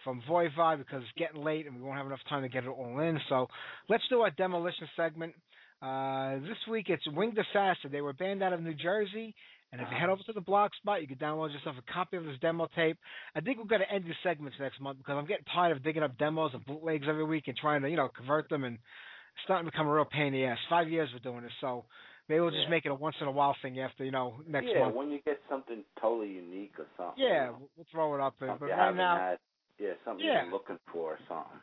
from 0.05 0.23
Voivod 0.29 0.79
because 0.79 1.03
it's 1.03 1.13
getting 1.19 1.43
late 1.43 1.67
and 1.67 1.77
we 1.77 1.83
won't 1.83 1.97
have 1.97 2.07
enough 2.07 2.21
time 2.29 2.43
to 2.43 2.49
get 2.49 2.65
it 2.65 2.69
all 2.69 2.99
in. 3.01 3.19
So 3.29 3.49
let's 3.89 4.05
do 4.11 4.21
our 4.21 4.31
demolition 4.31 4.89
segment. 4.97 5.35
Uh, 5.81 6.37
this 6.41 6.59
week 6.71 6.87
it's 6.89 7.03
Winged 7.09 7.39
Assassin. 7.39 7.91
They 7.91 8.01
were 8.01 8.13
banned 8.13 8.43
out 8.43 8.53
of 8.53 8.63
New 8.63 8.75
Jersey. 8.75 9.35
And 9.73 9.81
if 9.81 9.89
you 9.91 9.97
head 9.99 10.11
over 10.11 10.21
to 10.27 10.33
the 10.35 10.41
blog 10.43 10.71
spot, 10.75 11.01
you 11.01 11.09
can 11.09 11.17
download 11.17 11.51
yourself 11.55 11.77
a 11.79 11.93
copy 11.93 12.19
of 12.19 12.25
this 12.25 12.37
demo 12.43 12.69
tape. 12.77 12.99
I 13.35 13.41
think 13.41 13.57
we're 13.57 13.65
going 13.65 13.81
to 13.81 13.91
end 13.91 14.05
these 14.05 14.13
segments 14.23 14.59
next 14.61 14.79
month 14.83 14.99
because 14.99 15.17
I'm 15.17 15.27
getting 15.27 15.47
tired 15.53 15.75
of 15.75 15.83
digging 15.83 16.03
up 16.03 16.19
demos 16.19 16.51
and 16.53 16.63
bootlegs 16.67 17.07
every 17.09 17.25
week 17.25 17.45
and 17.47 17.57
trying 17.57 17.81
to, 17.81 17.89
you 17.89 17.97
know, 17.97 18.09
convert 18.15 18.51
them. 18.51 18.65
And 18.65 18.75
it's 18.75 19.45
starting 19.45 19.65
to 19.65 19.73
become 19.73 19.87
a 19.87 19.93
real 19.95 20.05
pain 20.05 20.27
in 20.27 20.33
the 20.35 20.45
ass. 20.45 20.59
Five 20.69 20.91
years 20.91 21.09
we're 21.15 21.21
doing 21.31 21.43
this, 21.43 21.53
so 21.63 21.87
maybe 22.29 22.41
we'll 22.41 22.51
just 22.51 22.65
Yeah. 22.65 22.69
make 22.69 22.85
it 22.85 22.91
a 22.91 22.95
once 22.95 23.17
in 23.23 23.29
a 23.29 23.31
while 23.33 23.57
thing 23.63 23.81
after, 23.81 24.05
you 24.05 24.11
know, 24.11 24.35
next 24.47 24.67
yeah, 24.67 24.81
month. 24.81 24.95
when 24.95 25.11
you 25.11 25.21
get 25.25 25.41
something 25.49 25.83
totally 25.99 26.29
unique 26.29 26.75
or 26.79 26.87
something. 26.99 27.25
Yeah, 27.25 27.47
you 27.47 27.53
know, 27.53 27.69
we'll 27.75 27.87
throw 27.91 28.15
it 28.15 28.21
up 28.21 28.35
there. 28.39 28.55
But 28.61 28.69
right 28.69 28.95
now, 28.95 29.17
had. 29.17 29.39
Yeah, 29.79 29.91
something 30.05 30.25
Yeah. 30.25 30.45
you're 30.45 30.53
looking 30.53 30.79
for 30.93 31.13
or 31.15 31.19
something. 31.29 31.61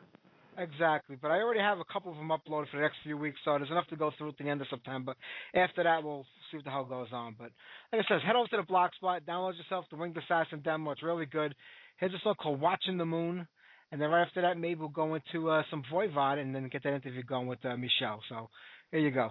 exactly. 0.58 1.16
But 1.16 1.30
I 1.30 1.40
already 1.40 1.60
have 1.60 1.78
a 1.78 1.84
couple 1.84 2.10
of 2.12 2.18
them 2.18 2.28
uploaded 2.28 2.68
for 2.70 2.76
the 2.76 2.82
next 2.82 2.98
few 3.02 3.16
weeks, 3.16 3.38
so 3.44 3.56
there's 3.56 3.70
enough 3.70 3.86
to 3.88 3.96
go 3.96 4.10
through 4.18 4.30
at 4.30 4.36
the 4.38 4.48
end 4.48 4.60
of 4.60 4.66
September. 4.68 5.14
After 5.54 5.82
that, 5.84 6.02
we'll 6.02 6.26
see 6.50 6.58
what 6.58 6.64
the 6.64 6.70
hell 6.70 6.84
goes 6.84 7.08
on. 7.12 7.34
But 7.38 7.50
like 7.92 8.04
I 8.04 8.08
said, 8.08 8.22
head 8.22 8.36
over 8.36 8.48
to 8.48 8.56
the 8.58 8.62
blog 8.64 8.92
spot, 8.94 9.22
download 9.26 9.56
yourself 9.56 9.86
the 9.90 9.96
Winged 9.96 10.16
Assassin 10.18 10.60
demo. 10.60 10.90
It's 10.90 11.02
really 11.02 11.26
good. 11.26 11.54
Here's 11.98 12.12
a 12.12 12.18
song 12.22 12.34
called 12.34 12.60
Watching 12.60 12.98
the 12.98 13.06
Moon. 13.06 13.46
And 13.92 14.00
then 14.00 14.10
right 14.10 14.22
after 14.26 14.42
that, 14.42 14.56
maybe 14.58 14.80
we'll 14.80 14.88
go 14.88 15.14
into 15.14 15.50
uh, 15.50 15.62
some 15.70 15.82
Voivod 15.92 16.38
and 16.38 16.54
then 16.54 16.68
get 16.68 16.82
that 16.84 16.94
interview 16.94 17.22
going 17.24 17.46
with 17.46 17.64
uh, 17.64 17.76
Michel. 17.76 18.20
So 18.28 18.48
here 18.90 19.00
you 19.00 19.10
go. 19.10 19.30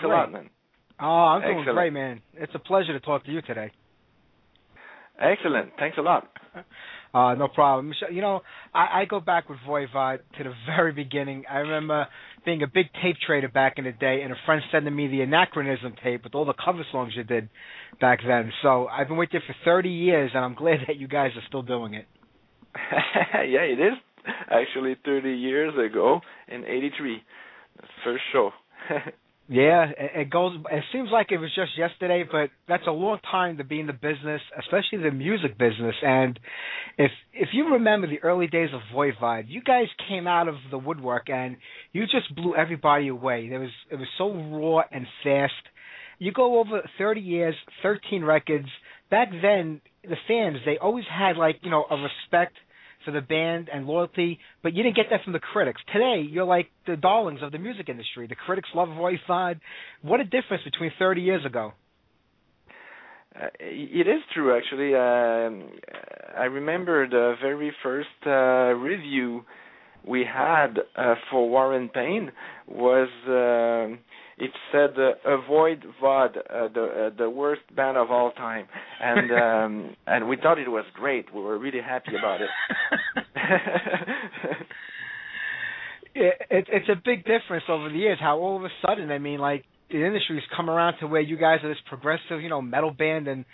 Thanks 0.00 0.06
great. 0.06 0.12
a 0.12 0.16
lot, 0.16 0.32
man. 0.32 0.50
Oh, 1.00 1.06
I'm 1.06 1.42
doing 1.42 1.64
great, 1.74 1.92
man. 1.92 2.20
It's 2.34 2.52
a 2.54 2.58
pleasure 2.58 2.92
to 2.92 3.00
talk 3.00 3.24
to 3.24 3.32
you 3.32 3.42
today. 3.42 3.72
Excellent. 5.20 5.72
Thanks 5.78 5.98
a 5.98 6.02
lot. 6.02 6.28
Uh, 7.12 7.34
no 7.34 7.48
problem. 7.48 7.88
Michel, 7.88 8.10
You 8.12 8.20
know, 8.20 8.40
I, 8.72 9.00
I 9.00 9.04
go 9.04 9.20
back 9.20 9.48
with 9.48 9.58
Voivod 9.66 10.20
to 10.38 10.44
the 10.44 10.52
very 10.66 10.92
beginning. 10.92 11.44
I 11.50 11.58
remember 11.58 12.06
being 12.44 12.62
a 12.62 12.66
big 12.66 12.86
tape 13.02 13.16
trader 13.26 13.48
back 13.48 13.74
in 13.76 13.84
the 13.84 13.92
day, 13.92 14.22
and 14.22 14.32
a 14.32 14.36
friend 14.46 14.62
sending 14.70 14.94
me 14.94 15.08
the 15.08 15.20
Anachronism 15.22 15.94
tape 16.02 16.24
with 16.24 16.34
all 16.34 16.44
the 16.44 16.54
cover 16.54 16.84
songs 16.92 17.12
you 17.16 17.24
did 17.24 17.48
back 18.00 18.20
then. 18.26 18.52
So 18.62 18.86
I've 18.86 19.08
been 19.08 19.16
with 19.16 19.30
you 19.32 19.40
for 19.46 19.54
30 19.64 19.90
years, 19.90 20.30
and 20.34 20.44
I'm 20.44 20.54
glad 20.54 20.78
that 20.86 20.96
you 20.96 21.08
guys 21.08 21.32
are 21.36 21.42
still 21.48 21.62
doing 21.62 21.94
it. 21.94 22.06
yeah, 23.34 23.62
it 23.62 23.80
is 23.80 23.94
actually 24.48 24.96
30 25.04 25.32
years 25.32 25.74
ago 25.74 26.20
in 26.46 26.64
'83, 26.64 27.22
first 28.04 28.22
show. 28.32 28.50
Yeah, 29.50 29.86
it, 29.98 30.10
it 30.14 30.30
goes. 30.30 30.56
It 30.70 30.84
seems 30.92 31.08
like 31.12 31.32
it 31.32 31.38
was 31.38 31.50
just 31.56 31.76
yesterday, 31.76 32.22
but 32.30 32.50
that's 32.68 32.86
a 32.86 32.92
long 32.92 33.18
time 33.28 33.56
to 33.56 33.64
be 33.64 33.80
in 33.80 33.88
the 33.88 33.92
business, 33.92 34.40
especially 34.56 35.02
the 35.02 35.10
music 35.10 35.58
business. 35.58 35.96
And 36.02 36.38
if 36.96 37.10
if 37.32 37.48
you 37.52 37.72
remember 37.72 38.06
the 38.06 38.20
early 38.22 38.46
days 38.46 38.68
of 38.72 38.80
Voivod, 38.94 39.46
you 39.48 39.60
guys 39.60 39.86
came 40.08 40.28
out 40.28 40.46
of 40.46 40.54
the 40.70 40.78
woodwork 40.78 41.30
and 41.30 41.56
you 41.92 42.04
just 42.04 42.32
blew 42.36 42.54
everybody 42.54 43.08
away. 43.08 43.48
There 43.48 43.58
was 43.58 43.72
it 43.90 43.96
was 43.96 44.06
so 44.18 44.32
raw 44.32 44.82
and 44.92 45.04
fast. 45.24 45.52
You 46.20 46.30
go 46.30 46.60
over 46.60 46.88
30 46.98 47.20
years, 47.20 47.56
13 47.82 48.22
records. 48.22 48.68
Back 49.10 49.30
then, 49.42 49.80
the 50.04 50.16
fans 50.28 50.58
they 50.64 50.78
always 50.78 51.06
had 51.12 51.36
like 51.36 51.56
you 51.62 51.72
know 51.72 51.86
a 51.90 51.96
respect 51.96 52.54
for 53.04 53.10
the 53.10 53.20
band 53.20 53.68
and 53.72 53.86
loyalty, 53.86 54.38
but 54.62 54.74
you 54.74 54.82
didn't 54.82 54.96
get 54.96 55.06
that 55.10 55.22
from 55.24 55.32
the 55.32 55.38
critics. 55.38 55.80
Today, 55.92 56.22
you're 56.28 56.44
like 56.44 56.68
the 56.86 56.96
darlings 56.96 57.40
of 57.42 57.52
the 57.52 57.58
music 57.58 57.88
industry. 57.88 58.26
The 58.26 58.34
critics 58.34 58.68
love 58.74 58.88
Voivod. 58.88 59.60
What 60.02 60.20
a 60.20 60.24
difference 60.24 60.62
between 60.64 60.92
30 60.98 61.20
years 61.22 61.44
ago. 61.46 61.72
Uh, 63.34 63.46
it 63.60 64.08
is 64.08 64.20
true, 64.34 64.56
actually. 64.56 64.94
Um 64.94 65.70
I 66.36 66.44
remember 66.44 67.08
the 67.08 67.34
very 67.42 67.72
first 67.82 68.08
uh, 68.24 68.30
review 68.78 69.44
we 70.06 70.24
had 70.24 70.78
uh, 70.96 71.14
for 71.30 71.48
War 71.48 71.74
and 71.74 71.92
Pain 71.92 72.32
was 72.66 73.08
uh, 73.26 73.96
it 74.40 74.50
said 74.72 74.90
uh, 74.98 75.12
avoid 75.30 75.84
VOD, 76.02 76.36
uh, 76.38 76.68
the 76.72 76.82
uh, 76.82 77.10
the 77.16 77.28
worst 77.28 77.60
band 77.76 77.98
of 77.98 78.10
all 78.10 78.32
time, 78.32 78.66
and 79.00 79.30
um, 79.42 79.96
and 80.06 80.28
we 80.28 80.36
thought 80.36 80.58
it 80.58 80.68
was 80.68 80.86
great. 80.94 81.32
We 81.34 81.42
were 81.42 81.58
really 81.58 81.80
happy 81.80 82.12
about 82.18 82.40
it. 82.40 82.48
it, 86.14 86.34
it, 86.50 86.68
it's 86.68 86.88
a 86.88 86.96
big 87.04 87.24
difference 87.24 87.64
over 87.68 87.90
the 87.90 87.98
years. 87.98 88.18
How 88.18 88.38
all 88.38 88.56
of 88.56 88.64
a 88.64 88.70
sudden, 88.84 89.10
I 89.10 89.18
mean, 89.18 89.40
like 89.40 89.64
the 89.90 90.04
industry's 90.04 90.42
come 90.56 90.70
around 90.70 90.98
to 91.00 91.06
where 91.06 91.20
you 91.20 91.36
guys 91.36 91.58
are 91.62 91.68
this 91.68 91.82
progressive, 91.86 92.40
you 92.40 92.48
know, 92.48 92.62
metal 92.62 92.92
band, 92.92 93.28
and 93.28 93.44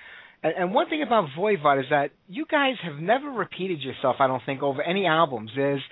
and, 0.44 0.54
and 0.56 0.72
one 0.74 0.88
thing 0.88 1.02
about 1.02 1.28
Voivod 1.36 1.80
is 1.80 1.86
that 1.90 2.10
you 2.28 2.46
guys 2.48 2.74
have 2.84 3.00
never 3.00 3.28
repeated 3.28 3.80
yourself. 3.80 4.16
I 4.20 4.28
don't 4.28 4.42
think 4.46 4.62
over 4.62 4.82
any 4.82 5.06
albums. 5.06 5.50
There's 5.56 5.82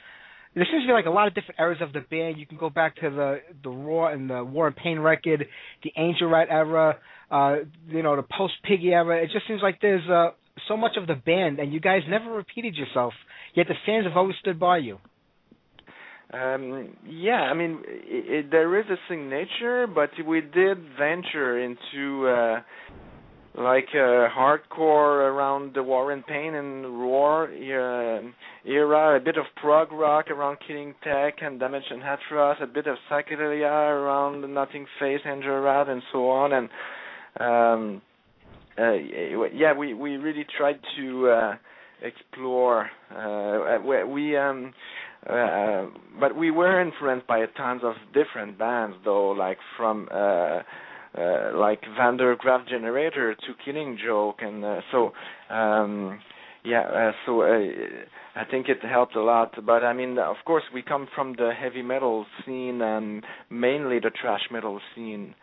there 0.55 0.67
seems 0.71 0.85
to 0.85 0.87
be 0.87 0.93
like 0.93 1.07
a 1.07 1.11
lot 1.11 1.27
of 1.27 1.35
different 1.35 1.61
eras 1.61 1.79
of 1.81 1.93
the 1.93 2.01
band. 2.01 2.39
You 2.39 2.47
can 2.47 2.59
go 2.59 2.71
back 2.71 2.97
to 2.97 3.11
the 3.11 3.39
the 3.63 3.71
Roar 3.71 4.13
and 4.13 4.31
the 4.31 4.45
War 4.45 4.67
and 4.67 4.77
Pain 4.77 4.99
record, 4.99 5.47
the 5.83 5.93
Angel 5.97 6.29
Rat 6.29 6.49
era, 6.51 6.99
uh, 7.31 7.57
you 7.89 8.03
know, 8.03 8.17
the 8.17 8.23
post 8.23 8.55
Piggy 8.63 8.93
era. 8.93 9.23
It 9.23 9.31
just 9.33 9.47
seems 9.49 9.61
like 9.63 9.81
there's 9.81 10.09
uh, 10.09 10.31
so 10.69 10.77
much 10.77 10.97
of 10.97 11.07
the 11.07 11.15
band, 11.15 11.59
and 11.59 11.73
you 11.73 11.81
guys 11.81 12.03
never 12.09 12.31
repeated 12.31 12.77
yourself. 12.77 13.13
Yet 13.55 13.67
the 13.69 13.75
fans 13.87 14.07
have 14.07 14.17
always 14.17 14.37
stood 14.41 14.59
by 14.59 14.79
you. 14.79 14.99
Um, 16.33 16.97
yeah, 17.07 17.43
I 17.43 17.55
mean, 17.55 17.83
it, 17.87 18.47
it, 18.47 18.51
there 18.51 18.79
is 18.81 18.87
a 18.87 18.97
signature, 19.09 19.87
but 19.87 20.11
we 20.27 20.41
did 20.41 20.79
venture 20.99 21.61
into 21.61 22.27
uh, 22.27 22.61
like 23.57 23.89
uh, 23.95 24.29
hardcore 24.29 25.31
around 25.31 25.75
the 25.75 25.83
War 25.83 26.11
and 26.11 26.27
Pain 26.27 26.55
and 26.55 27.01
Roar 27.01 27.45
uh, 27.45 28.21
era, 28.69 29.17
a 29.17 29.21
bit 29.21 29.37
of 29.37 29.45
prog 29.57 29.93
rock 29.93 30.31
around 30.31 30.59
Killing 30.67 30.95
Tech 31.05 31.35
and 31.41 31.61
Dimension 31.61 32.01
Hatröss, 32.01 32.61
a 32.63 32.67
bit 32.67 32.87
of 32.87 32.97
psychedelia 33.11 33.71
around 33.71 34.53
Nothing 34.53 34.87
Face, 34.99 35.21
Angel 35.25 35.61
Rat, 35.61 35.89
and 35.89 36.03
so 36.13 36.31
on. 36.31 36.53
And 36.53 36.69
um, 37.39 38.03
uh, 38.77 38.93
yeah, 39.53 39.73
we 39.73 39.95
we 39.95 40.17
really 40.17 40.47
tried 40.59 40.81
to 40.97 41.29
uh, 41.29 41.55
explore. 42.03 42.91
Uh, 43.15 43.79
we 44.07 44.37
um, 44.37 44.75
uh, 45.31 45.87
but 46.21 46.37
we 46.37 46.51
were 46.51 46.81
influenced 46.81 47.27
by 47.27 47.45
tons 47.57 47.83
of 47.85 47.95
different 48.13 48.59
bands, 48.59 48.97
though, 49.05 49.31
like 49.31 49.59
from 49.77 50.09
uh, 50.13 50.61
uh, 51.17 51.57
like 51.57 51.81
Van 51.97 52.17
der 52.17 52.37
Graaf 52.37 52.67
Generator 52.69 53.35
to 53.35 53.55
Killing 53.65 53.99
Joke, 54.05 54.37
and 54.41 54.65
uh, 54.65 54.81
so 54.91 55.13
um, 55.55 56.21
yeah, 56.65 56.81
uh, 56.81 57.13
so 57.27 57.43
uh, 57.43 57.59
I 58.35 58.45
think 58.51 58.69
it 58.69 58.79
helped 58.83 59.15
a 59.17 59.23
lot. 59.23 59.55
But 59.65 59.85
I 59.85 59.93
mean, 59.93 60.19
of 60.19 60.37
course, 60.45 60.65
we 60.73 60.83
come 60.83 61.07
from 61.15 61.35
the 61.35 61.53
heavy 61.59 61.83
metal 61.83 62.27
scene 62.45 62.81
and 62.83 63.23
mainly 63.51 63.99
the 64.01 64.11
thrash 64.21 64.43
metal 64.51 64.81
scene. 64.95 65.35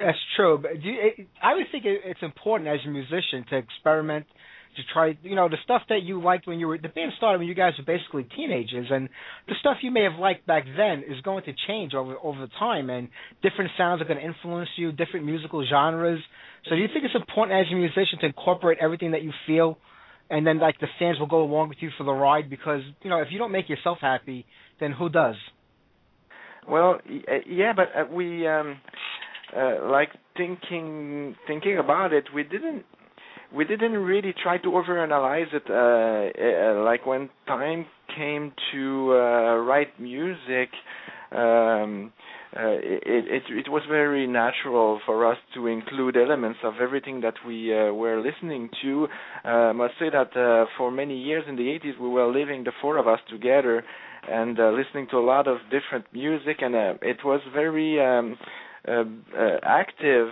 That's 0.00 0.18
true, 0.36 0.58
but 0.62 0.80
you, 0.82 0.94
it, 0.96 1.26
I 1.42 1.54
would 1.54 1.66
think 1.72 1.84
it, 1.84 2.00
it's 2.04 2.22
important 2.22 2.68
as 2.68 2.78
a 2.86 2.88
musician 2.88 3.44
to 3.50 3.56
experiment 3.56 4.26
to 4.76 4.82
try 4.92 5.18
you 5.22 5.34
know 5.34 5.48
the 5.48 5.56
stuff 5.64 5.82
that 5.88 6.02
you 6.02 6.22
liked 6.22 6.46
when 6.46 6.60
you 6.60 6.68
were 6.68 6.78
the 6.78 6.88
band 6.88 7.12
started 7.16 7.38
when 7.38 7.48
you 7.48 7.54
guys 7.54 7.72
were 7.78 7.84
basically 7.84 8.26
teenagers 8.36 8.86
and 8.90 9.08
the 9.48 9.54
stuff 9.60 9.78
you 9.82 9.90
may 9.90 10.02
have 10.02 10.18
liked 10.18 10.46
back 10.46 10.64
then 10.76 11.02
is 11.08 11.20
going 11.22 11.44
to 11.44 11.52
change 11.66 11.94
over 11.94 12.16
over 12.22 12.46
time 12.58 12.90
and 12.90 13.08
different 13.42 13.70
sounds 13.76 14.00
are 14.00 14.04
going 14.04 14.18
to 14.18 14.24
influence 14.24 14.68
you 14.76 14.92
different 14.92 15.26
musical 15.26 15.64
genres. 15.68 16.20
So 16.64 16.70
do 16.74 16.80
you 16.80 16.88
think 16.92 17.04
it's 17.04 17.14
important 17.14 17.58
as 17.58 17.72
a 17.72 17.76
musician 17.76 18.18
to 18.20 18.26
incorporate 18.26 18.78
everything 18.80 19.12
that 19.12 19.22
you 19.22 19.32
feel 19.46 19.78
and 20.30 20.46
then 20.46 20.58
like 20.58 20.78
the 20.80 20.88
fans 20.98 21.18
will 21.18 21.26
go 21.26 21.42
along 21.42 21.70
with 21.70 21.78
you 21.80 21.90
for 21.96 22.04
the 22.04 22.12
ride? 22.12 22.50
Because 22.50 22.82
you 23.02 23.10
know 23.10 23.18
if 23.20 23.28
you 23.30 23.38
don't 23.38 23.52
make 23.52 23.68
yourself 23.68 23.98
happy 24.00 24.46
then 24.80 24.92
who 24.92 25.08
does? 25.08 25.36
Well 26.68 27.00
yeah 27.46 27.72
but 27.74 27.88
uh, 27.96 28.04
we 28.12 28.46
um 28.46 28.78
uh, 29.56 29.88
like 29.90 30.10
thinking 30.36 31.34
thinking 31.46 31.78
about 31.78 32.12
it 32.12 32.24
we 32.34 32.42
didn't 32.42 32.84
we 33.54 33.64
didn't 33.64 33.92
really 33.92 34.34
try 34.42 34.58
to 34.58 34.68
overanalyze 34.68 35.52
it. 35.52 35.62
Uh, 35.68 36.80
uh, 36.80 36.84
like 36.84 37.06
when 37.06 37.28
time 37.46 37.86
came 38.14 38.52
to 38.72 39.12
uh, 39.12 39.56
write 39.56 39.98
music, 40.00 40.68
um, 41.32 42.12
uh, 42.56 42.80
it, 42.80 43.24
it 43.28 43.42
it 43.66 43.70
was 43.70 43.82
very 43.88 44.26
natural 44.26 45.00
for 45.04 45.30
us 45.30 45.36
to 45.54 45.66
include 45.66 46.16
elements 46.16 46.58
of 46.64 46.74
everything 46.80 47.20
that 47.20 47.34
we 47.46 47.72
uh, 47.72 47.92
were 47.92 48.22
listening 48.22 48.70
to. 48.82 49.06
Uh, 49.44 49.48
I 49.48 49.72
must 49.72 49.94
say 49.98 50.08
that 50.10 50.34
uh, 50.36 50.64
for 50.78 50.90
many 50.90 51.18
years 51.18 51.44
in 51.46 51.56
the 51.56 51.62
80s 51.62 52.00
we 52.00 52.08
were 52.08 52.26
living 52.26 52.64
the 52.64 52.72
four 52.80 52.96
of 52.96 53.06
us 53.06 53.20
together 53.28 53.84
and 54.30 54.58
uh, 54.58 54.70
listening 54.70 55.06
to 55.10 55.18
a 55.18 55.24
lot 55.24 55.46
of 55.46 55.58
different 55.70 56.06
music, 56.12 56.58
and 56.60 56.74
uh, 56.74 56.94
it 57.02 57.18
was 57.24 57.40
very 57.52 58.00
um, 58.00 58.36
uh, 58.86 59.04
uh, 59.36 59.58
active 59.62 60.28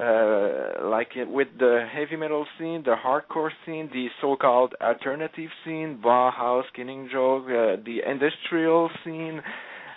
uh, 0.00 0.88
like 0.88 1.10
with 1.26 1.48
the 1.58 1.86
heavy 1.92 2.16
metal 2.16 2.46
scene, 2.58 2.82
the 2.84 2.94
hardcore 3.04 3.50
scene, 3.66 3.90
the 3.92 4.06
so-called 4.20 4.74
alternative 4.80 5.50
scene, 5.64 6.00
Bauhaus, 6.02 6.62
Killing 6.74 7.08
Joke, 7.12 7.44
uh, 7.44 7.76
the 7.84 7.98
industrial 8.08 8.88
scene, 9.04 9.42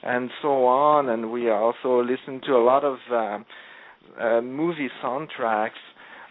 and 0.04 0.30
so 0.42 0.66
on. 0.66 1.08
And 1.08 1.32
we 1.32 1.50
also 1.50 2.04
listen 2.04 2.42
to 2.48 2.54
a 2.54 2.64
lot 2.64 2.84
of 2.84 2.98
uh, 3.10 3.40
uh, 4.22 4.42
movie 4.42 4.90
soundtracks 5.02 5.70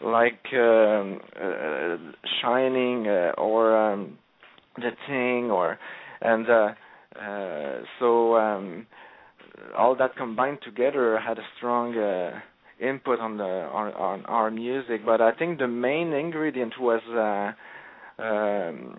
like 0.04 0.44
um, 0.52 1.20
uh, 1.34 1.96
Shining 2.42 3.06
uh, 3.08 3.32
or 3.38 3.74
um, 3.74 4.18
The 4.76 4.90
Thing, 5.06 5.50
or 5.50 5.78
and 6.20 6.46
uh, 6.50 6.68
uh, 7.18 7.78
so 7.98 8.36
um, 8.36 8.86
all 9.78 9.96
that 9.96 10.14
combined 10.16 10.58
together 10.62 11.18
had 11.18 11.38
a 11.38 11.44
strong. 11.56 11.96
Uh, 11.96 12.40
input 12.82 13.20
on 13.20 13.36
the 13.36 13.44
on, 13.44 13.92
on 13.94 14.26
our 14.26 14.50
music, 14.50 15.04
but 15.06 15.20
I 15.20 15.32
think 15.32 15.58
the 15.58 15.68
main 15.68 16.12
ingredient 16.12 16.74
was 16.80 17.00
uh, 17.10 18.22
um, 18.22 18.96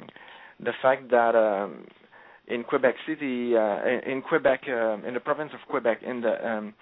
the 0.60 0.72
fact 0.82 1.10
that 1.12 1.36
um, 1.36 1.86
in 2.48 2.64
Quebec 2.64 2.96
City, 3.08 3.56
uh, 3.56 4.10
in 4.10 4.22
Quebec, 4.22 4.62
uh, 4.68 4.98
in 5.08 5.14
the 5.14 5.20
province 5.20 5.52
of 5.54 5.60
Quebec, 5.70 6.00
in 6.06 6.22
the 6.22 6.48
um, 6.48 6.74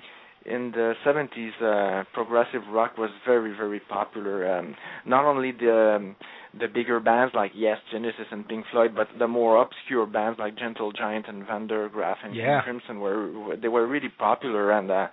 in 0.44 0.72
the 0.72 0.94
70s, 1.06 1.52
uh, 1.62 2.04
progressive 2.14 2.62
rock 2.72 2.98
was 2.98 3.12
very 3.26 3.56
very 3.56 3.80
popular. 3.80 4.58
Um, 4.58 4.76
not 5.06 5.26
only 5.26 5.52
the 5.52 5.96
um, 5.98 6.16
the 6.60 6.68
bigger 6.68 7.00
bands 7.00 7.34
like 7.36 7.52
Yes, 7.56 7.78
Genesis, 7.92 8.26
and 8.32 8.48
Pink 8.48 8.66
Floyd, 8.72 8.92
but 8.96 9.08
the 9.20 9.28
more 9.28 9.62
obscure 9.62 10.06
bands 10.06 10.40
like 10.40 10.58
Gentle 10.58 10.92
Giant 10.92 11.28
and 11.28 11.46
Van 11.46 11.68
der 11.68 11.90
Graaf 11.90 12.18
and 12.24 12.36
yeah. 12.36 12.62
Crimson 12.62 13.00
were 13.00 13.56
they 13.62 13.68
were 13.68 13.88
really 13.88 14.10
popular 14.18 14.72
and. 14.72 14.92
Uh, 14.92 15.08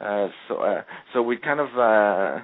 uh, 0.00 0.28
so 0.46 0.56
uh, 0.56 0.82
so 1.12 1.22
we 1.22 1.36
kind 1.36 1.60
of 1.60 1.68
uh, 1.76 2.42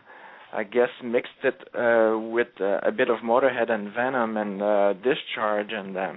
I 0.53 0.65
guess 0.65 0.89
mixed 1.03 1.31
it 1.43 1.57
uh, 1.75 2.19
with 2.19 2.49
uh, 2.61 2.79
a 2.83 2.93
bit 2.93 3.11
of 3.11 3.19
Motorhead 3.19 3.71
and 3.71 3.93
Venom 3.93 4.37
and 4.37 4.63
uh, 4.63 4.93
Discharge, 4.95 5.73
and 5.73 5.97
uh, 5.97 6.13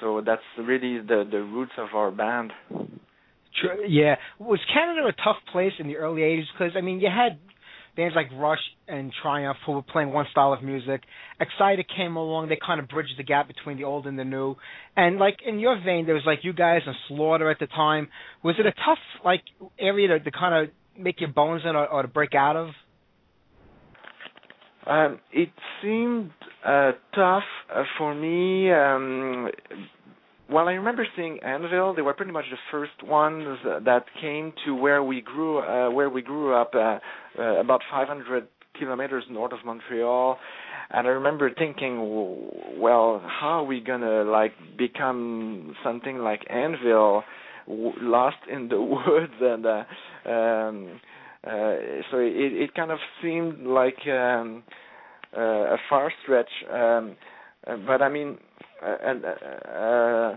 so 0.00 0.22
that's 0.24 0.42
really 0.58 0.98
the 0.98 1.28
the 1.30 1.42
roots 1.42 1.72
of 1.78 1.88
our 1.94 2.10
band. 2.10 2.52
True. 2.70 3.84
Yeah, 3.88 4.16
was 4.38 4.60
Canada 4.72 5.06
a 5.06 5.12
tough 5.12 5.36
place 5.52 5.72
in 5.78 5.88
the 5.88 5.96
early 5.96 6.22
'80s? 6.22 6.44
Because 6.56 6.72
I 6.76 6.80
mean, 6.80 7.00
you 7.00 7.08
had 7.08 7.38
bands 7.98 8.14
like 8.14 8.28
Rush 8.32 8.60
and 8.86 9.12
Triumph 9.22 9.58
who 9.66 9.72
were 9.72 9.82
playing 9.82 10.12
one 10.12 10.24
style 10.30 10.52
of 10.52 10.62
music. 10.62 11.02
Exciter 11.40 11.82
came 11.96 12.16
along; 12.16 12.48
they 12.48 12.56
kind 12.64 12.80
of 12.80 12.88
bridged 12.88 13.18
the 13.18 13.24
gap 13.24 13.48
between 13.48 13.76
the 13.76 13.84
old 13.84 14.06
and 14.06 14.16
the 14.16 14.24
new. 14.24 14.54
And 14.96 15.18
like 15.18 15.38
in 15.44 15.58
your 15.58 15.76
vein, 15.84 16.06
there 16.06 16.14
was 16.14 16.22
like 16.24 16.38
you 16.42 16.52
guys 16.52 16.82
and 16.86 16.94
Slaughter 17.08 17.50
at 17.50 17.58
the 17.58 17.66
time. 17.66 18.08
Was 18.44 18.54
it 18.58 18.66
a 18.66 18.72
tough 18.72 18.98
like 19.24 19.42
area 19.78 20.08
to, 20.08 20.20
to 20.20 20.30
kind 20.30 20.64
of 20.64 20.74
make 20.96 21.20
your 21.20 21.30
bones 21.30 21.62
in 21.68 21.74
or, 21.74 21.86
or 21.88 22.02
to 22.02 22.08
break 22.08 22.34
out 22.34 22.54
of? 22.56 22.68
Um, 24.86 25.20
it 25.32 25.50
seemed 25.82 26.30
uh, 26.64 26.92
tough 27.14 27.42
uh, 27.74 27.82
for 27.98 28.14
me. 28.14 28.72
Um, 28.72 29.48
well, 30.50 30.68
I 30.68 30.72
remember 30.72 31.06
seeing 31.16 31.38
Anvil. 31.42 31.94
They 31.94 32.02
were 32.02 32.14
pretty 32.14 32.32
much 32.32 32.46
the 32.50 32.56
first 32.70 33.02
ones 33.02 33.58
that 33.84 34.04
came 34.20 34.52
to 34.64 34.74
where 34.74 35.02
we 35.02 35.20
grew, 35.20 35.58
uh, 35.58 35.90
where 35.90 36.08
we 36.08 36.22
grew 36.22 36.54
up, 36.54 36.72
uh, 36.74 36.98
uh, 37.38 37.60
about 37.60 37.82
500 37.90 38.46
kilometers 38.78 39.24
north 39.30 39.52
of 39.52 39.58
Montreal. 39.64 40.38
And 40.90 41.06
I 41.06 41.10
remember 41.10 41.50
thinking, 41.52 42.48
well, 42.78 43.22
how 43.26 43.60
are 43.60 43.64
we 43.64 43.80
gonna 43.80 44.24
like 44.24 44.52
become 44.78 45.74
something 45.84 46.18
like 46.18 46.40
Anvil, 46.48 47.24
w- 47.66 47.92
lost 48.00 48.38
in 48.50 48.68
the 48.68 48.80
woods? 49.06 49.32
And 49.40 49.66
uh, 49.66 49.84
um, 50.30 51.00
uh, 51.46 51.76
so 52.10 52.18
it, 52.18 52.52
it 52.54 52.74
kind 52.74 52.90
of 52.90 52.98
seemed 53.22 53.66
like 53.66 53.98
um, 54.06 54.62
uh, 55.36 55.40
a 55.40 55.76
far 55.90 56.10
stretch. 56.22 56.50
Um, 56.72 57.16
uh, 57.66 57.76
but 57.86 58.00
I 58.00 58.08
mean, 58.08 58.38
and 58.82 59.24
uh, 59.24 60.36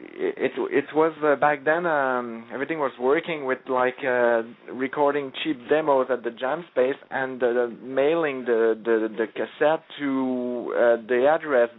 it 0.00 0.52
it 0.56 0.84
was 0.94 1.12
uh, 1.24 1.36
back 1.36 1.64
then 1.64 1.86
um 1.86 2.46
everything 2.52 2.78
was 2.78 2.92
working 3.00 3.44
with 3.44 3.58
like 3.68 3.96
uh 4.06 4.42
recording 4.72 5.32
cheap 5.42 5.58
demos 5.68 6.06
at 6.10 6.22
the 6.22 6.30
jam 6.30 6.64
space 6.70 6.96
and 7.10 7.42
uh, 7.42 7.66
mailing 7.82 8.44
the 8.44 8.78
the 8.84 9.08
the 9.16 9.26
cassette 9.26 9.82
to 9.98 10.72
uh, 10.76 10.96
the 11.08 11.26
address 11.28 11.70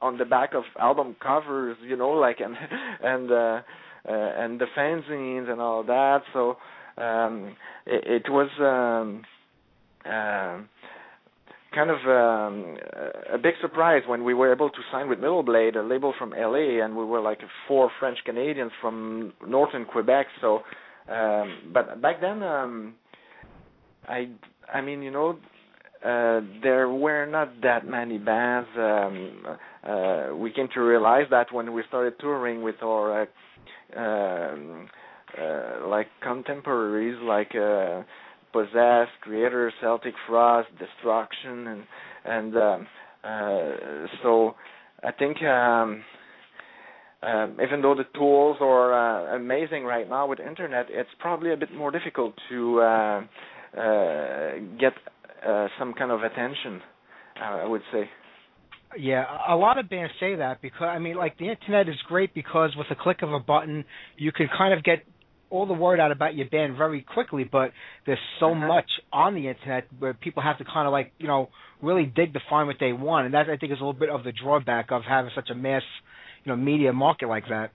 on 0.00 0.18
the 0.18 0.24
back 0.24 0.54
of 0.54 0.64
album 0.78 1.16
covers 1.22 1.76
you 1.82 1.96
know 1.96 2.10
like 2.10 2.38
and 2.40 2.54
and 3.02 3.30
uh, 3.30 3.34
uh 3.34 3.62
and 4.08 4.60
the 4.60 4.66
fanzines 4.76 5.50
and 5.50 5.60
all 5.60 5.82
that. 5.84 6.22
So 6.32 6.56
um 7.02 7.56
it, 7.86 8.24
it 8.26 8.30
was 8.30 8.50
um 8.60 9.22
uh, 10.04 10.60
kind 11.74 11.90
of 11.90 11.96
um, 12.06 12.76
a 13.32 13.38
big 13.38 13.54
surprise 13.60 14.02
when 14.06 14.24
we 14.24 14.34
were 14.34 14.52
able 14.52 14.70
to 14.70 14.78
sign 14.92 15.08
with 15.08 15.18
Metal 15.18 15.42
Blade, 15.42 15.76
a 15.76 15.82
label 15.82 16.14
from 16.18 16.30
LA, 16.30 16.84
and 16.84 16.96
we 16.96 17.04
were 17.04 17.20
like 17.20 17.40
four 17.66 17.90
French 17.98 18.18
Canadians 18.24 18.72
from 18.80 19.32
northern 19.46 19.84
Quebec. 19.84 20.26
So, 20.40 20.60
um, 21.08 21.70
but 21.72 22.00
back 22.00 22.20
then, 22.20 22.42
um, 22.42 22.94
I 24.08 24.28
I 24.72 24.80
mean, 24.80 25.02
you 25.02 25.10
know, 25.10 25.38
uh, 26.04 26.40
there 26.62 26.88
were 26.88 27.26
not 27.26 27.60
that 27.62 27.86
many 27.86 28.18
bands. 28.18 28.68
Um, 28.76 29.46
uh, 29.86 30.36
we 30.36 30.52
came 30.52 30.68
to 30.74 30.80
realize 30.80 31.26
that 31.30 31.52
when 31.52 31.72
we 31.72 31.82
started 31.88 32.14
touring 32.20 32.62
with 32.62 32.76
our 32.82 33.22
uh, 33.22 34.00
um, 34.00 34.88
uh, 35.38 35.88
like 35.88 36.06
contemporaries, 36.22 37.18
like. 37.22 37.54
Uh, 37.54 38.02
Possessed, 38.54 39.10
Kreator, 39.26 39.70
Celtic 39.80 40.14
Frost, 40.28 40.68
Destruction, 40.78 41.66
and 41.66 41.82
and 42.24 42.56
um, 42.56 42.86
uh, 43.24 44.06
so 44.22 44.54
I 45.02 45.10
think 45.10 45.42
um, 45.42 46.04
um, 47.22 47.58
even 47.60 47.82
though 47.82 47.96
the 47.96 48.06
tools 48.16 48.58
are 48.60 48.92
uh, 48.94 49.36
amazing 49.36 49.82
right 49.82 50.08
now 50.08 50.28
with 50.28 50.38
internet, 50.38 50.86
it's 50.88 51.10
probably 51.18 51.52
a 51.52 51.56
bit 51.56 51.74
more 51.74 51.90
difficult 51.90 52.34
to 52.48 52.80
uh, 52.80 53.20
uh, 53.76 54.50
get 54.78 54.92
uh, 55.44 55.66
some 55.76 55.92
kind 55.94 56.12
of 56.12 56.22
attention. 56.22 56.80
Uh, 57.40 57.44
I 57.64 57.66
would 57.66 57.82
say. 57.92 58.08
Yeah, 58.96 59.24
a 59.48 59.56
lot 59.56 59.76
of 59.78 59.90
bands 59.90 60.12
say 60.20 60.36
that 60.36 60.62
because 60.62 60.86
I 60.88 61.00
mean, 61.00 61.16
like 61.16 61.36
the 61.38 61.48
internet 61.48 61.88
is 61.88 61.96
great 62.06 62.32
because 62.32 62.76
with 62.76 62.86
a 62.90 62.94
click 62.94 63.22
of 63.22 63.32
a 63.32 63.40
button, 63.40 63.84
you 64.16 64.30
can 64.30 64.48
kind 64.56 64.72
of 64.72 64.84
get 64.84 65.04
all 65.50 65.66
the 65.66 65.74
word 65.74 66.00
out 66.00 66.10
about 66.12 66.34
your 66.34 66.48
band 66.48 66.76
very 66.76 67.02
quickly, 67.02 67.44
but 67.44 67.72
there's 68.06 68.18
so 68.40 68.52
Uh-huh. 68.52 68.66
much 68.66 68.90
on 69.12 69.34
the 69.34 69.48
internet 69.48 69.86
where 69.98 70.14
people 70.14 70.42
have 70.42 70.58
to 70.58 70.64
kind 70.64 70.86
of 70.86 70.92
like 70.92 71.12
you 71.18 71.26
know 71.26 71.48
really 71.82 72.06
dig 72.06 72.32
to 72.32 72.40
find 72.48 72.66
what 72.66 72.76
they 72.80 72.92
want, 72.92 73.26
and 73.26 73.34
that 73.34 73.48
I 73.50 73.56
think 73.56 73.72
is 73.72 73.78
a 73.78 73.84
little 73.84 73.92
bit 73.92 74.08
of 74.10 74.24
the 74.24 74.32
drawback 74.32 74.90
of 74.90 75.02
having 75.04 75.30
such 75.34 75.50
a 75.50 75.54
mass 75.54 75.82
you 76.44 76.50
know 76.50 76.56
media 76.56 76.92
market 76.92 77.28
like 77.28 77.48
that. 77.48 77.70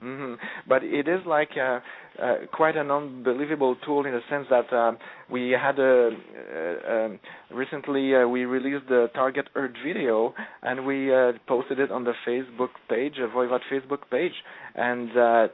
Hmm 0.00 0.34
But 0.68 0.84
it 0.84 1.08
is 1.08 1.20
like 1.26 1.50
uh, 1.60 1.80
uh, 2.22 2.34
quite 2.52 2.76
an 2.76 2.90
unbelievable 2.90 3.76
tool 3.84 4.06
in 4.06 4.12
the 4.12 4.20
sense 4.30 4.46
that 4.50 4.72
um, 4.72 4.98
we 5.30 5.50
had 5.50 5.78
a 5.78 6.10
uh, 6.10 6.92
um, 7.06 7.20
recently 7.52 8.14
uh, 8.14 8.26
we 8.26 8.44
released 8.44 8.88
the 8.88 9.08
Target 9.14 9.48
Earth 9.54 9.74
video 9.84 10.34
and 10.62 10.86
we 10.86 11.12
uh, 11.14 11.32
posted 11.48 11.80
it 11.80 11.90
on 11.90 12.04
the 12.04 12.12
Facebook 12.26 12.70
page, 12.88 13.14
uh, 13.18 13.26
Voivod 13.34 13.60
Facebook 13.72 14.02
page, 14.10 14.32
and 14.74 15.08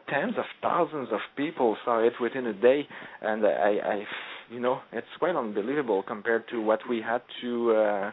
tens 0.08 0.34
of 0.36 0.44
thousands 0.62 1.08
of 1.12 1.20
people 1.36 1.76
saw 1.84 2.00
it 2.04 2.12
within 2.20 2.46
a 2.46 2.52
day, 2.52 2.86
and 3.22 3.46
I, 3.46 3.50
I, 3.84 4.04
you 4.50 4.60
know, 4.60 4.80
it's 4.92 5.06
quite 5.18 5.36
unbelievable 5.36 6.02
compared 6.06 6.48
to 6.50 6.60
what 6.60 6.80
we 6.88 7.00
had 7.00 7.22
to. 7.42 8.12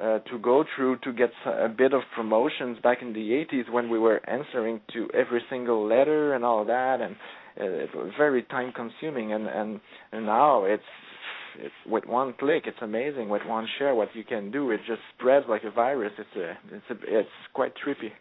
Uh, 0.00 0.20
to 0.30 0.38
go 0.38 0.64
through 0.76 0.96
to 0.98 1.12
get 1.12 1.30
a 1.44 1.68
bit 1.68 1.92
of 1.92 2.02
promotions 2.14 2.78
back 2.84 2.98
in 3.02 3.12
the 3.12 3.44
80s 3.52 3.68
when 3.68 3.90
we 3.90 3.98
were 3.98 4.20
answering 4.30 4.80
to 4.92 5.08
every 5.12 5.42
single 5.50 5.88
letter 5.88 6.34
and 6.34 6.44
all 6.44 6.64
that, 6.64 7.00
and 7.00 7.16
uh, 7.60 7.64
it 7.64 7.90
was 7.92 8.12
very 8.16 8.44
time 8.44 8.72
consuming. 8.72 9.32
And 9.32 9.48
and 9.48 9.80
and 10.12 10.24
now 10.24 10.66
it's 10.66 10.84
it's 11.58 11.74
with 11.84 12.06
one 12.06 12.32
click, 12.38 12.64
it's 12.66 12.78
amazing. 12.80 13.28
With 13.28 13.42
one 13.44 13.66
share, 13.78 13.94
what 13.96 14.14
you 14.14 14.22
can 14.22 14.52
do, 14.52 14.70
it 14.70 14.78
just 14.86 15.00
spreads 15.18 15.46
like 15.48 15.64
a 15.64 15.70
virus. 15.72 16.12
It's 16.16 16.36
a 16.36 16.76
it's 16.76 16.90
a 16.90 17.18
it's 17.18 17.28
quite 17.52 17.72
trippy. 17.84 18.12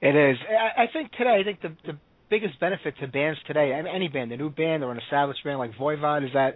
It 0.00 0.14
is. 0.14 0.36
I, 0.48 0.84
I 0.84 0.86
think 0.92 1.10
today, 1.12 1.36
I 1.40 1.42
think 1.42 1.62
the 1.62 1.92
the 1.92 1.98
biggest 2.30 2.58
benefit 2.60 2.94
to 3.00 3.08
bands 3.08 3.38
today, 3.46 3.72
any 3.72 4.08
band, 4.08 4.32
a 4.32 4.36
new 4.36 4.50
band 4.50 4.82
or 4.82 4.92
an 4.92 4.98
established 4.98 5.44
band 5.44 5.58
like 5.58 5.72
Voivod, 5.74 6.24
is 6.24 6.32
that 6.32 6.54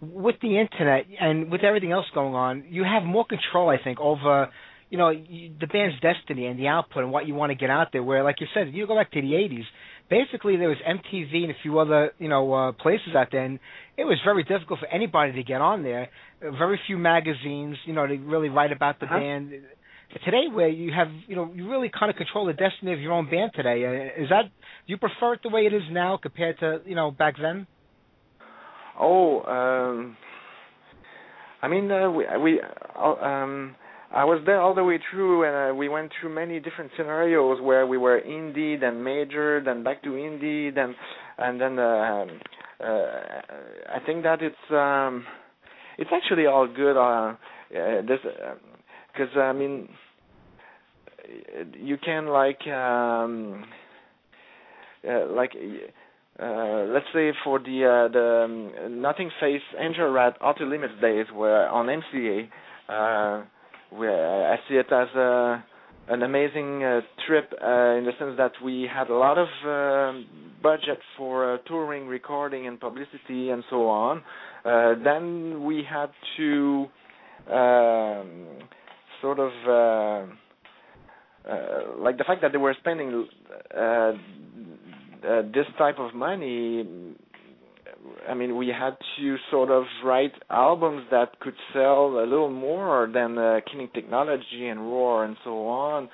with 0.00 0.36
the 0.42 0.58
internet 0.58 1.06
and 1.20 1.50
with 1.50 1.62
everything 1.64 1.92
else 1.92 2.06
going 2.14 2.34
on, 2.34 2.64
you 2.68 2.84
have 2.84 3.02
more 3.02 3.24
control, 3.24 3.68
I 3.70 3.78
think, 3.82 4.00
over 4.00 4.50
you 4.88 4.98
know 4.98 5.08
you, 5.10 5.52
the 5.60 5.66
band's 5.66 5.96
destiny 6.00 6.46
and 6.46 6.58
the 6.58 6.68
output 6.68 7.02
and 7.02 7.12
what 7.12 7.26
you 7.26 7.34
want 7.34 7.50
to 7.50 7.56
get 7.56 7.70
out 7.70 7.88
there. 7.92 8.02
Where, 8.02 8.22
like 8.22 8.40
you 8.40 8.46
said, 8.54 8.72
you 8.72 8.86
go 8.86 8.94
back 8.96 9.10
to 9.12 9.20
the 9.20 9.32
'80s. 9.32 9.64
Basically, 10.08 10.56
there 10.56 10.68
was 10.68 10.78
MTV 10.86 11.42
and 11.42 11.50
a 11.50 11.56
few 11.62 11.80
other, 11.80 12.12
you 12.18 12.28
know, 12.28 12.52
uh, 12.52 12.72
places 12.72 13.16
out 13.16 13.28
there, 13.32 13.42
and 13.44 13.58
it 13.96 14.04
was 14.04 14.18
very 14.24 14.44
difficult 14.44 14.78
for 14.78 14.86
anybody 14.86 15.32
to 15.32 15.42
get 15.42 15.60
on 15.60 15.82
there. 15.82 16.10
Very 16.40 16.78
few 16.86 16.96
magazines, 16.96 17.76
you 17.86 17.92
know, 17.92 18.06
to 18.06 18.14
really 18.18 18.48
write 18.48 18.70
about 18.70 19.00
the 19.00 19.06
Uh-huh. 19.06 19.18
band. 19.18 19.52
Today, 20.24 20.44
where 20.48 20.68
you 20.68 20.92
have, 20.92 21.08
you 21.26 21.34
know, 21.34 21.50
you 21.52 21.68
really 21.68 21.88
kind 21.88 22.08
of 22.08 22.16
control 22.16 22.46
the 22.46 22.52
destiny 22.52 22.92
of 22.92 23.00
your 23.00 23.12
own 23.12 23.28
band 23.28 23.50
today. 23.54 23.84
Uh, 23.84 24.22
is 24.22 24.28
that 24.28 24.44
do 24.44 24.50
you 24.86 24.96
prefer 24.98 25.32
it 25.34 25.40
the 25.42 25.48
way 25.48 25.66
it 25.66 25.72
is 25.72 25.82
now 25.90 26.16
compared 26.16 26.60
to, 26.60 26.80
you 26.86 26.94
know, 26.94 27.10
back 27.10 27.34
then? 27.42 27.66
Oh, 28.98 29.42
um, 29.42 30.16
I 31.62 31.68
mean, 31.68 31.90
uh, 31.90 32.10
we, 32.10 32.24
we 32.42 32.60
uh, 32.60 33.02
um, 33.02 33.74
I 34.12 34.24
was 34.24 34.40
there 34.46 34.60
all 34.60 34.74
the 34.74 34.84
way 34.84 34.98
through, 35.10 35.44
and 35.44 35.72
uh, 35.72 35.74
we 35.74 35.88
went 35.88 36.12
through 36.20 36.34
many 36.34 36.60
different 36.60 36.90
scenarios 36.96 37.60
where 37.60 37.86
we 37.86 37.98
were 37.98 38.20
indie, 38.20 38.80
then 38.80 39.02
major, 39.02 39.60
then 39.64 39.82
back 39.82 40.02
to 40.04 40.10
indie, 40.10 40.74
then 40.74 40.94
and 41.38 41.60
then 41.60 41.78
uh, 41.78 41.82
um, 41.82 42.40
uh, 42.80 42.84
I 42.86 43.98
think 44.06 44.22
that 44.22 44.42
it's 44.42 44.56
um, 44.70 45.24
it's 45.98 46.10
actually 46.12 46.46
all 46.46 46.68
good. 46.68 46.96
Uh, 46.96 47.34
uh, 47.76 48.02
this 48.02 48.20
because 49.12 49.36
I 49.36 49.52
mean, 49.52 49.88
you 51.74 51.96
can 51.98 52.26
like 52.26 52.66
um, 52.68 53.64
uh, 55.08 55.26
like. 55.26 55.52
Uh, 56.38 56.84
let's 56.92 57.06
say 57.14 57.32
for 57.44 57.58
the 57.58 57.84
uh, 57.84 58.12
the 58.12 58.44
um, 58.44 59.00
Nothing 59.00 59.30
Face 59.40 59.62
Angel 59.78 60.10
Rat 60.10 60.36
Outer 60.42 60.66
Limits 60.66 60.92
days 61.00 61.24
where 61.34 61.66
on 61.70 61.86
MCA, 61.86 62.48
uh, 62.90 63.44
where 63.90 64.52
I 64.52 64.56
see 64.68 64.74
it 64.74 64.92
as 64.92 65.08
a 65.16 65.64
an 66.08 66.22
amazing 66.22 66.84
uh, 66.84 67.00
trip 67.26 67.50
uh, 67.52 67.96
in 67.96 68.04
the 68.04 68.12
sense 68.18 68.34
that 68.36 68.52
we 68.62 68.86
had 68.92 69.08
a 69.08 69.14
lot 69.14 69.38
of 69.38 69.48
uh, 69.66 70.12
budget 70.62 70.98
for 71.16 71.58
touring, 71.66 72.06
recording, 72.06 72.66
and 72.66 72.78
publicity, 72.78 73.48
and 73.48 73.64
so 73.70 73.88
on. 73.88 74.22
Then 74.64 75.64
we 75.64 75.82
had 75.88 76.10
to 76.36 76.86
um, 77.50 78.46
sort 79.22 79.38
of 79.38 80.28
like 81.98 82.18
the 82.18 82.24
fact 82.24 82.42
that 82.42 82.52
they 82.52 82.58
were 82.58 82.74
spending 82.78 83.26
uh, 85.24 85.42
this 85.42 85.66
type 85.78 85.98
of 85.98 86.14
money. 86.14 86.84
I 88.28 88.34
mean, 88.34 88.56
we 88.56 88.68
had 88.68 88.96
to 89.18 89.36
sort 89.50 89.70
of 89.70 89.84
write 90.04 90.32
albums 90.50 91.04
that 91.10 91.38
could 91.40 91.54
sell 91.72 92.20
a 92.20 92.26
little 92.26 92.50
more 92.50 93.08
than 93.12 93.38
uh, 93.38 93.60
Killing 93.70 93.88
Technology 93.94 94.68
and 94.68 94.80
Roar 94.80 95.24
and 95.24 95.36
so 95.44 95.66
on. 95.66 96.08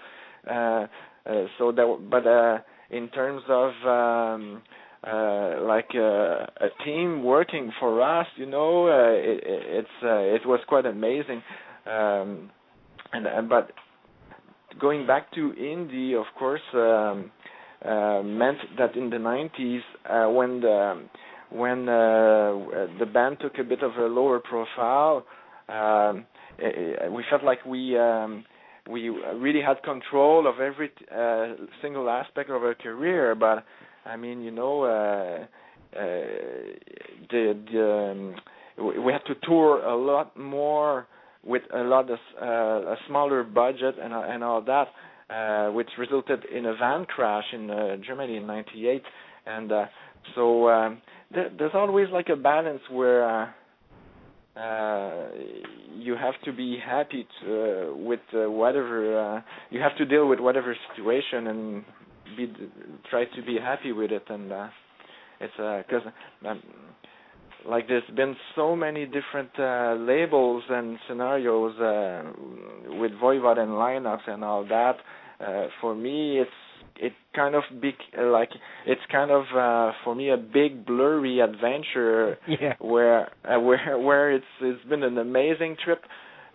Uh, 0.48 0.86
uh, 1.26 1.44
so 1.58 1.72
that, 1.72 2.06
but 2.10 2.26
uh, 2.26 2.58
in 2.90 3.08
terms 3.10 3.42
of 3.48 3.70
um, 3.86 4.62
uh, 5.06 5.62
like 5.62 5.88
uh, 5.94 6.46
a 6.60 6.68
team 6.84 7.22
working 7.24 7.72
for 7.80 8.00
us, 8.02 8.26
you 8.36 8.46
know, 8.46 8.86
uh, 8.86 9.12
it, 9.12 9.40
it's 9.44 9.88
uh, 10.02 10.18
it 10.18 10.46
was 10.46 10.60
quite 10.68 10.86
amazing. 10.86 11.42
Um, 11.86 12.50
and 13.12 13.26
uh, 13.26 13.42
but 13.48 13.72
going 14.80 15.06
back 15.06 15.32
to 15.34 15.52
indie, 15.58 16.18
of 16.18 16.26
course, 16.38 16.60
um, 16.74 17.30
meant 17.84 18.58
that 18.78 18.96
in 18.96 19.10
the 19.10 19.16
90s, 19.16 19.80
uh, 20.08 20.30
when 20.30 20.60
the 20.60 21.02
when 21.50 21.86
uh, 21.88 22.88
the 22.98 23.06
band 23.12 23.36
took 23.40 23.58
a 23.58 23.64
bit 23.64 23.82
of 23.82 23.92
a 23.96 24.06
lower 24.06 24.40
profile, 24.40 25.26
um, 25.68 26.24
eh, 26.58 27.08
we 27.08 27.22
felt 27.28 27.44
like 27.44 27.64
we 27.66 27.98
um, 27.98 28.44
we 28.90 29.08
really 29.08 29.60
had 29.60 29.82
control 29.82 30.46
of 30.46 30.60
every 30.60 30.90
uh, 31.14 31.54
single 31.80 32.08
aspect 32.08 32.50
of 32.50 32.62
our 32.62 32.74
career. 32.74 33.34
But 33.34 33.64
I 34.06 34.16
mean, 34.16 34.42
you 34.42 34.50
know, 34.50 34.82
uh, 34.82 35.44
uh, 35.94 35.98
the 37.30 37.58
the 37.70 38.34
um, 38.82 38.94
we 39.04 39.12
had 39.12 39.24
to 39.26 39.34
tour 39.42 39.84
a 39.84 39.96
lot 39.96 40.36
more 40.36 41.06
with 41.44 41.62
a 41.74 41.82
lot 41.82 42.10
of 42.10 42.18
uh, 42.40 42.92
a 42.92 42.96
smaller 43.08 43.42
budget 43.44 43.96
and 44.02 44.12
uh, 44.12 44.22
and 44.26 44.42
all 44.42 44.62
that, 44.62 44.88
uh, 44.88 44.90
which 45.72 45.88
resulted 45.98 46.44
in 46.46 46.66
a 46.66 46.74
van 46.74 47.04
crash 47.06 47.44
in 47.52 47.70
uh, 47.70 47.96
Germany 48.06 48.36
in 48.36 48.46
'98, 48.46 49.02
and 49.46 49.72
uh, 49.72 49.84
so 50.34 50.68
um, 50.68 51.02
there, 51.32 51.50
there's 51.58 51.74
always 51.74 52.08
like 52.12 52.28
a 52.28 52.36
balance 52.36 52.80
where 52.90 53.28
uh, 53.28 53.46
uh, 54.56 55.28
you 55.94 56.14
have 56.14 56.34
to 56.44 56.52
be 56.52 56.78
happy 56.84 57.26
to, 57.40 57.90
uh, 57.90 57.96
with 57.96 58.20
uh, 58.34 58.50
whatever 58.50 59.36
uh, 59.36 59.40
you 59.70 59.80
have 59.80 59.96
to 59.96 60.04
deal 60.04 60.28
with 60.28 60.40
whatever 60.40 60.76
situation 60.94 61.46
and 61.46 61.84
be 62.36 62.52
try 63.10 63.24
to 63.24 63.42
be 63.42 63.58
happy 63.58 63.92
with 63.92 64.10
it 64.10 64.24
and 64.28 64.52
uh, 64.52 64.68
it's 65.40 65.52
because 65.56 66.02
uh, 66.44 66.48
um, 66.48 66.62
like 67.68 67.88
there's 67.88 68.02
been 68.16 68.36
so 68.56 68.74
many 68.76 69.06
different 69.06 69.50
uh, 69.58 69.94
labels 69.98 70.62
and 70.68 70.98
scenarios 71.08 71.78
uh, 71.80 72.22
with 72.98 73.12
Voivod 73.12 73.58
and 73.58 73.70
lineups 73.70 74.28
and 74.28 74.44
all 74.44 74.64
that. 74.66 74.96
Uh, 75.44 75.66
for 75.80 75.94
me, 75.94 76.38
it's 76.40 76.50
it 76.96 77.12
kind 77.34 77.54
of 77.54 77.62
big 77.80 77.94
like 78.18 78.50
it's 78.86 79.00
kind 79.10 79.30
of 79.30 79.44
uh 79.56 79.92
for 80.04 80.14
me 80.14 80.30
a 80.30 80.36
big 80.36 80.84
blurry 80.86 81.40
adventure 81.40 82.36
Yeah. 82.46 82.74
where 82.80 83.28
uh, 83.44 83.58
where 83.58 83.98
where 84.06 84.30
it's 84.32 84.44
it's 84.60 84.84
been 84.88 85.02
an 85.02 85.18
amazing 85.18 85.76
trip 85.84 86.02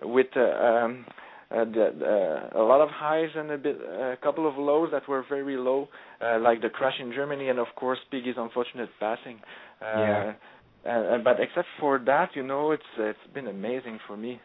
with 0.03 0.27
uh, 0.35 0.41
um 0.41 1.05
uh, 1.49 1.63
the, 1.63 2.49
uh, 2.53 2.59
a 2.61 2.63
lot 2.63 2.81
of 2.81 2.89
highs 2.89 3.29
and 3.35 3.51
a 3.51 3.57
bit 3.57 3.77
a 3.81 4.17
couple 4.21 4.47
of 4.47 4.57
lows 4.57 4.89
that 4.91 5.07
were 5.07 5.23
very 5.27 5.57
low 5.57 5.87
uh, 6.21 6.37
like 6.39 6.61
the 6.61 6.69
crash 6.69 6.95
in 6.99 7.11
Germany 7.13 7.49
and 7.49 7.57
of 7.59 7.67
course 7.75 7.99
Piggy's 8.11 8.35
unfortunate 8.37 8.89
passing 8.99 9.39
uh 9.81 9.85
Yeah. 9.85 10.33
uh, 10.87 11.17
but 11.23 11.39
except 11.39 11.67
for 11.79 11.99
that 12.05 12.29
you 12.35 12.43
know 12.43 12.71
it's 12.71 12.91
it's 12.97 13.33
been 13.33 13.47
amazing 13.47 13.99
for 14.07 14.15
me 14.15 14.39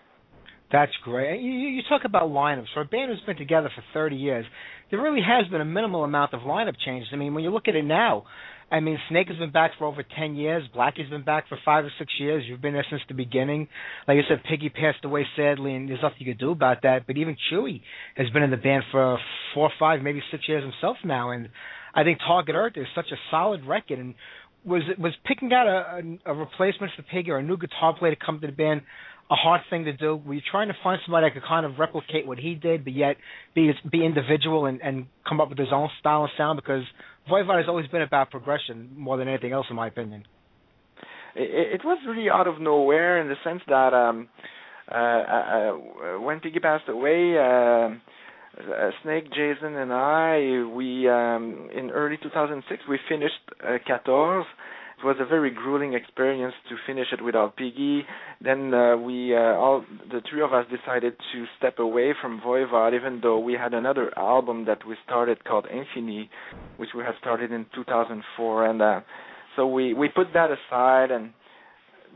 That's 0.72 0.92
great. 1.04 1.42
You, 1.42 1.50
you 1.50 1.82
talk 1.88 2.02
about 2.04 2.30
lineups. 2.30 2.66
For 2.72 2.80
a 2.80 2.86
band 2.86 3.10
who's 3.10 3.20
been 3.26 3.36
together 3.36 3.70
for 3.74 3.84
30 3.92 4.16
years, 4.16 4.46
there 4.90 5.00
really 5.00 5.20
has 5.20 5.46
been 5.48 5.60
a 5.60 5.66
minimal 5.66 6.02
amount 6.02 6.32
of 6.32 6.40
lineup 6.40 6.74
changes. 6.84 7.10
I 7.12 7.16
mean, 7.16 7.34
when 7.34 7.44
you 7.44 7.50
look 7.50 7.68
at 7.68 7.76
it 7.76 7.84
now, 7.84 8.24
I 8.70 8.80
mean, 8.80 8.98
Snake 9.10 9.28
has 9.28 9.36
been 9.36 9.52
back 9.52 9.72
for 9.78 9.84
over 9.84 10.02
10 10.02 10.34
years. 10.34 10.66
Blackie's 10.72 11.10
been 11.10 11.24
back 11.24 11.46
for 11.46 11.58
five 11.62 11.84
or 11.84 11.92
six 11.98 12.10
years. 12.18 12.42
You've 12.48 12.62
been 12.62 12.72
there 12.72 12.86
since 12.88 13.02
the 13.06 13.12
beginning. 13.12 13.68
Like 14.08 14.16
I 14.16 14.26
said, 14.26 14.42
Piggy 14.48 14.70
passed 14.70 15.04
away 15.04 15.26
sadly, 15.36 15.74
and 15.74 15.90
there's 15.90 16.00
nothing 16.02 16.16
you 16.20 16.32
could 16.32 16.40
do 16.40 16.52
about 16.52 16.80
that. 16.84 17.06
But 17.06 17.18
even 17.18 17.36
Chewy 17.52 17.82
has 18.16 18.30
been 18.30 18.42
in 18.42 18.50
the 18.50 18.56
band 18.56 18.84
for 18.90 19.18
four, 19.52 19.70
five, 19.78 20.00
maybe 20.00 20.22
six 20.30 20.48
years 20.48 20.62
himself 20.62 20.96
now. 21.04 21.32
And 21.32 21.50
I 21.94 22.02
think 22.02 22.18
Target 22.26 22.54
Earth 22.54 22.72
is 22.76 22.86
such 22.94 23.12
a 23.12 23.16
solid 23.30 23.66
record. 23.66 23.98
And 23.98 24.14
was 24.64 24.82
was 24.98 25.12
picking 25.26 25.52
out 25.52 25.66
a, 25.66 26.02
a, 26.26 26.32
a 26.32 26.34
replacement 26.34 26.92
for 26.96 27.02
Piggy 27.02 27.30
or 27.30 27.38
a 27.38 27.42
new 27.42 27.56
guitar 27.56 27.94
player 27.98 28.14
to 28.14 28.24
come 28.24 28.40
to 28.40 28.46
the 28.46 28.52
band 28.52 28.82
a 29.32 29.34
hard 29.34 29.62
thing 29.70 29.86
to 29.86 29.92
do? 29.94 30.16
Were 30.16 30.36
trying 30.50 30.68
to 30.68 30.74
find 30.82 31.00
somebody 31.06 31.26
that 31.26 31.34
could 31.34 31.48
kind 31.48 31.64
of 31.64 31.78
replicate 31.78 32.26
what 32.26 32.38
he 32.38 32.54
did, 32.54 32.84
but 32.84 32.92
yet 32.92 33.16
be 33.54 33.72
be 33.90 34.04
individual 34.04 34.66
and, 34.66 34.80
and 34.82 35.06
come 35.26 35.40
up 35.40 35.48
with 35.48 35.58
his 35.58 35.72
own 35.72 35.88
style 35.98 36.22
and 36.24 36.30
sound? 36.36 36.60
Because 36.62 36.84
Voivod 37.30 37.56
has 37.56 37.66
always 37.68 37.86
been 37.86 38.02
about 38.02 38.30
progression 38.30 38.90
more 38.96 39.16
than 39.16 39.28
anything 39.28 39.52
else, 39.52 39.66
in 39.70 39.76
my 39.76 39.88
opinion. 39.88 40.24
it, 41.34 41.80
it 41.80 41.84
was 41.84 41.98
really 42.06 42.28
out 42.28 42.46
of 42.46 42.60
nowhere 42.60 43.20
in 43.20 43.28
the 43.28 43.36
sense 43.42 43.62
that 43.68 43.94
um 43.94 44.28
uh, 44.90 44.94
uh 44.94 46.20
when 46.20 46.40
Piggy 46.40 46.60
passed 46.60 46.88
away 46.88 47.36
uh, 47.38 47.88
uh, 48.58 48.90
Snake, 49.02 49.24
Jason, 49.30 49.76
and 49.76 49.92
I, 49.92 50.62
we 50.74 51.08
um, 51.08 51.70
in 51.74 51.90
early 51.90 52.18
2006 52.22 52.82
we 52.88 52.98
finished 53.08 53.34
uh, 53.64 53.78
Katorz. 53.88 54.44
It 55.02 55.06
was 55.06 55.16
a 55.18 55.24
very 55.24 55.50
grueling 55.50 55.94
experience 55.94 56.54
to 56.68 56.76
finish 56.86 57.08
it 57.12 57.24
without 57.24 57.56
Piggy. 57.56 58.04
Then 58.40 58.72
uh, 58.72 58.96
we 58.96 59.34
uh, 59.34 59.40
all 59.58 59.84
the 60.08 60.20
three 60.30 60.42
of 60.42 60.52
us 60.52 60.64
decided 60.70 61.14
to 61.32 61.44
step 61.58 61.80
away 61.80 62.12
from 62.22 62.40
Voivod, 62.40 62.94
even 62.94 63.18
though 63.20 63.40
we 63.40 63.54
had 63.54 63.74
another 63.74 64.16
album 64.16 64.64
that 64.66 64.86
we 64.86 64.94
started 65.04 65.42
called 65.44 65.66
Infini, 65.66 66.28
which 66.76 66.90
we 66.96 67.02
had 67.02 67.14
started 67.20 67.50
in 67.50 67.66
2004, 67.74 68.66
and 68.66 68.80
uh, 68.80 69.00
so 69.56 69.66
we 69.66 69.92
we 69.92 70.08
put 70.08 70.28
that 70.34 70.50
aside 70.50 71.10
and 71.10 71.32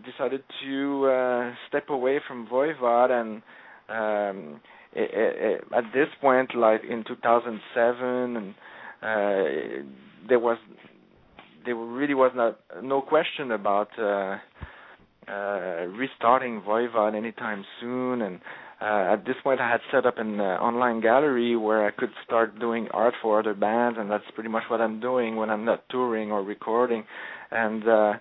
decided 0.04 0.44
to 0.64 1.06
uh, 1.06 1.54
step 1.68 1.88
away 1.90 2.20
from 2.28 2.46
Voivod 2.46 3.10
and. 3.10 3.42
Um, 3.88 4.60
it, 4.98 5.10
it, 5.12 5.64
at 5.76 5.84
this 5.92 6.08
point, 6.22 6.54
like 6.56 6.80
in 6.82 7.04
2007, 7.06 8.36
and 8.36 8.54
uh, 9.02 10.26
there 10.26 10.38
was 10.38 10.56
there 11.66 11.74
really 11.74 12.14
was 12.14 12.32
not 12.34 12.58
no 12.82 13.02
question 13.02 13.50
about 13.50 13.88
uh, 13.98 14.38
uh, 15.28 15.86
restarting 15.98 16.62
Voivod 16.62 17.14
anytime 17.14 17.64
soon. 17.80 18.22
And 18.22 18.40
uh, 18.80 19.12
at 19.12 19.24
this 19.26 19.34
point, 19.42 19.60
I 19.60 19.70
had 19.70 19.80
set 19.92 20.06
up 20.06 20.18
an 20.18 20.40
uh, 20.40 20.44
online 20.44 21.00
gallery 21.00 21.56
where 21.56 21.86
I 21.86 21.90
could 21.90 22.10
start 22.24 22.58
doing 22.58 22.88
art 22.92 23.14
for 23.20 23.40
other 23.40 23.54
bands, 23.54 23.98
and 24.00 24.10
that's 24.10 24.24
pretty 24.34 24.50
much 24.50 24.62
what 24.68 24.80
I'm 24.80 25.00
doing 25.00 25.36
when 25.36 25.50
I'm 25.50 25.64
not 25.64 25.84
touring 25.90 26.30
or 26.30 26.42
recording. 26.42 27.04
And 27.50 27.82
uh, 27.88 28.12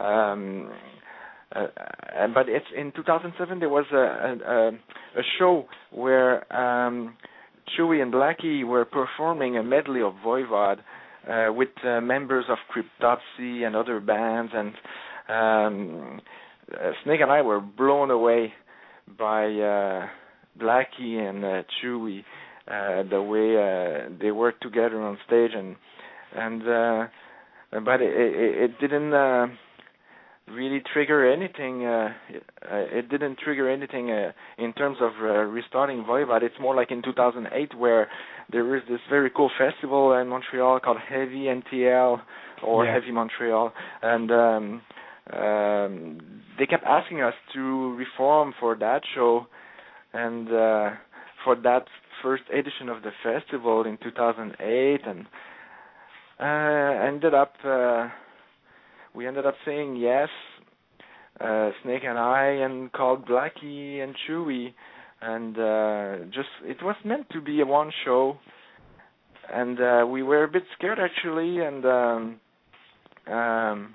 um, 0.00 0.70
uh, 1.54 1.66
but 2.32 2.48
it's 2.48 2.66
in 2.76 2.92
2007 2.94 3.58
there 3.58 3.68
was 3.68 3.86
a 3.92 3.96
a, 3.96 4.68
a 5.18 5.22
show 5.38 5.66
where 5.90 6.50
um, 6.54 7.16
Chewy 7.76 8.00
and 8.00 8.12
Blackie 8.12 8.64
were 8.64 8.84
performing 8.84 9.56
a 9.56 9.62
medley 9.62 10.00
of 10.00 10.14
Voivod 10.24 10.78
uh, 11.28 11.52
with 11.52 11.68
uh, 11.84 12.00
members 12.00 12.44
of 12.48 12.58
Cryptopsy 12.74 13.66
and 13.66 13.76
other 13.76 14.00
bands, 14.00 14.52
and 14.54 14.72
um, 15.28 16.20
uh, 16.72 16.90
Snake 17.04 17.20
and 17.20 17.30
I 17.30 17.42
were 17.42 17.60
blown 17.60 18.10
away 18.10 18.52
by 19.18 19.44
uh, 19.46 20.06
Blackie 20.58 21.18
and 21.18 21.44
uh, 21.44 21.62
Chewy, 21.82 22.20
uh, 22.68 23.08
the 23.08 23.22
way 23.22 23.56
uh, 23.56 24.08
they 24.20 24.30
worked 24.30 24.62
together 24.62 25.00
on 25.00 25.18
stage, 25.26 25.50
and 25.54 25.76
and 26.34 26.62
uh, 26.62 27.06
but 27.84 28.00
it, 28.00 28.12
it, 28.14 28.70
it 28.70 28.80
didn't. 28.80 29.12
Uh, 29.12 29.46
really 30.50 30.82
trigger 30.92 31.30
anything. 31.30 31.84
Uh, 31.84 32.08
uh, 32.70 32.76
it 32.90 33.08
didn't 33.08 33.38
trigger 33.38 33.70
anything 33.70 34.10
uh, 34.10 34.32
in 34.58 34.72
terms 34.72 34.98
of 35.00 35.12
uh, 35.20 35.26
restarting 35.26 36.04
Voivod. 36.04 36.42
It's 36.42 36.54
more 36.60 36.74
like 36.74 36.90
in 36.90 37.02
2008 37.02 37.76
where 37.78 38.08
there 38.52 38.76
is 38.76 38.82
this 38.88 39.00
very 39.08 39.30
cool 39.30 39.50
festival 39.58 40.12
in 40.14 40.28
Montreal 40.28 40.80
called 40.80 40.98
Heavy 41.08 41.46
MTL 41.48 42.20
or 42.62 42.84
Yeah. 42.84 42.92
Heavy 42.94 43.12
Montreal, 43.12 43.72
and 44.02 44.30
um, 44.30 44.82
um, 45.32 46.42
they 46.58 46.66
kept 46.66 46.84
asking 46.84 47.22
us 47.22 47.34
to 47.54 47.94
reform 47.96 48.52
for 48.60 48.74
that 48.76 49.02
show, 49.14 49.46
and 50.12 50.48
uh, 50.48 50.90
for 51.44 51.56
that 51.56 51.84
first 52.22 52.42
edition 52.52 52.88
of 52.88 53.02
the 53.02 53.12
festival 53.22 53.84
in 53.86 53.96
2008, 54.02 55.00
and 55.06 55.26
uh, 56.38 57.06
ended 57.06 57.34
up. 57.34 57.54
Uh, 57.64 58.08
we 59.14 59.26
ended 59.26 59.44
up 59.46 59.54
saying 59.64 59.96
yes, 59.96 60.28
uh, 61.40 61.70
Snake 61.82 62.02
and 62.04 62.18
I, 62.18 62.46
and 62.64 62.92
called 62.92 63.26
Blackie 63.26 64.02
and 64.02 64.14
Chewy, 64.28 64.72
and 65.22 65.58
uh, 65.58 66.24
just 66.26 66.48
it 66.64 66.82
was 66.82 66.96
meant 67.04 67.28
to 67.30 67.40
be 67.40 67.60
a 67.60 67.66
one 67.66 67.90
show, 68.04 68.36
and 69.52 69.80
uh, 69.80 70.06
we 70.06 70.22
were 70.22 70.44
a 70.44 70.48
bit 70.48 70.62
scared 70.76 70.98
actually, 70.98 71.58
and 71.60 71.84
um, 71.84 72.40
um, 73.32 73.94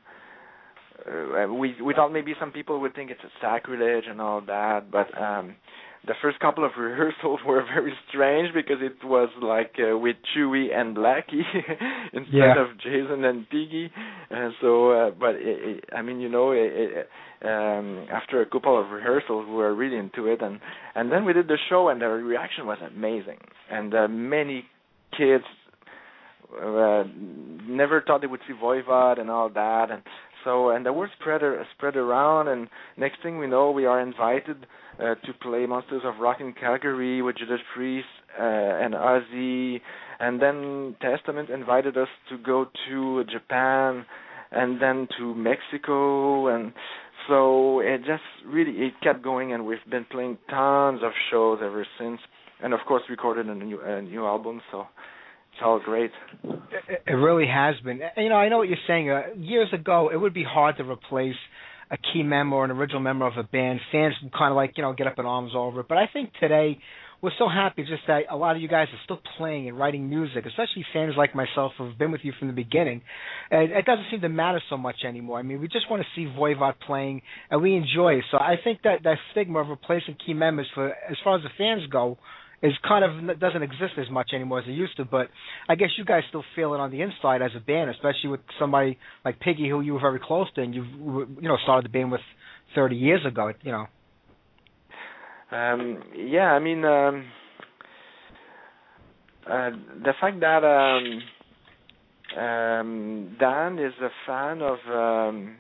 uh, 1.06 1.47
we 1.52 1.76
we 1.81 1.93
thought 1.93 2.11
maybe 2.11 2.34
some 2.39 2.52
people 2.52 2.80
would 2.80 2.95
think 2.95 3.11
it's 3.11 3.23
a 3.23 3.31
sacrilege 3.41 4.06
and 4.10 4.22
all 4.22 4.41
that, 4.41 4.91
but 4.91 5.07
um, 5.22 5.56
the 6.07 6.14
first 6.22 6.40
couple 6.40 6.64
of 6.65 6.72
rehearsals 6.77 7.40
were 7.45 7.64
very 7.64 7.94
strange 8.10 8.53
because 8.53 8.77
it 8.82 9.03
was 9.03 9.30
like 9.41 9.76
uh, 9.80 9.98
with 9.98 10.15
Chewy 10.36 10.73
and 10.73 10.95
Blackie 10.95 11.41
instead 12.14 12.34
Yeah. 12.34 12.61
of 12.61 12.77
Jason 12.77 13.23
and 13.26 13.49
Piggy. 13.49 13.91
And 14.30 14.53
so, 14.61 14.91
uh, 14.91 15.11
but 15.11 15.36
it, 15.36 15.77
it, 15.77 15.84
I 15.95 16.02
mean, 16.02 16.19
you 16.19 16.30
know, 16.30 16.52
it, 16.52 16.72
it, 16.73 17.10
um, 17.44 18.07
after 18.11 18.41
a 18.41 18.45
couple 18.45 18.80
of 18.80 18.90
rehearsals, 18.91 19.45
we 19.48 19.56
were 19.56 19.73
really 19.76 19.98
into 19.98 20.27
it, 20.27 20.41
and 20.41 20.60
and 20.95 21.11
then 21.11 21.26
we 21.26 21.34
did 21.34 21.48
the 21.48 21.57
show, 21.69 21.90
and 21.90 22.02
the 22.02 22.07
reaction 22.07 22.65
was 22.65 22.77
amazing, 22.86 23.38
and 23.69 23.94
uh, 23.94 24.07
many 24.07 24.65
kids 25.15 25.44
uh, 26.60 27.03
never 27.68 28.02
thought 28.06 28.22
they 28.22 28.27
would 28.27 28.40
see 28.48 28.53
Voivod 28.53 29.19
and 29.19 29.30
all 29.30 29.49
that, 29.49 29.91
and 29.91 30.02
so 30.45 30.69
and 30.69 30.85
the 30.85 30.93
word 30.93 31.09
spread 31.19 31.41
spread 31.76 31.97
around, 31.97 32.47
and 32.47 32.69
next 32.95 33.22
thing 33.22 33.38
we 33.39 33.47
know, 33.47 33.72
we 33.72 33.85
are 33.85 33.99
invited 33.99 34.65
uh, 34.99 35.15
to 35.15 35.34
play 35.41 35.65
Monsters 35.65 36.03
of 36.05 36.19
Rock 36.22 36.38
in 36.39 36.53
Calgary 36.53 37.22
with 37.22 37.38
Judas 37.38 37.59
Priest 37.76 38.07
uh, 38.39 38.43
and 38.43 38.93
Ozzy, 38.93 39.81
and 40.19 40.41
then 40.41 40.95
Testament 41.01 41.49
invited 41.49 41.97
us 41.97 42.07
to 42.30 42.38
go 42.38 42.67
to 42.88 43.23
Japan, 43.26 44.05
and 44.51 44.81
then 44.81 45.07
to 45.17 45.35
Mexico, 45.35 46.47
and 46.47 46.72
so 47.27 47.80
it 47.80 47.99
just 48.05 48.23
really 48.45 48.72
it 48.72 48.93
kept 49.03 49.22
going, 49.23 49.51
and 49.51 49.65
we've 49.65 49.80
been 49.89 50.05
playing 50.11 50.38
tons 50.49 51.01
of 51.03 51.11
shows 51.31 51.59
ever 51.61 51.85
since, 51.99 52.19
and 52.63 52.73
of 52.73 52.80
course 52.88 53.03
recorded 53.09 53.47
a 53.47 53.55
new 53.55 53.81
a 53.81 54.01
new 54.01 54.26
album, 54.26 54.61
so 54.72 54.85
it's 55.56 55.64
all 55.64 55.80
great. 55.80 56.11
It, 57.07 57.14
really 57.14 57.48
has 57.48 57.76
been. 57.84 58.02
You 58.18 58.27
know, 58.27 58.36
I 58.36 58.49
know 58.49 58.57
what 58.57 58.68
you're 58.68 58.77
saying. 58.88 59.10
Uh, 59.10 59.22
years 59.38 59.69
ago, 59.72 60.10
it 60.11 60.18
would 60.18 60.34
be 60.34 60.44
hard 60.44 60.76
to 60.77 60.84
replace 60.84 61.36
a 61.90 61.95
key 61.95 62.23
member 62.23 62.57
or 62.57 62.65
an 62.65 62.72
original 62.72 62.99
member 62.99 63.26
of 63.26 63.38
a 63.38 63.44
band. 63.44 63.80
Fans 63.90 64.15
would 64.22 64.34
kind 64.34 64.52
of 64.52 64.57
like, 64.57 64.73
you 64.76 64.84
know, 64.84 64.91
get 64.91 65.07
up 65.07 65.18
in 65.18 65.26
arms 65.26 65.53
over 65.56 65.80
it. 65.80 65.88
But 65.88 65.98
I 65.98 66.10
think 66.11 66.32
today, 66.41 66.77
we're 67.22 67.32
so 67.40 67.48
happy 67.48 67.84
just 67.84 68.02
that 68.07 68.23
a 68.30 68.36
lot 68.36 68.57
of 68.57 68.61
you 68.61 68.68
guys 68.68 68.88
are 68.91 68.99
still 69.06 69.22
playing 69.38 69.69
and 69.69 69.80
writing 69.80 70.10
music, 70.10 70.45
especially 70.45 70.86
fans 70.91 71.14
like 71.18 71.34
myself 71.34 71.72
who've 71.77 71.98
been 71.98 72.11
with 72.11 72.22
you 72.26 72.34
from 72.38 72.49
the 72.49 72.53
beginning. 72.53 73.02
And 73.49 73.72
it 73.72 73.86
doesn't 73.86 74.07
seem 74.11 74.19
to 74.22 74.30
matter 74.30 74.61
so 74.69 74.76
much 74.76 74.98
anymore. 75.07 75.40
I 75.40 75.44
mean, 75.44 75.61
we 75.61 75.69
just 75.69 75.90
want 75.90 76.03
to 76.03 76.07
see 76.15 76.30
Voivod 76.38 76.73
playing, 76.86 77.22
and 77.49 77.61
we 77.61 77.77
enjoy 77.77 78.15
it. 78.15 78.26
So 78.30 78.38
I 78.38 78.56
think 78.61 78.82
that 78.84 79.03
that 79.06 79.18
stigma 79.32 79.60
of 79.60 79.69
replacing 79.69 80.18
key 80.26 80.34
members 80.34 80.68
for 80.76 80.90
as 80.90 81.15
far 81.23 81.38
as 81.38 81.44
the 81.44 81.49
fans 81.57 81.84
go 81.90 82.18
is 82.61 82.73
kind 82.88 83.03
of 83.03 83.40
doesn't 83.40 83.64
exist 83.64 83.94
as 83.98 84.10
much 84.10 84.32
anymore 84.34 84.60
as 84.60 84.65
it 84.68 84.72
used 84.72 84.98
to. 84.98 85.06
But 85.06 85.30
I 85.69 85.76
guess 85.76 85.90
you 85.98 86.06
guys 86.06 86.23
still 86.30 86.44
feel 86.56 86.73
it 86.73 86.80
on 86.80 86.91
the 86.91 87.02
inside 87.02 87.41
as 87.41 87.52
a 87.56 87.60
band, 87.60 87.90
especially 87.90 88.30
with 88.30 88.41
somebody 88.60 88.98
like 89.23 89.40
Piggy, 89.40 89.69
who 89.69 89.82
you 89.82 89.94
were 89.94 89.99
very 89.99 90.19
close 90.19 90.48
to, 90.56 90.61
and 90.61 90.73
you 90.73 90.84
you 91.41 91.48
know 91.48 91.57
started 91.64 91.86
the 91.86 91.94
band 91.94 92.11
with 92.11 92.22
30 92.76 92.95
years 92.95 93.22
ago. 93.26 93.52
You 93.61 93.72
know. 93.72 93.86
Um, 95.52 96.03
yeah, 96.15 96.52
I 96.52 96.60
mean, 96.60 96.84
um, 96.84 97.26
uh, 99.49 99.69
the 100.03 100.14
fact 100.19 100.40
that 100.40 100.64
um, 100.64 101.22
um, 102.40 103.38
Dan 103.40 103.77
is 103.80 103.94
a 104.02 104.10
fan 104.26 104.61
of 104.61 104.77
um, 104.90 105.57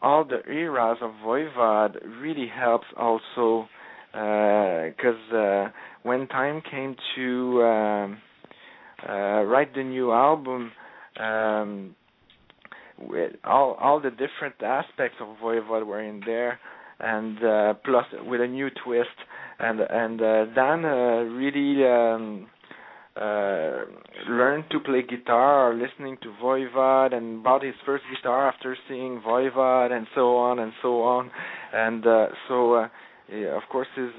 all 0.00 0.24
the 0.24 0.40
eras 0.50 0.98
of 1.02 1.12
Voivod 1.24 1.96
really 2.20 2.48
helps 2.48 2.86
also 2.96 3.68
because 4.12 5.20
uh, 5.32 5.36
uh, 5.36 5.68
when 6.04 6.28
time 6.28 6.62
came 6.70 6.94
to 7.16 7.62
um, 7.62 8.18
uh, 9.08 9.42
write 9.42 9.74
the 9.74 9.82
new 9.82 10.12
album, 10.12 10.70
um, 11.18 11.96
all 13.44 13.76
all 13.80 14.00
the 14.00 14.10
different 14.10 14.54
aspects 14.62 15.16
of 15.20 15.36
Voivod 15.42 15.84
were 15.84 16.02
in 16.02 16.20
there, 16.24 16.60
and 17.00 17.42
uh, 17.42 17.74
plus 17.84 18.04
with 18.26 18.40
a 18.40 18.46
new 18.46 18.68
twist, 18.84 19.08
and 19.58 19.80
and 19.80 20.20
uh, 20.20 20.44
Dan 20.54 20.82
really 20.82 21.84
um, 21.84 22.46
uh, 23.16 23.84
learned 24.28 24.64
to 24.70 24.80
play 24.80 25.02
guitar, 25.02 25.74
listening 25.74 26.18
to 26.22 26.32
Voivod, 26.42 27.14
and 27.14 27.42
bought 27.42 27.64
his 27.64 27.74
first 27.86 28.04
guitar 28.14 28.46
after 28.46 28.76
seeing 28.88 29.22
Voivod, 29.26 29.90
and 29.90 30.06
so 30.14 30.36
on 30.36 30.58
and 30.58 30.72
so 30.82 31.02
on, 31.02 31.30
and 31.72 32.06
uh, 32.06 32.26
so. 32.46 32.74
Uh, 32.74 32.88
yeah, 33.32 33.56
of 33.56 33.62
course, 33.70 33.88
his 33.96 34.10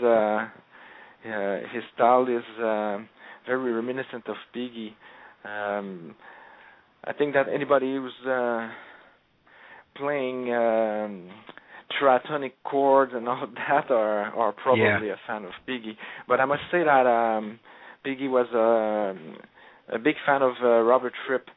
uh, 1.26 1.58
his 1.74 1.84
style 1.96 2.28
is 2.28 2.44
uh, 2.60 2.98
very 3.46 3.72
reminiscent 3.74 4.28
of 4.28 4.36
Piggy. 4.54 4.96
Um, 5.44 6.16
I 7.04 7.14
think 7.14 7.34
that 7.34 7.48
anybody 7.54 7.96
who's 7.96 8.28
uh, 8.28 8.70
playing 9.96 10.54
um, 10.54 11.30
tritonic 12.02 12.54
chords 12.64 13.12
and 13.16 13.28
all 13.28 13.48
that 13.70 13.92
are 13.92 14.34
are 14.36 14.52
probably 14.52 14.84
Yeah. 15.08 15.14
a 15.14 15.28
fan 15.28 15.46
of 15.46 15.52
Piggy. 15.66 15.98
But 16.28 16.40
I 16.40 16.46
must 16.46 16.62
say 16.72 16.84
that 16.84 17.06
um, 17.08 17.60
Piggy 18.04 18.28
was 18.28 18.48
uh, 18.54 19.96
a 19.96 20.00
big 20.00 20.16
fan 20.26 20.42
of 20.42 20.54
uh, 20.64 20.82
Robert 20.82 21.14
Fripp. 21.28 21.48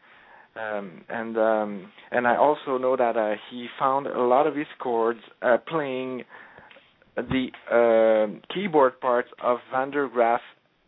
Um, 0.56 1.02
and 1.08 1.38
um, 1.38 1.92
and 2.10 2.26
I 2.26 2.36
also 2.36 2.78
know 2.78 2.96
that 2.96 3.16
uh, 3.16 3.34
he 3.50 3.68
found 3.78 4.06
a 4.06 4.20
lot 4.20 4.46
of 4.46 4.56
his 4.56 4.66
chords 4.80 5.20
uh, 5.40 5.58
playing 5.68 6.24
the 7.22 7.46
uh, 7.70 8.54
keyboard 8.54 9.00
parts 9.00 9.28
of 9.42 9.58
Van 9.72 9.90
der 9.90 10.08
Graaf 10.08 10.40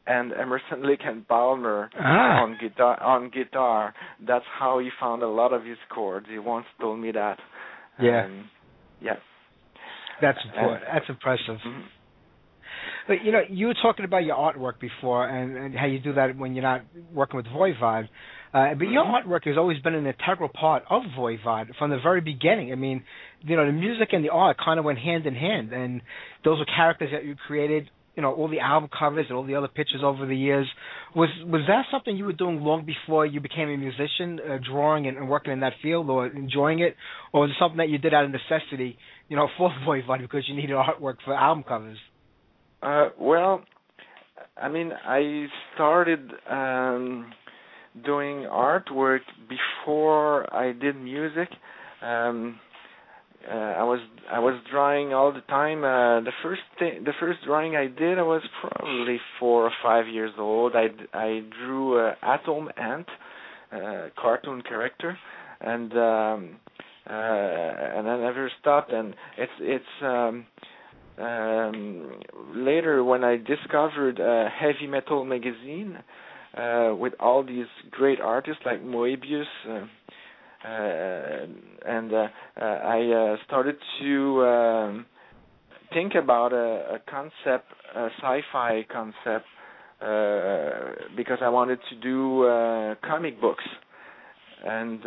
and 0.06 0.32
Emerson 0.32 0.82
Lake 0.86 1.00
and 1.04 1.26
Palmer 1.28 1.90
Ah. 1.98 2.42
on 2.42 2.56
guitar. 2.60 3.00
On 3.02 3.30
guitar, 3.30 3.94
that's 4.26 4.44
how 4.58 4.78
he 4.78 4.90
found 5.00 5.22
a 5.22 5.28
lot 5.28 5.52
of 5.52 5.64
his 5.64 5.78
chords. 5.94 6.26
He 6.30 6.38
once 6.38 6.66
told 6.80 6.98
me 7.00 7.12
that. 7.12 7.38
Yeah. 8.00 8.24
Um, 8.24 8.48
yeah. 9.00 9.16
That's 10.20 10.38
important. 10.52 10.84
That's 10.92 11.08
impressive. 11.08 11.58
mhm. 11.66 11.82
But 13.08 13.24
you 13.24 13.32
know, 13.32 13.40
you 13.48 13.66
were 13.68 13.74
talking 13.82 14.04
about 14.04 14.24
your 14.24 14.36
artwork 14.36 14.78
before, 14.80 15.26
and, 15.26 15.56
and 15.56 15.74
how 15.74 15.86
you 15.86 15.98
do 15.98 16.12
that 16.14 16.36
when 16.36 16.54
you're 16.54 16.62
not 16.62 16.82
working 17.12 17.36
with 17.38 17.46
Voivod. 17.46 18.08
Uh, 18.52 18.74
but 18.74 18.88
your 18.88 19.04
artwork 19.04 19.46
has 19.46 19.56
always 19.56 19.78
been 19.78 19.94
an 19.94 20.06
integral 20.06 20.48
part 20.48 20.82
of 20.90 21.02
Voivod 21.16 21.76
from 21.78 21.90
the 21.90 21.98
very 22.02 22.20
beginning. 22.20 22.72
I 22.72 22.74
mean, 22.74 23.04
you 23.42 23.56
know, 23.56 23.64
the 23.64 23.72
music 23.72 24.08
and 24.12 24.24
the 24.24 24.30
art 24.30 24.56
kind 24.62 24.78
of 24.78 24.84
went 24.84 24.98
hand 24.98 25.26
in 25.26 25.34
hand, 25.34 25.72
and 25.72 26.02
those 26.44 26.58
were 26.58 26.64
characters 26.64 27.10
that 27.12 27.24
you 27.24 27.36
created. 27.46 27.88
You 28.16 28.22
know, 28.22 28.34
all 28.34 28.48
the 28.48 28.58
album 28.58 28.90
covers 28.96 29.26
and 29.28 29.36
all 29.36 29.44
the 29.44 29.54
other 29.54 29.68
pictures 29.68 30.02
over 30.04 30.26
the 30.26 30.36
years. 30.36 30.66
Was 31.14 31.28
was 31.46 31.62
that 31.68 31.84
something 31.92 32.16
you 32.16 32.24
were 32.24 32.32
doing 32.32 32.60
long 32.60 32.84
before 32.84 33.24
you 33.24 33.40
became 33.40 33.68
a 33.68 33.76
musician, 33.76 34.40
uh, 34.40 34.58
drawing 34.68 35.06
and, 35.06 35.16
and 35.16 35.28
working 35.28 35.52
in 35.52 35.60
that 35.60 35.74
field, 35.80 36.10
or 36.10 36.26
enjoying 36.26 36.80
it, 36.80 36.96
or 37.32 37.42
was 37.42 37.50
it 37.50 37.56
something 37.60 37.78
that 37.78 37.88
you 37.88 37.98
did 37.98 38.12
out 38.12 38.24
of 38.24 38.32
necessity? 38.32 38.98
You 39.28 39.36
know, 39.36 39.48
for 39.56 39.70
Voivod 39.86 40.22
because 40.22 40.42
you 40.48 40.56
needed 40.56 40.70
artwork 40.70 41.16
for 41.24 41.34
album 41.34 41.62
covers. 41.62 41.98
Uh, 42.82 43.10
well, 43.18 43.62
I 44.60 44.68
mean, 44.68 44.90
I 44.92 45.46
started 45.74 46.32
um, 46.50 47.32
doing 48.04 48.46
artwork 48.50 49.20
before 49.48 50.52
I 50.54 50.72
did 50.72 50.96
music. 50.96 51.48
Um, 52.02 52.58
uh, 53.48 53.54
I 53.54 53.82
was 53.84 54.00
I 54.30 54.38
was 54.38 54.60
drawing 54.70 55.14
all 55.14 55.32
the 55.32 55.40
time. 55.42 55.78
Uh, 55.78 56.20
the 56.20 56.32
first 56.42 56.60
thing, 56.78 57.04
the 57.04 57.12
first 57.18 57.38
drawing 57.46 57.74
I 57.74 57.86
did, 57.86 58.18
I 58.18 58.22
was 58.22 58.42
probably 58.60 59.18
four 59.38 59.64
or 59.64 59.72
five 59.82 60.06
years 60.08 60.32
old. 60.38 60.74
I 60.76 60.88
I 61.14 61.42
drew 61.64 61.98
a 61.98 62.16
Atom 62.22 62.68
Ant, 62.76 63.06
uh, 63.72 64.08
cartoon 64.20 64.62
character, 64.62 65.16
and 65.60 65.92
um, 65.92 66.56
uh, 67.08 67.12
and 67.12 68.08
I 68.08 68.18
never 68.20 68.50
stopped. 68.60 68.92
And 68.92 69.14
it's 69.38 69.52
it's 69.60 69.84
um, 70.02 70.46
um, 71.18 72.20
later 72.54 73.02
when 73.02 73.24
I 73.24 73.36
discovered 73.36 74.20
uh, 74.20 74.50
Heavy 74.50 74.86
Metal 74.86 75.24
magazine 75.24 75.98
uh, 76.56 76.94
with 76.96 77.12
all 77.20 77.44
these 77.44 77.66
great 77.90 78.20
artists 78.20 78.62
like 78.64 78.82
Moebius, 78.82 79.44
uh, 79.68 79.86
uh, 80.62 81.46
and 81.86 82.12
uh, 82.12 82.26
uh, 82.60 82.64
I 82.64 83.32
uh, 83.32 83.36
started 83.46 83.76
to 84.02 84.44
um, 84.44 85.06
think 85.94 86.14
about 86.14 86.52
a, 86.52 86.96
a 86.96 86.98
concept, 87.10 87.66
a 87.96 88.08
sci-fi 88.20 88.84
concept, 88.92 89.46
uh, 90.02 91.06
because 91.16 91.38
I 91.40 91.48
wanted 91.48 91.78
to 91.90 91.96
do 91.96 92.44
uh, 92.44 92.94
comic 93.06 93.40
books, 93.40 93.64
and 94.64 94.98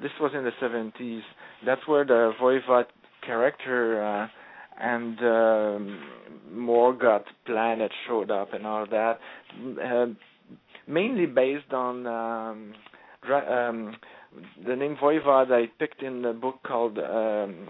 this 0.00 0.12
was 0.20 0.32
in 0.34 0.44
the 0.44 0.52
70s. 0.62 1.20
That's 1.66 1.86
where 1.86 2.04
the 2.04 2.32
Voivod 2.40 2.84
character. 3.26 4.30
And 4.80 5.18
um, 5.18 6.00
Morgoth 6.54 7.24
planet 7.44 7.90
showed 8.06 8.30
up 8.30 8.54
and 8.54 8.64
all 8.64 8.86
that, 8.90 9.18
mainly 10.88 11.26
based 11.26 11.72
on 11.72 12.06
um, 12.06 12.74
Dra- 13.24 13.68
um, 13.70 13.96
the 14.66 14.76
name 14.76 14.96
Voivod 15.00 15.50
I 15.52 15.66
picked 15.78 16.02
in 16.02 16.24
a 16.24 16.32
book 16.32 16.56
called 16.66 16.98
um, 16.98 17.68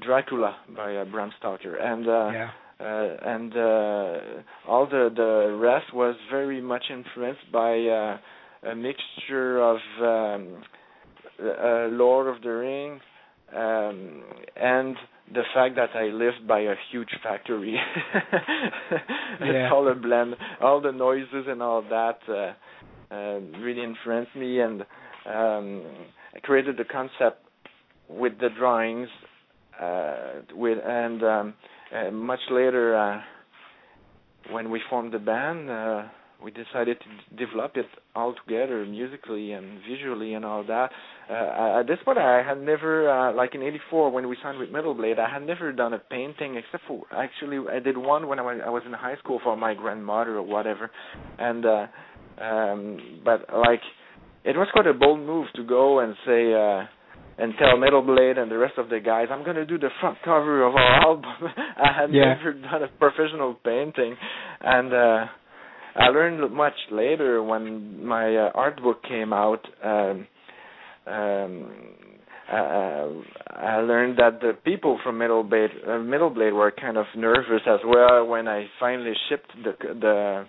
Dracula 0.00 0.56
by 0.76 0.96
uh, 0.96 1.04
Bram 1.04 1.32
Stoker, 1.38 1.76
and 1.76 2.08
uh, 2.08 2.30
Yeah. 2.32 2.50
uh, 2.80 3.16
and 3.34 3.56
uh, 3.56 4.70
all 4.70 4.86
the 4.86 5.10
the 5.14 5.56
rest 5.60 5.92
was 5.94 6.14
very 6.30 6.60
much 6.60 6.84
influenced 6.90 7.50
by 7.52 7.78
uh, 7.80 8.18
a 8.70 8.74
mixture 8.74 9.60
of 9.62 9.78
um, 10.00 10.62
uh, 11.40 11.86
Lord 11.90 12.26
of 12.28 12.42
the 12.42 12.50
Ring 12.50 13.00
um, 13.54 14.22
and 14.56 14.96
the 15.32 15.42
fact 15.54 15.76
that 15.76 15.90
I 15.94 16.04
lived 16.06 16.46
by 16.46 16.60
a 16.60 16.74
huge 16.90 17.10
factory. 17.22 17.78
Yeah. 19.40 19.70
all 19.72 19.86
a 19.88 19.94
blend. 19.94 20.34
All 20.60 20.80
the 20.80 20.90
noises 20.90 21.46
and 21.46 21.62
all 21.62 21.82
that 21.82 22.18
uh, 22.28 23.14
uh, 23.14 23.38
really 23.60 23.82
influenced 23.84 24.34
me, 24.34 24.60
and 24.60 24.82
um, 25.26 25.84
I 26.34 26.40
created 26.42 26.76
the 26.76 26.84
concept 26.84 27.44
with 28.08 28.32
the 28.40 28.48
drawings. 28.58 29.08
Uh, 29.80 30.42
with 30.54 30.78
and 30.84 31.22
um, 31.22 31.54
uh, 31.94 32.10
much 32.10 32.40
later, 32.50 32.96
uh, 32.96 33.20
when 34.52 34.70
we 34.70 34.80
formed 34.90 35.12
the 35.12 35.18
band, 35.20 35.70
uh, 35.70 36.02
we 36.42 36.50
decided 36.50 36.98
to 37.00 37.36
d- 37.36 37.44
develop 37.44 37.76
it 37.76 37.86
all 38.18 38.32
together 38.42 38.78
musically 38.98 39.46
and 39.56 39.66
visually 39.88 40.30
and 40.36 40.44
all 40.50 40.62
that. 40.74 40.88
Uh, 41.30 41.80
at 41.80 41.86
this 41.90 41.98
point, 42.04 42.18
I 42.18 42.42
had 42.48 42.58
never, 42.72 42.92
uh, 43.16 43.32
like 43.40 43.54
in 43.54 43.62
'84 43.62 44.10
when 44.16 44.28
we 44.30 44.36
signed 44.42 44.58
with 44.62 44.70
Metal 44.76 44.94
Blade, 45.00 45.18
I 45.26 45.28
had 45.36 45.42
never 45.52 45.66
done 45.82 45.92
a 45.94 45.98
painting 46.16 46.56
except 46.60 46.84
for 46.88 46.98
actually 47.24 47.58
I 47.76 47.78
did 47.88 47.96
one 48.14 48.22
when 48.30 48.38
I 48.42 48.42
was, 48.48 48.58
I 48.68 48.70
was 48.70 48.82
in 48.86 48.92
high 49.06 49.16
school 49.22 49.38
for 49.44 49.54
my 49.56 49.72
grandmother 49.82 50.34
or 50.40 50.42
whatever, 50.54 50.90
and 51.48 51.62
uh, 51.66 51.86
um, 52.48 53.20
but 53.24 53.38
like 53.68 53.82
it 54.44 54.56
was 54.56 54.68
quite 54.72 54.86
a 54.86 54.94
bold 54.94 55.20
move 55.20 55.46
to 55.56 55.64
go 55.64 56.00
and 56.00 56.14
say. 56.26 56.42
Uh, 56.54 56.82
and 57.40 57.54
tell 57.56 57.76
Metal 57.76 58.02
Blade 58.02 58.36
and 58.36 58.50
the 58.50 58.58
rest 58.58 58.74
of 58.78 58.88
the 58.88 58.98
guys, 58.98 59.28
I'm 59.30 59.44
gonna 59.44 59.64
do 59.64 59.78
the 59.78 59.90
front 60.00 60.18
cover 60.24 60.66
of 60.66 60.74
our 60.74 60.94
album. 61.08 61.30
I 61.86 61.90
had 62.00 62.12
Yeah. 62.12 62.34
never 62.34 62.52
done 62.52 62.82
a 62.82 62.88
professional 62.98 63.54
painting, 63.70 64.16
and 64.60 64.88
uh 64.92 65.20
I 65.96 66.08
learned 66.08 66.52
much 66.52 66.74
later 66.90 67.42
when 67.42 68.04
my 68.04 68.34
uh, 68.36 68.50
art 68.54 68.82
book 68.82 69.02
came 69.02 69.32
out. 69.32 69.66
Um, 69.82 70.26
um, 71.06 71.70
uh, 72.50 73.08
I 73.56 73.76
learned 73.80 74.18
that 74.18 74.40
the 74.40 74.52
people 74.64 74.98
from 75.04 75.18
Metal 75.18 75.42
Blade, 75.42 75.70
uh, 75.86 75.98
Metal 75.98 76.30
Blade 76.30 76.52
were 76.52 76.70
kind 76.70 76.96
of 76.96 77.06
nervous 77.14 77.62
as 77.66 77.80
well 77.86 78.26
when 78.26 78.48
I 78.48 78.66
finally 78.80 79.12
shipped 79.28 79.50
the 79.62 79.74
the 79.94 80.46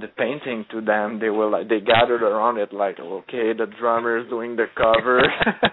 the 0.00 0.06
painting 0.06 0.64
to 0.70 0.80
them. 0.80 1.18
They 1.20 1.30
were 1.30 1.50
like 1.50 1.68
they 1.68 1.80
gathered 1.80 2.22
around 2.22 2.58
it 2.58 2.72
like, 2.72 3.00
okay, 3.00 3.52
the 3.52 3.66
drummer's 3.80 4.28
doing 4.28 4.54
the 4.56 4.66
cover. 4.76 5.20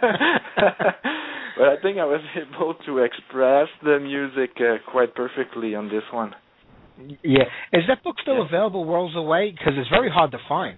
but 1.57 1.67
I 1.67 1.75
think 1.81 1.99
I 1.99 2.05
was 2.05 2.21
able 2.35 2.73
to 2.85 2.99
express 2.99 3.67
the 3.83 3.99
music 3.99 4.57
uh, 4.59 4.77
quite 4.91 5.13
perfectly 5.13 5.75
on 5.75 5.89
this 5.89 6.03
one. 6.11 6.33
Yeah. 7.23 7.43
Is 7.73 7.83
that 7.87 8.03
book 8.03 8.15
still 8.21 8.41
available 8.41 8.85
worlds 8.85 9.15
away? 9.15 9.51
Because 9.51 9.73
it's 9.77 9.89
very 9.89 10.09
hard 10.09 10.31
to 10.31 10.39
find. 10.47 10.77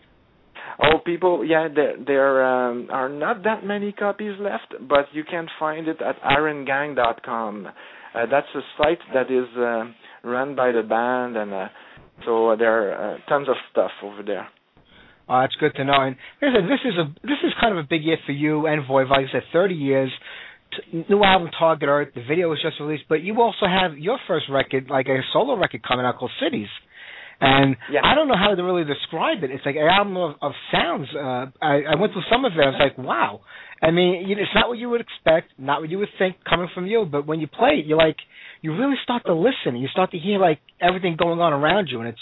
Oh, 0.82 1.00
people, 1.06 1.44
yeah, 1.44 1.68
there 1.74 1.96
there 2.06 2.46
um, 2.46 2.88
are 2.90 3.10
not 3.10 3.44
that 3.44 3.66
many 3.66 3.92
copies 3.92 4.34
left, 4.40 4.74
but 4.88 5.06
you 5.12 5.24
can 5.24 5.48
find 5.60 5.88
it 5.88 6.02
at 6.02 6.22
irongang.com. 6.22 7.68
Uh, 7.68 8.26
that's 8.32 8.48
a 8.56 8.62
site 8.78 9.00
that 9.14 9.30
is 9.30 9.48
uh, 9.58 10.28
run 10.28 10.56
by 10.56 10.72
the 10.72 10.82
band, 10.82 11.36
and 11.36 11.54
uh, 11.54 11.68
so 12.26 12.56
there 12.58 12.94
are 12.94 13.16
uh, 13.16 13.18
tons 13.28 13.50
of 13.50 13.56
stuff 13.72 13.92
over 14.04 14.24
there. 14.24 14.48
Uh, 15.28 15.42
that's 15.42 15.56
good 15.60 15.76
to 15.76 15.84
know. 15.84 16.02
And 16.02 16.16
listen, 16.42 16.68
this 16.68 16.80
is 16.86 16.98
a 16.98 17.14
this 17.28 17.38
is 17.44 17.54
kind 17.62 17.78
of 17.78 17.84
a 17.84 17.88
big 17.88 18.04
year 18.04 18.18
for 18.26 18.32
you 18.32 18.66
and 18.66 18.84
Voivod. 18.84 19.10
Like 19.10 19.26
I 19.30 19.32
said, 19.32 19.44
30 19.54 19.76
years. 19.76 20.12
T- 20.72 21.06
new 21.10 21.24
album 21.24 21.50
Target 21.58 21.90
Earth. 21.90 22.10
The 22.16 22.24
video 22.28 22.50
was 22.50 22.60
just 22.62 22.80
released, 22.80 23.04
but 23.10 23.22
you 23.22 23.42
also 23.42 23.66
have 23.68 23.98
your 23.98 24.18
first 24.28 24.46
record, 24.50 24.90
like 24.90 25.08
a 25.08 25.20
solo 25.34 25.58
record, 25.58 25.82
coming 25.88 26.06
out 26.06 26.18
called 26.18 26.32
Cities. 26.42 26.68
And 27.42 27.78
Yeah. 27.90 28.02
I 28.04 28.16
don't 28.16 28.28
know 28.28 28.36
how 28.38 28.54
to 28.54 28.62
really 28.64 28.84
describe 28.84 29.44
it. 29.44 29.52
It's 29.52 29.66
like 29.66 29.76
an 29.78 29.88
album 29.88 30.18
of, 30.18 30.36
of 30.42 30.52
sounds. 30.72 31.08
Uh, 31.16 31.46
I, 31.62 31.84
I 31.88 31.96
went 31.96 32.12
through 32.14 32.28
some 32.32 32.44
of 32.44 32.52
it. 32.52 32.60
I 32.60 32.68
was 32.68 32.76
like, 32.80 32.98
wow. 32.98 33.42
I 33.82 33.92
mean, 33.92 34.28
you 34.28 34.36
know, 34.36 34.42
it's 34.42 34.52
not 34.54 34.68
what 34.68 34.78
you 34.78 34.90
would 34.90 35.00
expect, 35.00 35.52
not 35.58 35.80
what 35.80 35.90
you 35.90 36.00
would 36.00 36.10
think 36.18 36.36
coming 36.44 36.68
from 36.76 36.86
you. 36.86 37.06
But 37.10 37.26
when 37.26 37.40
you 37.40 37.48
play 37.48 37.80
it, 37.80 37.86
you're 37.86 37.98
like, 37.98 38.18
you 38.62 38.76
really 38.76 38.98
start 39.04 39.24
to 39.26 39.34
listen. 39.34 39.74
And 39.76 39.82
you 39.82 39.88
start 39.88 40.12
to 40.12 40.18
hear 40.18 40.38
like 40.38 40.60
everything 40.82 41.16
going 41.18 41.40
on 41.40 41.54
around 41.54 41.88
you, 41.90 42.00
and 42.02 42.10
it's 42.10 42.20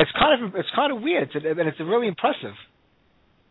it's 0.00 0.10
kind 0.18 0.42
of 0.42 0.54
it's 0.56 0.68
kind 0.74 0.92
of 0.92 1.00
weird, 1.00 1.30
it's, 1.32 1.44
and 1.46 1.68
it's 1.68 1.78
really 1.78 2.08
impressive. 2.08 2.54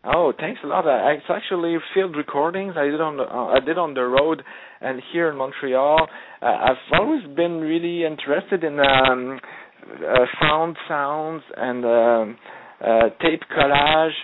Oh, 0.06 0.32
thanks 0.38 0.60
a 0.62 0.66
lot. 0.68 0.86
Uh, 0.86 1.10
It's 1.10 1.24
actually 1.28 1.76
field 1.92 2.16
recordings 2.16 2.74
I 2.76 2.84
did 2.84 3.00
on 3.00 3.16
the 3.16 3.24
uh, 3.24 3.46
I 3.56 3.60
did 3.60 3.76
on 3.76 3.94
the 3.94 4.04
road 4.04 4.42
and 4.80 5.02
here 5.12 5.28
in 5.30 5.36
Montreal. 5.36 6.06
Uh, 6.40 6.44
I've 6.46 7.00
always 7.00 7.24
been 7.34 7.60
really 7.60 8.04
interested 8.04 8.62
in 8.62 8.78
um, 8.78 9.40
uh, 9.84 10.26
found 10.40 10.76
sounds 10.86 11.42
and 11.56 11.84
um, 11.84 12.38
uh, 12.80 13.08
tape 13.20 13.42
collage, 13.56 14.14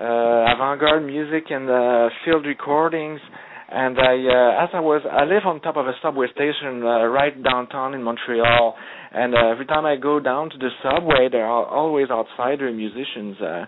uh, 0.00 0.54
avant-garde 0.54 1.06
music 1.06 1.44
and 1.50 1.70
uh, 1.70 2.08
field 2.24 2.44
recordings. 2.44 3.20
And 3.70 3.98
I, 3.98 4.14
uh, 4.14 4.64
as 4.64 4.70
I 4.72 4.80
was, 4.80 5.02
I 5.04 5.24
live 5.24 5.42
on 5.44 5.60
top 5.60 5.76
of 5.76 5.86
a 5.86 5.92
subway 6.02 6.26
station 6.34 6.82
uh, 6.82 7.04
right 7.04 7.36
downtown 7.44 7.92
in 7.94 8.02
Montreal. 8.02 8.74
And 9.12 9.34
uh, 9.34 9.50
every 9.52 9.66
time 9.66 9.84
I 9.84 9.96
go 9.96 10.18
down 10.18 10.48
to 10.50 10.56
the 10.58 10.70
subway, 10.82 11.28
there 11.30 11.44
are 11.44 11.66
always 11.66 12.08
outsider 12.10 12.72
musicians. 12.72 13.36
Uh, 13.40 13.66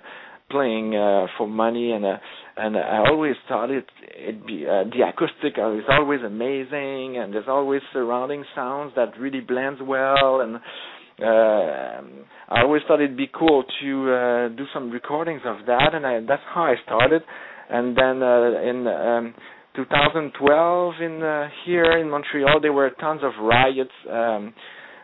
playing 0.50 0.94
uh, 0.94 1.26
for 1.38 1.46
money 1.48 1.92
and 1.92 2.04
uh, 2.04 2.16
and 2.56 2.76
I 2.76 2.98
always 3.08 3.36
thought 3.48 3.70
it 3.70 3.86
it 4.00 4.46
be 4.46 4.66
uh, 4.66 4.84
the 4.84 5.08
acoustic 5.08 5.54
is 5.58 5.84
always 5.88 6.20
amazing 6.24 7.16
and 7.18 7.32
there's 7.32 7.48
always 7.48 7.80
surrounding 7.92 8.44
sounds 8.54 8.92
that 8.96 9.18
really 9.18 9.40
blends 9.40 9.80
well 9.82 10.40
and 10.40 10.56
uh 11.22 12.00
I 12.48 12.62
always 12.62 12.82
thought 12.88 13.00
it'd 13.00 13.16
be 13.16 13.30
cool 13.32 13.64
to 13.80 14.12
uh 14.12 14.48
do 14.48 14.64
some 14.74 14.90
recordings 14.90 15.42
of 15.44 15.66
that 15.66 15.94
and 15.94 16.06
I 16.06 16.20
that's 16.20 16.42
how 16.54 16.64
I 16.64 16.74
started. 16.84 17.22
And 17.68 17.96
then 17.96 18.22
uh 18.22 18.60
in 18.62 18.86
um 18.86 19.34
2012 19.76 20.94
in 21.00 21.22
uh, 21.22 21.48
here 21.64 21.98
in 21.98 22.10
Montreal 22.10 22.60
there 22.60 22.72
were 22.72 22.90
tons 22.98 23.20
of 23.22 23.32
riots 23.40 23.90
um 24.10 24.54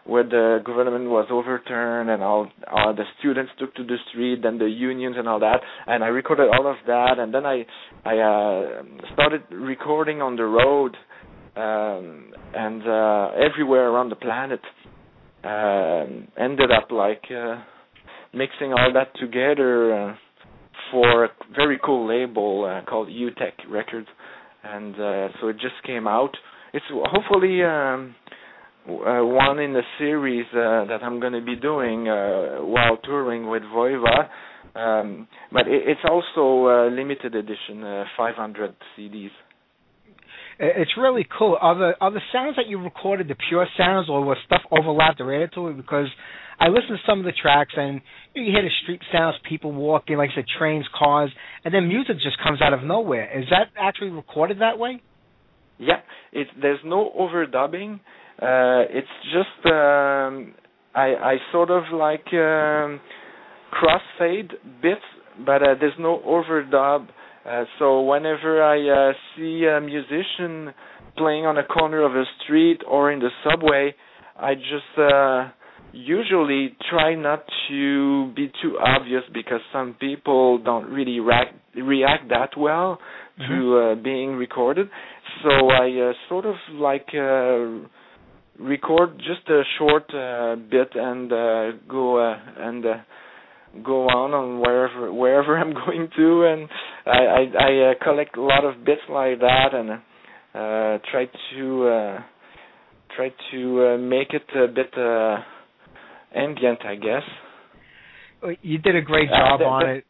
where 0.06 0.22
the 0.22 0.62
government 0.64 1.10
was 1.10 1.26
overturned 1.30 2.10
and 2.10 2.22
all, 2.22 2.48
all 2.70 2.94
the 2.94 3.04
students 3.18 3.50
took 3.58 3.74
to 3.74 3.82
the 3.84 3.96
street 4.08 4.44
and 4.44 4.60
the 4.60 4.68
unions 4.68 5.16
and 5.18 5.28
all 5.28 5.40
that. 5.40 5.60
And 5.86 6.04
I 6.04 6.08
recorded 6.08 6.48
all 6.52 6.66
of 6.70 6.76
that 6.86 7.18
and 7.18 7.34
then 7.34 7.44
I 7.44 7.66
I 8.04 8.18
uh 8.18 8.82
started 9.14 9.42
recording 9.50 10.22
on 10.22 10.36
the 10.36 10.44
road 10.44 10.96
um 11.56 12.32
and 12.54 12.82
uh 12.86 13.30
everywhere 13.36 13.88
around 13.90 14.10
the 14.10 14.16
planet. 14.16 14.60
Um 15.42 16.28
ended 16.38 16.70
up 16.70 16.90
like 16.90 17.24
uh 17.30 17.56
mixing 18.32 18.72
all 18.72 18.92
that 18.94 19.08
together 19.18 20.10
uh, 20.10 20.14
for 20.92 21.24
a 21.24 21.28
very 21.54 21.80
cool 21.84 22.06
label 22.06 22.64
uh, 22.64 22.88
called 22.88 23.08
UTech 23.08 23.54
Records. 23.68 24.08
And 24.62 24.94
uh 24.94 25.28
so 25.40 25.48
it 25.48 25.54
just 25.54 25.82
came 25.84 26.06
out. 26.06 26.36
It's 26.72 26.84
hopefully 26.90 27.64
um 27.64 28.14
uh, 28.88 29.24
one 29.24 29.58
in 29.58 29.72
the 29.72 29.82
series 29.98 30.46
uh, 30.52 30.84
that 30.86 31.00
I'm 31.02 31.20
going 31.20 31.32
to 31.32 31.42
be 31.42 31.56
doing 31.56 32.08
uh, 32.08 32.58
while 32.58 32.96
touring 32.98 33.48
with 33.48 33.62
Voivod. 33.62 34.28
Um, 34.74 35.28
but 35.52 35.66
it, 35.66 35.82
it's 35.86 36.00
also 36.08 36.68
uh, 36.68 36.90
limited 36.90 37.34
edition, 37.34 37.82
uh, 37.82 38.04
500 38.16 38.74
CDs. 38.98 39.30
It's 40.58 40.92
really 40.96 41.26
cool. 41.38 41.58
Are 41.60 41.74
the 41.74 41.92
are 42.00 42.10
the 42.10 42.20
sounds 42.32 42.56
that 42.56 42.66
you 42.66 42.78
recorded 42.82 43.28
the 43.28 43.36
pure 43.48 43.66
sounds, 43.76 44.08
or 44.08 44.24
was 44.24 44.38
stuff 44.46 44.62
overlapped 44.70 45.20
or 45.20 45.34
added 45.34 45.50
to 45.54 45.68
it? 45.68 45.76
Because 45.76 46.06
I 46.58 46.68
listened 46.68 46.98
to 46.98 47.10
some 47.10 47.18
of 47.18 47.26
the 47.26 47.32
tracks, 47.32 47.74
and 47.76 48.00
you 48.32 48.44
hear 48.44 48.62
the 48.62 48.70
street 48.82 49.02
sounds, 49.12 49.36
people 49.46 49.70
walking, 49.72 50.16
like 50.16 50.30
I 50.32 50.36
said, 50.36 50.44
trains, 50.58 50.86
cars, 50.98 51.30
and 51.64 51.74
then 51.74 51.88
music 51.88 52.16
just 52.22 52.38
comes 52.42 52.62
out 52.62 52.72
of 52.72 52.82
nowhere. 52.82 53.38
Is 53.38 53.46
that 53.50 53.68
actually 53.78 54.10
recorded 54.10 54.60
that 54.60 54.78
way? 54.78 55.02
Yeah, 55.78 56.00
it's 56.32 56.50
there's 56.60 56.80
no 56.84 57.12
overdubbing. 57.18 58.00
Uh, 58.40 58.84
it's 58.90 59.08
just 59.32 59.66
um, 59.72 60.54
I 60.94 61.14
I 61.14 61.36
sort 61.52 61.70
of 61.70 61.84
like 61.92 62.26
um, 62.32 63.00
crossfade 63.72 64.50
bits, 64.82 65.00
but 65.44 65.62
uh, 65.62 65.74
there's 65.80 65.98
no 65.98 66.20
overdub. 66.26 67.08
Uh, 67.48 67.64
so 67.78 68.02
whenever 68.02 68.62
I 68.62 69.10
uh, 69.10 69.12
see 69.36 69.64
a 69.64 69.80
musician 69.80 70.74
playing 71.16 71.46
on 71.46 71.56
a 71.56 71.64
corner 71.64 72.02
of 72.02 72.12
a 72.14 72.24
street 72.42 72.82
or 72.86 73.10
in 73.10 73.20
the 73.20 73.30
subway, 73.42 73.94
I 74.38 74.54
just 74.54 74.98
uh, 74.98 75.48
usually 75.92 76.76
try 76.90 77.14
not 77.14 77.44
to 77.68 78.32
be 78.34 78.52
too 78.62 78.78
obvious 78.78 79.22
because 79.32 79.60
some 79.72 79.94
people 79.98 80.58
don't 80.58 80.90
really 80.90 81.20
react 81.20 81.54
react 81.74 82.28
that 82.30 82.50
well 82.56 82.98
to 83.48 83.76
uh, 83.76 83.94
being 84.02 84.32
recorded. 84.32 84.88
So 85.42 85.68
I 85.70 86.10
uh, 86.10 86.12
sort 86.28 86.46
of 86.46 86.54
like 86.72 87.08
uh, 87.14 87.86
record 88.58 89.18
just 89.18 89.48
a 89.48 89.62
short 89.78 90.12
uh, 90.14 90.56
bit 90.56 90.88
and 90.94 91.32
uh, 91.32 91.72
go 91.88 92.18
uh, 92.18 92.38
and 92.58 92.84
uh, 92.84 92.94
go 93.84 94.08
on 94.08 94.32
on 94.32 94.60
wherever 94.60 95.12
wherever 95.12 95.58
I'm 95.62 95.74
going 95.74 96.08
to, 96.16 96.44
and 96.44 96.68
I 97.06 97.10
I, 97.10 97.40
I 97.58 97.90
uh, 97.90 98.04
collect 98.04 98.36
a 98.36 98.42
lot 98.42 98.64
of 98.64 98.84
bits 98.84 99.02
like 99.08 99.40
that 99.40 99.68
and 99.72 99.90
uh, 99.90 100.98
try 101.10 101.26
to 101.54 101.88
uh, 101.88 102.22
try 103.14 103.28
to 103.52 103.86
uh, 103.86 103.98
make 103.98 104.28
it 104.30 104.46
a 104.56 104.68
bit 104.68 104.92
uh, 104.96 105.36
ambient, 106.34 106.84
I 106.84 106.94
guess. 106.96 107.22
You 108.62 108.78
did 108.78 108.96
a 108.96 109.02
great 109.02 109.28
job 109.28 109.60
on 109.62 109.88
it. 109.88 110.04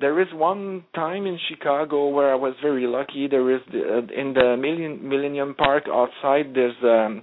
There 0.00 0.20
is 0.20 0.28
one 0.32 0.84
time 0.94 1.26
in 1.26 1.38
Chicago 1.48 2.08
where 2.08 2.30
I 2.30 2.36
was 2.36 2.54
very 2.62 2.86
lucky. 2.86 3.26
There 3.28 3.52
is 3.52 3.60
the, 3.72 3.80
uh, 3.80 4.20
in 4.20 4.32
the 4.32 4.56
Millennium, 4.56 5.08
Millennium 5.08 5.54
Park 5.56 5.84
outside. 5.92 6.54
There's 6.54 6.76
um, 6.84 7.22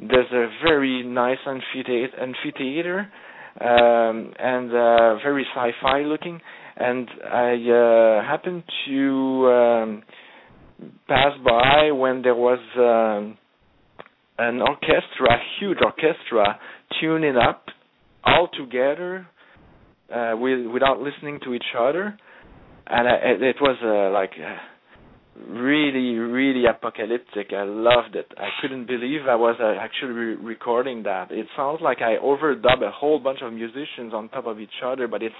there's 0.00 0.32
a 0.32 0.48
very 0.64 1.02
nice 1.02 1.38
amphitheater, 1.46 2.16
amphitheater 2.20 3.12
um, 3.60 4.32
and 4.38 4.70
uh, 4.70 5.16
very 5.22 5.46
sci-fi 5.54 6.00
looking. 6.02 6.40
And 6.76 7.08
I 7.30 7.52
uh, 7.52 8.22
happened 8.26 8.62
to 8.86 9.52
um, 9.52 10.02
pass 11.06 11.32
by 11.44 11.90
when 11.92 12.22
there 12.22 12.34
was 12.34 12.58
um, 12.76 13.36
an 14.38 14.62
orchestra, 14.62 15.34
a 15.34 15.38
huge 15.58 15.78
orchestra, 15.84 16.58
tuning 17.00 17.36
up 17.36 17.66
all 18.24 18.48
together 18.58 19.26
uh, 20.14 20.32
with, 20.34 20.66
without 20.72 21.00
listening 21.00 21.40
to 21.44 21.54
each 21.54 21.74
other, 21.78 22.18
and 22.86 23.08
I, 23.08 23.14
it, 23.14 23.42
it 23.42 23.56
was 23.60 23.76
uh, 23.82 24.12
like 24.12 24.32
uh, 24.38 24.56
really, 25.48 26.18
really 26.18 26.64
apocalyptic. 26.66 27.52
I 27.52 27.64
loved 27.64 28.16
it. 28.16 28.26
I 28.36 28.48
couldn't 28.60 28.86
believe 28.86 29.22
I 29.28 29.36
was 29.36 29.56
uh, 29.60 29.74
actually 29.80 30.12
re- 30.12 30.34
recording 30.34 31.02
that. 31.04 31.30
It 31.30 31.46
sounds 31.56 31.80
like 31.82 31.98
I 32.02 32.16
overdub 32.22 32.82
a 32.82 32.90
whole 32.90 33.18
bunch 33.18 33.40
of 33.42 33.52
musicians 33.52 34.12
on 34.12 34.28
top 34.28 34.46
of 34.46 34.60
each 34.60 34.82
other, 34.84 35.08
but 35.08 35.22
it's 35.22 35.34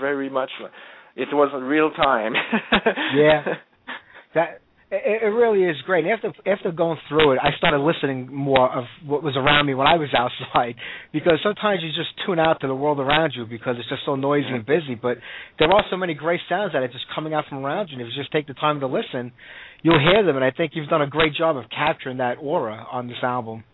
very 0.00 0.28
much. 0.28 0.50
It 1.16 1.28
was 1.32 1.50
real 1.62 1.90
time. 1.90 2.32
yeah, 3.16 3.44
that 4.34 4.60
It, 4.90 5.22
it 5.22 5.26
really 5.26 5.64
is 5.64 5.76
great. 5.86 6.04
After 6.06 6.32
after 6.46 6.70
going 6.70 6.98
through 7.08 7.32
it, 7.32 7.38
I 7.42 7.56
started 7.56 7.78
listening 7.78 8.32
more 8.32 8.70
of 8.70 8.84
what 9.06 9.22
was 9.22 9.36
around 9.36 9.66
me 9.66 9.74
when 9.74 9.86
I 9.86 9.96
was 9.96 10.08
outside 10.16 10.76
because 11.12 11.40
sometimes 11.42 11.80
you 11.82 11.88
just 11.88 12.10
tune 12.26 12.38
out 12.38 12.60
to 12.60 12.66
the 12.66 12.74
world 12.74 13.00
around 13.00 13.32
you 13.34 13.46
because 13.46 13.76
it's 13.78 13.88
just 13.88 14.02
so 14.04 14.14
noisy 14.14 14.48
and 14.48 14.64
busy. 14.64 14.94
But 14.94 15.18
there 15.58 15.70
are 15.70 15.84
so 15.90 15.96
many 15.96 16.14
great 16.14 16.40
sounds 16.48 16.72
that 16.72 16.82
are 16.82 16.88
just 16.88 17.06
coming 17.14 17.34
out 17.34 17.44
from 17.48 17.64
around 17.64 17.88
you. 17.88 17.98
And 17.98 18.02
if 18.02 18.08
you 18.14 18.22
just 18.22 18.32
take 18.32 18.46
the 18.46 18.54
time 18.54 18.80
to 18.80 18.86
listen, 18.86 19.32
you'll 19.82 20.00
hear 20.00 20.24
them. 20.24 20.36
And 20.36 20.44
I 20.44 20.50
think 20.50 20.72
you've 20.74 20.88
done 20.88 21.02
a 21.02 21.08
great 21.08 21.34
job 21.34 21.56
of 21.56 21.64
capturing 21.70 22.18
that 22.18 22.36
aura 22.40 22.86
on 22.90 23.08
this 23.08 23.18
album. 23.22 23.64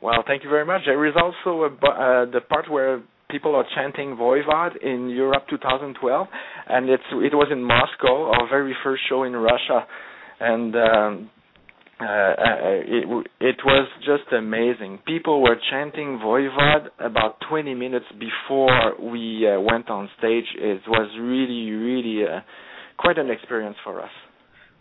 Well, 0.00 0.22
thank 0.26 0.44
you 0.44 0.50
very 0.50 0.66
much. 0.66 0.82
There 0.84 1.06
is 1.06 1.14
also 1.16 1.64
a, 1.64 1.68
uh, 1.68 2.30
the 2.30 2.40
part 2.46 2.70
where 2.70 3.02
people 3.34 3.56
are 3.56 3.64
chanting 3.74 4.14
Voivod 4.16 4.76
in 4.80 5.10
Europe 5.10 5.42
2012, 5.50 6.26
and 6.68 6.88
it's 6.88 7.02
it 7.10 7.34
was 7.34 7.48
in 7.50 7.64
Moscow, 7.64 8.30
our 8.30 8.48
very 8.48 8.76
first 8.84 9.02
show 9.08 9.24
in 9.24 9.32
Russia, 9.34 9.84
and 10.38 10.76
um, 10.76 11.30
uh, 12.00 12.04
uh, 12.04 12.34
it 12.96 13.26
it 13.40 13.56
was 13.64 13.88
just 14.06 14.32
amazing. 14.32 15.00
People 15.04 15.42
were 15.42 15.56
chanting 15.68 16.20
Voivod 16.22 16.90
about 17.00 17.38
20 17.50 17.74
minutes 17.74 18.06
before 18.20 18.94
we 19.02 19.48
uh, 19.48 19.60
went 19.60 19.90
on 19.90 20.08
stage. 20.18 20.44
It 20.56 20.82
was 20.86 21.08
really, 21.20 21.72
really 21.72 22.24
uh, 22.24 22.40
quite 22.98 23.18
an 23.18 23.30
experience 23.30 23.76
for 23.82 24.00
us. 24.00 24.14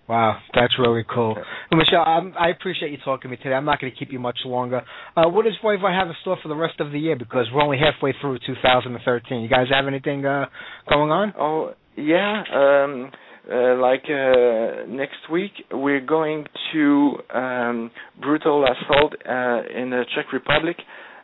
Wow, 0.08 0.38
that's 0.54 0.74
really 0.78 1.06
cool. 1.10 1.36
Well, 1.36 1.78
Michel, 1.80 2.04
I'm, 2.06 2.34
I 2.38 2.50
appreciate 2.50 2.92
you 2.92 2.98
talking 3.06 3.30
to 3.30 3.30
me 3.30 3.38
today. 3.38 3.56
I'm 3.56 3.64
not 3.64 3.80
going 3.80 3.92
to 3.92 3.98
keep 3.98 4.12
you 4.12 4.20
much 4.20 4.40
longer. 4.46 4.82
Uh, 5.16 5.30
what 5.30 5.46
does 5.46 5.54
Voivod 5.64 5.98
have 5.98 6.10
in 6.10 6.16
store 6.22 6.38
for 6.44 6.50
the 6.50 6.56
rest 6.56 6.80
of 6.82 6.92
the 6.92 7.00
year? 7.00 7.16
Because 7.16 7.48
we're 7.54 7.62
only 7.62 7.78
halfway 7.78 8.14
through 8.20 8.40
2013. 8.46 9.42
You 9.42 9.48
guys 9.50 9.68
have 9.72 9.88
anything 9.88 10.26
uh, 10.26 10.48
going 10.90 11.10
on? 11.10 11.34
Oh 11.40 11.74
yeah, 11.96 12.44
um, 12.54 13.12
uh, 13.50 13.76
like 13.76 14.04
uh, 14.10 14.86
next 14.90 15.30
week 15.32 15.52
we're 15.72 16.02
going 16.02 16.46
to 16.74 17.18
um, 17.34 17.92
Brutal 18.22 18.66
Assault 18.66 19.14
uh, 19.26 19.80
in 19.80 19.90
the 19.90 20.04
Czech 20.16 20.34
Republic, 20.34 20.78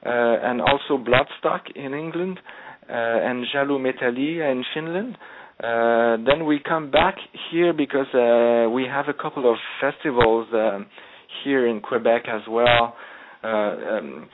uh, 0.06 0.10
and 0.10 0.62
also 0.62 1.04
Bloodstock 1.04 1.62
in 1.76 1.94
England, 1.94 2.40
uh, 2.90 2.94
and 2.94 3.46
Jalometalli 3.54 4.40
in 4.52 4.64
Finland. 4.74 5.18
Uh, 5.62 6.16
then 6.26 6.46
we 6.46 6.60
come 6.66 6.90
back 6.90 7.16
here 7.52 7.74
because 7.74 8.08
uh, 8.14 8.70
we 8.70 8.84
have 8.84 9.08
a 9.10 9.14
couple 9.14 9.52
of 9.52 9.58
festivals 9.82 10.48
um, 10.54 10.86
here 11.44 11.68
in 11.68 11.82
Quebec 11.82 12.24
as 12.30 12.42
well. 12.50 12.96
Uh, 13.44 13.48
um, 13.48 14.30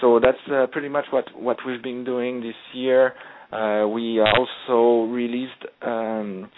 so 0.00 0.18
that's 0.22 0.38
uh, 0.50 0.66
pretty 0.72 0.88
much 0.88 1.04
what 1.10 1.24
what 1.38 1.58
we've 1.66 1.82
been 1.82 2.04
doing 2.04 2.40
this 2.40 2.54
year. 2.72 3.12
Uh, 3.52 3.86
we 3.88 4.20
also 4.20 5.10
released 5.10 5.62
um, 5.82 6.48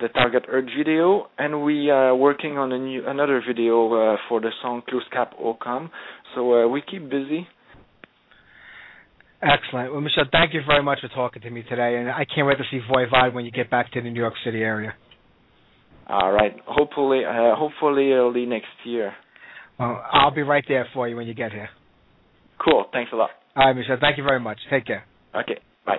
the 0.00 0.08
Target 0.08 0.44
Earth 0.48 0.68
video, 0.76 1.28
and 1.38 1.64
we 1.64 1.88
are 1.88 2.14
working 2.14 2.58
on 2.58 2.72
a 2.72 2.78
new 2.78 3.06
another 3.06 3.40
video 3.46 3.86
uh, 3.86 4.16
for 4.28 4.40
the 4.40 4.50
song 4.60 4.82
Kluskap 4.86 5.30
O'Kom. 5.40 5.90
So 6.34 6.64
uh, 6.64 6.68
we 6.68 6.82
keep 6.82 7.08
busy. 7.08 7.46
Excellent. 9.42 9.92
Well, 9.92 10.00
Michel, 10.00 10.24
thank 10.30 10.54
you 10.54 10.60
very 10.66 10.82
much 10.82 11.00
for 11.00 11.08
talking 11.08 11.42
to 11.42 11.50
me 11.50 11.64
today, 11.68 11.96
and 11.96 12.08
I 12.08 12.24
can't 12.24 12.46
wait 12.46 12.58
to 12.58 12.64
see 12.70 12.80
Voivod 12.88 13.34
when 13.34 13.44
you 13.44 13.50
get 13.50 13.70
back 13.70 13.90
to 13.92 14.00
the 14.00 14.08
New 14.08 14.20
York 14.20 14.34
City 14.44 14.60
area. 14.62 14.94
All 16.08 16.30
right. 16.32 16.54
Hopefully, 16.66 17.22
uh, 17.24 17.56
hopefully 17.56 18.12
early 18.12 18.46
next 18.46 18.66
year. 18.84 19.12
Well, 19.78 20.04
I'll 20.12 20.30
be 20.34 20.42
right 20.42 20.64
there 20.68 20.86
for 20.94 21.08
you 21.08 21.16
when 21.16 21.26
you 21.26 21.34
get 21.34 21.50
here. 21.50 21.70
Cool. 22.64 22.84
Thanks 22.92 23.10
a 23.12 23.16
lot. 23.16 23.30
All 23.56 23.66
right, 23.66 23.76
Michel. 23.76 23.96
Thank 24.00 24.16
you 24.16 24.24
very 24.24 24.40
much. 24.40 24.58
Take 24.70 24.86
care. 24.86 25.04
Okay. 25.34 25.58
Bye. 25.84 25.98